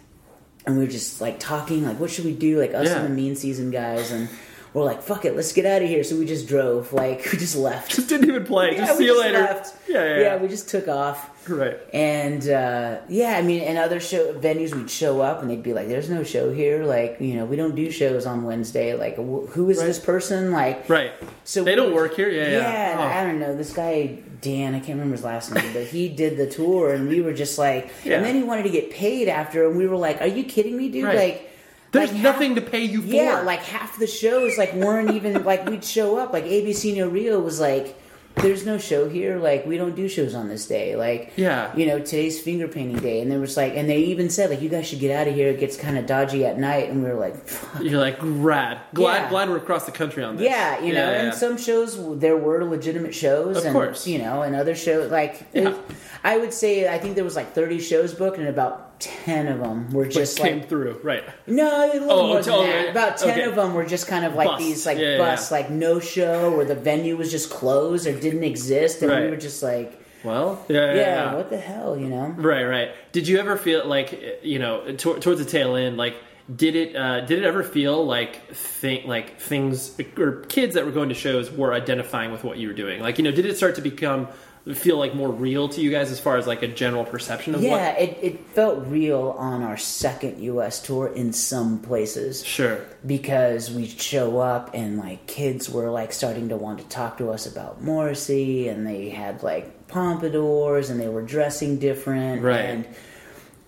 and 0.66 0.78
we 0.78 0.86
were 0.86 0.90
just 0.92 1.20
like 1.20 1.38
talking, 1.40 1.86
like, 1.86 2.00
what 2.00 2.10
should 2.12 2.24
we 2.26 2.34
do? 2.34 2.60
Like 2.60 2.74
us 2.74 2.88
Yeah. 2.88 3.00
and 3.02 3.06
the 3.06 3.10
Mean 3.22 3.36
Season 3.36 3.72
guys, 3.72 4.10
and 4.12 4.30
we're 4.78 4.86
like, 4.86 5.02
fuck 5.02 5.26
it, 5.26 5.36
let's 5.36 5.52
get 5.54 5.66
out 5.66 5.82
of 5.82 5.88
here. 5.90 6.04
So 6.04 6.16
we 6.18 6.26
just 6.26 6.48
drove, 6.48 6.94
like, 6.94 7.26
we 7.32 7.38
just 7.38 7.56
left. 7.56 7.92
Just 7.96 8.10
didn't 8.10 8.30
even 8.30 8.46
play. 8.46 8.72
Yeah, 8.76 8.86
just 8.86 8.98
see 8.98 9.06
you 9.06 9.20
later. 9.20 9.40
Yeah, 9.40 10.04
yeah, 10.06 10.20
yeah. 10.20 10.38
we 10.38 10.48
just 10.48 10.70
took 10.70 10.88
off. 10.88 11.32
Right. 11.50 11.78
And 11.94 12.48
uh, 12.50 13.00
yeah, 13.08 13.38
I 13.38 13.42
mean, 13.42 13.62
in 13.64 13.78
other 13.78 14.02
show 14.02 14.34
venues, 14.34 14.76
we'd 14.76 14.90
show 14.90 15.22
up 15.22 15.42
and 15.42 15.50
they'd 15.50 15.64
be 15.64 15.74
like, 15.74 15.88
"There's 15.88 16.10
no 16.10 16.24
show 16.26 16.52
here. 16.54 16.84
Like, 16.84 17.22
you 17.22 17.36
know, 17.36 17.46
we 17.46 17.56
don't 17.56 17.74
do 17.74 17.90
shows 17.90 18.26
on 18.26 18.44
Wednesday. 18.44 18.96
Like, 18.96 19.16
wh- 19.16 19.48
who 19.54 19.70
is 19.70 19.80
this 19.80 19.98
person? 19.98 20.52
Like, 20.52 20.90
Right. 20.90 21.14
so 21.46 21.64
They 21.64 21.76
don't 21.76 21.94
work 21.94 22.16
here? 22.16 22.30
Yeah, 22.30 22.50
yeah. 22.50 22.60
Yeah, 22.60 22.96
Oh. 23.00 23.04
I 23.04 23.24
don't 23.24 23.40
know. 23.40 23.56
This 23.56 23.72
guy 23.72 24.20
Dan, 24.42 24.76
I 24.76 24.80
can't 24.80 24.90
remember 25.00 25.16
his 25.16 25.24
last 25.24 25.54
name, 25.54 25.72
but 25.74 25.84
he 25.86 26.10
did 26.10 26.36
the 26.38 26.48
tour, 26.48 26.94
and 26.94 27.08
we 27.08 27.22
were 27.22 27.34
just 27.34 27.58
like, 27.58 27.90
Yeah. 28.04 28.18
and 28.18 28.26
then 28.26 28.36
he 28.36 28.44
wanted 28.44 28.64
to 28.64 28.70
get 28.70 28.92
paid 28.92 29.30
after, 29.30 29.66
and 29.68 29.78
we 29.78 29.88
were 29.88 29.96
like, 29.98 30.20
"Are 30.22 30.28
you 30.28 30.44
kidding 30.44 30.76
me, 30.76 30.90
dude? 30.90 31.06
Right. 31.06 31.16
Like." 31.16 31.52
There's 31.92 32.12
like 32.12 32.22
nothing 32.22 32.56
to 32.56 32.62
pay 32.62 32.84
you 32.84 33.02
for. 33.02 33.08
Yeah, 33.08 33.42
like 33.42 33.62
half 33.64 33.98
the 33.98 34.08
shows 34.08 34.58
like 34.58 34.74
weren't 34.74 35.12
even 35.12 35.44
like 35.52 35.68
we'd 35.70 35.84
show 35.84 36.18
up. 36.18 36.34
Like 36.34 36.44
ABC 36.46 36.96
No 36.96 37.08
Rio 37.08 37.40
was 37.40 37.60
like, 37.60 37.98
"There's 38.36 38.66
no 38.66 38.78
show 38.78 39.08
here. 39.08 39.38
Like 39.40 39.66
we 39.66 39.78
don't 39.78 39.96
do 39.96 40.08
shows 40.10 40.36
on 40.36 40.48
this 40.50 40.68
day. 40.68 40.96
Like 40.98 41.34
Yeah. 41.38 41.74
you 41.76 41.86
know 41.86 41.98
today's 42.00 42.40
finger 42.42 42.68
painting 42.68 42.98
day." 43.00 43.22
And 43.22 43.32
there 43.32 43.40
was 43.40 43.56
like, 43.56 43.74
and 43.76 43.90
they 43.90 44.00
even 44.00 44.30
said 44.30 44.50
like, 44.50 44.62
"You 44.62 44.70
guys 44.70 44.86
should 44.88 45.00
get 45.00 45.12
out 45.18 45.28
of 45.30 45.34
here. 45.36 45.48
It 45.48 45.60
gets 45.62 45.78
kind 45.78 45.98
of 45.98 46.06
dodgy 46.06 46.46
at 46.46 46.60
night." 46.60 46.90
And 46.90 47.04
we 47.04 47.10
were 47.10 47.16
like, 47.16 47.36
Fuck. 47.48 47.82
You're 47.82 48.02
like 48.02 48.18
rad. 48.22 48.80
Glad, 48.94 49.24
Yeah. 49.24 49.30
glad 49.30 49.50
we're 49.50 49.58
across 49.58 49.86
the 49.86 49.92
country 49.94 50.24
on 50.24 50.36
this. 50.36 50.46
Yeah, 50.46 50.80
you 50.84 50.94
know, 50.94 51.10
Yeah, 51.10 51.22
and 51.24 51.34
some 51.34 51.58
shows 51.58 51.98
there 52.20 52.36
were 52.38 52.64
legitimate 52.66 53.16
shows, 53.16 53.58
Of 53.58 53.66
and 53.66 53.74
course. 53.74 54.06
you 54.06 54.20
know, 54.20 54.42
and 54.42 54.56
other 54.56 54.76
shows 54.76 55.10
like 55.12 55.48
Yeah. 55.54 55.70
it- 55.70 55.76
I 56.24 56.38
would 56.38 56.52
say 56.54 56.90
I 56.94 56.98
think 56.98 57.16
there 57.16 57.24
was 57.24 57.36
like 57.38 57.54
thirty 57.54 57.80
shows 57.80 58.14
booked, 58.14 58.38
and 58.40 58.48
about 58.50 58.87
ten 59.00 59.48
of 59.48 59.60
them 59.60 59.90
were 59.92 60.08
just 60.08 60.38
came 60.38 60.60
like 60.60 60.70
through. 60.70 61.00
Right. 61.04 61.24
no, 61.46 61.86
a 61.86 61.94
little 61.94 62.12
Oh, 62.12 62.28
more 62.28 62.42
than 62.42 62.64
that. 62.64 62.90
About 62.90 63.18
ten 63.18 63.32
Okay. 63.32 63.44
of 63.44 63.56
them 63.56 63.74
were 63.74 63.86
just 63.86 64.08
kind 64.08 64.26
of 64.26 64.34
like 64.36 64.58
these 64.58 64.86
like 64.86 64.98
Yeah, 64.98 65.18
busts, 65.18 65.52
yeah. 65.52 65.58
like 65.58 65.70
no 65.70 66.00
show, 66.00 66.54
or 66.54 66.66
the 66.66 66.76
venue 66.76 67.16
was 67.18 67.32
just 67.32 67.50
closed 67.50 68.08
or 68.08 68.14
didn't 68.20 68.44
exist, 68.44 69.02
and 69.02 69.12
Right. 69.12 69.24
we 69.26 69.30
were 69.30 69.38
just 69.38 69.62
like, 69.62 70.00
Well, 70.24 70.64
yeah, 70.68 70.94
yeah. 70.94 71.34
what 71.36 71.50
the 71.50 71.58
hell, 71.58 71.98
you 71.98 72.08
know? 72.10 72.34
Right, 72.38 72.64
right. 72.66 72.90
Did 73.12 73.28
you 73.28 73.40
ever 73.40 73.56
feel 73.58 73.86
like 73.86 74.40
you 74.44 74.60
know 74.60 74.94
tor- 74.96 75.20
towards 75.20 75.40
the 75.40 75.46
tail 75.50 75.76
end, 75.76 75.98
like 75.98 76.16
did 76.56 76.78
it 76.78 76.96
uh, 76.96 77.22
did 77.22 77.40
it 77.40 77.46
ever 77.46 77.62
feel 77.62 78.06
like 78.06 78.54
think 78.54 79.06
like 79.06 79.38
things 79.40 80.00
or 80.18 80.44
kids 80.48 80.76
that 80.76 80.86
were 80.86 80.92
going 80.94 81.10
to 81.10 81.16
shows 81.16 81.52
were 81.52 81.74
identifying 81.74 82.32
with 82.32 82.44
what 82.46 82.58
you 82.58 82.70
were 82.70 82.74
doing? 82.74 83.02
Like 83.02 83.18
you 83.18 83.24
know, 83.26 83.32
did 83.32 83.46
it 83.46 83.58
start 83.58 83.76
to 83.76 83.82
become 83.82 84.30
feel 84.74 84.98
like 84.98 85.16
more 85.16 85.30
real 85.32 85.70
to 85.70 85.82
you 85.82 85.92
guys 85.92 86.12
as 86.12 86.20
far 86.20 86.38
as 86.38 86.46
like 86.48 86.62
a 86.64 86.68
general 86.68 87.06
perception 87.06 87.56
of 87.56 87.62
Yeah, 87.62 87.72
what? 87.94 88.02
it, 88.02 88.18
it 88.22 88.40
felt 88.52 88.86
real 88.88 89.36
on 89.38 89.64
our 89.64 89.78
second 89.78 90.42
U.S. 90.44 90.82
tour 90.82 91.08
in 91.08 91.34
some 91.34 91.80
places. 91.80 92.44
Sure. 92.46 92.80
because 93.06 93.72
we'd 93.72 93.90
show 94.00 94.40
up 94.40 94.72
and 94.74 94.98
like 94.98 95.26
kids 95.28 95.70
were 95.70 95.90
like 95.90 96.12
starting 96.14 96.50
to 96.50 96.58
want 96.58 96.80
to 96.80 96.86
talk 96.88 97.18
to 97.20 97.30
us 97.32 97.46
about 97.46 97.82
Morrissey 97.82 98.68
and 98.68 98.86
they 98.86 99.10
had 99.10 99.44
like 99.44 99.88
pompadours 99.88 100.90
and 100.90 101.00
they 101.00 101.08
were 101.10 101.22
dressing 101.22 101.80
different 101.80 102.42
Right. 102.42 102.60
and 102.60 102.88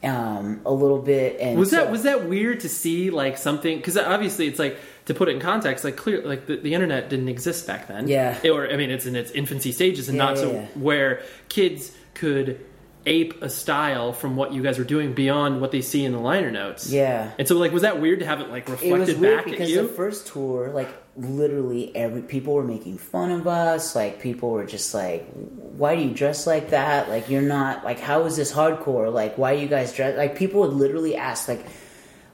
um, 0.02 0.62
a 0.66 0.72
little 0.72 1.02
bit 1.02 1.40
and 1.42 1.60
Was 1.60 1.72
that 1.72 1.92
was 1.92 2.04
that 2.04 2.26
weird 2.30 2.62
to 2.62 2.70
see 2.70 3.10
like 3.10 3.38
something 3.38 3.78
because 3.78 3.98
obviously 3.98 4.48
it's 4.48 4.60
like 4.60 4.78
to 5.10 5.14
put 5.14 5.28
it 5.28 5.34
in 5.36 5.42
context, 5.42 5.84
like 5.84 5.98
clear, 5.98 6.22
like 6.26 6.46
the, 6.46 6.56
the 6.56 6.74
internet 6.74 7.10
didn't 7.10 7.28
exist 7.30 7.68
back 7.68 7.88
then. 7.88 8.08
Yeah. 8.08 8.38
It- 8.42 8.50
or 8.52 8.72
I 8.72 8.78
mean, 8.78 8.90
it's 8.90 9.06
in 9.06 9.16
its 9.16 9.32
infancy 9.32 9.72
stages, 9.74 10.08
and 10.08 10.18
Yeah, 10.18 10.24
not 10.26 10.36
yeah, 10.38 10.42
so 10.42 10.52
yeah. 10.54 10.66
where 10.76 11.22
kids 11.50 11.92
could 12.14 12.66
ape 13.06 13.42
a 13.42 13.50
style 13.50 14.12
from 14.14 14.36
what 14.36 14.54
you 14.54 14.62
guys 14.62 14.78
were 14.78 14.84
doing 14.84 15.14
beyond 15.14 15.62
what 15.62 15.72
they 15.72 15.82
see 15.82 16.04
in 16.06 16.12
the 16.12 16.20
liner 16.20 16.52
notes. 16.52 16.92
Yeah. 16.92 17.32
And 17.40 17.48
so, 17.48 17.58
like, 17.58 17.72
was 17.72 17.82
that 17.82 18.00
weird 18.02 18.20
to 18.20 18.26
have 18.26 18.40
it 18.42 18.50
like 18.50 18.70
it 18.70 18.72
was 18.72 18.82
reflected 18.82 19.20
weird 19.20 19.38
back 19.38 19.46
at 19.48 19.52
because 19.52 19.70
you? 19.72 19.82
the 19.82 19.88
first 19.88 20.28
tour, 20.28 20.70
like 20.72 20.90
literally 21.16 21.96
every 21.96 22.22
people 22.22 22.54
were 22.54 22.64
making 22.64 22.98
fun 22.98 23.32
of 23.32 23.48
us. 23.48 23.96
Like 23.96 24.22
people 24.22 24.50
were 24.52 24.66
just 24.66 24.94
like, 24.94 25.28
"Why 25.34 25.96
do 25.96 26.02
you 26.04 26.14
dress 26.14 26.46
like 26.46 26.70
that? 26.72 27.10
Like 27.10 27.30
you're 27.30 27.42
not 27.42 27.84
like 27.84 28.00
how 28.00 28.26
is 28.26 28.36
this 28.36 28.52
hardcore? 28.54 29.12
Like 29.12 29.38
why 29.38 29.56
do 29.56 29.62
you 29.62 29.68
guys 29.68 29.94
dress?" 29.94 30.18
Like 30.18 30.36
people 30.38 30.62
would 30.62 30.74
literally 30.74 31.16
ask 31.16 31.48
like. 31.48 31.66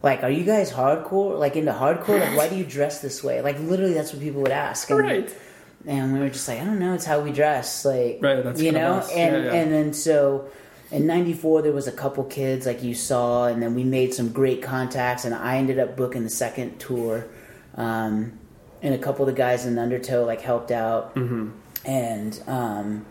Like, 0.05 0.23
are 0.23 0.29
you 0.29 0.43
guys 0.45 0.71
hardcore? 0.71 1.37
Like 1.37 1.55
into 1.55 1.73
hardcore? 1.73 2.19
Like, 2.19 2.37
why 2.37 2.47
do 2.47 2.55
you 2.55 2.63
dress 2.63 3.01
this 3.01 3.23
way? 3.23 3.41
Like, 3.41 3.59
literally, 3.59 3.93
that's 3.93 4.13
what 4.13 4.21
people 4.21 4.41
would 4.43 4.51
ask. 4.51 4.89
And, 4.91 4.99
right. 4.99 5.35
and 5.87 6.13
we 6.13 6.19
were 6.19 6.29
just 6.29 6.47
like, 6.47 6.61
I 6.61 6.63
don't 6.63 6.79
know, 6.79 6.93
it's 6.93 7.05
how 7.05 7.19
we 7.21 7.31
dress, 7.31 7.83
like 7.83 8.19
Right, 8.21 8.43
that's 8.43 8.61
you 8.61 8.71
know. 8.71 8.93
us. 8.93 9.11
And 9.11 9.35
Yeah, 9.45 9.51
yeah. 9.51 9.59
and 9.59 9.73
then 9.73 9.93
so 9.93 10.47
in 10.91 11.07
'94 11.07 11.63
there 11.63 11.71
was 11.71 11.87
a 11.87 11.91
couple 11.91 12.23
kids 12.25 12.65
like 12.67 12.83
you 12.83 12.93
saw, 12.93 13.47
and 13.47 13.61
then 13.63 13.73
we 13.73 13.83
made 13.83 14.13
some 14.13 14.29
great 14.31 14.61
contacts, 14.61 15.25
and 15.25 15.33
I 15.33 15.57
ended 15.57 15.79
up 15.79 15.97
booking 15.97 16.23
the 16.23 16.29
second 16.29 16.79
tour, 16.79 17.25
um, 17.75 18.37
and 18.83 18.93
a 18.93 18.99
couple 18.99 19.27
of 19.27 19.33
the 19.33 19.37
guys 19.37 19.65
in 19.65 19.77
Undertow 19.79 20.23
like 20.23 20.41
helped 20.41 20.69
out, 20.71 21.15
Mm-hmm. 21.15 21.49
and 21.85 22.43
um, 22.47 23.05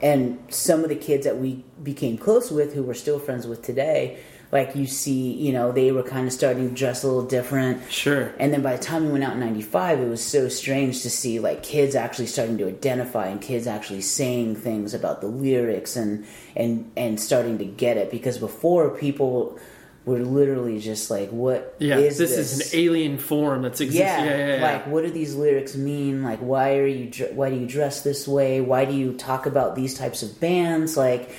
and 0.00 0.38
some 0.48 0.82
of 0.82 0.88
the 0.88 0.96
kids 0.96 1.24
that 1.24 1.38
we 1.38 1.64
became 1.80 2.18
close 2.18 2.50
with, 2.50 2.74
who 2.74 2.82
we're 2.82 2.94
still 2.94 3.20
friends 3.20 3.46
with 3.46 3.62
today. 3.62 4.18
Like 4.52 4.76
you 4.76 4.86
see, 4.86 5.32
you 5.32 5.50
know, 5.50 5.72
they 5.72 5.92
were 5.92 6.02
kind 6.02 6.26
of 6.26 6.32
starting 6.34 6.68
to 6.68 6.74
dress 6.74 7.02
a 7.02 7.06
little 7.08 7.24
different. 7.26 7.90
Sure. 7.90 8.34
And 8.38 8.52
then 8.52 8.60
by 8.60 8.76
the 8.76 8.82
time 8.82 9.06
we 9.06 9.12
went 9.12 9.24
out 9.24 9.32
in 9.32 9.40
95, 9.40 9.98
it 10.00 10.08
was 10.08 10.22
so 10.22 10.48
strange 10.48 11.00
to 11.02 11.10
see 11.10 11.40
like 11.40 11.62
kids 11.62 11.94
actually 11.94 12.26
starting 12.26 12.58
to 12.58 12.68
identify 12.68 13.28
and 13.28 13.40
kids 13.40 13.66
actually 13.66 14.02
saying 14.02 14.56
things 14.56 14.92
about 14.92 15.22
the 15.22 15.26
lyrics 15.28 15.96
and 15.96 16.26
and 16.54 16.92
and 16.98 17.18
starting 17.18 17.56
to 17.58 17.64
get 17.64 17.96
it 17.96 18.10
because 18.10 18.36
before 18.36 18.90
people 18.90 19.58
were 20.04 20.18
literally 20.18 20.80
just 20.80 21.10
like 21.10 21.30
what 21.30 21.74
Yeah. 21.78 21.96
is 21.96 22.18
this, 22.18 22.34
this 22.36 22.52
is 22.60 22.72
an 22.74 22.78
alien 22.78 23.16
form 23.18 23.62
that's 23.62 23.80
exists. 23.80 24.00
yeah, 24.00 24.22
Yeah. 24.24 24.36
Yeah. 24.36 24.56
yeah, 24.56 24.62
like 24.72 24.86
what 24.86 25.04
do 25.04 25.10
these 25.10 25.34
lyrics 25.34 25.76
mean? 25.76 26.22
Like 26.22 26.40
why 26.40 26.76
are 26.76 26.86
you 26.86 27.10
why 27.32 27.48
do 27.48 27.56
you 27.56 27.66
dress 27.66 28.02
this 28.02 28.28
way? 28.28 28.60
Why 28.60 28.84
do 28.84 28.92
you 28.92 29.14
talk 29.14 29.46
about 29.46 29.76
these 29.76 29.94
types 29.94 30.22
of 30.22 30.38
bands? 30.40 30.96
Like 30.96 31.30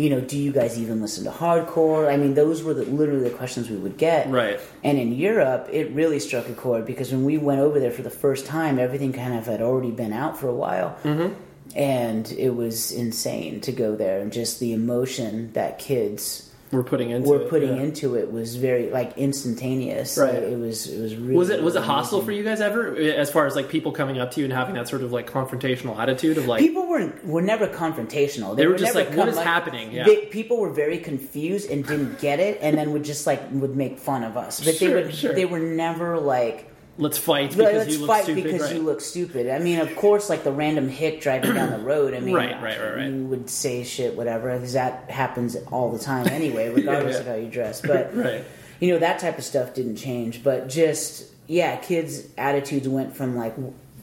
you 0.00 0.08
know, 0.08 0.20
do 0.22 0.38
you 0.38 0.50
guys 0.50 0.80
even 0.80 1.02
listen 1.02 1.24
to 1.24 1.30
hardcore? 1.30 2.10
I 2.10 2.16
mean, 2.16 2.32
those 2.32 2.62
were 2.62 2.72
the, 2.72 2.86
literally 2.86 3.28
the 3.28 3.36
questions 3.36 3.68
we 3.68 3.76
would 3.76 3.98
get. 3.98 4.30
Right. 4.30 4.58
And 4.82 4.98
in 4.98 5.12
Europe, 5.12 5.68
it 5.70 5.90
really 5.90 6.18
struck 6.18 6.48
a 6.48 6.54
chord 6.54 6.86
because 6.86 7.12
when 7.12 7.26
we 7.26 7.36
went 7.36 7.60
over 7.60 7.78
there 7.78 7.90
for 7.90 8.00
the 8.00 8.08
first 8.08 8.46
time, 8.46 8.78
everything 8.78 9.12
kind 9.12 9.34
of 9.34 9.44
had 9.44 9.60
already 9.60 9.90
been 9.90 10.14
out 10.14 10.38
for 10.38 10.48
a 10.48 10.54
while. 10.54 10.96
Mm-hmm. 11.02 11.34
And 11.76 12.32
it 12.32 12.56
was 12.56 12.92
insane 12.92 13.60
to 13.60 13.72
go 13.72 13.94
there 13.94 14.20
and 14.20 14.32
just 14.32 14.58
the 14.58 14.72
emotion 14.72 15.52
that 15.52 15.78
kids 15.78 16.49
We're 16.72 16.84
putting 16.84 17.10
into 17.10 17.28
were 17.28 17.40
it, 17.42 17.50
putting 17.50 17.76
yeah. 17.76 17.82
into 17.82 18.14
it 18.14 18.30
was 18.30 18.54
very 18.54 18.90
like 18.90 19.18
instantaneous. 19.18 20.16
Right. 20.16 20.34
Like, 20.34 20.42
it 20.44 20.58
was 20.58 20.86
it 20.86 21.00
was 21.00 21.16
really 21.16 21.34
Was 21.36 21.50
it 21.50 21.62
was 21.62 21.74
it 21.74 21.82
hostile 21.82 22.22
for 22.22 22.30
you 22.30 22.44
guys 22.44 22.60
ever, 22.60 22.94
as 22.96 23.30
far 23.30 23.46
as 23.46 23.56
like 23.56 23.68
people 23.68 23.90
coming 23.90 24.18
up 24.18 24.30
to 24.32 24.40
you 24.40 24.44
and 24.44 24.52
having 24.52 24.76
that 24.76 24.88
sort 24.88 25.02
of 25.02 25.10
like 25.12 25.28
confrontational 25.28 25.98
attitude 25.98 26.38
of 26.38 26.46
like, 26.46 26.60
People 26.60 26.86
were 26.86 27.12
were 27.24 27.42
never 27.42 27.66
confrontational. 27.66 28.54
They 28.56 28.66
were 28.66 28.72
would 28.74 28.78
just 28.78 28.94
like, 28.94 29.12
what 29.14 29.28
is 29.28 29.36
is 29.36 29.42
happening? 29.42 29.90
Yeah. 29.92 30.04
they- 30.04 30.26
people 30.26 30.58
were 30.58 30.70
very 30.70 30.98
confused 30.98 31.68
and 31.70 31.84
didn't 31.84 32.20
get 32.20 32.38
it, 32.38 32.58
and 32.62 32.78
then 32.78 32.92
would 32.92 33.04
just 33.04 33.26
like 33.26 33.42
would 33.50 33.74
make 33.74 33.98
fun 33.98 34.22
of 34.22 34.36
us. 34.36 34.64
But 34.64 34.76
Sure, 34.76 34.88
they 34.88 34.94
would 34.94 35.14
sure. 35.14 35.34
they 35.34 35.44
were 35.46 35.58
never 35.58 36.18
like. 36.18 36.69
Let's 36.98 37.18
fight 37.18 37.54
"Well, 37.56 37.66
because 37.66 37.86
let's 37.86 37.92
you 37.92 37.98
look 38.00 38.08
fight 38.08 38.24
stupid, 38.24 38.44
because 38.44 38.60
right? 38.62 38.74
you 38.74 38.82
look 38.82 39.00
stupid. 39.00 39.48
I 39.50 39.58
mean, 39.58 39.78
of 39.80 39.94
course, 39.96 40.28
like 40.28 40.44
the 40.44 40.52
random 40.52 40.88
hick 40.88 41.20
driving 41.20 41.54
down 41.54 41.70
the 41.70 41.78
road. 41.84 42.14
I 42.14 42.20
mean, 42.20 42.34
Right, 42.34 42.60
right, 42.62 42.80
right, 42.80 42.96
right. 42.96 43.10
You 43.10 43.24
would 43.26 43.48
say 43.48 43.84
shit, 43.84 44.16
whatever, 44.16 44.52
because 44.54 44.74
that 44.74 45.10
happens 45.10 45.56
all 45.70 45.90
the 45.92 45.98
time 45.98 46.26
anyway, 46.28 46.68
regardless 46.74 47.14
yeah. 47.14 47.20
of 47.20 47.26
how 47.26 47.34
you 47.34 47.48
dress. 47.48 47.80
But 47.80 48.14
Right. 48.20 48.44
you 48.80 48.92
know 48.92 48.98
that 48.98 49.18
type 49.20 49.38
of 49.38 49.44
stuff 49.44 49.74
didn't 49.74 49.96
change. 49.96 50.42
But 50.42 50.68
just 50.68 51.26
yeah, 51.46 51.76
kids' 51.76 52.26
attitudes 52.38 52.88
went 52.88 53.16
from 53.16 53.36
like 53.36 53.54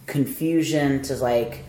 confusion 0.05 1.01
to 1.03 1.15
like 1.15 1.63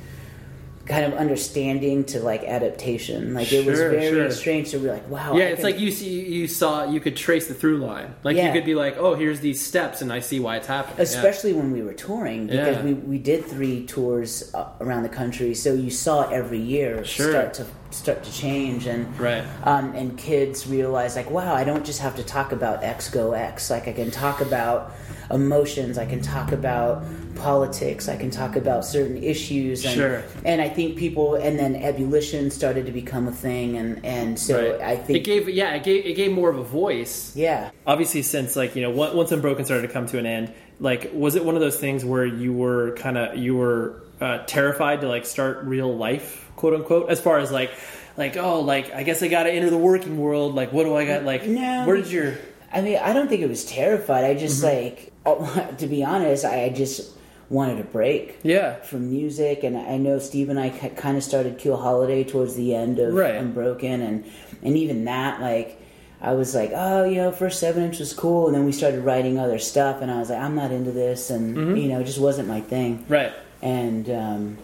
kind 0.89 1.05
of 1.05 1.12
understanding 1.18 2.03
to 2.05 2.20
like 2.20 2.43
adaptation. 2.45 3.34
Like 3.34 3.53
it 3.53 3.66
was 3.66 3.76
Sure, 3.78 3.91
very 3.91 4.11
sure. 4.11 4.30
strange 4.30 4.70
to 4.70 4.78
be 4.78 4.89
like, 4.89 5.09
wow. 5.11 5.36
Yeah, 5.36 5.45
I 5.45 5.47
it's 5.49 5.61
can- 5.61 5.70
like 5.70 5.78
you 5.80 5.91
see, 5.91 6.20
you 6.24 6.49
saw, 6.49 6.84
you 6.91 6.99
could 6.99 7.16
trace 7.16 7.47
the 7.47 7.55
through 7.55 7.78
line. 7.78 8.14
Like 8.24 8.36
you 8.36 8.51
could 8.53 8.64
be 8.64 8.74
like, 8.74 8.97
oh, 8.97 9.14
here's 9.14 9.41
these 9.41 9.64
steps, 9.64 10.01
and 10.03 10.12
I 10.12 10.20
see 10.20 10.41
why 10.41 10.57
it's 10.57 10.66
happening. 10.66 10.97
Yeah. 10.99 11.03
especially 11.05 11.53
when 11.53 11.72
we 11.72 11.82
were 11.82 11.93
touring 11.93 12.47
because 12.47 12.76
Yeah. 12.78 12.82
we, 12.84 12.95
we 12.95 13.18
did 13.18 13.45
three 13.45 13.84
tours 13.86 14.51
uh, 14.55 14.68
around 14.80 15.03
the 15.03 15.09
country 15.09 15.55
so 15.55 15.74
you 15.74 15.91
saw 15.91 16.28
every 16.30 16.59
year 16.61 17.05
Sure. 17.05 17.30
start 17.30 17.55
to 17.55 17.66
start 17.91 18.22
to 18.24 18.32
change 18.32 18.86
and 18.86 19.03
Right. 19.18 19.45
um, 19.64 19.95
and 19.95 20.16
kids 20.18 20.66
realize 20.66 21.16
like 21.16 21.30
wow 21.30 21.55
i 21.55 21.64
don't 21.64 21.84
just 21.86 22.01
have 22.01 22.14
to 22.16 22.22
talk 22.22 22.53
about 22.53 22.82
x 22.84 23.09
go 23.09 23.32
x 23.32 23.70
like 23.70 23.89
i 23.89 23.93
can 23.93 24.11
talk 24.11 24.41
about 24.43 24.93
emotions 25.30 25.97
i 25.99 26.05
can 26.07 26.20
talk 26.20 26.53
about 26.53 27.03
politics 27.39 28.09
i 28.09 28.16
can 28.16 28.30
talk 28.30 28.57
about 28.57 28.84
certain 28.84 29.22
issues 29.22 29.84
and, 29.84 29.95
Sure. 29.95 30.22
and 30.45 30.61
i 30.61 30.68
think 30.68 30.97
people 30.97 31.34
and 31.36 31.59
then 31.59 31.76
ebullition 31.76 32.51
started 32.51 32.86
to 32.86 32.93
become 32.93 33.28
a 33.28 33.32
thing 33.32 33.76
and 33.76 34.05
and 34.05 34.39
so 34.39 34.72
Right. 34.72 34.80
i 34.80 34.97
think 34.97 35.18
it 35.18 35.24
gave, 35.24 35.49
yeah, 35.49 35.74
it 35.74 35.84
gave, 35.84 36.05
it 36.05 36.14
gave 36.14 36.32
more 36.32 36.51
of 36.51 36.59
a 36.59 36.64
voice. 36.64 37.32
yeah 37.36 37.70
Obviously, 37.86 38.22
since 38.22 38.55
like 38.57 38.76
you 38.76 38.82
know, 38.82 38.91
on- 39.03 39.16
once 39.16 39.32
Unbroken 39.32 39.64
started 39.64 39.86
to 39.86 39.93
come 39.93 40.07
to 40.07 40.18
an 40.18 40.26
end, 40.26 40.53
like 40.80 41.11
was 41.14 41.34
it 41.36 41.45
one 41.45 41.55
of 41.55 41.61
those 41.61 41.78
things 41.78 42.05
where 42.05 42.26
you 42.26 42.53
were 42.53 42.93
kind 42.97 43.16
of 43.16 43.36
you 43.39 43.57
were 43.57 44.03
uh, 44.20 44.39
terrified 44.47 45.01
to 45.03 45.09
like 45.09 45.24
start 45.24 45.64
real 45.64 45.97
life, 45.97 46.51
quote 46.57 46.74
unquote, 46.74 47.09
as 47.11 47.20
far 47.20 47.39
as 47.39 47.51
like. 47.51 47.70
Like 48.16 48.36
oh, 48.36 48.61
like 48.62 48.93
I 48.93 49.05
guess 49.05 49.22
I 49.22 49.28
got 49.28 49.45
to 49.45 49.51
enter 49.53 49.70
the 49.70 49.78
working 49.78 50.18
world. 50.18 50.57
Like, 50.57 50.72
what 50.72 50.82
do 50.82 50.97
I 50.97 51.05
got? 51.07 51.22
Like, 51.22 51.47
No. 51.47 51.86
where 51.86 51.95
did 51.97 52.11
your 52.11 52.34
I 52.72 52.80
mean, 52.80 52.99
I 52.99 53.12
don't 53.12 53.28
think 53.28 53.43
it 53.43 53.49
was 53.49 53.64
terrified. 53.64 54.24
I 54.24 54.34
just 54.34 54.61
Mm-hmm. 54.64 55.45
like, 55.45 55.76
to 55.78 55.86
be 55.86 56.03
honest, 56.03 56.45
I 56.45 56.68
just 56.70 57.12
wanted 57.51 57.80
a 57.80 57.84
break 57.84 58.36
yeah 58.42 58.74
from 58.82 59.11
music, 59.11 59.64
and 59.64 59.76
I 59.76 59.96
know 59.96 60.18
Steve 60.18 60.49
and 60.51 60.61
I 60.61 60.68
kind 60.70 61.16
of 61.16 61.22
started 61.24 61.59
Kill 61.59 61.76
Holiday 61.76 62.22
towards 62.24 62.55
the 62.57 62.74
end 62.74 62.99
of 62.99 63.14
Right. 63.14 63.34
Unbroken, 63.36 64.01
and 64.03 64.24
and 64.62 64.76
even 64.76 65.05
that, 65.07 65.40
like, 65.40 65.80
I 66.20 66.32
was 66.34 66.55
like, 66.55 66.72
oh, 66.74 67.05
you 67.05 67.16
know, 67.16 67.30
first 67.32 67.61
seven 67.61 67.82
inch 67.84 67.99
was 68.01 68.12
cool, 68.12 68.46
and 68.46 68.55
then 68.55 68.64
we 68.64 68.72
started 68.72 69.01
writing 69.05 69.38
other 69.38 69.59
stuff, 69.59 70.03
and 70.03 70.11
I 70.11 70.18
was 70.18 70.30
like, 70.30 70.40
I'm 70.40 70.55
not 70.57 70.72
into 70.72 70.90
this, 70.92 71.30
and 71.30 71.57
Mm-hmm. 71.57 71.76
you 71.76 71.88
know, 71.88 72.01
it 72.01 72.05
just 72.05 72.20
wasn't 72.20 72.49
my 72.49 72.61
thing, 72.61 73.05
right? 73.09 73.32
and. 73.62 74.09
um 74.11 74.59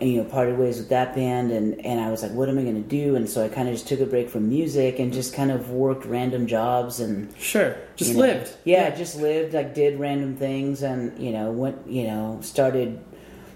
and, 0.00 0.08
you 0.10 0.22
know, 0.22 0.28
parted 0.28 0.56
ways 0.58 0.78
with 0.78 0.88
that 0.90 1.14
band, 1.14 1.50
and, 1.50 1.84
and 1.84 2.00
I 2.00 2.10
was 2.10 2.22
like, 2.22 2.30
what 2.32 2.48
am 2.48 2.58
I 2.58 2.62
going 2.62 2.80
to 2.82 2.88
do? 2.88 3.16
And 3.16 3.28
so 3.28 3.44
I 3.44 3.48
kind 3.48 3.68
of 3.68 3.74
just 3.74 3.88
took 3.88 3.98
a 4.00 4.06
break 4.06 4.30
from 4.30 4.48
music 4.48 4.98
and 5.00 5.12
just 5.12 5.34
kind 5.34 5.50
of 5.50 5.70
worked 5.70 6.04
random 6.04 6.46
jobs 6.46 7.00
and 7.00 7.34
Sure, 7.36 7.74
just 7.96 8.12
you 8.12 8.16
know, 8.16 8.22
lived. 8.22 8.56
Yeah, 8.64 8.90
just 8.94 9.16
lived. 9.16 9.54
Like 9.54 9.74
did 9.74 9.98
random 9.98 10.36
things, 10.36 10.82
and 10.82 11.18
you 11.18 11.32
know 11.32 11.50
went. 11.50 11.86
You 11.88 12.04
know 12.04 12.38
started. 12.42 13.00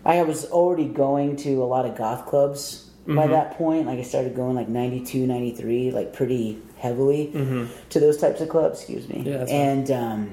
I 0.05 0.21
was 0.23 0.45
already 0.47 0.87
going 0.87 1.37
to 1.37 1.63
a 1.63 1.67
lot 1.67 1.87
of 1.87 1.97
goth 1.97 2.27
clubs 2.27 2.89
by 3.07 3.13
Mm-hmm. 3.25 3.33
that 3.33 3.57
point. 3.59 3.87
Like 3.87 3.99
I 4.01 4.03
started 4.03 4.35
going 4.35 4.55
like 4.57 4.69
92, 4.69 5.27
93, 5.27 5.91
like 5.93 6.13
pretty 6.13 6.61
heavily 6.77 7.31
Mm-hmm. 7.35 7.67
to 7.91 8.01
those 8.01 8.17
types 8.17 8.41
of 8.41 8.49
clubs. 8.49 8.81
Excuse 8.81 9.09
me. 9.09 9.23
Yeah, 9.27 9.45
and 9.49 9.91
um, 9.93 10.31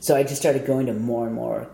so 0.00 0.16
I 0.16 0.22
just 0.24 0.36
started 0.40 0.66
going 0.66 0.86
to 0.86 0.92
more 0.94 1.26
and 1.26 1.34
more 1.36 1.68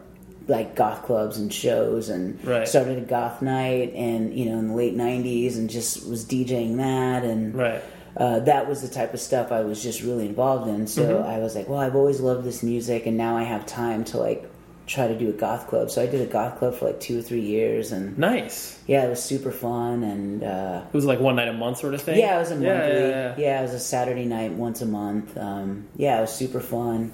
like 0.49 0.74
goth 0.74 1.05
clubs 1.05 1.36
and 1.38 1.53
shows 1.53 2.09
and 2.09 2.42
Right. 2.44 2.66
started 2.66 2.99
a 2.99 3.03
goth 3.03 3.42
night 3.42 3.92
and 3.94 4.32
you 4.34 4.46
know 4.46 4.59
in 4.59 4.68
the 4.68 4.74
late 4.74 4.96
90s 4.96 5.57
and 5.57 5.68
just 5.70 6.09
was 6.09 6.24
DJing 6.24 6.78
that 6.78 7.22
and 7.22 7.55
Right. 7.55 7.82
uh, 8.16 8.40
that 8.40 8.66
was 8.68 8.80
the 8.82 8.88
type 8.88 9.12
of 9.14 9.20
stuff 9.20 9.53
I 9.53 9.61
was 9.61 9.82
just 9.82 10.03
really 10.03 10.26
involved 10.26 10.66
in. 10.68 10.86
So 10.86 11.03
Mm-hmm. 11.03 11.28
I 11.30 11.38
was 11.38 11.55
like, 11.55 11.68
well, 11.68 11.78
I've 11.78 11.94
always 11.94 12.18
loved 12.20 12.44
this 12.44 12.62
music, 12.62 13.07
and 13.07 13.16
now 13.16 13.36
I 13.36 13.44
have 13.44 13.66
time 13.66 14.05
to 14.05 14.18
like 14.18 14.49
try 14.86 15.07
to 15.07 15.14
do 15.18 15.28
a 15.28 15.32
goth 15.32 15.66
club. 15.68 15.90
So 15.90 16.01
I 16.03 16.07
did 16.07 16.22
a 16.22 16.26
goth 16.32 16.59
club 16.59 16.74
for 16.74 16.86
like 16.86 16.99
two 16.99 17.18
or 17.18 17.22
three 17.22 17.42
years, 17.42 17.92
and 17.92 18.16
Nice. 18.18 18.78
yeah, 18.86 19.05
it 19.05 19.11
was 19.11 19.22
super 19.22 19.53
fun. 19.53 20.03
And 20.03 20.42
uh, 20.42 20.80
It 20.88 20.94
was 20.96 21.05
like 21.05 21.20
one 21.20 21.36
night 21.36 21.49
a 21.49 21.53
month 21.53 21.76
sort 21.76 21.92
of 21.92 22.01
thing. 22.01 22.18
yeah, 22.18 22.36
it 22.36 22.38
was 22.40 22.51
a 22.51 22.55
monthly. 22.55 22.68
Yeah, 22.68 22.88
Yeah, 22.88 23.09
yeah, 23.11 23.34
yeah. 23.36 23.59
it 23.61 23.62
was 23.64 23.74
a 23.74 23.78
Saturday 23.80 24.24
night 24.24 24.53
once 24.55 24.80
a 24.80 24.86
month. 24.86 25.36
Um, 25.36 25.84
yeah, 25.96 26.16
it 26.16 26.22
was 26.22 26.32
super 26.32 26.61
fun. 26.61 27.12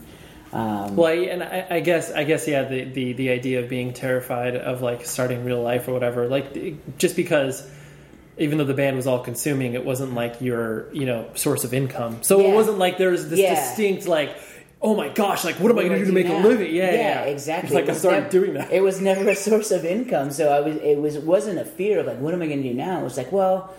Um, 0.54 0.94
Well, 0.96 1.08
I, 1.08 1.16
and 1.26 1.42
I, 1.42 1.66
I 1.68 1.80
guess, 1.80 2.12
I 2.12 2.22
guess, 2.24 2.46
yeah. 2.46 2.62
The, 2.64 2.84
the 2.84 3.12
the 3.14 3.30
idea 3.30 3.60
of 3.60 3.68
being 3.68 3.92
terrified 3.92 4.54
of 4.56 4.82
like 4.82 5.04
starting 5.04 5.44
real 5.44 5.60
life 5.62 5.88
or 5.88 5.92
whatever, 5.92 6.28
like 6.28 6.96
just 6.98 7.16
because, 7.16 7.68
even 8.38 8.58
though 8.58 8.64
the 8.64 8.74
band 8.74 8.96
was 8.96 9.06
all 9.06 9.18
consuming, 9.18 9.74
it 9.74 9.84
wasn't 9.84 10.14
like 10.14 10.40
your 10.40 10.92
you 10.94 11.06
know 11.06 11.28
source 11.34 11.64
of 11.64 11.74
income. 11.74 12.22
So 12.22 12.40
it 12.40 12.54
wasn't 12.54 12.78
like 12.78 12.98
there's 12.98 13.28
this 13.28 13.40
Yeah. 13.40 13.54
distinct 13.54 14.06
like, 14.06 14.30
oh 14.80 14.94
my 14.94 15.08
gosh, 15.08 15.44
like 15.44 15.56
what 15.58 15.72
am 15.72 15.78
I 15.78 15.82
going 15.82 15.94
to 15.94 15.98
do 15.98 16.06
to 16.06 16.12
make 16.12 16.26
now? 16.28 16.38
a 16.38 16.46
living? 16.46 16.72
Yeah, 16.74 16.84
yeah, 16.92 16.92
yeah. 16.92 17.20
exactly. 17.24 17.74
Like 17.74 17.84
It 17.84 17.88
I 17.88 17.92
was 17.92 17.98
started 18.00 18.22
nev- 18.22 18.30
doing 18.30 18.54
that. 18.54 18.70
It 18.72 18.80
was 18.82 19.00
never 19.00 19.28
a 19.28 19.34
source 19.34 19.72
of 19.72 19.84
income, 19.84 20.30
so 20.30 20.52
I 20.52 20.60
was. 20.60 20.76
It 20.76 20.98
was 20.98 21.16
it 21.16 21.24
wasn't 21.24 21.58
a 21.58 21.64
fear 21.64 21.98
of 21.98 22.06
like, 22.06 22.20
what 22.20 22.32
am 22.32 22.42
I 22.42 22.46
going 22.46 22.62
to 22.62 22.68
do 22.68 22.74
now? 22.74 23.00
It 23.00 23.04
was 23.04 23.16
like, 23.16 23.32
well, 23.32 23.74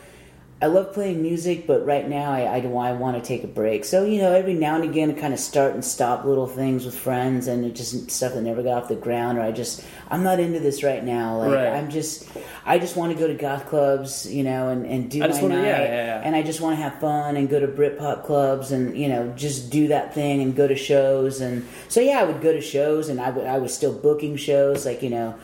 I 0.61 0.67
love 0.67 0.93
playing 0.93 1.21
music, 1.21 1.67
but 1.67 1.85
right 1.85 2.07
now 2.07 2.31
I, 2.31 2.43
I, 2.43 2.57
I 2.59 2.91
want 2.93 3.21
to 3.21 3.21
take 3.21 3.43
a 3.43 3.47
break. 3.47 3.83
So, 3.83 4.05
you 4.05 4.19
know, 4.21 4.31
every 4.31 4.53
now 4.53 4.75
and 4.75 4.85
again 4.85 5.11
I 5.11 5.13
kind 5.13 5.33
of 5.33 5.39
start 5.39 5.73
and 5.73 5.83
stop 5.83 6.23
little 6.23 6.47
things 6.47 6.85
with 6.85 6.97
friends 6.97 7.47
and 7.47 7.65
it 7.65 7.75
just 7.75 8.09
stuff 8.09 8.33
that 8.33 8.41
never 8.41 8.63
got 8.63 8.83
off 8.83 8.87
the 8.87 8.95
ground 8.95 9.37
or 9.37 9.41
I 9.41 9.51
just, 9.51 9.83
I'm 10.09 10.23
not 10.23 10.39
into 10.39 10.61
this 10.61 10.81
right 10.81 11.03
now. 11.03 11.39
Like, 11.39 11.51
Right. 11.51 11.67
I'm 11.67 11.89
just, 11.89 12.29
I 12.65 12.79
just 12.79 12.95
want 12.95 13.11
to 13.11 13.19
go 13.19 13.27
to 13.27 13.33
goth 13.33 13.67
clubs, 13.67 14.31
you 14.33 14.43
know, 14.43 14.69
and, 14.69 14.85
and 14.85 15.11
do 15.11 15.21
I 15.23 15.27
my 15.27 15.41
wanna- 15.41 15.55
night. 15.57 15.65
yeah, 15.65 15.81
yeah, 15.81 16.05
yeah. 16.05 16.21
And 16.23 16.35
I 16.37 16.41
just 16.41 16.61
want 16.61 16.77
to 16.77 16.81
have 16.81 17.01
fun 17.01 17.35
and 17.35 17.49
go 17.49 17.59
to 17.59 17.67
Britpop 17.67 18.23
clubs 18.23 18.71
and, 18.71 18.97
you 18.97 19.09
know, 19.09 19.33
just 19.35 19.69
do 19.69 19.89
that 19.89 20.13
thing 20.15 20.41
and 20.41 20.55
go 20.55 20.69
to 20.69 20.75
shows. 20.75 21.41
And 21.41 21.65
so, 21.89 21.99
yeah, 21.99 22.21
I 22.21 22.23
would 22.23 22.41
go 22.41 22.53
to 22.53 22.61
shows 22.61 23.09
and 23.09 23.19
I, 23.19 23.29
would, 23.29 23.45
I 23.45 23.57
was 23.57 23.73
still 23.75 23.93
booking 23.93 24.37
shows 24.37 24.85
like, 24.85 25.03
you 25.03 25.09
know, 25.09 25.35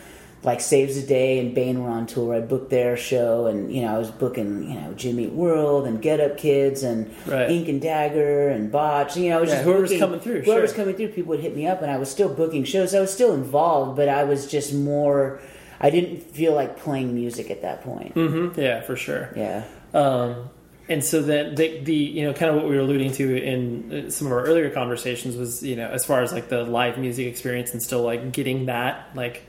like 0.43 0.59
Saves 0.61 0.99
the 0.99 1.05
Day 1.05 1.39
and 1.39 1.53
Bane 1.53 1.83
were 1.83 1.89
on 1.89 2.07
tour. 2.07 2.33
I 2.35 2.39
booked 2.39 2.69
their 2.71 2.97
show, 2.97 3.45
and 3.47 3.71
you 3.73 3.81
know 3.83 3.95
I 3.95 3.97
was 3.99 4.09
booking 4.11 4.63
you 4.71 4.79
know 4.79 4.93
Jimmy 4.93 5.27
World 5.27 5.85
and 5.87 6.01
Get 6.01 6.19
Up 6.19 6.37
Kids 6.37 6.83
and 6.83 7.13
Right. 7.27 7.49
Ink 7.51 7.67
and 7.69 7.81
Dagger 7.81 8.49
and 8.49 8.71
Botch. 8.71 9.15
You 9.17 9.29
know, 9.29 9.37
I 9.37 9.41
was 9.41 9.49
Yeah, 9.49 9.55
just 9.57 9.65
whoever's 9.65 9.89
booking- 9.89 9.99
coming 9.99 10.19
through, 10.19 10.41
Whoever's 10.41 10.71
sure. 10.71 10.77
coming 10.77 10.95
through, 10.95 11.09
people 11.09 11.29
would 11.31 11.41
hit 11.41 11.55
me 11.55 11.67
up, 11.67 11.81
and 11.81 11.91
I 11.91 11.97
was 11.97 12.09
still 12.09 12.29
booking 12.29 12.63
shows. 12.63 12.95
I 12.95 12.99
was 13.01 13.13
still 13.13 13.33
involved, 13.33 13.95
but 13.95 14.09
I 14.09 14.23
was 14.23 14.47
just 14.47 14.73
more. 14.73 15.39
I 15.79 15.89
didn't 15.89 16.21
feel 16.21 16.53
like 16.53 16.77
playing 16.77 17.13
music 17.15 17.49
at 17.51 17.61
that 17.63 17.81
point. 17.83 18.13
Mm-hmm. 18.15 18.59
Yeah, 18.59 18.81
for 18.81 18.95
sure. 18.95 19.29
Yeah. 19.35 19.63
Um, 19.93 20.49
and 20.89 21.03
so 21.03 21.21
then 21.21 21.55
the, 21.55 21.79
the 21.81 21.93
you 21.93 22.23
know 22.25 22.33
kind 22.33 22.49
of 22.49 22.55
what 22.55 22.67
we 22.67 22.75
were 22.75 22.81
alluding 22.81 23.11
to 23.13 23.43
in 23.43 24.05
uh, 24.07 24.09
some 24.09 24.27
of 24.27 24.33
our 24.33 24.41
earlier 24.43 24.69
conversations 24.71 25.35
was 25.37 25.61
you 25.63 25.75
know 25.75 25.87
as 25.87 26.03
far 26.05 26.21
as 26.21 26.33
like 26.33 26.49
the 26.49 26.63
live 26.63 26.97
music 26.97 27.27
experience 27.27 27.71
and 27.71 27.81
still 27.81 28.01
like 28.03 28.31
getting 28.31 28.65
that 28.65 29.09
like 29.15 29.43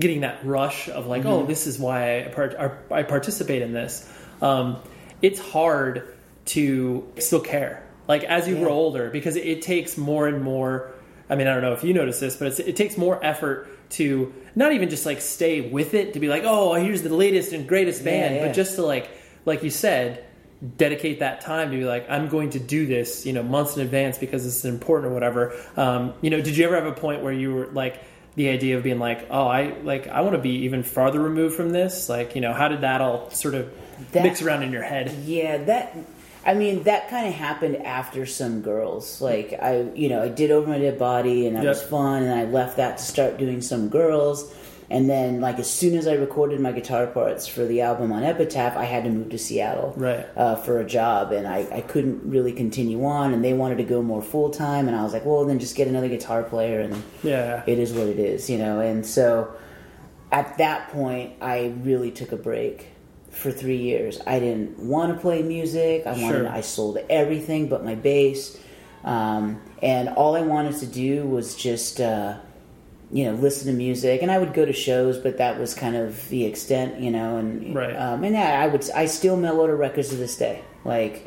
getting 0.00 0.22
that 0.22 0.44
rush 0.44 0.88
of 0.88 1.06
like 1.06 1.24
oh 1.24 1.46
this 1.46 1.66
is 1.66 1.78
why 1.78 2.24
I, 2.24 2.28
part, 2.28 2.54
I 2.90 3.02
participate 3.04 3.62
in 3.62 3.72
this. 3.72 4.10
Um, 4.42 4.78
it's 5.22 5.38
hard 5.38 6.16
to 6.46 7.06
still 7.18 7.40
care 7.40 7.86
like 8.08 8.24
as 8.24 8.48
you 8.48 8.56
Yeah. 8.56 8.64
grow 8.64 8.72
older 8.72 9.10
because 9.10 9.36
it, 9.36 9.62
takes 9.62 9.96
more 9.96 10.26
and 10.26 10.42
more. 10.42 10.90
I 11.28 11.36
mean 11.36 11.46
I 11.46 11.52
don't 11.54 11.62
know 11.62 11.74
if 11.74 11.84
you 11.84 11.94
notice 11.94 12.18
this, 12.18 12.36
but 12.36 12.48
it's, 12.48 12.58
it 12.58 12.74
takes 12.74 12.96
more 12.96 13.24
effort 13.24 13.68
to 13.90 14.32
not 14.56 14.72
even 14.72 14.90
just 14.90 15.06
like 15.06 15.20
stay 15.20 15.60
with 15.60 15.94
it 15.94 16.14
to 16.14 16.20
be 16.20 16.28
like 16.28 16.42
oh 16.44 16.74
here's 16.74 17.02
the 17.02 17.14
latest 17.14 17.52
and 17.52 17.68
greatest 17.68 18.04
band, 18.04 18.34
yeah. 18.34 18.46
but 18.46 18.54
just 18.54 18.74
to 18.76 18.82
like 18.82 19.08
like 19.44 19.62
you 19.62 19.70
said 19.70 20.24
dedicate 20.76 21.20
that 21.20 21.40
time 21.40 21.70
to 21.70 21.76
be 21.78 21.84
like 21.84 22.04
i'm 22.10 22.28
going 22.28 22.50
to 22.50 22.58
do 22.60 22.84
this 22.84 23.24
you 23.24 23.32
know 23.32 23.42
months 23.42 23.76
in 23.76 23.82
advance 23.82 24.18
because 24.18 24.44
it's 24.44 24.62
important 24.66 25.10
or 25.10 25.14
whatever 25.14 25.54
um, 25.78 26.12
you 26.20 26.28
know 26.28 26.38
did 26.42 26.54
you 26.54 26.66
ever 26.66 26.74
have 26.74 26.84
a 26.84 26.92
point 26.92 27.22
where 27.22 27.32
you 27.32 27.54
were 27.54 27.66
like 27.68 28.02
the 28.40 28.48
idea 28.48 28.76
of 28.78 28.82
being 28.82 28.98
like 28.98 29.26
oh 29.30 29.46
i 29.46 29.74
like 29.82 30.08
i 30.08 30.20
want 30.22 30.32
to 30.34 30.40
be 30.40 30.64
even 30.66 30.82
farther 30.82 31.20
removed 31.20 31.54
from 31.54 31.70
this 31.70 32.08
like 32.08 32.34
you 32.34 32.40
know 32.40 32.52
how 32.54 32.68
did 32.68 32.80
that 32.80 33.00
all 33.02 33.30
sort 33.30 33.54
of 33.54 33.70
That- 34.12 34.22
mix 34.22 34.40
around 34.40 34.62
in 34.62 34.72
your 34.72 34.82
head 34.82 35.10
Yeah, 35.26 35.58
that. 35.64 35.94
I 36.46 36.54
mean, 36.54 36.84
that 36.84 37.10
kind 37.10 37.26
of 37.28 37.34
happened 37.34 37.76
after 37.84 38.24
some 38.24 38.62
girls. 38.62 39.20
Like 39.20 39.52
I, 39.60 39.72
you 39.94 40.08
know, 40.08 40.22
I 40.22 40.28
did 40.28 40.50
over 40.50 40.66
my 40.66 40.78
dead 40.78 40.98
body, 40.98 41.46
and 41.46 41.54
that 41.56 41.64
Yep. 41.64 41.68
was 41.68 41.82
fun. 41.82 42.22
And 42.22 42.32
I 42.32 42.44
left 42.44 42.78
that 42.78 42.96
to 42.96 43.04
start 43.04 43.36
doing 43.36 43.60
some 43.60 43.90
girls. 43.90 44.50
And 44.92 45.08
then, 45.08 45.40
like 45.40 45.60
as 45.60 45.70
soon 45.70 45.96
as 45.96 46.08
I 46.08 46.14
recorded 46.14 46.58
my 46.58 46.72
guitar 46.72 47.06
parts 47.06 47.46
for 47.46 47.64
the 47.64 47.80
album 47.82 48.10
on 48.10 48.24
Epitaph, 48.24 48.76
I 48.76 48.86
had 48.86 49.04
to 49.04 49.10
move 49.10 49.28
to 49.30 49.38
Seattle 49.38 49.94
Right. 49.96 50.26
uh, 50.36 50.56
for 50.56 50.80
a 50.80 50.84
job, 50.84 51.30
and 51.30 51.46
I, 51.46 51.68
I 51.70 51.80
couldn't 51.80 52.28
really 52.28 52.52
continue 52.52 53.04
on. 53.04 53.32
And 53.32 53.44
they 53.44 53.52
wanted 53.52 53.78
to 53.78 53.84
go 53.84 54.02
more 54.02 54.20
full 54.20 54.50
time, 54.50 54.88
and 54.88 54.96
I 54.96 55.04
was 55.04 55.12
like, 55.12 55.24
well, 55.24 55.44
then 55.44 55.60
just 55.60 55.76
get 55.76 55.86
another 55.86 56.08
guitar 56.08 56.42
player 56.42 56.80
and 56.80 57.00
yeah 57.22 57.62
it 57.68 57.78
is 57.78 57.92
what 57.92 58.08
it 58.08 58.18
is, 58.18 58.50
you 58.50 58.58
know. 58.58 58.80
And 58.80 59.06
so 59.06 59.54
at 60.32 60.58
that 60.58 60.88
point, 60.88 61.34
I 61.40 61.72
really 61.84 62.10
took 62.10 62.32
a 62.32 62.36
break 62.36 62.88
for 63.30 63.52
three 63.52 63.76
years. 63.76 64.20
I 64.26 64.40
didn't 64.40 64.76
want 64.80 65.14
to 65.14 65.20
play 65.20 65.40
music. 65.42 66.04
I 66.04 66.20
wanted. 66.20 66.38
Sure. 66.46 66.48
I 66.48 66.62
sold 66.62 66.98
everything 67.08 67.68
but 67.68 67.84
my 67.84 67.94
bass, 67.94 68.58
um, 69.04 69.62
and 69.80 70.08
all 70.08 70.34
I 70.34 70.40
wanted 70.40 70.76
to 70.80 70.86
do 70.86 71.24
was 71.26 71.54
just. 71.54 72.00
Uh, 72.00 72.38
you 73.12 73.24
know, 73.24 73.32
listen 73.34 73.66
to 73.66 73.72
music, 73.72 74.22
and 74.22 74.30
I 74.30 74.38
would 74.38 74.54
go 74.54 74.64
to 74.64 74.72
shows, 74.72 75.18
but 75.18 75.38
that 75.38 75.58
was 75.58 75.74
kind 75.74 75.96
of 75.96 76.28
the 76.28 76.44
extent, 76.44 77.00
you 77.00 77.10
know. 77.10 77.36
And 77.38 77.74
Right. 77.74 77.94
um, 77.96 78.22
and 78.24 78.34
yeah, 78.34 78.60
I 78.62 78.68
would, 78.68 78.88
I 78.94 79.06
still 79.06 79.36
mail 79.36 79.60
order 79.60 79.76
records 79.76 80.10
to 80.10 80.16
this 80.16 80.36
day. 80.36 80.62
Like, 80.84 81.26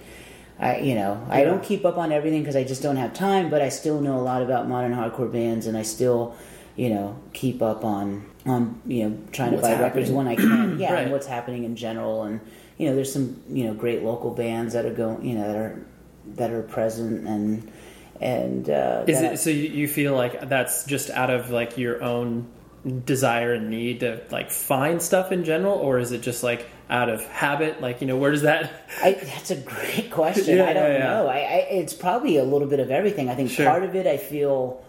I, 0.59 0.77
you 0.79 0.95
know, 0.95 1.25
I 1.29 1.43
don't 1.43 1.61
keep 1.61 1.83
up 1.83 1.97
on 1.97 2.11
everything 2.11 2.39
because 2.41 2.55
I 2.55 2.63
just 2.63 2.81
don't 2.83 2.95
have 2.95 3.13
time, 3.13 3.49
but 3.49 3.61
I 3.61 3.69
still 3.69 3.99
know 3.99 4.17
a 4.17 4.21
lot 4.23 4.41
about 4.41 4.67
modern 4.69 4.93
hardcore 4.93 5.31
bands, 5.31 5.67
and 5.67 5.77
I 5.77 5.81
still, 5.83 6.35
you 6.77 6.89
know, 6.89 7.19
keep 7.33 7.61
up 7.61 7.83
on 7.83 8.25
on 8.45 8.81
you 8.85 9.09
know 9.09 9.17
trying 9.31 9.51
What's 9.53 9.67
to 9.67 9.75
buy 9.75 9.81
records 9.81 10.09
when 10.11 10.27
I 10.27 10.35
can. 10.35 10.77
Yeah, 10.79 10.93
Right. 10.93 11.03
and 11.03 11.11
what's 11.11 11.27
happening 11.27 11.65
in 11.65 11.75
general, 11.75 12.23
and 12.23 12.39
you 12.77 12.87
know, 12.87 12.95
there's 12.95 13.11
some 13.11 13.41
you 13.49 13.65
know 13.65 13.73
great 13.73 14.03
local 14.03 14.31
bands 14.31 14.73
that 14.73 14.85
are 14.85 14.93
going, 14.93 15.25
you 15.25 15.35
know, 15.35 15.47
that 15.47 15.55
are 15.57 15.85
that 16.35 16.51
are 16.51 16.61
present 16.63 17.27
and 17.27 17.69
and 18.23 18.69
uh, 18.69 19.03
is 19.07 19.19
that- 19.21 19.33
it 19.33 19.37
so 19.37 19.49
you, 19.49 19.69
you 19.69 19.87
feel 19.87 20.15
like 20.15 20.47
that's 20.49 20.85
just 20.85 21.09
out 21.11 21.29
of 21.29 21.49
like 21.51 21.77
your 21.77 22.01
own 22.01 22.47
desire 23.05 23.53
and 23.53 23.69
need 23.69 23.99
to 24.01 24.21
like 24.31 24.49
find 24.51 25.01
stuff 25.01 25.31
in 25.31 25.43
general 25.45 25.73
or 25.75 25.99
is 25.99 26.11
it 26.11 26.21
just 26.21 26.43
like 26.43 26.67
out 26.89 27.07
of 27.09 27.23
habit 27.27 27.79
like 27.79 28.01
you 28.01 28.07
know 28.07 28.17
where 28.17 28.31
does 28.31 28.41
that 28.41 28.69
I, 29.01 29.13
that's 29.13 29.51
a 29.51 29.55
great 29.55 30.11
question. 30.11 30.57
Yeah, 30.57 30.65
I 30.65 30.73
don't 30.73 30.83
yeah, 30.91 30.97
yeah. 30.97 31.03
know. 31.09 31.27
I, 31.27 31.37
I, 31.37 31.55
it's 31.71 31.93
probably 31.93 32.37
a 32.37 32.43
little 32.43 32.67
bit 32.67 32.79
of 32.81 32.91
everything. 32.91 33.29
I 33.29 33.35
think 33.35 33.49
Sure. 33.51 33.65
part 33.65 33.83
of 33.83 33.95
it, 33.95 34.05
I 34.05 34.17
feel, 34.17 34.83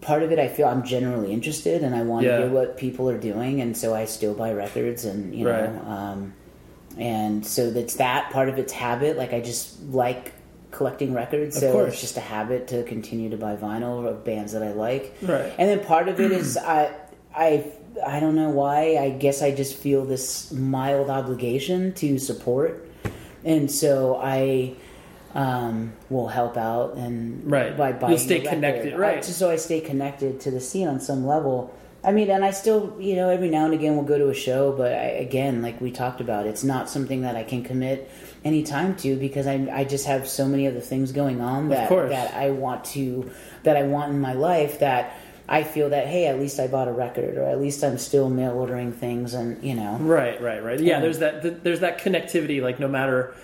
part 0.00 0.22
of 0.22 0.30
it, 0.32 0.38
I 0.38 0.48
feel 0.48 0.66
I'm 0.68 0.84
generally 0.84 1.32
interested, 1.32 1.82
and 1.82 1.94
I 1.94 2.02
want 2.02 2.24
to 2.24 2.36
hear 2.38 2.48
what 2.48 2.76
people 2.78 3.10
are 3.10 3.18
doing, 3.18 3.60
and 3.60 3.76
so 3.76 3.94
I 3.94 4.04
still 4.06 4.34
buy 4.34 4.52
records, 4.52 5.04
and 5.04 5.34
you 5.34 5.48
Right. 5.48 5.72
know, 5.72 5.82
um, 5.90 6.34
and 6.98 7.44
so 7.44 7.70
that's 7.70 7.96
that 7.96 8.30
part 8.30 8.48
of 8.48 8.58
it's 8.58 8.72
habit. 8.72 9.16
Like 9.16 9.32
I 9.32 9.40
just 9.40 9.80
like 9.90 10.32
collecting 10.76 11.14
records, 11.14 11.58
so 11.58 11.84
it's 11.84 12.00
just 12.00 12.16
a 12.16 12.20
habit 12.20 12.68
to 12.68 12.82
continue 12.84 13.30
to 13.30 13.36
buy 13.36 13.56
vinyl 13.56 14.06
of 14.06 14.24
bands 14.24 14.52
that 14.52 14.62
I 14.62 14.72
like. 14.72 15.16
Right. 15.22 15.52
And 15.58 15.68
then 15.68 15.80
part 15.84 16.08
of 16.08 16.20
it 16.20 16.30
is 16.32 16.56
I 16.76 16.92
I 17.34 17.64
I 18.06 18.20
don't 18.20 18.36
know 18.36 18.50
why. 18.50 18.96
I 18.98 19.10
guess 19.10 19.42
I 19.42 19.50
just 19.54 19.74
feel 19.76 20.04
this 20.04 20.52
mild 20.52 21.08
obligation 21.10 21.92
to 21.94 22.18
support, 22.18 22.86
and 23.44 23.70
so 23.70 24.16
I 24.22 24.74
um, 25.34 25.92
will 26.08 26.28
help 26.28 26.56
out 26.56 26.94
and 26.96 27.50
Right. 27.50 27.76
by 27.76 27.90
You'll 27.90 27.98
buying 27.98 28.18
stay 28.18 28.36
a 28.36 28.38
record. 28.38 28.50
connected, 28.50 28.94
I- 28.94 28.96
right. 28.96 29.24
so 29.24 29.50
I 29.50 29.56
stay 29.56 29.80
connected 29.80 30.40
to 30.40 30.50
the 30.50 30.60
scene 30.60 30.88
on 30.88 31.00
some 31.00 31.26
level. 31.26 31.74
I 32.06 32.12
mean, 32.12 32.30
and 32.30 32.44
I 32.44 32.52
still, 32.52 32.96
you 33.00 33.16
know, 33.16 33.28
every 33.30 33.50
now 33.50 33.64
and 33.64 33.74
again 33.74 33.96
we'll 33.96 34.04
go 34.04 34.16
to 34.16 34.28
a 34.28 34.34
show, 34.34 34.70
but 34.72 34.92
I, 34.92 35.06
again, 35.26 35.60
like 35.60 35.80
we 35.80 35.90
talked 35.90 36.20
about, 36.20 36.46
it's 36.46 36.62
not 36.62 36.88
something 36.88 37.22
that 37.22 37.34
I 37.34 37.42
can 37.42 37.64
commit 37.64 38.08
any 38.44 38.62
time 38.62 38.94
to 38.98 39.16
because 39.16 39.46
I, 39.48 39.54
I 39.72 39.82
just 39.84 40.06
have 40.06 40.28
so 40.28 40.46
many 40.46 40.68
other 40.68 40.78
things 40.80 41.10
going 41.10 41.40
on 41.40 41.68
that 41.70 41.88
that 42.10 42.34
I 42.34 42.50
want 42.50 42.84
to 42.96 43.28
that 43.64 43.76
I 43.76 43.82
want 43.82 44.12
in 44.12 44.20
my 44.20 44.34
life 44.34 44.78
that 44.78 45.16
I 45.48 45.64
feel 45.64 45.90
that 45.90 46.06
hey, 46.06 46.26
at 46.26 46.38
least 46.38 46.60
I 46.60 46.68
bought 46.68 46.86
a 46.88 46.92
record, 46.92 47.36
or 47.38 47.44
at 47.44 47.60
least 47.60 47.82
I'm 47.82 47.98
still 47.98 48.30
mail 48.30 48.52
ordering 48.52 48.92
things, 48.92 49.34
and 49.34 49.62
you 49.64 49.74
know, 49.74 49.96
Right, 50.00 50.40
right, 50.40 50.62
right. 50.62 50.78
Yeah, 50.78 51.00
there's 51.00 51.18
that. 51.18 51.42
th- 51.42 51.56
There's 51.64 51.80
that 51.80 52.00
connectivity. 52.00 52.62
Like 52.62 52.78
no 52.78 52.86
matter, 52.88 53.34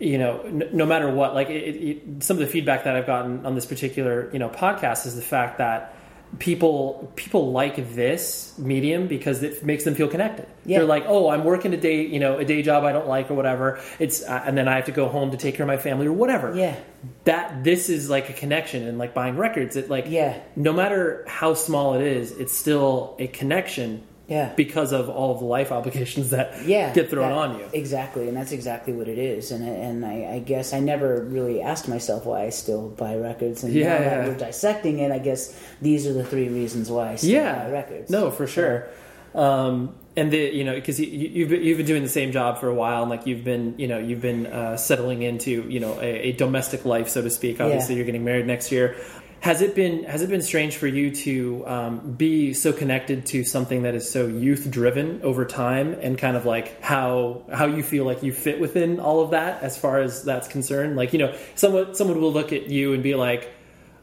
you 0.00 0.18
know, 0.18 0.42
no 0.72 0.84
matter 0.84 1.08
what. 1.10 1.34
Like 1.34 1.48
it, 1.50 1.76
it- 1.76 2.22
some 2.24 2.36
of 2.36 2.40
the 2.40 2.48
feedback 2.48 2.84
that 2.84 2.96
I've 2.96 3.06
gotten 3.06 3.46
on 3.46 3.54
this 3.54 3.66
particular, 3.66 4.30
you 4.32 4.38
know, 4.40 4.48
podcast 4.48 5.06
is 5.06 5.14
the 5.14 5.22
fact 5.22 5.58
that 5.58 5.93
people 6.38 7.12
people 7.16 7.52
like 7.52 7.94
this 7.94 8.54
medium 8.58 9.06
because 9.06 9.42
it 9.42 9.64
makes 9.64 9.84
them 9.84 9.94
feel 9.94 10.08
connected. 10.08 10.46
Yeah. 10.64 10.78
They're 10.78 10.86
like, 10.88 11.04
oh, 11.06 11.28
I'm 11.28 11.44
working 11.44 11.72
a 11.74 11.76
day, 11.76 12.06
you 12.06 12.18
know, 12.20 12.38
a 12.38 12.44
day 12.44 12.62
job 12.62 12.84
I 12.84 12.92
don't 12.92 13.06
like 13.08 13.30
or 13.30 13.34
whatever. 13.34 13.80
It's 13.98 14.22
uh, 14.22 14.42
and 14.44 14.56
then 14.56 14.68
I 14.68 14.76
have 14.76 14.86
to 14.86 14.92
go 14.92 15.08
home 15.08 15.30
to 15.32 15.36
take 15.36 15.54
care 15.56 15.64
of 15.64 15.68
my 15.68 15.76
family 15.76 16.06
or 16.06 16.12
whatever. 16.12 16.54
Yeah. 16.54 16.76
That 17.24 17.64
this 17.64 17.88
is 17.88 18.08
like 18.10 18.30
a 18.30 18.32
connection 18.32 18.86
and 18.86 18.98
like 18.98 19.14
buying 19.14 19.36
records. 19.36 19.76
It 19.76 19.90
like 19.90 20.06
Yeah. 20.08 20.38
no 20.56 20.72
matter 20.72 21.24
how 21.28 21.54
small 21.54 21.94
it 21.94 22.02
is, 22.02 22.32
it's 22.32 22.56
still 22.56 23.16
a 23.18 23.26
connection 23.26 24.02
Yeah. 24.26 24.52
because 24.56 24.92
of 24.92 25.10
all 25.10 25.32
of 25.34 25.40
the 25.40 25.44
life 25.44 25.70
obligations 25.70 26.30
that 26.30 26.66
yeah, 26.66 26.94
get 26.94 27.10
thrown 27.10 27.28
that- 27.30 27.36
on 27.38 27.58
you. 27.58 27.66
Exactly, 27.74 28.26
and 28.28 28.36
that's 28.36 28.52
exactly 28.52 28.92
what 28.94 29.06
it 29.06 29.18
is. 29.18 29.50
And 29.52 29.62
and 29.68 30.04
I, 30.04 30.34
I 30.36 30.38
guess 30.38 30.72
I 30.72 30.80
never 30.80 31.22
really 31.24 31.60
asked 31.60 31.88
myself 31.88 32.24
why 32.24 32.44
I 32.44 32.50
still 32.50 32.88
buy 32.88 33.16
records. 33.16 33.64
And 33.64 33.74
Yeah, 33.74 33.98
now 33.98 33.98
that 34.22 34.28
we're 34.28 34.34
dissecting 34.38 34.98
it, 35.00 35.12
I 35.12 35.18
guess 35.18 35.54
these 35.82 36.06
are 36.06 36.12
the 36.14 36.24
three 36.24 36.48
reasons 36.48 36.90
why 36.90 37.12
I 37.12 37.16
still 37.16 37.30
yeah, 37.32 37.64
buy 37.64 37.70
records. 37.70 38.10
No, 38.10 38.30
for 38.30 38.46
sure. 38.46 38.86
Um, 39.34 39.94
and 40.16 40.30
the 40.30 40.38
you 40.38 40.62
know 40.62 40.74
because 40.76 41.00
you, 41.00 41.06
you've 41.08 41.48
been- 41.48 41.62
you've 41.62 41.76
been 41.78 41.86
doing 41.86 42.02
the 42.04 42.08
same 42.08 42.30
job 42.30 42.58
for 42.60 42.68
a 42.68 42.74
while, 42.74 43.02
and 43.02 43.10
like 43.10 43.26
you've 43.26 43.42
been 43.44 43.74
you 43.78 43.88
know 43.88 43.98
you've 43.98 44.20
been 44.22 44.46
uh, 44.46 44.76
settling 44.76 45.22
into 45.22 45.68
you 45.68 45.80
know 45.80 45.98
a, 46.00 46.28
a 46.28 46.32
domestic 46.32 46.84
life, 46.84 47.08
so 47.08 47.20
to 47.20 47.30
speak. 47.30 47.60
Obviously, 47.60 47.94
Yeah. 47.94 47.98
you're 47.98 48.06
getting 48.06 48.24
married 48.24 48.46
next 48.46 48.70
year. 48.70 48.96
Has 49.44 49.60
it 49.60 49.74
been 49.74 50.04
has 50.04 50.22
it 50.22 50.30
been 50.30 50.40
strange 50.40 50.76
for 50.78 50.86
you 50.86 51.10
to 51.16 51.64
um, 51.66 52.12
be 52.14 52.54
so 52.54 52.72
connected 52.72 53.26
to 53.26 53.44
something 53.44 53.82
that 53.82 53.94
is 53.94 54.10
so 54.10 54.26
youth 54.26 54.70
driven 54.70 55.20
over 55.20 55.44
time, 55.44 55.92
and 56.00 56.16
kind 56.16 56.34
of 56.34 56.46
like 56.46 56.80
how 56.80 57.42
how 57.52 57.66
you 57.66 57.82
feel 57.82 58.06
like 58.06 58.22
you 58.22 58.32
fit 58.32 58.58
within 58.58 59.00
all 59.00 59.20
of 59.20 59.32
that 59.32 59.62
as 59.62 59.76
far 59.76 60.00
as 60.00 60.22
that's 60.24 60.48
concerned? 60.48 60.96
Like 60.96 61.12
you 61.12 61.18
know, 61.18 61.36
someone 61.56 61.94
someone 61.94 62.22
will 62.22 62.32
look 62.32 62.54
at 62.54 62.68
you 62.70 62.94
and 62.94 63.02
be 63.02 63.14
like. 63.14 63.50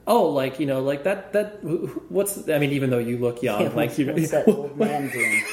Oh, 0.07 0.29
like 0.29 0.59
you 0.59 0.65
know, 0.65 0.81
like 0.81 1.03
that. 1.03 1.31
That 1.33 1.59
wh- 1.63 1.87
wh- 1.87 2.11
what's? 2.11 2.49
I 2.49 2.57
mean, 2.57 2.71
even 2.71 2.89
though 2.89 2.97
you 2.97 3.17
look 3.19 3.41
young, 3.49 3.61
Yeah, 3.61 3.69
like 3.69 3.97
you 3.99 4.05
know, 4.05 4.13
what's 4.13 4.31
that 4.31 4.47
old 4.47 4.75
man 4.85 5.09
doing? 5.11 5.43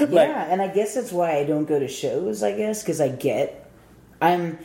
Like- 0.00 0.28
yeah, 0.28 0.46
and 0.50 0.62
I 0.62 0.68
guess 0.68 0.94
that's 0.94 1.12
why 1.12 1.36
I 1.36 1.44
don't 1.44 1.66
go 1.66 1.78
to 1.78 1.88
shows. 1.88 2.42
I 2.42 2.52
guess 2.56 2.82
because 2.82 3.00
I 3.02 3.08
get 3.08 3.70
I'm. 4.20 4.58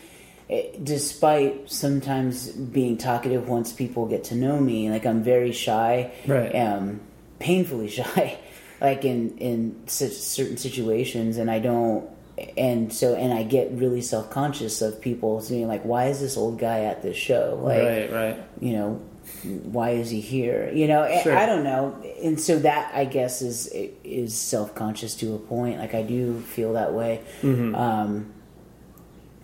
Despite 0.84 1.70
sometimes 1.70 2.48
being 2.50 2.98
talkative, 2.98 3.50
once 3.50 3.74
people 3.74 4.06
get 4.06 4.26
to 4.26 4.36
know 4.36 4.60
me, 4.60 4.90
like 4.90 5.06
I'm 5.06 5.24
very 5.24 5.52
shy, 5.52 6.12
Right. 6.26 6.56
Um, 6.56 7.02
painfully 7.40 7.88
shy, 7.98 8.38
like 8.80 9.04
in 9.06 9.38
in 9.40 9.88
certain 9.88 10.58
situations, 10.58 11.38
and 11.38 11.52
I 11.52 11.60
don't, 11.60 12.10
and 12.58 12.94
so 12.94 13.16
and 13.16 13.34
I 13.34 13.44
get 13.44 13.72
really 13.72 14.02
self 14.02 14.30
conscious 14.30 14.82
of 14.82 15.02
people 15.02 15.42
saying 15.42 15.68
like, 15.68 15.84
"Why 15.84 16.06
is 16.08 16.20
this 16.22 16.38
old 16.38 16.60
guy 16.60 16.86
at 16.86 17.02
this 17.02 17.18
show?" 17.18 17.60
Like, 17.62 17.84
right, 17.84 18.12
right. 18.12 18.44
you 18.62 18.74
know 18.74 19.02
why 19.44 19.90
is 19.90 20.10
he 20.10 20.22
here 20.22 20.72
you 20.74 20.88
know 20.88 21.04
I- 21.04 21.22
Sure. 21.22 21.36
i 21.38 21.46
don't 21.46 21.66
know 21.66 22.02
and 22.24 22.40
so 22.40 22.60
that 22.60 22.94
i 22.96 23.04
guess 23.04 23.42
is 23.42 23.68
is 24.06 24.34
self-conscious 24.34 25.16
to 25.16 25.36
a 25.36 25.38
point 25.38 25.80
like 25.80 25.94
i 25.94 26.02
do 26.02 26.40
feel 26.40 26.72
that 26.74 26.94
way 26.94 27.20
Mm-hmm. 27.42 27.76
um 27.76 28.32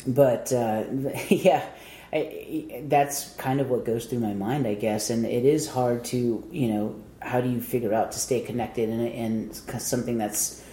but 0.06 0.51
uh 0.54 0.84
yeah 1.30 1.66
I, 2.12 2.84
that's 2.88 3.34
kind 3.38 3.60
of 3.60 3.72
what 3.72 3.86
goes 3.86 4.06
through 4.06 4.20
my 4.20 4.34
mind 4.34 4.68
i 4.68 4.76
guess. 4.76 5.10
And 5.10 5.26
it 5.26 5.45
is 5.45 5.68
hard 5.68 6.04
to 6.06 6.47
you 6.51 6.68
know 6.68 7.01
how 7.22 7.41
do 7.41 7.49
you 7.49 7.62
figure 7.62 7.93
out 7.93 8.12
to 8.12 8.20
stay 8.20 8.41
connected 8.41 8.89
and, 8.89 9.08
and 9.08 9.82
something 9.82 10.18
that's 10.18 10.64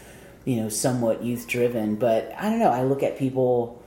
you 0.45 0.57
know 0.57 0.69
somewhat 0.69 1.23
youth 1.23 1.47
driven 1.47 1.97
but 1.97 2.33
i 2.39 2.49
don't 2.49 2.59
know 2.59 2.71
i 2.71 2.83
look 2.83 3.03
at 3.03 3.19
people 3.19 3.83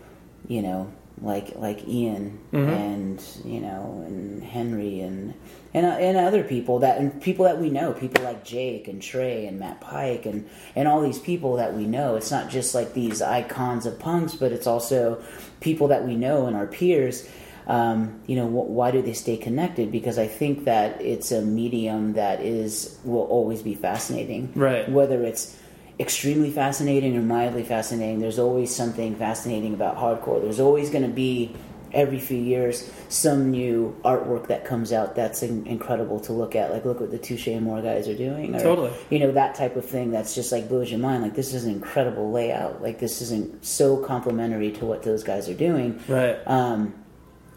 you 0.48 0.62
know 0.62 0.92
like 1.22 1.56
like 1.56 1.88
ian 1.88 2.40
and 2.52 3.24
you 3.46 3.60
know 3.62 4.04
and 4.06 4.44
henry 4.44 5.00
and 5.00 5.34
and, 5.76 5.86
uh, 5.86 5.90
and 5.90 6.18
other 6.18 6.44
people 6.44 6.80
that 6.80 6.98
and 7.00 7.22
people 7.22 7.46
that 7.46 7.60
we 7.60 7.70
know 7.70 7.94
people 7.94 8.24
like 8.24 8.44
jake 8.44 8.88
and 8.88 9.02
trey 9.02 9.46
and 9.46 9.60
matt 9.60 9.80
pike 9.80 10.26
and 10.26 10.48
and 10.76 10.88
all 10.88 11.02
these 11.02 11.20
people 11.20 11.56
that 11.58 11.74
we 11.74 11.86
know. 11.86 12.16
It's 12.16 12.30
not 12.32 12.50
just 12.50 12.76
like 12.76 12.94
these 12.94 13.22
icons 13.22 13.86
of 13.86 14.00
punks 14.00 14.36
but 14.36 14.52
it's 14.52 14.68
also 14.68 15.22
people 15.62 15.88
that 15.90 16.06
we 16.06 16.16
know 16.16 16.46
and 16.48 16.56
our 16.56 16.68
peers. 16.68 17.28
Um, 17.66 18.20
you 18.28 18.36
know 18.36 18.48
wh- 18.48 18.70
why 18.70 18.92
do 18.92 19.02
they 19.02 19.14
stay 19.14 19.38
connected? 19.38 19.90
Because 19.90 20.20
i 20.20 20.28
think 20.28 20.66
that 20.66 21.02
it's 21.02 21.32
a 21.32 21.42
medium 21.42 22.14
that 22.14 22.42
is 22.42 23.00
will 23.06 23.24
always 23.24 23.62
be 23.62 23.74
fascinating. 23.76 24.52
Right. 24.56 24.90
whether 24.90 25.24
it's 25.24 25.58
extremely 26.00 26.50
fascinating 26.52 27.16
or 27.16 27.22
mildly 27.22 27.64
fascinating 27.64 28.20
there's 28.20 28.40
always 28.40 28.76
something 28.76 29.16
fascinating 29.16 29.74
about 29.74 29.96
hardcore 29.96 30.42
there's 30.42 30.60
always 30.60 30.90
going 30.90 31.04
to 31.04 31.10
be 31.14 31.56
every 31.92 32.20
few 32.20 32.38
years 32.38 32.92
some 33.10 33.52
new 33.52 33.96
artwork 34.04 34.48
that 34.48 34.66
comes 34.66 34.92
out 34.92 35.16
that's 35.16 35.44
in- 35.44 35.68
incredible 35.68 36.20
to 36.20 36.34
look 36.34 36.56
at 36.56 36.72
like 36.72 36.84
look 36.84 37.00
what 37.00 37.12
the 37.12 37.20
Touché 37.20 37.56
Amoré 37.60 37.84
guys 37.84 38.08
are 38.08 38.16
doing 38.18 38.56
or, 38.56 38.60
Totally. 38.60 38.92
you 39.12 39.20
know 39.20 39.32
that 39.34 39.54
type 39.54 39.76
of 39.76 39.86
thing 39.86 40.10
that's 40.10 40.34
just 40.34 40.52
like 40.52 40.68
blows 40.68 40.90
your 40.90 41.00
mind 41.00 41.22
like 41.22 41.36
this 41.36 41.54
is 41.54 41.66
an 41.66 41.72
incredible 41.72 42.32
layout 42.32 42.82
like 42.82 42.98
this 42.98 43.22
isn't 43.22 43.64
so 43.64 43.98
complementary 43.98 44.72
to 44.72 44.86
what 44.86 45.04
those 45.04 45.24
guys 45.24 45.48
are 45.48 45.54
doing 45.54 46.00
Right. 46.08 46.38
um, 46.48 46.96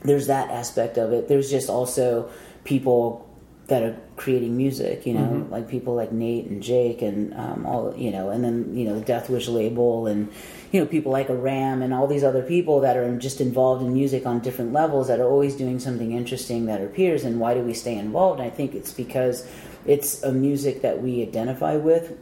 there's 0.03 0.27
that 0.29 0.51
aspect 0.51 0.99
of 0.99 1.13
it. 1.13 1.27
There's 1.27 1.51
just 1.51 1.69
also 1.71 2.31
people 2.65 3.26
that 3.69 3.83
are 3.83 3.97
creating 4.17 4.57
music, 4.57 5.07
you 5.07 5.13
know, 5.13 5.21
Mm-hmm. 5.27 5.53
like 5.53 5.69
people 5.69 5.95
like 5.95 6.13
Nate 6.13 6.47
and 6.47 6.63
Jake 6.63 7.03
and 7.03 7.35
um, 7.35 7.67
all, 7.67 7.95
you 7.97 8.13
know, 8.13 8.31
and 8.31 8.45
then 8.45 8.77
you 8.77 8.85
know 8.85 8.99
the 8.99 9.05
Deathwish 9.05 9.53
label 9.53 10.07
and 10.07 10.31
you 10.71 10.81
know 10.81 10.87
people 10.87 11.11
like 11.11 11.29
a 11.29 11.35
Ram 11.35 11.83
and 11.83 11.93
all 11.93 12.07
these 12.07 12.23
other 12.23 12.43
people 12.43 12.81
that 12.81 12.97
are 12.97 13.17
just 13.19 13.41
involved 13.41 13.83
in 13.83 13.93
music 13.93 14.25
on 14.25 14.39
different 14.41 14.73
levels 14.73 15.09
that 15.09 15.19
are 15.19 15.29
always 15.29 15.57
doing 15.57 15.81
something 15.81 16.13
interesting 16.13 16.67
that 16.67 16.81
are 16.81 16.87
peers. 16.89 17.25
And 17.25 17.41
why 17.41 17.55
do 17.55 17.61
we 17.61 17.75
stay 17.75 17.97
involved? 17.99 18.41
I 18.41 18.51
think 18.51 18.75
it's 18.75 18.93
because 18.93 19.47
it's 19.85 20.23
a 20.23 20.33
music 20.33 20.83
that 20.83 21.03
we 21.03 21.23
identify 21.23 21.77
with, 21.77 22.13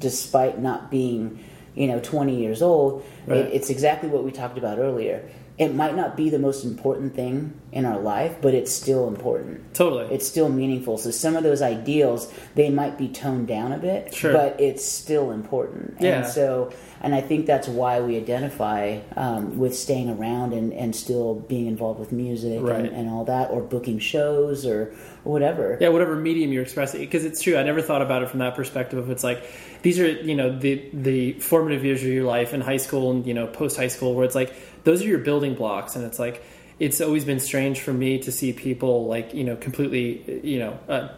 despite 0.00 0.58
not 0.58 0.90
being, 0.90 1.44
you 1.76 1.86
know, 1.86 2.00
20 2.00 2.36
years 2.40 2.60
old. 2.60 3.04
Right. 3.26 3.38
It, 3.38 3.54
it's 3.54 3.70
exactly 3.70 4.08
what 4.08 4.24
we 4.24 4.32
talked 4.32 4.58
about 4.58 4.78
earlier. 4.78 5.28
It 5.58 5.74
might 5.74 5.96
not 5.96 6.16
be 6.16 6.30
the 6.30 6.38
most 6.38 6.64
important 6.64 7.16
thing 7.16 7.52
in 7.72 7.84
our 7.84 7.98
life, 7.98 8.36
but 8.40 8.54
it's 8.54 8.72
still 8.72 9.08
important. 9.08 9.74
Totally. 9.74 10.06
It's 10.14 10.26
still 10.26 10.48
meaningful. 10.48 10.98
So 10.98 11.10
some 11.10 11.34
of 11.36 11.42
those 11.42 11.62
ideals, 11.62 12.32
they 12.54 12.70
might 12.70 12.96
be 12.96 13.08
toned 13.08 13.48
down 13.48 13.72
a 13.72 13.78
bit, 13.78 14.14
Sure. 14.14 14.32
but 14.32 14.60
it's 14.60 14.84
still 14.84 15.32
important. 15.32 15.96
Yeah. 16.00 16.18
And 16.18 16.26
so, 16.26 16.72
and 17.00 17.14
I 17.14 17.20
think 17.20 17.46
that's 17.46 17.66
why 17.68 18.00
we 18.00 18.16
identify 18.16 19.00
um, 19.16 19.58
with 19.58 19.76
staying 19.76 20.08
around 20.10 20.52
and, 20.52 20.72
and 20.72 20.94
still 20.94 21.34
being 21.34 21.66
involved 21.66 21.98
with 22.00 22.12
music 22.12 22.62
Right. 22.62 22.76
and, 22.78 22.86
and 22.88 23.10
all 23.10 23.24
that, 23.24 23.50
or 23.50 23.60
booking 23.60 23.98
shows 23.98 24.64
or 24.64 24.94
whatever. 25.24 25.76
yeah, 25.80 25.88
whatever 25.88 26.14
medium 26.16 26.52
you're 26.52 26.62
expressing, 26.62 27.00
because 27.00 27.24
it's 27.24 27.42
true. 27.42 27.56
I 27.56 27.64
never 27.64 27.82
thought 27.82 28.00
about 28.00 28.22
it 28.22 28.30
from 28.30 28.38
that 28.38 28.54
perspective. 28.54 28.98
Of 28.98 29.10
it's 29.10 29.24
like 29.24 29.42
these 29.82 29.98
are 30.00 30.08
you 30.08 30.34
know 30.34 30.56
the 30.56 30.88
the 30.94 31.32
formative 31.34 31.84
years 31.84 32.00
of 32.02 32.08
your 32.08 32.24
life 32.24 32.54
in 32.54 32.60
high 32.60 32.78
school 32.78 33.10
and 33.10 33.26
you 33.26 33.34
know 33.34 33.46
post 33.46 33.76
high 33.76 33.88
school, 33.88 34.14
where 34.14 34.24
it's 34.24 34.34
like 34.34 34.54
those 34.88 35.02
are 35.04 35.08
your 35.14 35.18
building 35.30 35.54
blocks, 35.54 35.96
and 35.96 36.04
it's 36.08 36.18
like 36.18 36.36
it's 36.78 37.00
always 37.00 37.24
been 37.24 37.40
strange 37.40 37.80
for 37.80 37.92
me 37.92 38.18
to 38.26 38.30
see 38.32 38.52
people 38.52 39.06
like 39.06 39.34
you 39.34 39.44
know 39.44 39.56
completely 39.56 40.40
you 40.42 40.58
know. 40.58 40.78
Uh, 40.88 41.08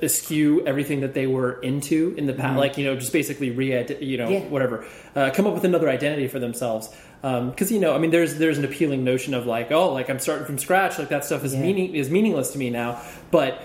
askew 0.00 0.66
everything 0.66 1.00
that 1.02 1.12
they 1.12 1.26
were 1.26 1.60
into 1.60 2.14
in 2.16 2.24
the 2.24 2.32
past 2.32 2.56
like 2.58 2.78
you 2.78 2.84
know 2.86 2.96
just 2.96 3.12
basically 3.12 3.50
re 3.50 3.68
you 4.00 4.16
know 4.16 4.30
Yeah. 4.30 4.40
whatever 4.48 4.86
uh, 5.14 5.30
come 5.34 5.46
up 5.46 5.52
with 5.52 5.64
another 5.64 5.90
identity 5.90 6.26
for 6.26 6.38
themselves 6.38 6.88
because 7.20 7.70
you 7.70 7.78
know 7.80 7.94
i 7.94 7.98
mean 7.98 8.10
there's 8.10 8.36
there's 8.36 8.56
an 8.56 8.64
appealing 8.64 9.04
notion 9.04 9.34
of 9.34 9.44
like 9.44 9.70
oh 9.72 9.92
like 9.92 10.08
i'm 10.08 10.18
starting 10.18 10.46
from 10.46 10.56
scratch 10.56 10.98
like 10.98 11.10
that 11.10 11.22
stuff 11.26 11.44
is 11.44 11.52
Yeah. 11.52 11.60
meaning 11.60 11.94
is 11.94 12.08
meaningless 12.08 12.52
to 12.52 12.58
me 12.58 12.70
now 12.70 12.98
but 13.30 13.60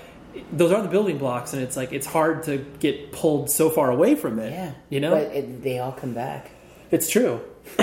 those 0.51 0.73
are 0.73 0.81
the 0.81 0.89
building 0.89 1.17
blocks 1.17 1.53
and 1.53 1.63
it's 1.63 1.77
like 1.77 1.93
it's 1.93 2.05
hard 2.17 2.43
to 2.49 2.57
get 2.81 3.13
pulled 3.13 3.49
so 3.49 3.69
far 3.69 3.89
away 3.89 4.15
from 4.15 4.39
it 4.39 4.51
Yeah. 4.51 4.71
you 4.89 4.99
know 4.99 5.11
But 5.11 5.33
it, 5.33 5.63
they 5.63 5.79
all 5.79 5.93
come 5.93 6.13
back. 6.13 6.51
it's 6.91 7.09
true 7.09 7.39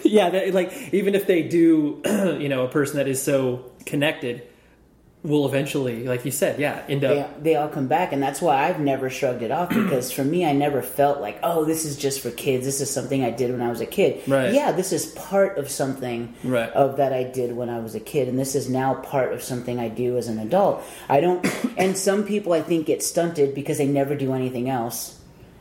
yeah 0.04 0.30
that, 0.30 0.54
like 0.54 0.72
even 0.92 1.14
if 1.14 1.26
they 1.26 1.42
do 1.42 2.00
you 2.40 2.48
know 2.48 2.64
a 2.64 2.68
person 2.68 2.96
that 2.96 3.08
is 3.08 3.20
so 3.22 3.70
connected 3.86 4.42
will 5.22 5.44
eventually 5.46 6.04
like 6.04 6.24
you 6.24 6.30
said 6.30 6.58
yeah 6.58 6.82
end 6.88 7.02
they, 7.02 7.20
up 7.20 7.42
they 7.42 7.54
all 7.54 7.68
come 7.68 7.86
back 7.88 8.10
and 8.10 8.22
that's 8.22 8.40
why 8.40 8.64
i've 8.64 8.80
never 8.80 9.10
shrugged 9.10 9.42
it 9.42 9.50
off 9.50 9.68
because 9.68 10.10
for 10.10 10.24
me 10.24 10.46
i 10.46 10.52
never 10.52 10.80
felt 10.80 11.20
like 11.20 11.38
oh 11.42 11.62
this 11.66 11.84
is 11.84 11.98
just 11.98 12.20
for 12.22 12.30
kids 12.30 12.64
this 12.64 12.80
is 12.80 12.90
something 12.90 13.22
i 13.22 13.30
did 13.30 13.50
when 13.50 13.60
i 13.60 13.68
was 13.68 13.82
a 13.82 13.86
kid 13.86 14.26
Right. 14.26 14.54
yeah 14.54 14.72
this 14.72 14.94
is 14.94 15.04
part 15.12 15.58
of 15.58 15.68
something 15.68 16.34
Right. 16.42 16.70
of 16.70 16.96
that 16.96 17.12
i 17.12 17.22
did 17.22 17.54
when 17.54 17.68
i 17.68 17.80
was 17.80 17.94
a 17.94 18.00
kid 18.00 18.28
and 18.28 18.38
this 18.38 18.54
is 18.54 18.70
now 18.70 18.94
part 18.94 19.34
of 19.34 19.42
something 19.42 19.78
i 19.78 19.88
do 19.90 20.16
as 20.16 20.26
an 20.26 20.38
adult 20.38 20.82
i 21.10 21.20
don't 21.20 21.46
and 21.76 21.98
some 21.98 22.24
people 22.24 22.54
i 22.54 22.62
think 22.62 22.86
get 22.86 23.02
stunted 23.02 23.54
because 23.54 23.76
they 23.76 23.86
never 23.86 24.14
do 24.14 24.32
anything 24.32 24.70
else 24.70 25.19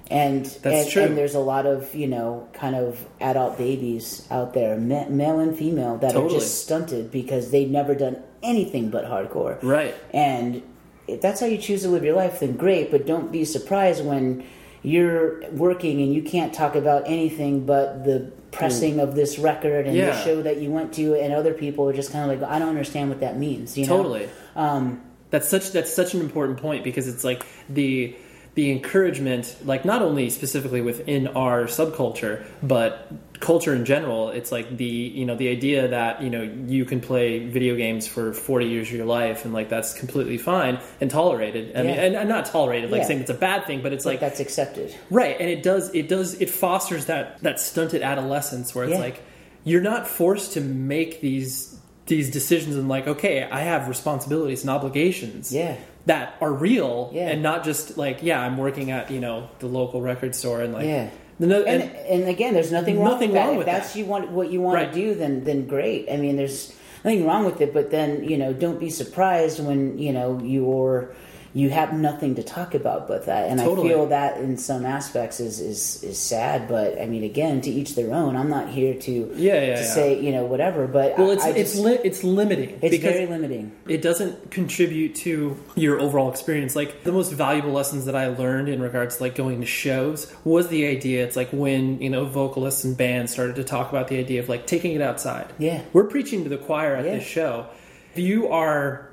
and 0.09 0.45
That's 0.45 0.65
and, 0.65 0.89
true. 0.89 1.03
and 1.03 1.17
there's 1.17 1.35
a 1.35 1.39
lot 1.39 1.65
of 1.65 1.93
you 1.93 2.07
know 2.07 2.47
kind 2.53 2.75
of 2.75 3.05
adult 3.21 3.57
babies 3.57 4.27
out 4.31 4.53
there 4.53 4.77
ma- 4.77 5.07
male 5.09 5.39
and 5.39 5.57
female 5.57 5.97
that 5.97 6.13
Totally. 6.13 6.35
are 6.35 6.39
just 6.39 6.63
stunted 6.63 7.11
because 7.11 7.51
they've 7.51 7.69
never 7.69 7.93
done 7.95 8.21
anything 8.41 8.89
but 8.89 9.05
hardcore 9.05 9.61
Right. 9.63 9.93
and 10.13 10.61
if 11.07 11.21
that's 11.21 11.39
how 11.39 11.47
you 11.47 11.57
choose 11.57 11.81
to 11.81 11.89
live 11.89 12.03
your 12.03 12.15
life, 12.15 12.39
then 12.41 12.55
great. 12.55 12.91
But 12.91 13.07
don't 13.07 13.31
be 13.31 13.43
surprised 13.43 14.05
when 14.05 14.45
you're 14.83 15.41
working 15.49 16.01
and 16.03 16.13
you 16.13 16.21
can't 16.21 16.53
talk 16.53 16.75
about 16.75 17.03
anything 17.07 17.65
but 17.65 18.03
the 18.05 18.31
pressing 18.51 18.99
of 18.99 19.15
this 19.15 19.39
record 19.39 19.87
and 19.87 19.97
the 19.97 20.15
show 20.23 20.41
that 20.43 20.57
you 20.57 20.69
went 20.69 20.93
to, 20.93 21.15
and 21.15 21.33
other 21.33 21.53
people 21.53 21.89
are 21.89 21.93
just 21.93 22.11
kind 22.11 22.29
of 22.31 22.39
like, 22.39 22.47
I 22.47 22.59
don't 22.59 22.69
understand 22.69 23.09
what 23.09 23.21
that 23.21 23.37
means. 23.37 23.75
You 23.75 23.87
know? 23.87 23.97
Totally. 23.97 24.29
Um, 24.55 25.01
That's 25.31 25.47
such 25.47 25.71
that's 25.71 25.91
such 25.93 26.13
an 26.13 26.21
important 26.21 26.59
point 26.59 26.83
because 26.83 27.07
it's 27.07 27.23
like 27.23 27.43
the 27.69 28.15
the 28.59 28.71
encouragement, 28.71 29.55
like 29.63 29.85
not 29.85 30.01
only 30.01 30.29
specifically 30.29 30.81
within 30.81 31.27
our 31.27 31.63
subculture, 31.63 32.45
but 32.61 33.09
culture 33.39 33.73
in 33.73 33.85
general. 33.85 34.31
It's 34.31 34.51
like 34.51 34.75
the 34.75 34.83
you 35.19 35.25
know 35.25 35.37
the 35.37 35.47
idea 35.47 35.87
that 35.87 36.21
you 36.21 36.29
know 36.29 36.41
you 36.41 36.83
can 36.83 36.99
play 36.99 37.47
video 37.47 37.77
games 37.77 38.05
for 38.05 38.33
forty 38.33 38.65
years 38.67 38.87
of 38.89 38.95
your 38.95 39.05
life 39.05 39.45
and 39.45 39.53
like 39.53 39.69
that's 39.69 39.93
completely 39.93 40.37
fine 40.37 40.77
and 40.99 41.09
tolerated. 41.09 41.73
I 41.73 41.83
mean, 41.83 41.95
Yeah. 41.95 42.01
and, 42.05 42.15
and 42.17 42.27
not 42.27 42.47
tolerated, 42.47 42.91
like 42.91 43.03
Yeah. 43.03 43.07
saying 43.07 43.21
it's 43.21 43.29
a 43.29 43.41
bad 43.49 43.65
thing, 43.65 43.81
but 43.81 43.93
it's 43.93 44.05
like 44.05 44.15
like 44.15 44.19
that's 44.27 44.41
accepted. 44.41 44.93
Right, 45.09 45.37
and 45.39 45.49
it 45.49 45.63
does 45.63 45.89
it 45.95 46.09
does 46.09 46.33
it 46.41 46.49
fosters 46.49 47.05
that 47.05 47.41
that 47.43 47.61
stunted 47.61 48.01
adolescence 48.01 48.75
where 48.75 48.83
it's 48.83 48.93
Yeah. 48.95 48.99
like 49.07 49.21
you're 49.63 49.85
not 49.93 50.05
forced 50.05 50.53
to 50.55 50.61
make 50.61 51.21
these 51.21 51.79
these 52.07 52.29
decisions 52.29 52.75
and 52.75 52.89
like 52.89 53.07
okay, 53.07 53.43
I 53.43 53.61
have 53.61 53.87
responsibilities 53.87 54.61
and 54.63 54.69
obligations. 54.69 55.53
Yeah. 55.53 55.77
That 56.05 56.35
are 56.41 56.51
real 56.51 57.11
Yeah. 57.13 57.29
and 57.29 57.43
not 57.43 57.63
just 57.63 57.97
like 57.97 58.23
yeah, 58.23 58.41
I'm 58.41 58.57
working 58.57 58.89
at, 58.91 59.11
you 59.11 59.19
know, 59.19 59.49
the 59.59 59.67
local 59.67 60.01
record 60.01 60.33
store 60.33 60.61
and 60.61 60.73
like 60.73 60.85
Yeah. 60.85 61.09
And, 61.41 61.53
and, 61.53 61.81
and 61.83 62.27
again, 62.27 62.53
there's 62.53 62.71
nothing 62.71 62.99
wrong 62.99 63.11
Nothing 63.11 63.29
with 63.29 63.35
that. 63.35 63.47
wrong 63.47 63.59
if 63.61 63.65
that's 63.65 63.93
that. 63.93 63.99
you 63.99 64.05
want 64.05 64.29
what 64.31 64.51
you 64.51 64.59
want 64.61 64.75
Right. 64.75 64.91
to 64.91 64.99
do, 64.99 65.13
then 65.15 65.43
then 65.43 65.67
great. 65.67 66.09
I 66.11 66.17
mean, 66.17 66.35
there's 66.35 66.73
nothing 67.05 67.25
wrong 67.25 67.45
with 67.45 67.61
it. 67.61 67.73
But 67.73 67.91
then 67.91 68.23
you 68.23 68.37
know, 68.37 68.51
don't 68.53 68.79
be 68.79 68.89
surprised 68.89 69.59
when 69.63 69.97
you 69.99 70.11
know 70.11 70.39
you're 70.43 71.11
you 71.53 71.69
have 71.71 71.93
nothing 71.93 72.35
to 72.35 72.43
talk 72.43 72.75
about 72.75 73.07
but 73.07 73.25
that. 73.25 73.49
And 73.49 73.59
Totally. 73.59 73.89
I 73.89 73.93
feel 73.93 74.05
that 74.07 74.37
in 74.37 74.57
some 74.57 74.85
aspects 74.85 75.39
is, 75.39 75.59
is 75.59 76.03
is 76.03 76.19
sad. 76.19 76.67
But 76.67 77.01
I 77.01 77.05
mean, 77.07 77.23
again, 77.23 77.61
to 77.61 77.69
each 77.69 77.95
their 77.95 78.13
own. 78.13 78.35
I'm 78.35 78.49
not 78.49 78.69
here 78.69 78.93
to 78.93 79.11
Yeah, 79.35 79.53
yeah, 79.55 79.59
to 79.75 79.81
yeah. 79.81 79.83
say 79.83 80.19
you 80.21 80.31
know 80.31 80.45
whatever. 80.45 80.87
But 80.87 81.17
Well, 81.17 81.31
I- 81.31 81.33
it's 81.33 81.43
I 81.45 81.49
it's 81.49 81.71
just- 81.73 81.83
li- 81.83 81.99
it's 82.03 82.23
limiting. 82.23 82.77
it's 82.81 82.97
very 82.97 83.25
limiting. 83.25 83.71
it 83.87 84.01
doesn't 84.01 84.51
contribute 84.51 85.15
to 85.15 85.57
your 85.75 85.99
overall 85.99 86.29
experience. 86.29 86.75
Like 86.75 87.03
the 87.03 87.11
most 87.11 87.31
valuable 87.31 87.71
lessons 87.71 88.05
that 88.05 88.15
I 88.15 88.27
learned 88.27 88.69
in 88.69 88.81
regards 88.81 89.17
to 89.17 89.23
like 89.23 89.35
going 89.35 89.59
to 89.61 89.65
shows 89.67 90.31
was 90.43 90.67
the 90.67 90.85
idea. 90.87 91.23
It's 91.23 91.35
like 91.35 91.49
when 91.51 92.01
you 92.01 92.09
know 92.09 92.25
vocalists 92.25 92.83
and 92.83 92.95
bands 92.95 93.31
started 93.31 93.55
to 93.55 93.63
talk 93.63 93.89
about 93.89 94.07
the 94.07 94.19
idea 94.19 94.39
of 94.39 94.49
like 94.49 94.67
taking 94.67 94.93
it 94.93 95.01
outside. 95.01 95.47
Yeah. 95.57 95.81
we're 95.93 96.03
preaching 96.05 96.43
to 96.43 96.49
the 96.49 96.57
choir 96.57 96.95
at 96.95 97.05
Yeah. 97.05 97.15
this 97.15 97.23
show. 97.23 97.65
If 98.13 98.19
you 98.19 98.47
are 98.49 99.08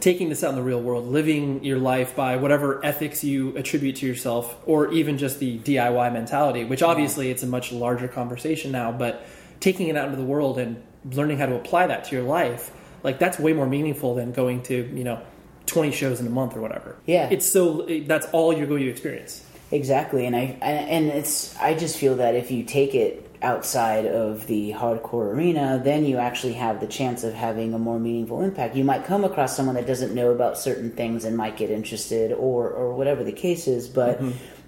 taking 0.00 0.28
this 0.28 0.42
out 0.42 0.50
in 0.50 0.56
the 0.56 0.62
real 0.62 0.80
world, 0.80 1.06
living 1.06 1.62
your 1.64 1.78
life 1.78 2.16
by 2.16 2.36
whatever 2.36 2.84
ethics 2.84 3.22
you 3.22 3.56
attribute 3.56 3.96
to 3.96 4.06
yourself, 4.06 4.56
or 4.66 4.92
even 4.92 5.18
just 5.18 5.38
the 5.38 5.58
DIY 5.60 6.12
mentality, 6.12 6.64
which 6.64 6.82
obviously 6.82 7.30
it's 7.30 7.42
a 7.42 7.46
much 7.46 7.72
larger 7.72 8.08
conversation 8.08 8.72
now, 8.72 8.90
but 8.90 9.24
taking 9.60 9.88
it 9.88 9.96
out 9.96 10.06
into 10.06 10.16
the 10.16 10.24
world 10.24 10.58
and 10.58 10.82
learning 11.12 11.38
how 11.38 11.46
to 11.46 11.54
apply 11.54 11.86
that 11.86 12.04
to 12.04 12.16
your 12.16 12.24
life, 12.24 12.72
like 13.02 13.18
that's 13.18 13.38
way 13.38 13.52
more 13.52 13.66
meaningful 13.66 14.14
than 14.14 14.32
going 14.32 14.62
to, 14.62 14.74
you 14.94 15.04
know, 15.04 15.22
20 15.66 15.92
shows 15.92 16.20
in 16.20 16.26
a 16.26 16.30
month 16.30 16.56
or 16.56 16.60
whatever. 16.60 16.96
Yeah. 17.06 17.28
It's 17.30 17.48
so, 17.48 17.86
that's 18.06 18.26
all 18.32 18.52
you're 18.52 18.66
going 18.66 18.82
to 18.82 18.90
experience. 18.90 19.43
Exactly, 19.74 20.24
and 20.24 20.36
I 20.36 20.56
and 20.62 21.08
it's 21.08 21.56
I 21.56 21.74
just 21.74 21.98
feel 21.98 22.14
that 22.16 22.36
if 22.36 22.52
you 22.52 22.62
take 22.62 22.94
it 22.94 23.28
outside 23.42 24.06
of 24.06 24.46
the 24.46 24.70
hardcore 24.70 25.34
arena, 25.34 25.80
then 25.82 26.04
you 26.04 26.18
actually 26.18 26.52
have 26.52 26.78
the 26.78 26.86
chance 26.86 27.24
of 27.24 27.34
having 27.34 27.74
a 27.74 27.78
more 27.78 27.98
meaningful 27.98 28.40
impact. 28.40 28.76
You 28.76 28.84
might 28.84 29.04
come 29.04 29.24
across 29.24 29.56
someone 29.56 29.74
that 29.74 29.84
doesn't 29.84 30.14
know 30.14 30.30
about 30.30 30.56
certain 30.56 30.92
things 30.92 31.24
and 31.24 31.36
might 31.36 31.56
get 31.56 31.70
interested, 31.70 32.30
or 32.30 32.70
or 32.70 32.94
whatever 32.94 33.24
the 33.24 33.32
case 33.32 33.66
is. 33.66 33.88
But 33.88 34.20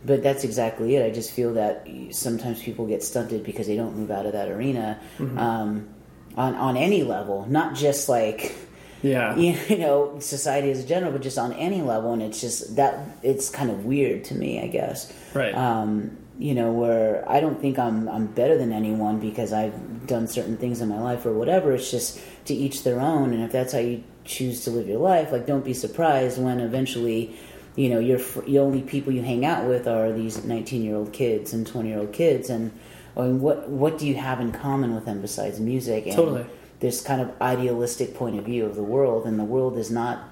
but 0.04 0.24
that's 0.24 0.42
exactly 0.42 0.96
it. 0.96 1.06
I 1.06 1.10
just 1.10 1.30
feel 1.30 1.54
that 1.54 1.86
sometimes 2.10 2.60
people 2.60 2.84
get 2.84 3.04
stunted 3.04 3.44
because 3.44 3.68
they 3.68 3.76
don't 3.76 3.96
move 3.96 4.10
out 4.10 4.26
of 4.26 4.32
that 4.32 4.48
arena 4.48 5.00
um, 5.20 5.88
on 6.36 6.56
on 6.56 6.76
any 6.76 7.04
level, 7.04 7.46
not 7.48 7.76
just 7.76 8.08
like 8.08 8.56
Yeah. 9.02 9.36
you 9.36 9.56
know 9.78 10.18
society 10.20 10.70
as 10.70 10.82
a 10.84 10.86
general 10.86 11.12
but 11.12 11.22
just 11.22 11.38
on 11.38 11.52
any 11.52 11.82
level 11.82 12.12
and 12.12 12.22
it's 12.22 12.40
just 12.40 12.76
that 12.76 13.06
it's 13.22 13.50
kind 13.50 13.70
of 13.70 13.84
weird 13.84 14.24
to 14.24 14.34
me 14.34 14.60
i 14.60 14.66
guess 14.66 15.12
Right. 15.34 15.54
um, 15.54 16.16
you 16.38 16.54
know 16.54 16.72
where 16.72 17.24
i 17.30 17.40
don't 17.40 17.60
think 17.60 17.78
i'm 17.78 18.08
i'm 18.08 18.26
better 18.26 18.56
than 18.58 18.72
anyone 18.72 19.20
because 19.20 19.52
i've 19.52 20.06
done 20.06 20.26
certain 20.26 20.56
things 20.56 20.80
in 20.80 20.88
my 20.88 21.00
life 21.00 21.24
or 21.26 21.32
whatever 21.32 21.72
it's 21.72 21.90
just 21.90 22.20
to 22.46 22.54
each 22.54 22.84
their 22.84 23.00
own 23.00 23.32
and 23.32 23.42
if 23.42 23.52
that's 23.52 23.72
how 23.72 23.78
you 23.78 24.02
choose 24.24 24.64
to 24.64 24.70
live 24.70 24.88
your 24.88 24.98
life 24.98 25.30
like 25.32 25.46
don't 25.46 25.64
be 25.64 25.74
surprised 25.74 26.40
when 26.42 26.60
eventually 26.60 27.34
you 27.76 27.88
know 27.88 27.98
your 27.98 28.18
fr- 28.18 28.40
the 28.42 28.58
only 28.58 28.82
people 28.82 29.12
you 29.12 29.22
hang 29.22 29.44
out 29.44 29.66
with 29.68 29.86
are 29.86 30.12
these 30.12 30.44
19 30.44 30.82
year 30.82 30.96
old 30.96 31.12
kids 31.12 31.52
and 31.52 31.66
20 31.66 31.88
year 31.88 31.98
old 31.98 32.12
kids 32.12 32.50
and 32.50 32.72
I 33.16 33.22
mean, 33.22 33.40
what 33.40 33.68
what 33.70 33.96
do 33.98 34.06
you 34.06 34.14
have 34.16 34.40
in 34.40 34.52
common 34.52 34.94
with 34.94 35.06
them 35.06 35.22
besides 35.22 35.58
music 35.58 36.04
and 36.06 36.14
Totally. 36.14 36.44
This 36.80 37.00
kind 37.00 37.20
of 37.20 37.30
idealistic 37.40 38.14
point 38.14 38.38
of 38.38 38.44
view 38.44 38.64
of 38.66 38.76
the 38.76 38.82
world, 38.82 39.26
and 39.26 39.38
the 39.38 39.44
world 39.44 39.76
is 39.78 39.90
not 39.90 40.28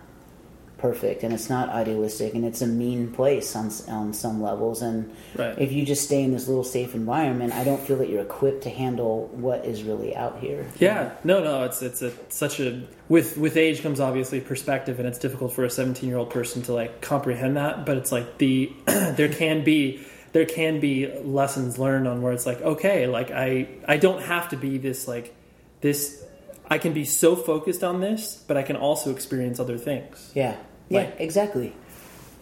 perfect, 0.77 1.23
and 1.23 1.33
it's 1.33 1.49
not 1.49 1.71
idealistic, 1.71 2.35
and 2.35 2.45
it's 2.45 2.61
a 2.61 2.67
mean 2.67 3.11
place 3.11 3.57
on 3.57 3.71
on 3.89 4.13
some 4.13 4.43
levels. 4.43 4.83
And 4.83 5.11
Right. 5.35 5.59
if 5.59 5.73
you 5.73 5.87
just 5.87 6.03
stay 6.05 6.23
in 6.23 6.33
this 6.33 6.47
little 6.47 6.65
safe 6.65 6.95
environment, 6.95 7.55
I 7.55 7.65
don't 7.65 7.81
feel 7.81 7.97
that 7.99 8.11
you're 8.11 8.21
equipped 8.21 8.65
to 8.65 8.71
handle 8.71 9.31
what 9.33 9.65
is 9.65 9.83
really 9.83 10.15
out 10.15 10.41
here. 10.41 10.67
Yeah, 10.79 11.13
no, 11.25 11.43
no, 11.43 11.63
it's 11.65 11.81
it's 11.81 12.03
a 12.03 12.13
such 12.29 12.61
a 12.61 12.83
with 13.09 13.39
with 13.39 13.57
age 13.57 13.83
comes 13.83 13.99
obviously 13.99 14.41
perspective, 14.43 14.99
and 14.99 15.09
it's 15.09 15.19
difficult 15.19 15.55
for 15.55 15.65
a 15.65 15.71
seventeen 15.71 16.09
year 16.11 16.19
old 16.19 16.29
person 16.29 16.61
to 16.63 16.75
like 16.75 17.01
comprehend 17.01 17.57
that. 17.57 17.87
But 17.87 17.97
it's 17.97 18.13
like 18.13 18.37
the 18.37 18.71
there 18.87 19.31
can 19.31 19.65
be 19.65 20.05
there 20.33 20.45
can 20.45 20.81
be 20.81 21.07
lessons 21.23 21.79
learned 21.79 22.07
on 22.09 22.21
where 22.21 22.35
it's 22.35 22.45
like 22.45 22.61
okay, 22.61 23.07
like 23.07 23.31
I 23.31 23.69
I 23.89 23.97
don't 23.97 24.21
have 24.21 24.51
to 24.51 24.57
be 24.59 24.77
this 24.77 25.09
like 25.09 25.35
this. 25.81 26.21
I 26.69 26.79
can 26.79 26.93
be 26.93 27.05
so 27.05 27.37
focused 27.37 27.85
on 27.85 28.01
this, 28.01 28.43
but 28.47 28.57
I 28.57 28.63
can 28.63 28.77
also 28.77 29.11
experience 29.11 29.61
other 29.61 29.79
things. 29.79 30.31
Yeah, 30.35 30.57
yeah, 30.89 31.11
exactly. 31.19 31.75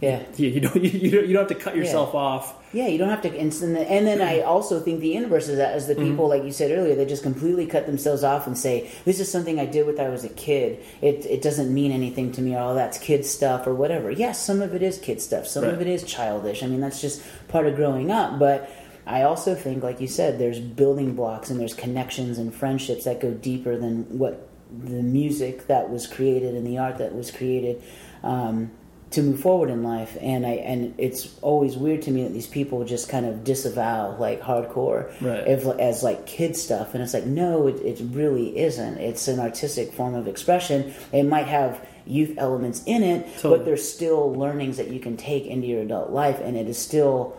Yeah. 0.02 0.24
Yeah, 0.36 0.48
you 0.48 0.60
don't 0.60 0.76
you, 0.82 0.90
you 0.90 1.10
don't 1.10 1.26
you 1.28 1.32
don't 1.32 1.48
have 1.48 1.56
to 1.56 1.64
cut 1.64 1.76
yourself 1.76 2.14
off. 2.14 2.56
Yeah, 2.72 2.88
you 2.88 2.98
don't 2.98 3.10
have 3.10 3.22
to. 3.22 3.38
And 3.38 3.52
then- 3.52 3.76
and 3.76 4.06
then 4.06 4.20
I 4.20 4.40
also 4.40 4.80
think 4.80 5.00
the 5.00 5.14
inverse 5.14 5.48
is 5.48 5.58
that, 5.58 5.74
as 5.74 5.86
the 5.86 5.94
mm-hmm. 5.94 6.10
people, 6.10 6.28
like 6.28 6.42
you 6.42 6.52
said 6.52 6.76
earlier, 6.76 6.94
they 6.94 7.04
just 7.04 7.22
completely 7.22 7.66
cut 7.66 7.86
themselves 7.86 8.24
off 8.24 8.46
and 8.46 8.58
say, 8.58 8.90
"This 9.04 9.20
is 9.20 9.30
something 9.30 9.60
I 9.60 9.66
did 9.66 9.86
when 9.86 10.00
I 10.00 10.08
was 10.08 10.24
a 10.24 10.28
kid. 10.28 10.82
It 11.00 11.24
it 11.26 11.40
doesn't 11.40 11.72
mean 11.72 11.92
anything 11.92 12.32
to 12.32 12.42
me, 12.42 12.56
all 12.56 12.74
that's 12.74 12.98
kid 12.98 13.24
stuff, 13.24 13.66
or 13.66 13.74
whatever." 13.74 14.10
Yes, 14.10 14.44
some 14.44 14.60
of 14.60 14.74
it 14.74 14.82
is 14.82 14.98
kid 14.98 15.22
stuff. 15.22 15.46
Some 15.46 15.64
of 15.64 15.80
it 15.80 15.86
is 15.86 16.02
childish. 16.02 16.62
I 16.62 16.66
mean, 16.66 16.80
that's 16.80 17.00
just 17.00 17.22
part 17.48 17.66
of 17.66 17.76
growing 17.76 18.10
up. 18.10 18.38
But 18.40 18.68
I 19.12 19.22
also 19.22 19.54
think, 19.54 19.82
like 19.82 20.00
you 20.00 20.08
said, 20.08 20.38
there's 20.38 20.58
building 20.58 21.14
blocks 21.14 21.50
and 21.50 21.60
there's 21.60 21.74
connections 21.74 22.38
and 22.38 22.54
friendships 22.54 23.04
that 23.04 23.20
go 23.20 23.30
deeper 23.32 23.76
than 23.76 24.18
what 24.18 24.48
the 24.70 25.02
music 25.02 25.66
that 25.66 25.90
was 25.90 26.06
created 26.06 26.54
and 26.54 26.66
the 26.66 26.78
art 26.78 26.98
that 26.98 27.14
was 27.14 27.30
created. 27.30 27.82
Um, 28.22 28.70
to 29.10 29.22
move 29.22 29.40
forward 29.40 29.68
in 29.68 29.82
life 29.82 30.16
and 30.22 30.46
I 30.46 30.52
and 30.52 30.94
it's 30.96 31.38
always 31.42 31.76
weird 31.76 32.00
to 32.02 32.10
me 32.10 32.22
that 32.22 32.32
these 32.32 32.46
people 32.46 32.82
just 32.86 33.10
kind 33.10 33.26
of 33.26 33.44
disavow 33.44 34.16
like 34.18 34.40
hardcore 34.40 35.12
Right. 35.20 35.46
if, 35.46 35.66
as 35.78 36.02
like 36.02 36.24
kid 36.24 36.56
stuff 36.56 36.94
and 36.94 37.02
it's 37.02 37.12
like 37.12 37.26
no 37.26 37.66
it, 37.68 37.76
it 37.82 38.00
really 38.12 38.58
isn't 38.58 38.96
it's 38.96 39.28
an 39.28 39.38
artistic 39.38 39.92
form 39.92 40.14
of 40.14 40.26
expression 40.28 40.94
it 41.12 41.24
might 41.24 41.46
have 41.46 41.86
youth 42.06 42.32
elements 42.38 42.82
in 42.86 43.02
it 43.02 43.26
Totally. 43.34 43.58
but 43.58 43.64
there's 43.66 43.86
still 43.86 44.32
learnings 44.32 44.78
that 44.78 44.88
you 44.88 44.98
can 44.98 45.18
take 45.18 45.44
into 45.46 45.66
your 45.66 45.82
adult 45.82 46.08
life 46.10 46.40
and 46.40 46.56
it 46.56 46.66
is 46.66 46.78
still 46.78 47.36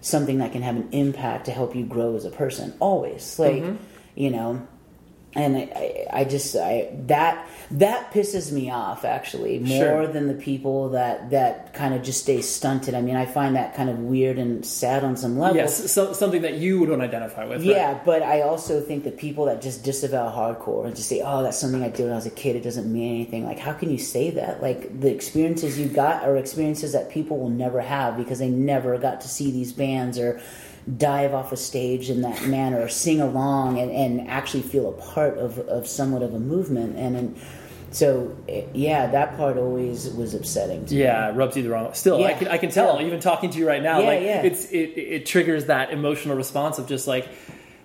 something 0.00 0.38
that 0.38 0.52
can 0.52 0.62
have 0.62 0.76
an 0.76 0.88
impact 0.92 1.46
to 1.46 1.52
help 1.52 1.74
you 1.74 1.84
grow 1.84 2.14
as 2.16 2.24
a 2.24 2.30
person 2.30 2.74
always. 2.80 3.38
Like 3.38 3.62
mm-hmm. 3.62 3.76
you 4.14 4.30
know 4.30 4.66
and 5.36 5.56
I, 5.56 6.06
I, 6.12 6.24
just 6.24 6.56
I 6.56 6.88
that 7.06 7.46
that 7.72 8.10
pisses 8.12 8.50
me 8.50 8.70
off 8.70 9.04
actually 9.04 9.58
more 9.58 9.78
Sure. 9.84 10.06
than 10.06 10.28
the 10.28 10.34
people 10.34 10.90
that 10.90 11.30
that 11.30 11.74
kind 11.74 11.94
of 11.94 12.02
just 12.02 12.22
stay 12.22 12.40
stunted. 12.40 12.94
I 12.94 13.02
mean, 13.02 13.16
I 13.16 13.26
find 13.26 13.54
that 13.56 13.74
kind 13.74 13.90
of 13.90 13.98
weird 13.98 14.38
and 14.38 14.64
sad 14.64 15.04
on 15.04 15.16
some 15.16 15.38
level. 15.38 15.56
Yes, 15.56 15.92
so, 15.92 16.12
something 16.12 16.42
that 16.42 16.54
you 16.54 16.86
don't 16.86 17.00
identify 17.02 17.44
with. 17.44 17.58
right? 17.58 17.66
Yeah, 17.66 18.00
but 18.04 18.22
I 18.22 18.42
also 18.42 18.80
think 18.80 19.04
that 19.04 19.18
people 19.18 19.44
that 19.46 19.60
just 19.60 19.84
disavow 19.84 20.30
hardcore 20.34 20.86
and 20.86 20.96
just 20.96 21.08
say, 21.08 21.20
"Oh, 21.24 21.42
that's 21.42 21.58
something 21.58 21.82
I 21.82 21.90
did 21.90 22.04
when 22.04 22.12
I 22.12 22.16
was 22.16 22.26
a 22.26 22.30
kid. 22.30 22.56
It 22.56 22.62
doesn't 22.62 22.90
mean 22.90 23.14
anything." 23.14 23.44
Like, 23.44 23.58
how 23.58 23.72
can 23.74 23.90
you 23.90 23.98
say 23.98 24.30
that? 24.30 24.62
Like, 24.62 25.00
the 25.00 25.12
experiences 25.12 25.78
you 25.78 25.86
got 25.88 26.24
are 26.24 26.36
experiences 26.36 26.92
that 26.92 27.10
people 27.10 27.38
will 27.38 27.50
never 27.50 27.80
have 27.80 28.16
because 28.16 28.38
they 28.38 28.48
never 28.48 28.96
got 28.98 29.20
to 29.20 29.28
see 29.28 29.50
these 29.50 29.72
bands 29.72 30.18
or 30.18 30.40
dive 30.96 31.34
off 31.34 31.52
a 31.52 31.56
stage 31.56 32.10
in 32.10 32.22
that 32.22 32.46
manner 32.46 32.80
or 32.80 32.88
sing 32.88 33.20
along 33.20 33.78
and, 33.78 33.90
and 33.90 34.28
actually 34.28 34.62
feel 34.62 34.88
a 34.88 34.92
part 34.92 35.36
of, 35.38 35.58
of 35.58 35.86
somewhat 35.86 36.22
of 36.22 36.32
a 36.32 36.38
movement. 36.38 36.96
And, 36.96 37.16
and 37.16 37.36
so, 37.90 38.36
eh, 38.48 38.64
yeah, 38.72 39.06
that 39.08 39.36
part 39.36 39.56
always 39.56 40.08
was 40.10 40.34
upsetting. 40.34 40.86
To 40.86 40.94
me. 40.94 41.00
Yeah, 41.00 41.30
it 41.30 41.32
rubs 41.32 41.56
you 41.56 41.62
the 41.62 41.70
wrong. 41.70 41.92
Still, 41.94 42.24
I 42.24 42.34
can 42.34 42.48
I 42.48 42.58
can 42.58 42.70
tell 42.70 43.00
Yeah. 43.00 43.06
even 43.06 43.20
talking 43.20 43.50
to 43.50 43.58
you 43.58 43.66
right 43.66 43.82
now. 43.82 44.00
Yeah, 44.00 44.06
like 44.06 44.22
yeah. 44.22 44.42
it's 44.42 44.70
it, 44.70 44.76
it 44.96 45.26
triggers 45.26 45.66
that 45.66 45.92
emotional 45.92 46.36
response 46.36 46.78
of 46.78 46.86
just 46.88 47.06
like 47.06 47.28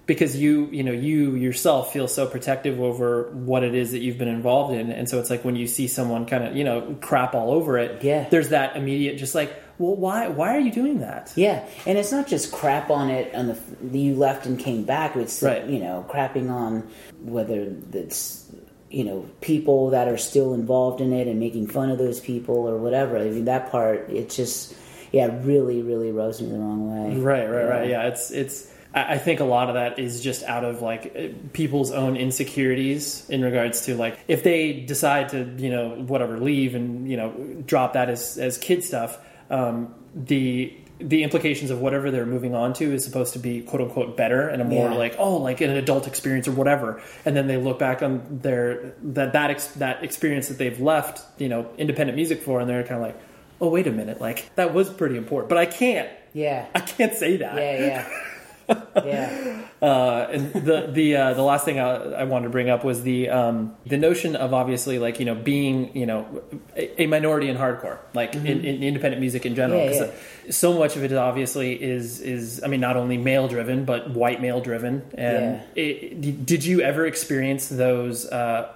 because 0.06 0.36
you 0.36 0.68
you 0.72 0.84
know 0.84 0.92
you 0.92 1.36
yourself 1.36 1.94
feel 1.94 2.08
so 2.08 2.28
protective 2.28 2.80
over 2.82 3.32
what 3.32 3.64
it 3.64 3.74
is 3.74 3.92
that 3.92 4.00
you've 4.00 4.18
been 4.18 4.28
involved 4.28 4.74
in, 4.74 4.92
and 4.92 5.08
so 5.08 5.20
it's 5.20 5.30
like 5.30 5.46
when 5.46 5.56
you 5.56 5.68
see 5.68 5.88
someone 5.88 6.26
kind 6.26 6.44
of 6.44 6.56
you 6.56 6.64
know 6.64 6.98
crap 7.02 7.34
all 7.34 7.52
over 7.52 7.78
it. 7.78 8.04
Yeah. 8.04 8.28
there's 8.30 8.50
that 8.50 8.76
immediate 8.76 9.18
just 9.18 9.36
like 9.36 9.54
well 9.80 9.96
why 9.96 10.28
why 10.28 10.56
are 10.56 10.60
you 10.60 10.72
doing 10.72 11.00
that? 11.00 11.32
Yeah, 11.36 11.66
and 11.86 11.98
it's 11.98 12.12
not 12.12 12.28
just 12.28 12.52
crap 12.52 12.90
on 12.90 13.10
it 13.10 13.34
on 13.36 13.48
the 13.48 13.98
you 13.98 14.16
left 14.16 14.46
and 14.46 14.60
came 14.60 14.84
back. 14.84 15.16
It's 15.16 15.42
Right. 15.42 15.66
you 15.66 15.80
know 15.80 16.06
crapping 16.10 16.50
on 16.50 16.90
whether 17.24 17.74
it's 17.94 18.46
you 18.90 19.04
know 19.04 19.26
people 19.42 19.90
that 19.92 20.08
are 20.08 20.18
still 20.18 20.54
involved 20.54 21.00
in 21.02 21.14
it 21.14 21.28
and 21.28 21.40
making 21.40 21.68
fun 21.68 21.90
of 21.90 21.98
those 21.98 22.20
people 22.20 22.68
or 22.68 22.78
whatever. 22.78 23.18
I 23.18 23.26
mean 23.26 23.46
that 23.46 23.72
part 23.72 24.10
it 24.10 24.30
just 24.30 24.76
yeah 25.12 25.30
really 25.44 25.82
really 25.82 26.12
rubs 26.12 26.42
me 26.42 26.50
the 26.50 26.58
wrong 26.58 27.10
way. 27.10 27.18
Right, 27.20 27.48
right, 27.48 27.66
right. 27.68 27.90
Yeah, 27.90 28.08
it's 28.08 28.32
it's. 28.32 28.70
I 28.94 29.20
think 29.20 29.40
a 29.40 29.46
lot 29.46 29.70
of 29.70 29.76
that 29.76 30.00
is 30.00 30.22
just 30.22 30.44
out 30.44 30.66
of 30.66 30.82
like 30.82 31.54
people's 31.54 31.92
own 31.92 32.18
insecurities 32.18 33.26
in 33.30 33.42
regards 33.42 33.86
to 33.86 33.96
like 33.96 34.20
if 34.28 34.44
they 34.44 34.74
decide 34.82 35.30
to 35.30 35.46
you 35.58 35.70
know 35.70 35.92
whatever 35.92 36.38
leave 36.38 36.76
and 36.76 37.10
you 37.10 37.16
know 37.16 37.32
drop 37.66 37.94
that 37.94 38.10
as 38.10 38.38
as 38.38 38.58
kid 38.58 38.84
stuff. 38.84 39.18
Um, 39.52 39.94
the 40.16 40.74
the 41.00 41.24
implications 41.24 41.72
of 41.72 41.82
whatever 41.82 42.12
they're 42.12 42.28
moving 42.28 42.54
on 42.54 42.74
to 42.74 42.94
is 42.94 43.04
supposed 43.04 43.34
to 43.34 43.40
be 43.40 43.62
quote 43.62 43.82
unquote 43.82 44.16
better 44.16 44.48
and 44.48 44.62
a 44.62 44.66
more 44.66 44.90
Yeah. 44.92 44.98
like 44.98 45.16
oh 45.18 45.38
like 45.38 45.60
an 45.62 45.72
adult 45.72 46.06
experience 46.08 46.48
or 46.48 46.52
whatever. 46.52 47.02
And 47.26 47.36
then 47.36 47.48
they 47.48 47.58
look 47.58 47.80
back 47.80 48.04
on 48.04 48.22
their 48.42 48.94
that 49.02 49.34
that 49.34 49.50
ex, 49.50 49.68
that 49.78 50.04
experience 50.04 50.48
that 50.50 50.58
they've 50.60 50.80
left 50.80 51.22
you 51.42 51.50
know 51.50 51.68
independent 51.78 52.16
music 52.16 52.42
for 52.44 52.60
and 52.60 52.70
they're 52.70 52.84
kind 52.84 53.02
of 53.02 53.08
like 53.08 53.20
oh 53.60 53.70
wait 53.70 53.88
a 53.88 53.92
minute 53.92 54.22
like 54.22 54.50
that 54.56 54.74
was 54.74 54.90
pretty 54.92 55.18
important. 55.18 55.50
But 55.50 55.58
I 55.58 55.66
can't. 55.66 56.10
Yeah, 56.34 56.68
I 56.76 56.80
can't 56.82 57.14
say 57.14 57.38
that. 57.38 57.56
Yeah, 57.58 57.86
yeah. 57.86 58.10
yeah. 58.70 59.58
Uh, 59.82 60.28
and 60.32 60.54
the 60.54 60.92
the 60.92 61.16
uh, 61.16 61.34
the 61.34 61.42
last 61.42 61.66
thing 61.66 61.80
I, 61.80 61.96
I 61.96 62.24
wanted 62.26 62.44
to 62.44 62.50
bring 62.52 62.70
up 62.70 62.84
was 62.84 63.02
the 63.02 63.30
um, 63.30 63.76
the 63.88 63.98
notion 63.98 64.36
of 64.36 64.54
obviously 64.54 65.00
like 65.00 65.20
you 65.20 65.26
know 65.26 65.34
being 65.34 65.98
you 65.98 66.06
know 66.06 66.44
a, 66.78 67.02
a 67.02 67.08
minority 67.08 67.50
in 67.50 67.58
hardcore, 67.58 67.98
like 68.14 68.36
in, 68.36 68.46
in 68.46 68.84
independent 68.84 69.20
music 69.20 69.44
in 69.44 69.56
general. 69.56 69.82
Mm-hmm. 69.82 70.04
Yeah, 70.04 70.50
uh, 70.50 70.52
So 70.52 70.78
much 70.78 70.98
of 70.98 71.04
it 71.04 71.12
obviously 71.14 71.82
is 71.82 72.22
is 72.22 72.62
I 72.64 72.68
mean 72.68 72.80
not 72.80 72.96
only 72.96 73.18
male 73.18 73.48
driven 73.48 73.86
but 73.86 74.12
white 74.12 74.40
male 74.40 74.62
driven. 74.62 75.02
And 75.16 75.64
it, 75.76 76.46
did 76.46 76.64
you 76.64 76.82
ever 76.82 77.08
experience 77.08 77.68
those? 77.68 78.28
Uh, 78.28 78.72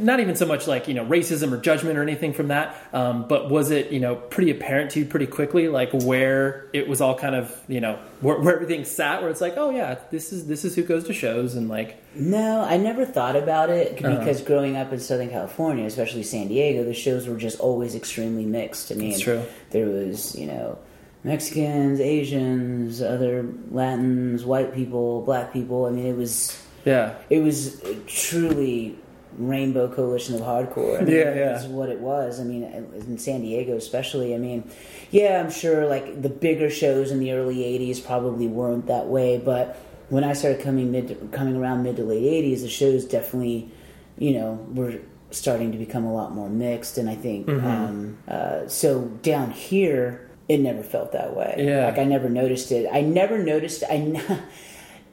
not 0.00 0.18
even 0.18 0.34
so 0.34 0.46
much 0.46 0.66
like 0.66 0.88
you 0.88 0.94
know 0.94 1.04
racism 1.04 1.52
or 1.52 1.58
judgment 1.60 1.96
or 1.96 2.02
anything 2.02 2.32
from 2.32 2.48
that, 2.48 2.76
um, 2.92 3.28
but 3.28 3.48
was 3.50 3.70
it 3.70 3.92
you 3.92 4.00
know 4.00 4.16
pretty 4.16 4.50
apparent 4.50 4.90
to 4.92 4.98
you 5.00 5.06
pretty 5.06 5.26
quickly 5.26 5.68
like 5.68 5.90
where 5.92 6.68
it 6.72 6.88
was 6.88 7.00
all 7.00 7.16
kind 7.16 7.36
of 7.36 7.54
you 7.68 7.80
know 7.80 7.96
where, 8.20 8.38
where 8.40 8.54
everything 8.56 8.84
sat 8.84 9.22
where 9.22 9.30
it's 9.30 9.40
like 9.40 9.54
oh 9.56 9.70
yeah 9.70 9.96
this 10.10 10.32
is 10.32 10.46
this 10.48 10.64
is 10.64 10.74
who 10.74 10.82
goes 10.82 11.04
to 11.04 11.12
shows 11.12 11.54
and 11.54 11.68
like 11.68 12.02
No, 12.16 12.62
I 12.62 12.76
never 12.78 13.04
thought 13.06 13.36
about 13.36 13.70
it 13.70 14.02
Uh-huh. 14.04 14.18
because 14.18 14.40
growing 14.42 14.76
up 14.76 14.92
in 14.92 14.98
Southern 14.98 15.30
California, 15.30 15.84
especially 15.84 16.24
San 16.24 16.48
Diego, 16.48 16.82
the 16.82 16.92
shows 16.94 17.28
were 17.28 17.36
just 17.36 17.60
always 17.60 17.94
extremely 17.94 18.44
mixed. 18.46 18.90
I 18.90 18.96
mean, 18.96 19.10
That's 19.10 19.22
true. 19.22 19.42
there 19.70 19.86
was, 19.86 20.34
you 20.34 20.46
know, 20.46 20.78
Mexicans, 21.22 22.00
Asians, 22.00 23.00
other 23.00 23.46
Latins, 23.70 24.44
white 24.44 24.74
people, 24.74 25.22
black 25.22 25.52
people. 25.52 25.86
I 25.86 25.90
mean, 25.90 26.06
it 26.06 26.16
was 26.16 26.60
yeah 26.84 27.14
it 27.30 27.38
was 27.40 27.80
truly 28.06 28.98
rainbow 29.38 29.88
coalition 29.92 30.34
of 30.34 30.40
hardcore. 30.42 31.00
I 31.00 31.04
mean, 31.04 31.14
Yeah, 31.16 31.34
yeah. 31.34 31.58
Is 31.58 31.66
what 31.66 31.88
it 31.88 32.00
was. 32.00 32.40
I 32.40 32.44
mean, 32.44 32.62
in 32.64 33.18
San 33.18 33.40
Diego, 33.42 33.76
especially. 33.76 34.34
I 34.34 34.38
mean, 34.38 34.70
yeah, 35.10 35.40
I'm 35.42 35.50
sure 35.50 35.86
like 35.86 36.22
the 36.22 36.28
bigger 36.28 36.70
shows 36.70 37.10
in 37.10 37.18
the 37.20 37.32
early 37.32 37.56
'80s 37.56 38.04
probably 38.04 38.46
weren't 38.46 38.86
that 38.86 39.06
way, 39.06 39.38
but 39.38 39.76
when 40.08 40.24
I 40.24 40.32
started 40.34 40.60
coming 40.62 40.92
mid, 40.92 41.28
coming 41.32 41.56
around 41.56 41.82
mid 41.82 41.96
to 41.96 42.04
late 42.04 42.22
'80s, 42.22 42.60
the 42.62 42.68
shows 42.68 43.04
definitely, 43.04 43.70
you 44.18 44.32
know, 44.34 44.64
were 44.72 44.94
starting 45.30 45.72
to 45.72 45.78
become 45.78 46.04
a 46.04 46.12
lot 46.14 46.32
more 46.32 46.48
mixed, 46.48 46.98
and 46.98 47.08
I 47.10 47.14
think 47.16 47.46
Mm-hmm. 47.46 47.66
um, 47.66 48.18
uh, 48.28 48.68
so 48.68 49.02
down 49.22 49.50
here. 49.50 50.20
It 50.46 50.60
never 50.60 50.82
felt 50.82 51.12
that 51.12 51.34
way. 51.34 51.54
Yeah. 51.56 51.86
Like 51.86 51.96
I 51.96 52.04
never 52.04 52.28
noticed 52.28 52.70
it. 52.70 52.86
I 52.92 53.00
never 53.00 53.38
noticed. 53.38 53.82
I. 53.88 53.94
n- 53.94 54.42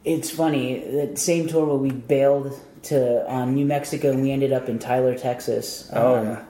It's 0.03 0.31
funny. 0.31 0.79
That 0.79 1.19
same 1.19 1.47
tour 1.47 1.63
where 1.65 1.75
we 1.77 1.91
bailed 1.91 2.59
to 2.83 3.27
on 3.29 3.53
New 3.55 3.65
Mexico 3.65 4.11
and 4.11 4.21
we 4.21 4.31
ended 4.31 4.51
up 4.53 4.69
in 4.69 4.79
Tyler, 4.79 5.17
Texas. 5.17 5.89
Oh, 5.93 6.15
Um, 6.15 6.25
yeah. 6.27 6.43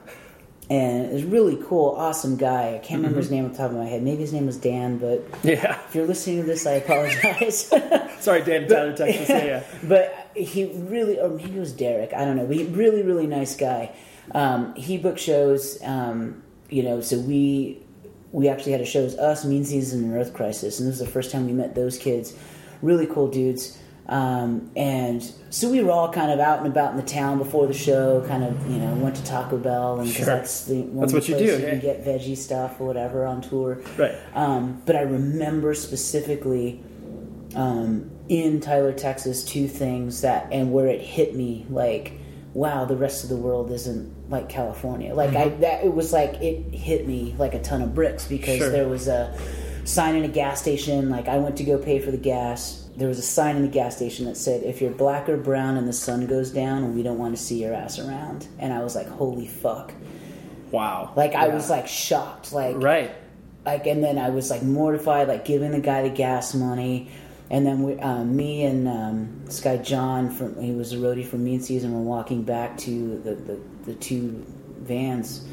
And 0.70 1.06
it 1.06 1.12
was 1.12 1.24
really 1.24 1.58
cool, 1.66 1.90
awesome 1.98 2.36
guy. 2.36 2.76
I 2.76 2.78
can't 2.78 3.00
remember 3.00 3.18
his 3.18 3.30
name 3.30 3.44
off 3.44 3.52
the 3.52 3.58
top 3.58 3.72
of 3.72 3.76
my 3.76 3.84
head. 3.84 4.02
Maybe 4.02 4.22
his 4.22 4.32
name 4.32 4.46
was 4.46 4.56
Dan, 4.56 4.96
but 4.96 5.22
yeah 5.42 5.78
if 5.86 5.94
you're 5.94 6.06
listening 6.06 6.38
to 6.38 6.42
this, 6.44 6.66
I 6.66 6.74
apologize. 6.74 7.66
sorry 8.20 8.42
Dan 8.42 8.68
Tyler 8.68 8.96
Texas 8.96 9.28
yeah, 9.28 9.44
yeah. 9.44 9.62
but 9.82 10.30
he 10.34 10.64
really, 10.72 11.18
or 11.18 11.28
maybe 11.28 11.56
it 11.56 11.60
was 11.60 11.72
Derek. 11.72 12.14
I 12.14 12.24
don't 12.24 12.36
know. 12.36 12.46
But 12.46 12.56
he 12.56 12.64
really, 12.64 13.02
really 13.02 13.26
nice 13.26 13.54
guy. 13.56 13.90
Um, 14.34 14.74
he 14.74 14.96
booked 14.96 15.20
shows. 15.20 15.82
Um, 15.82 16.42
you 16.70 16.82
know, 16.82 17.02
so 17.02 17.18
we 17.18 17.82
we 18.30 18.48
actually 18.48 18.72
had 18.72 18.80
a 18.80 18.86
show. 18.86 19.00
It 19.00 19.04
was 19.04 19.18
us, 19.18 19.44
Mean 19.44 19.64
Season, 19.66 20.04
and 20.04 20.14
Earth 20.16 20.32
Crisis, 20.32 20.80
and 20.80 20.88
this 20.88 20.98
was 21.00 21.06
the 21.06 21.12
first 21.12 21.30
time 21.30 21.44
we 21.44 21.52
met 21.52 21.74
those 21.74 21.98
kids. 21.98 22.34
Really 22.80 23.06
cool 23.06 23.28
dudes. 23.28 23.76
Um, 24.08 24.70
and 24.74 25.22
so 25.50 25.70
we 25.70 25.80
were 25.82 25.92
all 25.92 26.10
kind 26.12 26.30
of 26.32 26.40
out 26.40 26.58
and 26.58 26.66
about 26.66 26.90
in 26.90 26.96
the 26.96 27.04
town 27.06 27.38
before 27.38 27.66
the 27.68 27.72
show. 27.72 28.24
Kind 28.26 28.42
of, 28.44 28.68
you 28.70 28.78
know, 28.78 28.94
went 28.94 29.14
to 29.16 29.24
Taco 29.24 29.56
Bell, 29.58 30.00
and 30.00 30.08
Sure. 30.10 30.26
that's 30.26 30.64
the 30.64 30.82
one 30.82 31.00
That's 31.02 31.12
what 31.12 31.28
you 31.28 31.36
place 31.36 31.50
do, 31.56 31.60
You 31.60 31.66
yeah. 31.68 31.74
get 31.76 32.04
veggie 32.04 32.36
stuff 32.36 32.80
or 32.80 32.86
whatever 32.86 33.24
on 33.26 33.40
tour. 33.42 33.78
Right. 33.96 34.14
Um, 34.34 34.82
but 34.86 34.96
I 34.96 35.02
remember 35.02 35.72
specifically 35.74 36.82
um, 37.54 38.10
in 38.28 38.60
Tyler, 38.60 38.92
Texas, 38.92 39.44
two 39.44 39.68
things 39.68 40.22
that 40.22 40.48
and 40.52 40.72
where 40.72 40.86
it 40.88 41.00
hit 41.00 41.36
me 41.36 41.66
like, 41.70 42.12
wow, 42.54 42.84
the 42.84 42.96
rest 42.96 43.22
of 43.24 43.30
the 43.30 43.36
world 43.36 43.70
isn't 43.70 44.30
like 44.30 44.48
California. 44.48 45.14
Like 45.14 45.34
I 45.36 45.48
that 45.48 45.84
it 45.84 45.94
was 45.94 46.12
like 46.12 46.34
it 46.42 46.74
hit 46.74 47.06
me 47.06 47.34
like 47.38 47.54
a 47.54 47.60
ton 47.62 47.82
of 47.82 47.94
bricks 47.94 48.26
because 48.26 48.58
Sure. 48.58 48.70
there 48.70 48.88
was 48.88 49.06
a 49.06 49.38
sign 49.84 50.16
in 50.16 50.24
a 50.24 50.28
gas 50.28 50.60
station. 50.60 51.08
Like 51.10 51.28
I 51.28 51.38
went 51.38 51.56
to 51.58 51.64
go 51.64 51.78
pay 51.78 51.98
for 52.00 52.10
the 52.10 52.16
gas. 52.18 52.81
There 52.96 53.08
was 53.08 53.18
a 53.18 53.22
sign 53.22 53.56
in 53.56 53.62
the 53.62 53.68
gas 53.68 53.96
station 53.96 54.26
that 54.26 54.36
said, 54.36 54.62
"If 54.62 54.80
you're 54.82 54.90
black 54.90 55.28
or 55.28 55.36
brown 55.36 55.76
and 55.76 55.88
the 55.88 55.92
sun 55.92 56.26
goes 56.26 56.50
down, 56.50 56.94
we 56.94 57.02
don't 57.02 57.18
want 57.18 57.36
to 57.36 57.42
see 57.42 57.62
your 57.62 57.74
ass 57.74 57.98
around." 57.98 58.46
And 58.58 58.72
I 58.72 58.82
was 58.82 58.94
like, 58.94 59.08
"Holy 59.08 59.46
fuck!" 59.46 59.92
wow 60.70 61.12
Like 61.16 61.34
I 61.34 61.48
was 61.48 61.68
like 61.68 61.86
shocked. 61.86 62.52
Like 62.52 62.76
right 62.76 63.12
like 63.64 63.86
and 63.86 64.02
then 64.02 64.18
I 64.18 64.30
was 64.30 64.50
like 64.50 64.62
mortified, 64.62 65.28
like 65.28 65.44
giving 65.44 65.70
the 65.70 65.80
guy 65.80 66.02
the 66.02 66.10
gas 66.10 66.54
money, 66.54 67.10
and 67.50 67.64
then 67.64 67.82
we, 67.82 67.98
um, 68.00 68.34
me 68.34 68.64
and 68.64 68.88
um, 68.88 69.42
this 69.44 69.60
guy 69.60 69.76
John 69.76 70.30
from 70.30 70.60
he 70.60 70.72
was 70.72 70.92
a 70.92 70.96
roadie 70.96 71.24
for 71.24 71.36
Mean 71.36 71.60
Season. 71.60 71.92
We're 71.94 72.00
walking 72.00 72.42
back 72.42 72.76
to 72.78 73.18
the, 73.20 73.34
the 73.34 73.60
the 73.84 73.94
two 73.94 74.44
vans 74.80 75.44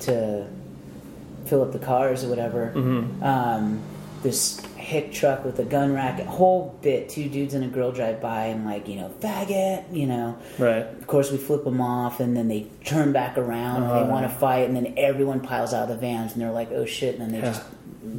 to 0.00 0.46
fill 1.46 1.62
up 1.62 1.72
the 1.72 1.78
cars 1.78 2.24
or 2.24 2.28
whatever. 2.28 2.72
Um, 3.22 3.82
this 4.22 4.60
hick 4.84 5.12
truck 5.12 5.44
with 5.44 5.58
a 5.58 5.64
gun 5.64 5.92
rack, 5.92 6.20
a 6.20 6.24
whole 6.24 6.78
bit. 6.82 7.08
Two 7.08 7.28
dudes 7.28 7.54
and 7.54 7.64
a 7.64 7.68
girl 7.68 7.90
drive 7.90 8.20
by 8.20 8.46
and 8.46 8.64
like 8.64 8.86
you 8.88 8.96
know 8.96 9.08
faggot, 9.20 9.92
you 9.92 10.06
know. 10.06 10.36
right 10.58 10.86
Of 10.86 11.06
course, 11.06 11.32
we 11.32 11.38
flip 11.38 11.64
them 11.64 11.80
off, 11.80 12.20
and 12.20 12.36
then 12.36 12.48
they 12.48 12.68
turn 12.84 13.12
back 13.12 13.38
around. 13.38 13.82
and 13.82 13.90
they 13.90 14.08
want 14.10 14.28
to 14.30 14.34
fight, 14.34 14.66
and 14.68 14.76
then 14.76 14.94
everyone 14.96 15.40
piles 15.40 15.72
out 15.74 15.84
of 15.84 15.88
the 15.88 15.96
vans, 15.96 16.32
and 16.32 16.40
they're 16.42 16.52
like, 16.52 16.70
"Oh 16.72 16.84
shit!" 16.84 17.18
And 17.18 17.22
then 17.22 17.40
they 17.40 17.46
just 17.46 17.62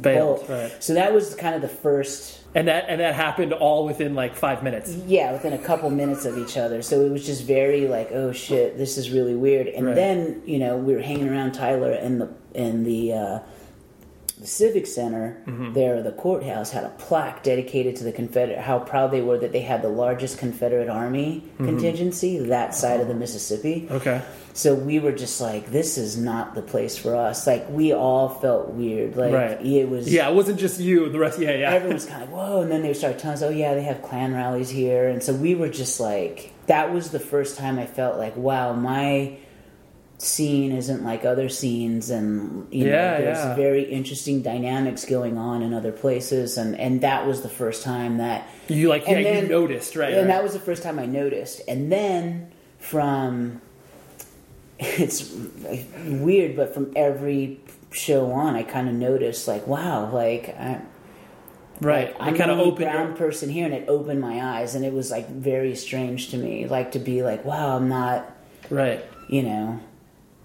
Bailed, 0.00 0.44
right. 0.48 0.72
So 0.82 0.94
that 0.94 1.12
was 1.14 1.36
kind 1.36 1.54
of 1.54 1.62
the 1.62 1.68
first, 1.68 2.40
and 2.56 2.66
that 2.66 2.86
and 2.88 3.00
that 3.00 3.14
happened 3.14 3.52
all 3.52 3.84
within 3.86 4.16
like 4.16 4.34
five 4.34 4.64
minutes 4.64 4.92
yeah, 5.06 5.32
within 5.32 5.52
a 5.52 5.58
couple 5.58 5.88
minutes 5.90 6.24
of 6.24 6.36
each 6.36 6.56
other. 6.56 6.82
So 6.82 7.02
it 7.02 7.10
was 7.12 7.24
just 7.24 7.44
very 7.44 7.86
like, 7.86 8.10
"Oh 8.12 8.32
shit, 8.32 8.76
this 8.78 8.98
is 8.98 9.10
really 9.12 9.36
weird." 9.36 9.68
And 9.68 9.86
Right. 9.86 9.94
then 9.94 10.42
you 10.44 10.58
know 10.58 10.76
we 10.76 10.92
were 10.94 11.00
hanging 11.02 11.28
around 11.28 11.52
Tyler, 11.52 11.92
and 11.92 12.20
the 12.20 12.28
and 12.54 12.84
the 12.84 13.12
uh, 13.12 13.38
the 14.40 14.46
civic 14.46 14.86
center 14.86 15.42
Mm-hmm. 15.46 15.72
there, 15.72 16.02
the 16.02 16.12
courthouse 16.12 16.70
had 16.70 16.84
a 16.84 16.90
plaque 16.90 17.42
dedicated 17.42 17.96
to 17.96 18.04
the 18.04 18.12
Confederate. 18.12 18.58
How 18.58 18.78
proud 18.78 19.10
they 19.10 19.20
were 19.22 19.38
that 19.38 19.52
they 19.52 19.60
had 19.62 19.80
the 19.82 19.88
largest 19.88 20.38
Confederate 20.38 20.88
Army 20.88 21.42
contingency 21.58 22.38
that 22.38 22.74
side 22.74 23.00
of 23.00 23.08
the 23.08 23.14
Mississippi. 23.14 23.82
Mm-hmm. 23.82 23.94
okay 23.94 24.22
So 24.52 24.74
we 24.74 24.98
were 24.98 25.12
just 25.12 25.40
like, 25.40 25.70
this 25.70 25.96
is 25.98 26.16
not 26.16 26.54
the 26.54 26.62
place 26.62 26.96
for 26.98 27.14
us. 27.16 27.46
Like 27.46 27.68
we 27.70 27.92
all 27.92 28.28
felt 28.28 28.68
weird. 28.70 29.16
Like 29.16 29.32
right 29.32 29.60
it 29.64 29.88
was. 29.88 30.12
yeah 30.12 30.28
it 30.28 30.34
wasn't 30.34 30.58
just 30.58 30.80
you 30.80 31.08
the 31.08 31.18
rest 31.18 31.38
yeah 31.38 31.52
yeah 31.52 31.70
Everyone's 31.72 32.06
kind 32.06 32.22
of 32.22 32.30
whoa, 32.30 32.60
and 32.62 32.70
then 32.70 32.82
they 32.82 32.92
started 32.94 33.18
telling 33.18 33.36
us, 33.36 33.42
"Oh 33.42 33.50
yeah, 33.50 33.74
they 33.74 33.82
have 33.84 34.02
Klan 34.02 34.34
rallies 34.34 34.68
here," 34.70 35.08
and 35.08 35.22
so 35.22 35.32
we 35.32 35.54
were 35.54 35.68
just 35.68 36.00
like, 36.00 36.52
that 36.66 36.92
was 36.92 37.10
the 37.10 37.20
first 37.20 37.56
time 37.56 37.78
I 37.78 37.86
felt 37.86 38.16
like, 38.18 38.34
wow, 38.36 38.72
my 38.72 39.36
scene 40.18 40.72
isn't 40.72 41.04
like 41.04 41.24
other 41.24 41.48
scenes, 41.48 42.10
and 42.10 42.72
you 42.72 42.84
know, 42.84 42.90
Yeah, 42.92 43.18
there's 43.18 43.38
yeah. 43.38 43.54
very 43.54 43.82
interesting 43.84 44.42
dynamics 44.42 45.04
going 45.04 45.36
on 45.36 45.62
in 45.62 45.74
other 45.74 45.92
places, 45.92 46.56
and 46.56 46.78
and 46.78 47.00
that 47.02 47.26
was 47.26 47.42
the 47.42 47.48
first 47.48 47.82
time 47.82 48.18
that 48.18 48.48
you 48.68 48.88
like 48.88 49.06
yeah 49.06 49.22
then- 49.22 49.42
you 49.44 49.48
noticed 49.48 49.94
right 49.96 50.12
and 50.12 50.28
right. 50.28 50.28
that 50.28 50.42
was 50.42 50.52
the 50.52 50.58
first 50.58 50.82
time 50.82 50.98
I 50.98 51.06
noticed. 51.06 51.60
And 51.68 51.92
then 51.92 52.50
from 52.78 53.60
it's 54.78 55.32
weird, 56.04 56.56
but 56.56 56.74
from 56.74 56.92
every 56.96 57.60
show 57.92 58.30
on, 58.32 58.56
I 58.56 58.62
kind 58.62 58.88
of 58.88 58.94
noticed 58.94 59.46
like, 59.48 59.66
wow, 59.66 60.10
like 60.12 60.48
I, 60.58 60.80
right 61.80 62.16
I'm 62.18 62.34
kind 62.36 62.50
of 62.50 62.58
opened 62.58 62.90
brown 62.90 63.08
your, 63.08 63.16
person 63.16 63.48
here, 63.50 63.66
and 63.66 63.74
it 63.74 63.88
opened 63.88 64.20
my 64.20 64.58
eyes, 64.58 64.74
and 64.74 64.84
it 64.84 64.92
was 64.92 65.10
like 65.10 65.28
very 65.28 65.74
strange 65.76 66.30
to 66.30 66.36
me, 66.38 66.66
like 66.66 66.92
to 66.92 66.98
be 66.98 67.22
like, 67.22 67.44
wow, 67.44 67.76
I'm 67.76 67.88
not, 67.88 68.34
right 68.70 69.04
you 69.28 69.42
know. 69.42 69.80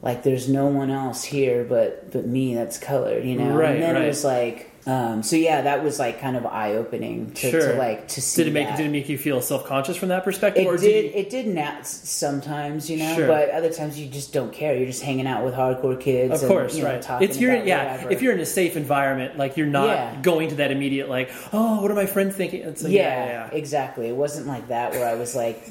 Like 0.01 0.23
there's 0.23 0.49
no 0.49 0.65
one 0.65 0.89
else 0.89 1.23
here 1.23 1.63
but 1.63 2.11
but 2.11 2.25
me 2.25 2.55
that's 2.55 2.77
colored, 2.79 3.23
you 3.23 3.35
know. 3.35 3.55
Right, 3.55 3.75
and 3.75 3.83
then 3.83 3.95
right. 3.95 4.05
it 4.05 4.07
was 4.07 4.23
like, 4.23 4.71
um, 4.87 5.21
so 5.21 5.35
yeah, 5.35 5.61
that 5.61 5.83
was 5.83 5.99
like 5.99 6.19
kind 6.19 6.35
of 6.35 6.43
eye 6.47 6.73
opening 6.73 7.31
to, 7.33 7.51
sure 7.51 7.73
to 7.73 7.77
like 7.77 8.07
to 8.09 8.21
see. 8.21 8.43
did 8.43 8.49
it 8.49 8.53
make 8.53 8.67
that. 8.67 8.77
did 8.77 8.87
it 8.87 8.89
make 8.89 9.09
you 9.09 9.17
feel 9.19 9.39
self-conscious 9.43 9.95
from 9.97 10.09
that 10.09 10.23
perspective 10.23 10.63
It 10.63 10.67
or 10.67 10.77
did. 10.77 11.05
you, 11.05 11.11
It 11.13 11.29
did 11.29 11.45
nat 11.45 11.85
sometimes, 11.85 12.89
you 12.89 12.97
know, 12.97 13.15
Sure. 13.15 13.27
but 13.27 13.49
other 13.51 13.71
times 13.71 13.99
you 13.99 14.07
just 14.09 14.33
don't 14.33 14.51
care. 14.51 14.75
You're 14.75 14.87
just 14.87 15.03
hanging 15.03 15.27
out 15.27 15.45
with 15.45 15.53
hardcore 15.53 15.99
kids. 16.01 16.41
Of 16.41 16.49
and, 16.49 16.57
course, 16.57 16.75
you 16.75 16.83
know, 16.83 16.89
right. 16.93 17.21
It's 17.21 17.37
your 17.37 17.55
yeah. 17.63 17.91
whatever. 17.91 18.11
If 18.11 18.23
you're 18.23 18.33
in 18.33 18.39
a 18.39 18.45
safe 18.45 18.75
environment, 18.75 19.37
like 19.37 19.55
you're 19.55 19.67
not 19.67 19.89
Yeah. 19.89 20.21
going 20.23 20.49
to 20.49 20.55
that 20.55 20.71
immediate 20.71 21.09
like, 21.09 21.29
oh, 21.53 21.79
what 21.79 21.91
are 21.91 21.95
my 21.95 22.07
friends 22.07 22.35
thinking? 22.35 22.61
It's 22.61 22.81
like, 22.81 22.91
yeah, 22.91 23.01
yeah, 23.25 23.31
yeah. 23.51 23.55
exactly. 23.55 24.07
It 24.07 24.15
wasn't 24.15 24.47
like 24.47 24.69
that 24.69 24.93
where 24.93 25.07
I 25.07 25.13
was 25.13 25.35
like 25.35 25.61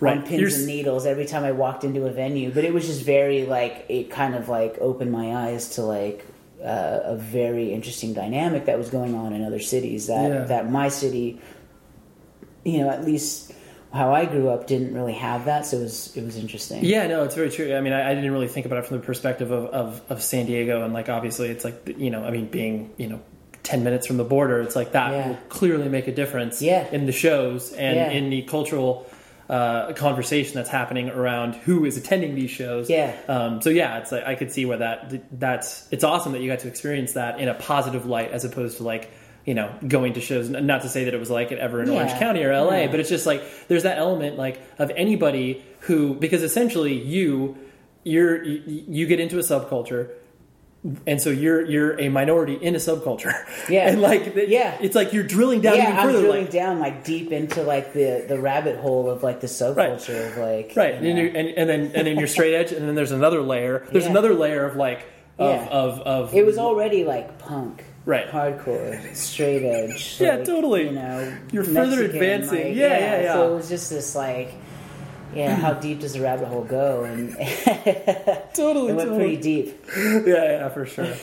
Right. 0.00 0.18
on 0.18 0.24
pins 0.26 0.40
You're 0.40 0.50
and 0.50 0.66
needles 0.66 1.06
every 1.06 1.24
time 1.26 1.44
I 1.44 1.52
walked 1.52 1.84
into 1.84 2.06
a 2.06 2.10
venue, 2.10 2.50
but 2.52 2.64
it 2.64 2.72
was 2.74 2.86
just 2.86 3.02
very 3.02 3.46
like 3.46 3.86
it 3.88 4.10
kind 4.10 4.34
of 4.34 4.48
like 4.48 4.76
opened 4.80 5.10
my 5.12 5.34
eyes 5.48 5.70
to 5.76 5.82
like 5.82 6.24
uh, 6.62 7.00
a 7.04 7.16
very 7.16 7.72
interesting 7.72 8.12
dynamic 8.12 8.66
that 8.66 8.76
was 8.78 8.88
going 8.90 9.14
on 9.14 9.32
in 9.32 9.42
other 9.44 9.60
cities 9.60 10.08
that 10.08 10.30
Yeah. 10.30 10.44
that 10.44 10.70
my 10.70 10.88
city, 10.88 11.40
you 12.64 12.78
know, 12.78 12.90
at 12.90 13.04
least 13.04 13.52
how 13.92 14.12
I 14.12 14.26
grew 14.26 14.48
up 14.50 14.66
didn't 14.66 14.92
really 14.94 15.14
have 15.14 15.44
that, 15.46 15.64
so 15.64 15.78
it 15.78 15.82
was 15.82 16.16
it 16.16 16.24
was 16.24 16.36
interesting. 16.36 16.84
Yeah, 16.84 17.06
no, 17.06 17.22
it's 17.24 17.34
very 17.34 17.50
true. 17.50 17.74
I 17.74 17.80
mean, 17.80 17.92
I, 17.92 18.10
I 18.10 18.14
didn't 18.14 18.30
really 18.32 18.48
think 18.48 18.66
about 18.66 18.78
it 18.80 18.86
from 18.86 18.98
the 18.98 19.02
perspective 19.02 19.50
of, 19.50 19.66
of, 19.66 20.02
of 20.10 20.22
San 20.22 20.46
Diego, 20.46 20.84
and 20.84 20.92
like 20.92 21.08
obviously, 21.08 21.48
it's 21.48 21.64
like 21.64 21.94
you 21.96 22.10
know, 22.10 22.24
I 22.24 22.30
mean, 22.30 22.46
being 22.46 22.90
you 22.98 23.08
know, 23.08 23.20
10 23.62 23.82
minutes 23.84 24.06
from 24.06 24.16
the 24.16 24.24
border 24.24 24.60
it's 24.60 24.76
like 24.76 24.92
that 24.92 25.10
Yeah. 25.12 25.28
will 25.28 25.38
clearly 25.48 25.88
make 25.88 26.06
a 26.08 26.12
difference 26.12 26.60
Yeah. 26.62 26.86
in 26.92 27.06
the 27.06 27.12
shows 27.12 27.72
and 27.72 27.96
Yeah. 27.96 28.10
in 28.10 28.30
the 28.30 28.42
cultural 28.42 29.06
uh, 29.48 29.92
conversation 29.92 30.54
that's 30.54 30.68
happening 30.68 31.08
around 31.08 31.54
who 31.54 31.84
is 31.84 31.96
attending 31.96 32.34
these 32.34 32.50
shows 32.50 32.90
Yeah. 32.90 33.16
um, 33.28 33.62
so 33.62 33.70
yeah 33.70 33.98
it's 33.98 34.10
like 34.10 34.24
i 34.24 34.34
could 34.34 34.50
see 34.50 34.64
where 34.66 34.78
that 34.78 35.38
that's 35.38 35.86
it's 35.92 36.02
awesome 36.02 36.32
that 36.32 36.40
you 36.40 36.48
got 36.50 36.58
to 36.60 36.68
experience 36.68 37.12
that 37.12 37.38
in 37.38 37.48
a 37.48 37.54
positive 37.54 38.06
light 38.06 38.32
as 38.32 38.44
opposed 38.44 38.78
to 38.78 38.82
like 38.82 39.08
you 39.44 39.54
know 39.54 39.72
going 39.86 40.14
to 40.14 40.20
shows 40.20 40.48
not 40.50 40.82
to 40.82 40.88
say 40.88 41.04
that 41.04 41.14
it 41.14 41.20
was 41.20 41.30
like 41.30 41.52
it 41.52 41.58
ever 41.60 41.80
in 41.80 41.88
Yeah. 41.88 41.94
orange 41.98 42.12
county 42.18 42.42
or 42.42 42.52
la 42.60 42.74
Yeah. 42.74 42.88
but 42.88 42.98
it's 42.98 43.08
just 43.08 43.26
like 43.26 43.42
there's 43.68 43.84
that 43.84 43.98
element 43.98 44.36
like 44.36 44.60
of 44.80 44.90
anybody 44.96 45.64
who 45.80 46.14
because 46.14 46.42
essentially 46.42 46.94
you 47.00 47.56
you're 48.02 48.42
you, 48.42 48.84
you 48.88 49.06
get 49.06 49.20
into 49.20 49.36
a 49.38 49.42
subculture 49.42 50.10
and 51.06 51.20
so 51.20 51.30
you're 51.30 51.64
you're 51.64 51.98
a 52.00 52.08
minority 52.08 52.54
in 52.54 52.74
a 52.74 52.78
subculture 52.78 53.32
Yeah. 53.68 53.88
and 53.88 54.00
like 54.02 54.34
the- 54.34 54.48
Yeah. 54.48 54.76
it's 54.80 54.94
like 54.94 55.12
you're 55.12 55.24
drilling 55.24 55.60
down 55.60 55.76
yeah, 55.76 55.96
I'm 56.00 56.06
further 56.06 56.20
drilling 56.20 56.42
like 56.44 56.52
down 56.52 56.78
like 56.78 57.04
deep 57.04 57.32
into 57.32 57.62
like 57.62 57.92
the 57.92 58.24
the 58.28 58.38
rabbit 58.38 58.76
hole 58.76 59.10
of 59.10 59.22
like 59.22 59.40
the 59.40 59.46
subculture 59.48 60.30
of 60.30 60.36
like 60.38 60.72
right 60.76 60.94
and, 60.94 61.06
and, 61.06 61.36
and 61.36 61.68
then 61.68 61.80
and 61.94 62.06
then 62.06 62.18
you're 62.18 62.26
straight 62.28 62.54
edge 62.54 62.72
and 62.72 62.86
then 62.86 62.94
there's 62.94 63.12
another 63.12 63.42
layer 63.42 63.86
there's 63.90 64.04
Yeah. 64.04 64.10
another 64.10 64.34
layer 64.34 64.64
of 64.66 64.76
like 64.76 65.00
of 65.38 65.50
Yeah. 65.60 65.68
of, 65.68 66.00
of 66.00 66.34
It 66.34 66.46
was 66.46 66.58
already 66.58 67.04
like 67.04 67.38
punk, 67.38 67.84
Right. 68.06 68.28
Hardcore, 68.30 69.14
straight 69.16 69.64
edge. 69.64 70.16
Yeah, 70.20 70.36
like, 70.36 70.44
totally. 70.46 70.84
You 70.84 70.92
know, 70.92 71.36
You're 71.52 71.64
further 71.64 72.04
advancing. 72.04 72.68
like, 72.68 72.76
Yeah, 72.76 72.98
yeah, 72.98 73.20
yeah. 73.22 73.32
So 73.34 73.52
it 73.52 73.56
was 73.56 73.68
just 73.68 73.90
this 73.90 74.14
like, 74.14 74.54
yeah, 75.34 75.54
how 75.54 75.72
deep 75.74 76.00
does 76.00 76.12
the 76.14 76.20
rabbit 76.20 76.48
hole 76.48 76.64
go? 76.64 77.04
And 77.04 77.30
totally 78.54 78.92
it 78.92 78.94
went 78.96 79.08
totally. 79.10 79.16
pretty 79.18 79.36
deep. 79.36 79.80
yeah 79.96 80.22
yeah 80.26 80.68
for 80.68 80.86
sure 80.86 81.04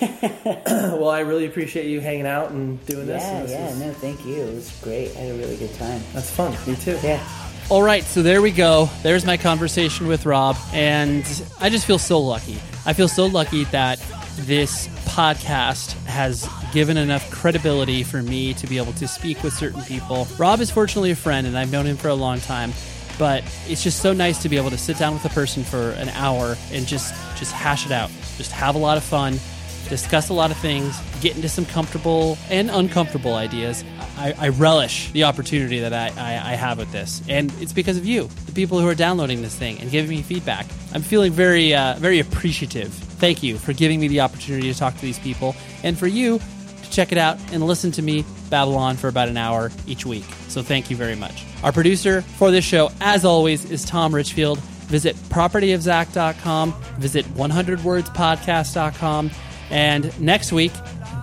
well 0.68 1.10
i 1.10 1.20
really 1.22 1.46
appreciate 1.46 1.86
you 1.88 2.00
hanging 2.02 2.28
out 2.28 2.52
and 2.52 2.84
doing 2.86 3.08
this, 3.08 3.22
Yeah, 3.24 3.38
and 3.38 3.44
this 3.48 3.52
yeah. 3.52 3.70
is- 3.70 3.80
No, 3.80 3.94
thank 3.94 4.26
you. 4.26 4.36
It 4.44 4.54
was 4.56 4.72
great. 4.82 5.12
I 5.16 5.20
had 5.22 5.36
a 5.36 5.38
really 5.38 5.58
good 5.58 5.74
time. 5.76 6.02
that's 6.14 6.30
fun 6.30 6.52
me 6.68 6.76
too 6.76 6.98
Yeah. 7.04 7.26
All 7.70 7.82
right, 7.82 8.04
so 8.04 8.22
there 8.22 8.42
we 8.42 8.52
go. 8.52 8.90
There's 9.04 9.26
my 9.26 9.38
conversation 9.38 10.08
with 10.08 10.26
Rob, 10.26 10.58
and 10.74 11.24
I 11.62 11.70
just 11.70 11.86
feel 11.86 11.98
so 11.98 12.20
lucky. 12.20 12.58
I 12.86 12.92
feel 12.92 13.08
so 13.08 13.26
lucky 13.26 13.64
that 13.66 14.00
this 14.40 14.90
podcast 15.08 15.94
has 16.06 16.46
given 16.74 16.98
enough 16.98 17.32
credibility 17.32 18.04
for 18.04 18.22
me 18.22 18.54
to 18.56 18.68
be 18.68 18.78
able 18.78 18.92
to 18.94 19.08
speak 19.08 19.42
with 19.44 19.54
certain 19.54 19.82
people. 19.84 20.28
Rob 20.38 20.60
is 20.60 20.70
fortunately 20.72 21.12
a 21.12 21.16
friend, 21.16 21.48
and 21.48 21.58
I've 21.58 21.72
known 21.72 21.86
him 21.86 21.96
for 21.96 22.10
a 22.10 22.14
long 22.14 22.42
time. 22.42 22.74
But 23.18 23.44
it's 23.68 23.84
just 23.84 24.02
so 24.02 24.14
nice 24.14 24.42
to 24.42 24.50
be 24.50 24.58
able 24.58 24.72
to 24.72 24.78
sit 24.78 24.98
down 24.98 25.14
with 25.14 25.26
a 25.26 25.30
person 25.30 25.64
for 25.64 25.92
an 25.92 26.10
hour 26.10 26.58
and 26.72 26.88
just 26.88 27.14
just 27.38 27.52
hash 27.52 27.86
it 27.86 27.92
out, 27.92 28.10
just 28.38 28.52
have 28.52 28.76
a 28.76 28.78
lot 28.78 28.98
of 28.98 29.04
fun, 29.04 29.40
discuss 29.90 30.30
a 30.30 30.34
lot 30.34 30.52
of 30.52 30.58
things, 30.58 30.98
get 31.22 31.36
into 31.36 31.50
some 31.50 31.66
comfortable 31.66 32.38
and 32.50 32.70
uncomfortable 32.72 33.36
ideas. 33.36 33.84
I, 34.18 34.34
I 34.38 34.50
relish 34.50 35.12
the 35.12 35.24
opportunity 35.24 35.80
that 35.80 35.94
I, 35.94 36.08
I, 36.18 36.54
I 36.54 36.56
have 36.56 36.78
with 36.78 36.92
this, 36.92 37.22
and 37.28 37.52
it's 37.60 37.74
because 37.74 37.98
of 37.98 38.06
you, 38.06 38.30
the 38.46 38.52
people 38.52 38.80
who 38.80 38.88
are 38.88 38.96
downloading 38.96 39.42
this 39.42 39.56
thing 39.56 39.80
and 39.80 39.90
giving 39.90 40.16
me 40.16 40.22
feedback. 40.22 40.66
I'm 40.94 41.02
feeling 41.02 41.32
very 41.32 41.74
uh, 41.74 41.96
very 41.98 42.20
appreciative. 42.20 42.94
Thank 42.94 43.44
you 43.44 43.58
for 43.58 43.74
giving 43.74 44.00
me 44.00 44.08
the 44.08 44.22
opportunity 44.22 44.72
to 44.72 44.78
talk 44.78 44.96
to 44.96 45.02
these 45.02 45.20
people, 45.20 45.56
and 45.84 45.98
for 45.98 46.08
you 46.08 46.40
check 46.94 47.12
it 47.12 47.18
out 47.18 47.38
and 47.52 47.66
listen 47.66 47.92
to 47.92 48.02
me 48.02 48.26
babble 48.50 48.76
on 48.76 48.98
for 48.98 49.08
about 49.08 49.30
an 49.30 49.38
hour 49.38 49.72
each 49.88 50.06
week. 50.06 50.26
So 50.48 50.62
thank 50.62 50.90
you 50.90 50.96
very 50.96 51.16
much. 51.16 51.46
Our 51.64 51.72
producer 51.72 52.22
for 52.22 52.52
this 52.52 52.66
show, 52.66 52.92
as 53.02 53.26
always, 53.26 53.70
is 53.70 53.84
Tom 53.84 54.14
Richfield. 54.14 54.60
Visit 54.60 55.16
propertyofzach.com, 55.30 56.74
visit 57.00 57.26
100wordspodcast.com, 57.26 59.32
and 59.70 60.22
next 60.22 60.52
week, 60.52 60.72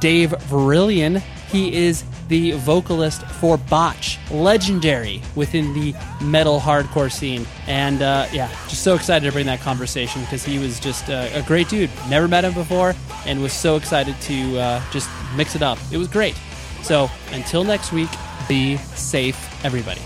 Dave 0.01 0.31
Verillion. 0.31 1.21
He 1.51 1.75
is 1.75 2.05
the 2.31 2.53
vocalist 2.53 3.27
for 3.27 3.59
Botch, 3.59 4.19
legendary 4.31 5.21
within 5.35 5.75
the 5.75 5.95
metal 6.23 6.59
hardcore 6.59 7.13
scene. 7.13 7.47
And 7.67 8.01
uh, 8.01 8.27
yeah, 8.33 8.49
just 8.69 8.83
so 8.83 8.95
excited 8.95 9.27
to 9.27 9.33
bring 9.33 9.47
that 9.47 9.61
conversation 9.61 10.23
because 10.23 10.43
he 10.43 10.59
was 10.59 10.81
just 10.81 11.09
a, 11.11 11.39
a 11.39 11.43
great 11.43 11.69
dude. 11.69 11.91
Never 12.09 12.29
met 12.29 12.45
him 12.45 12.55
before 12.55 12.95
and 13.27 13.43
was 13.43 13.53
so 13.53 13.77
excited 13.77 14.19
to 14.23 14.59
uh, 14.59 14.83
just 14.91 15.11
mix 15.37 15.55
it 15.55 15.63
up. 15.63 15.79
It 15.93 15.99
was 15.99 16.09
great. 16.09 16.37
So 16.83 17.11
until 17.33 17.65
next 17.65 17.93
week, 17.93 18.11
be 18.49 18.79
safe, 18.79 19.37
everybody. 19.65 20.01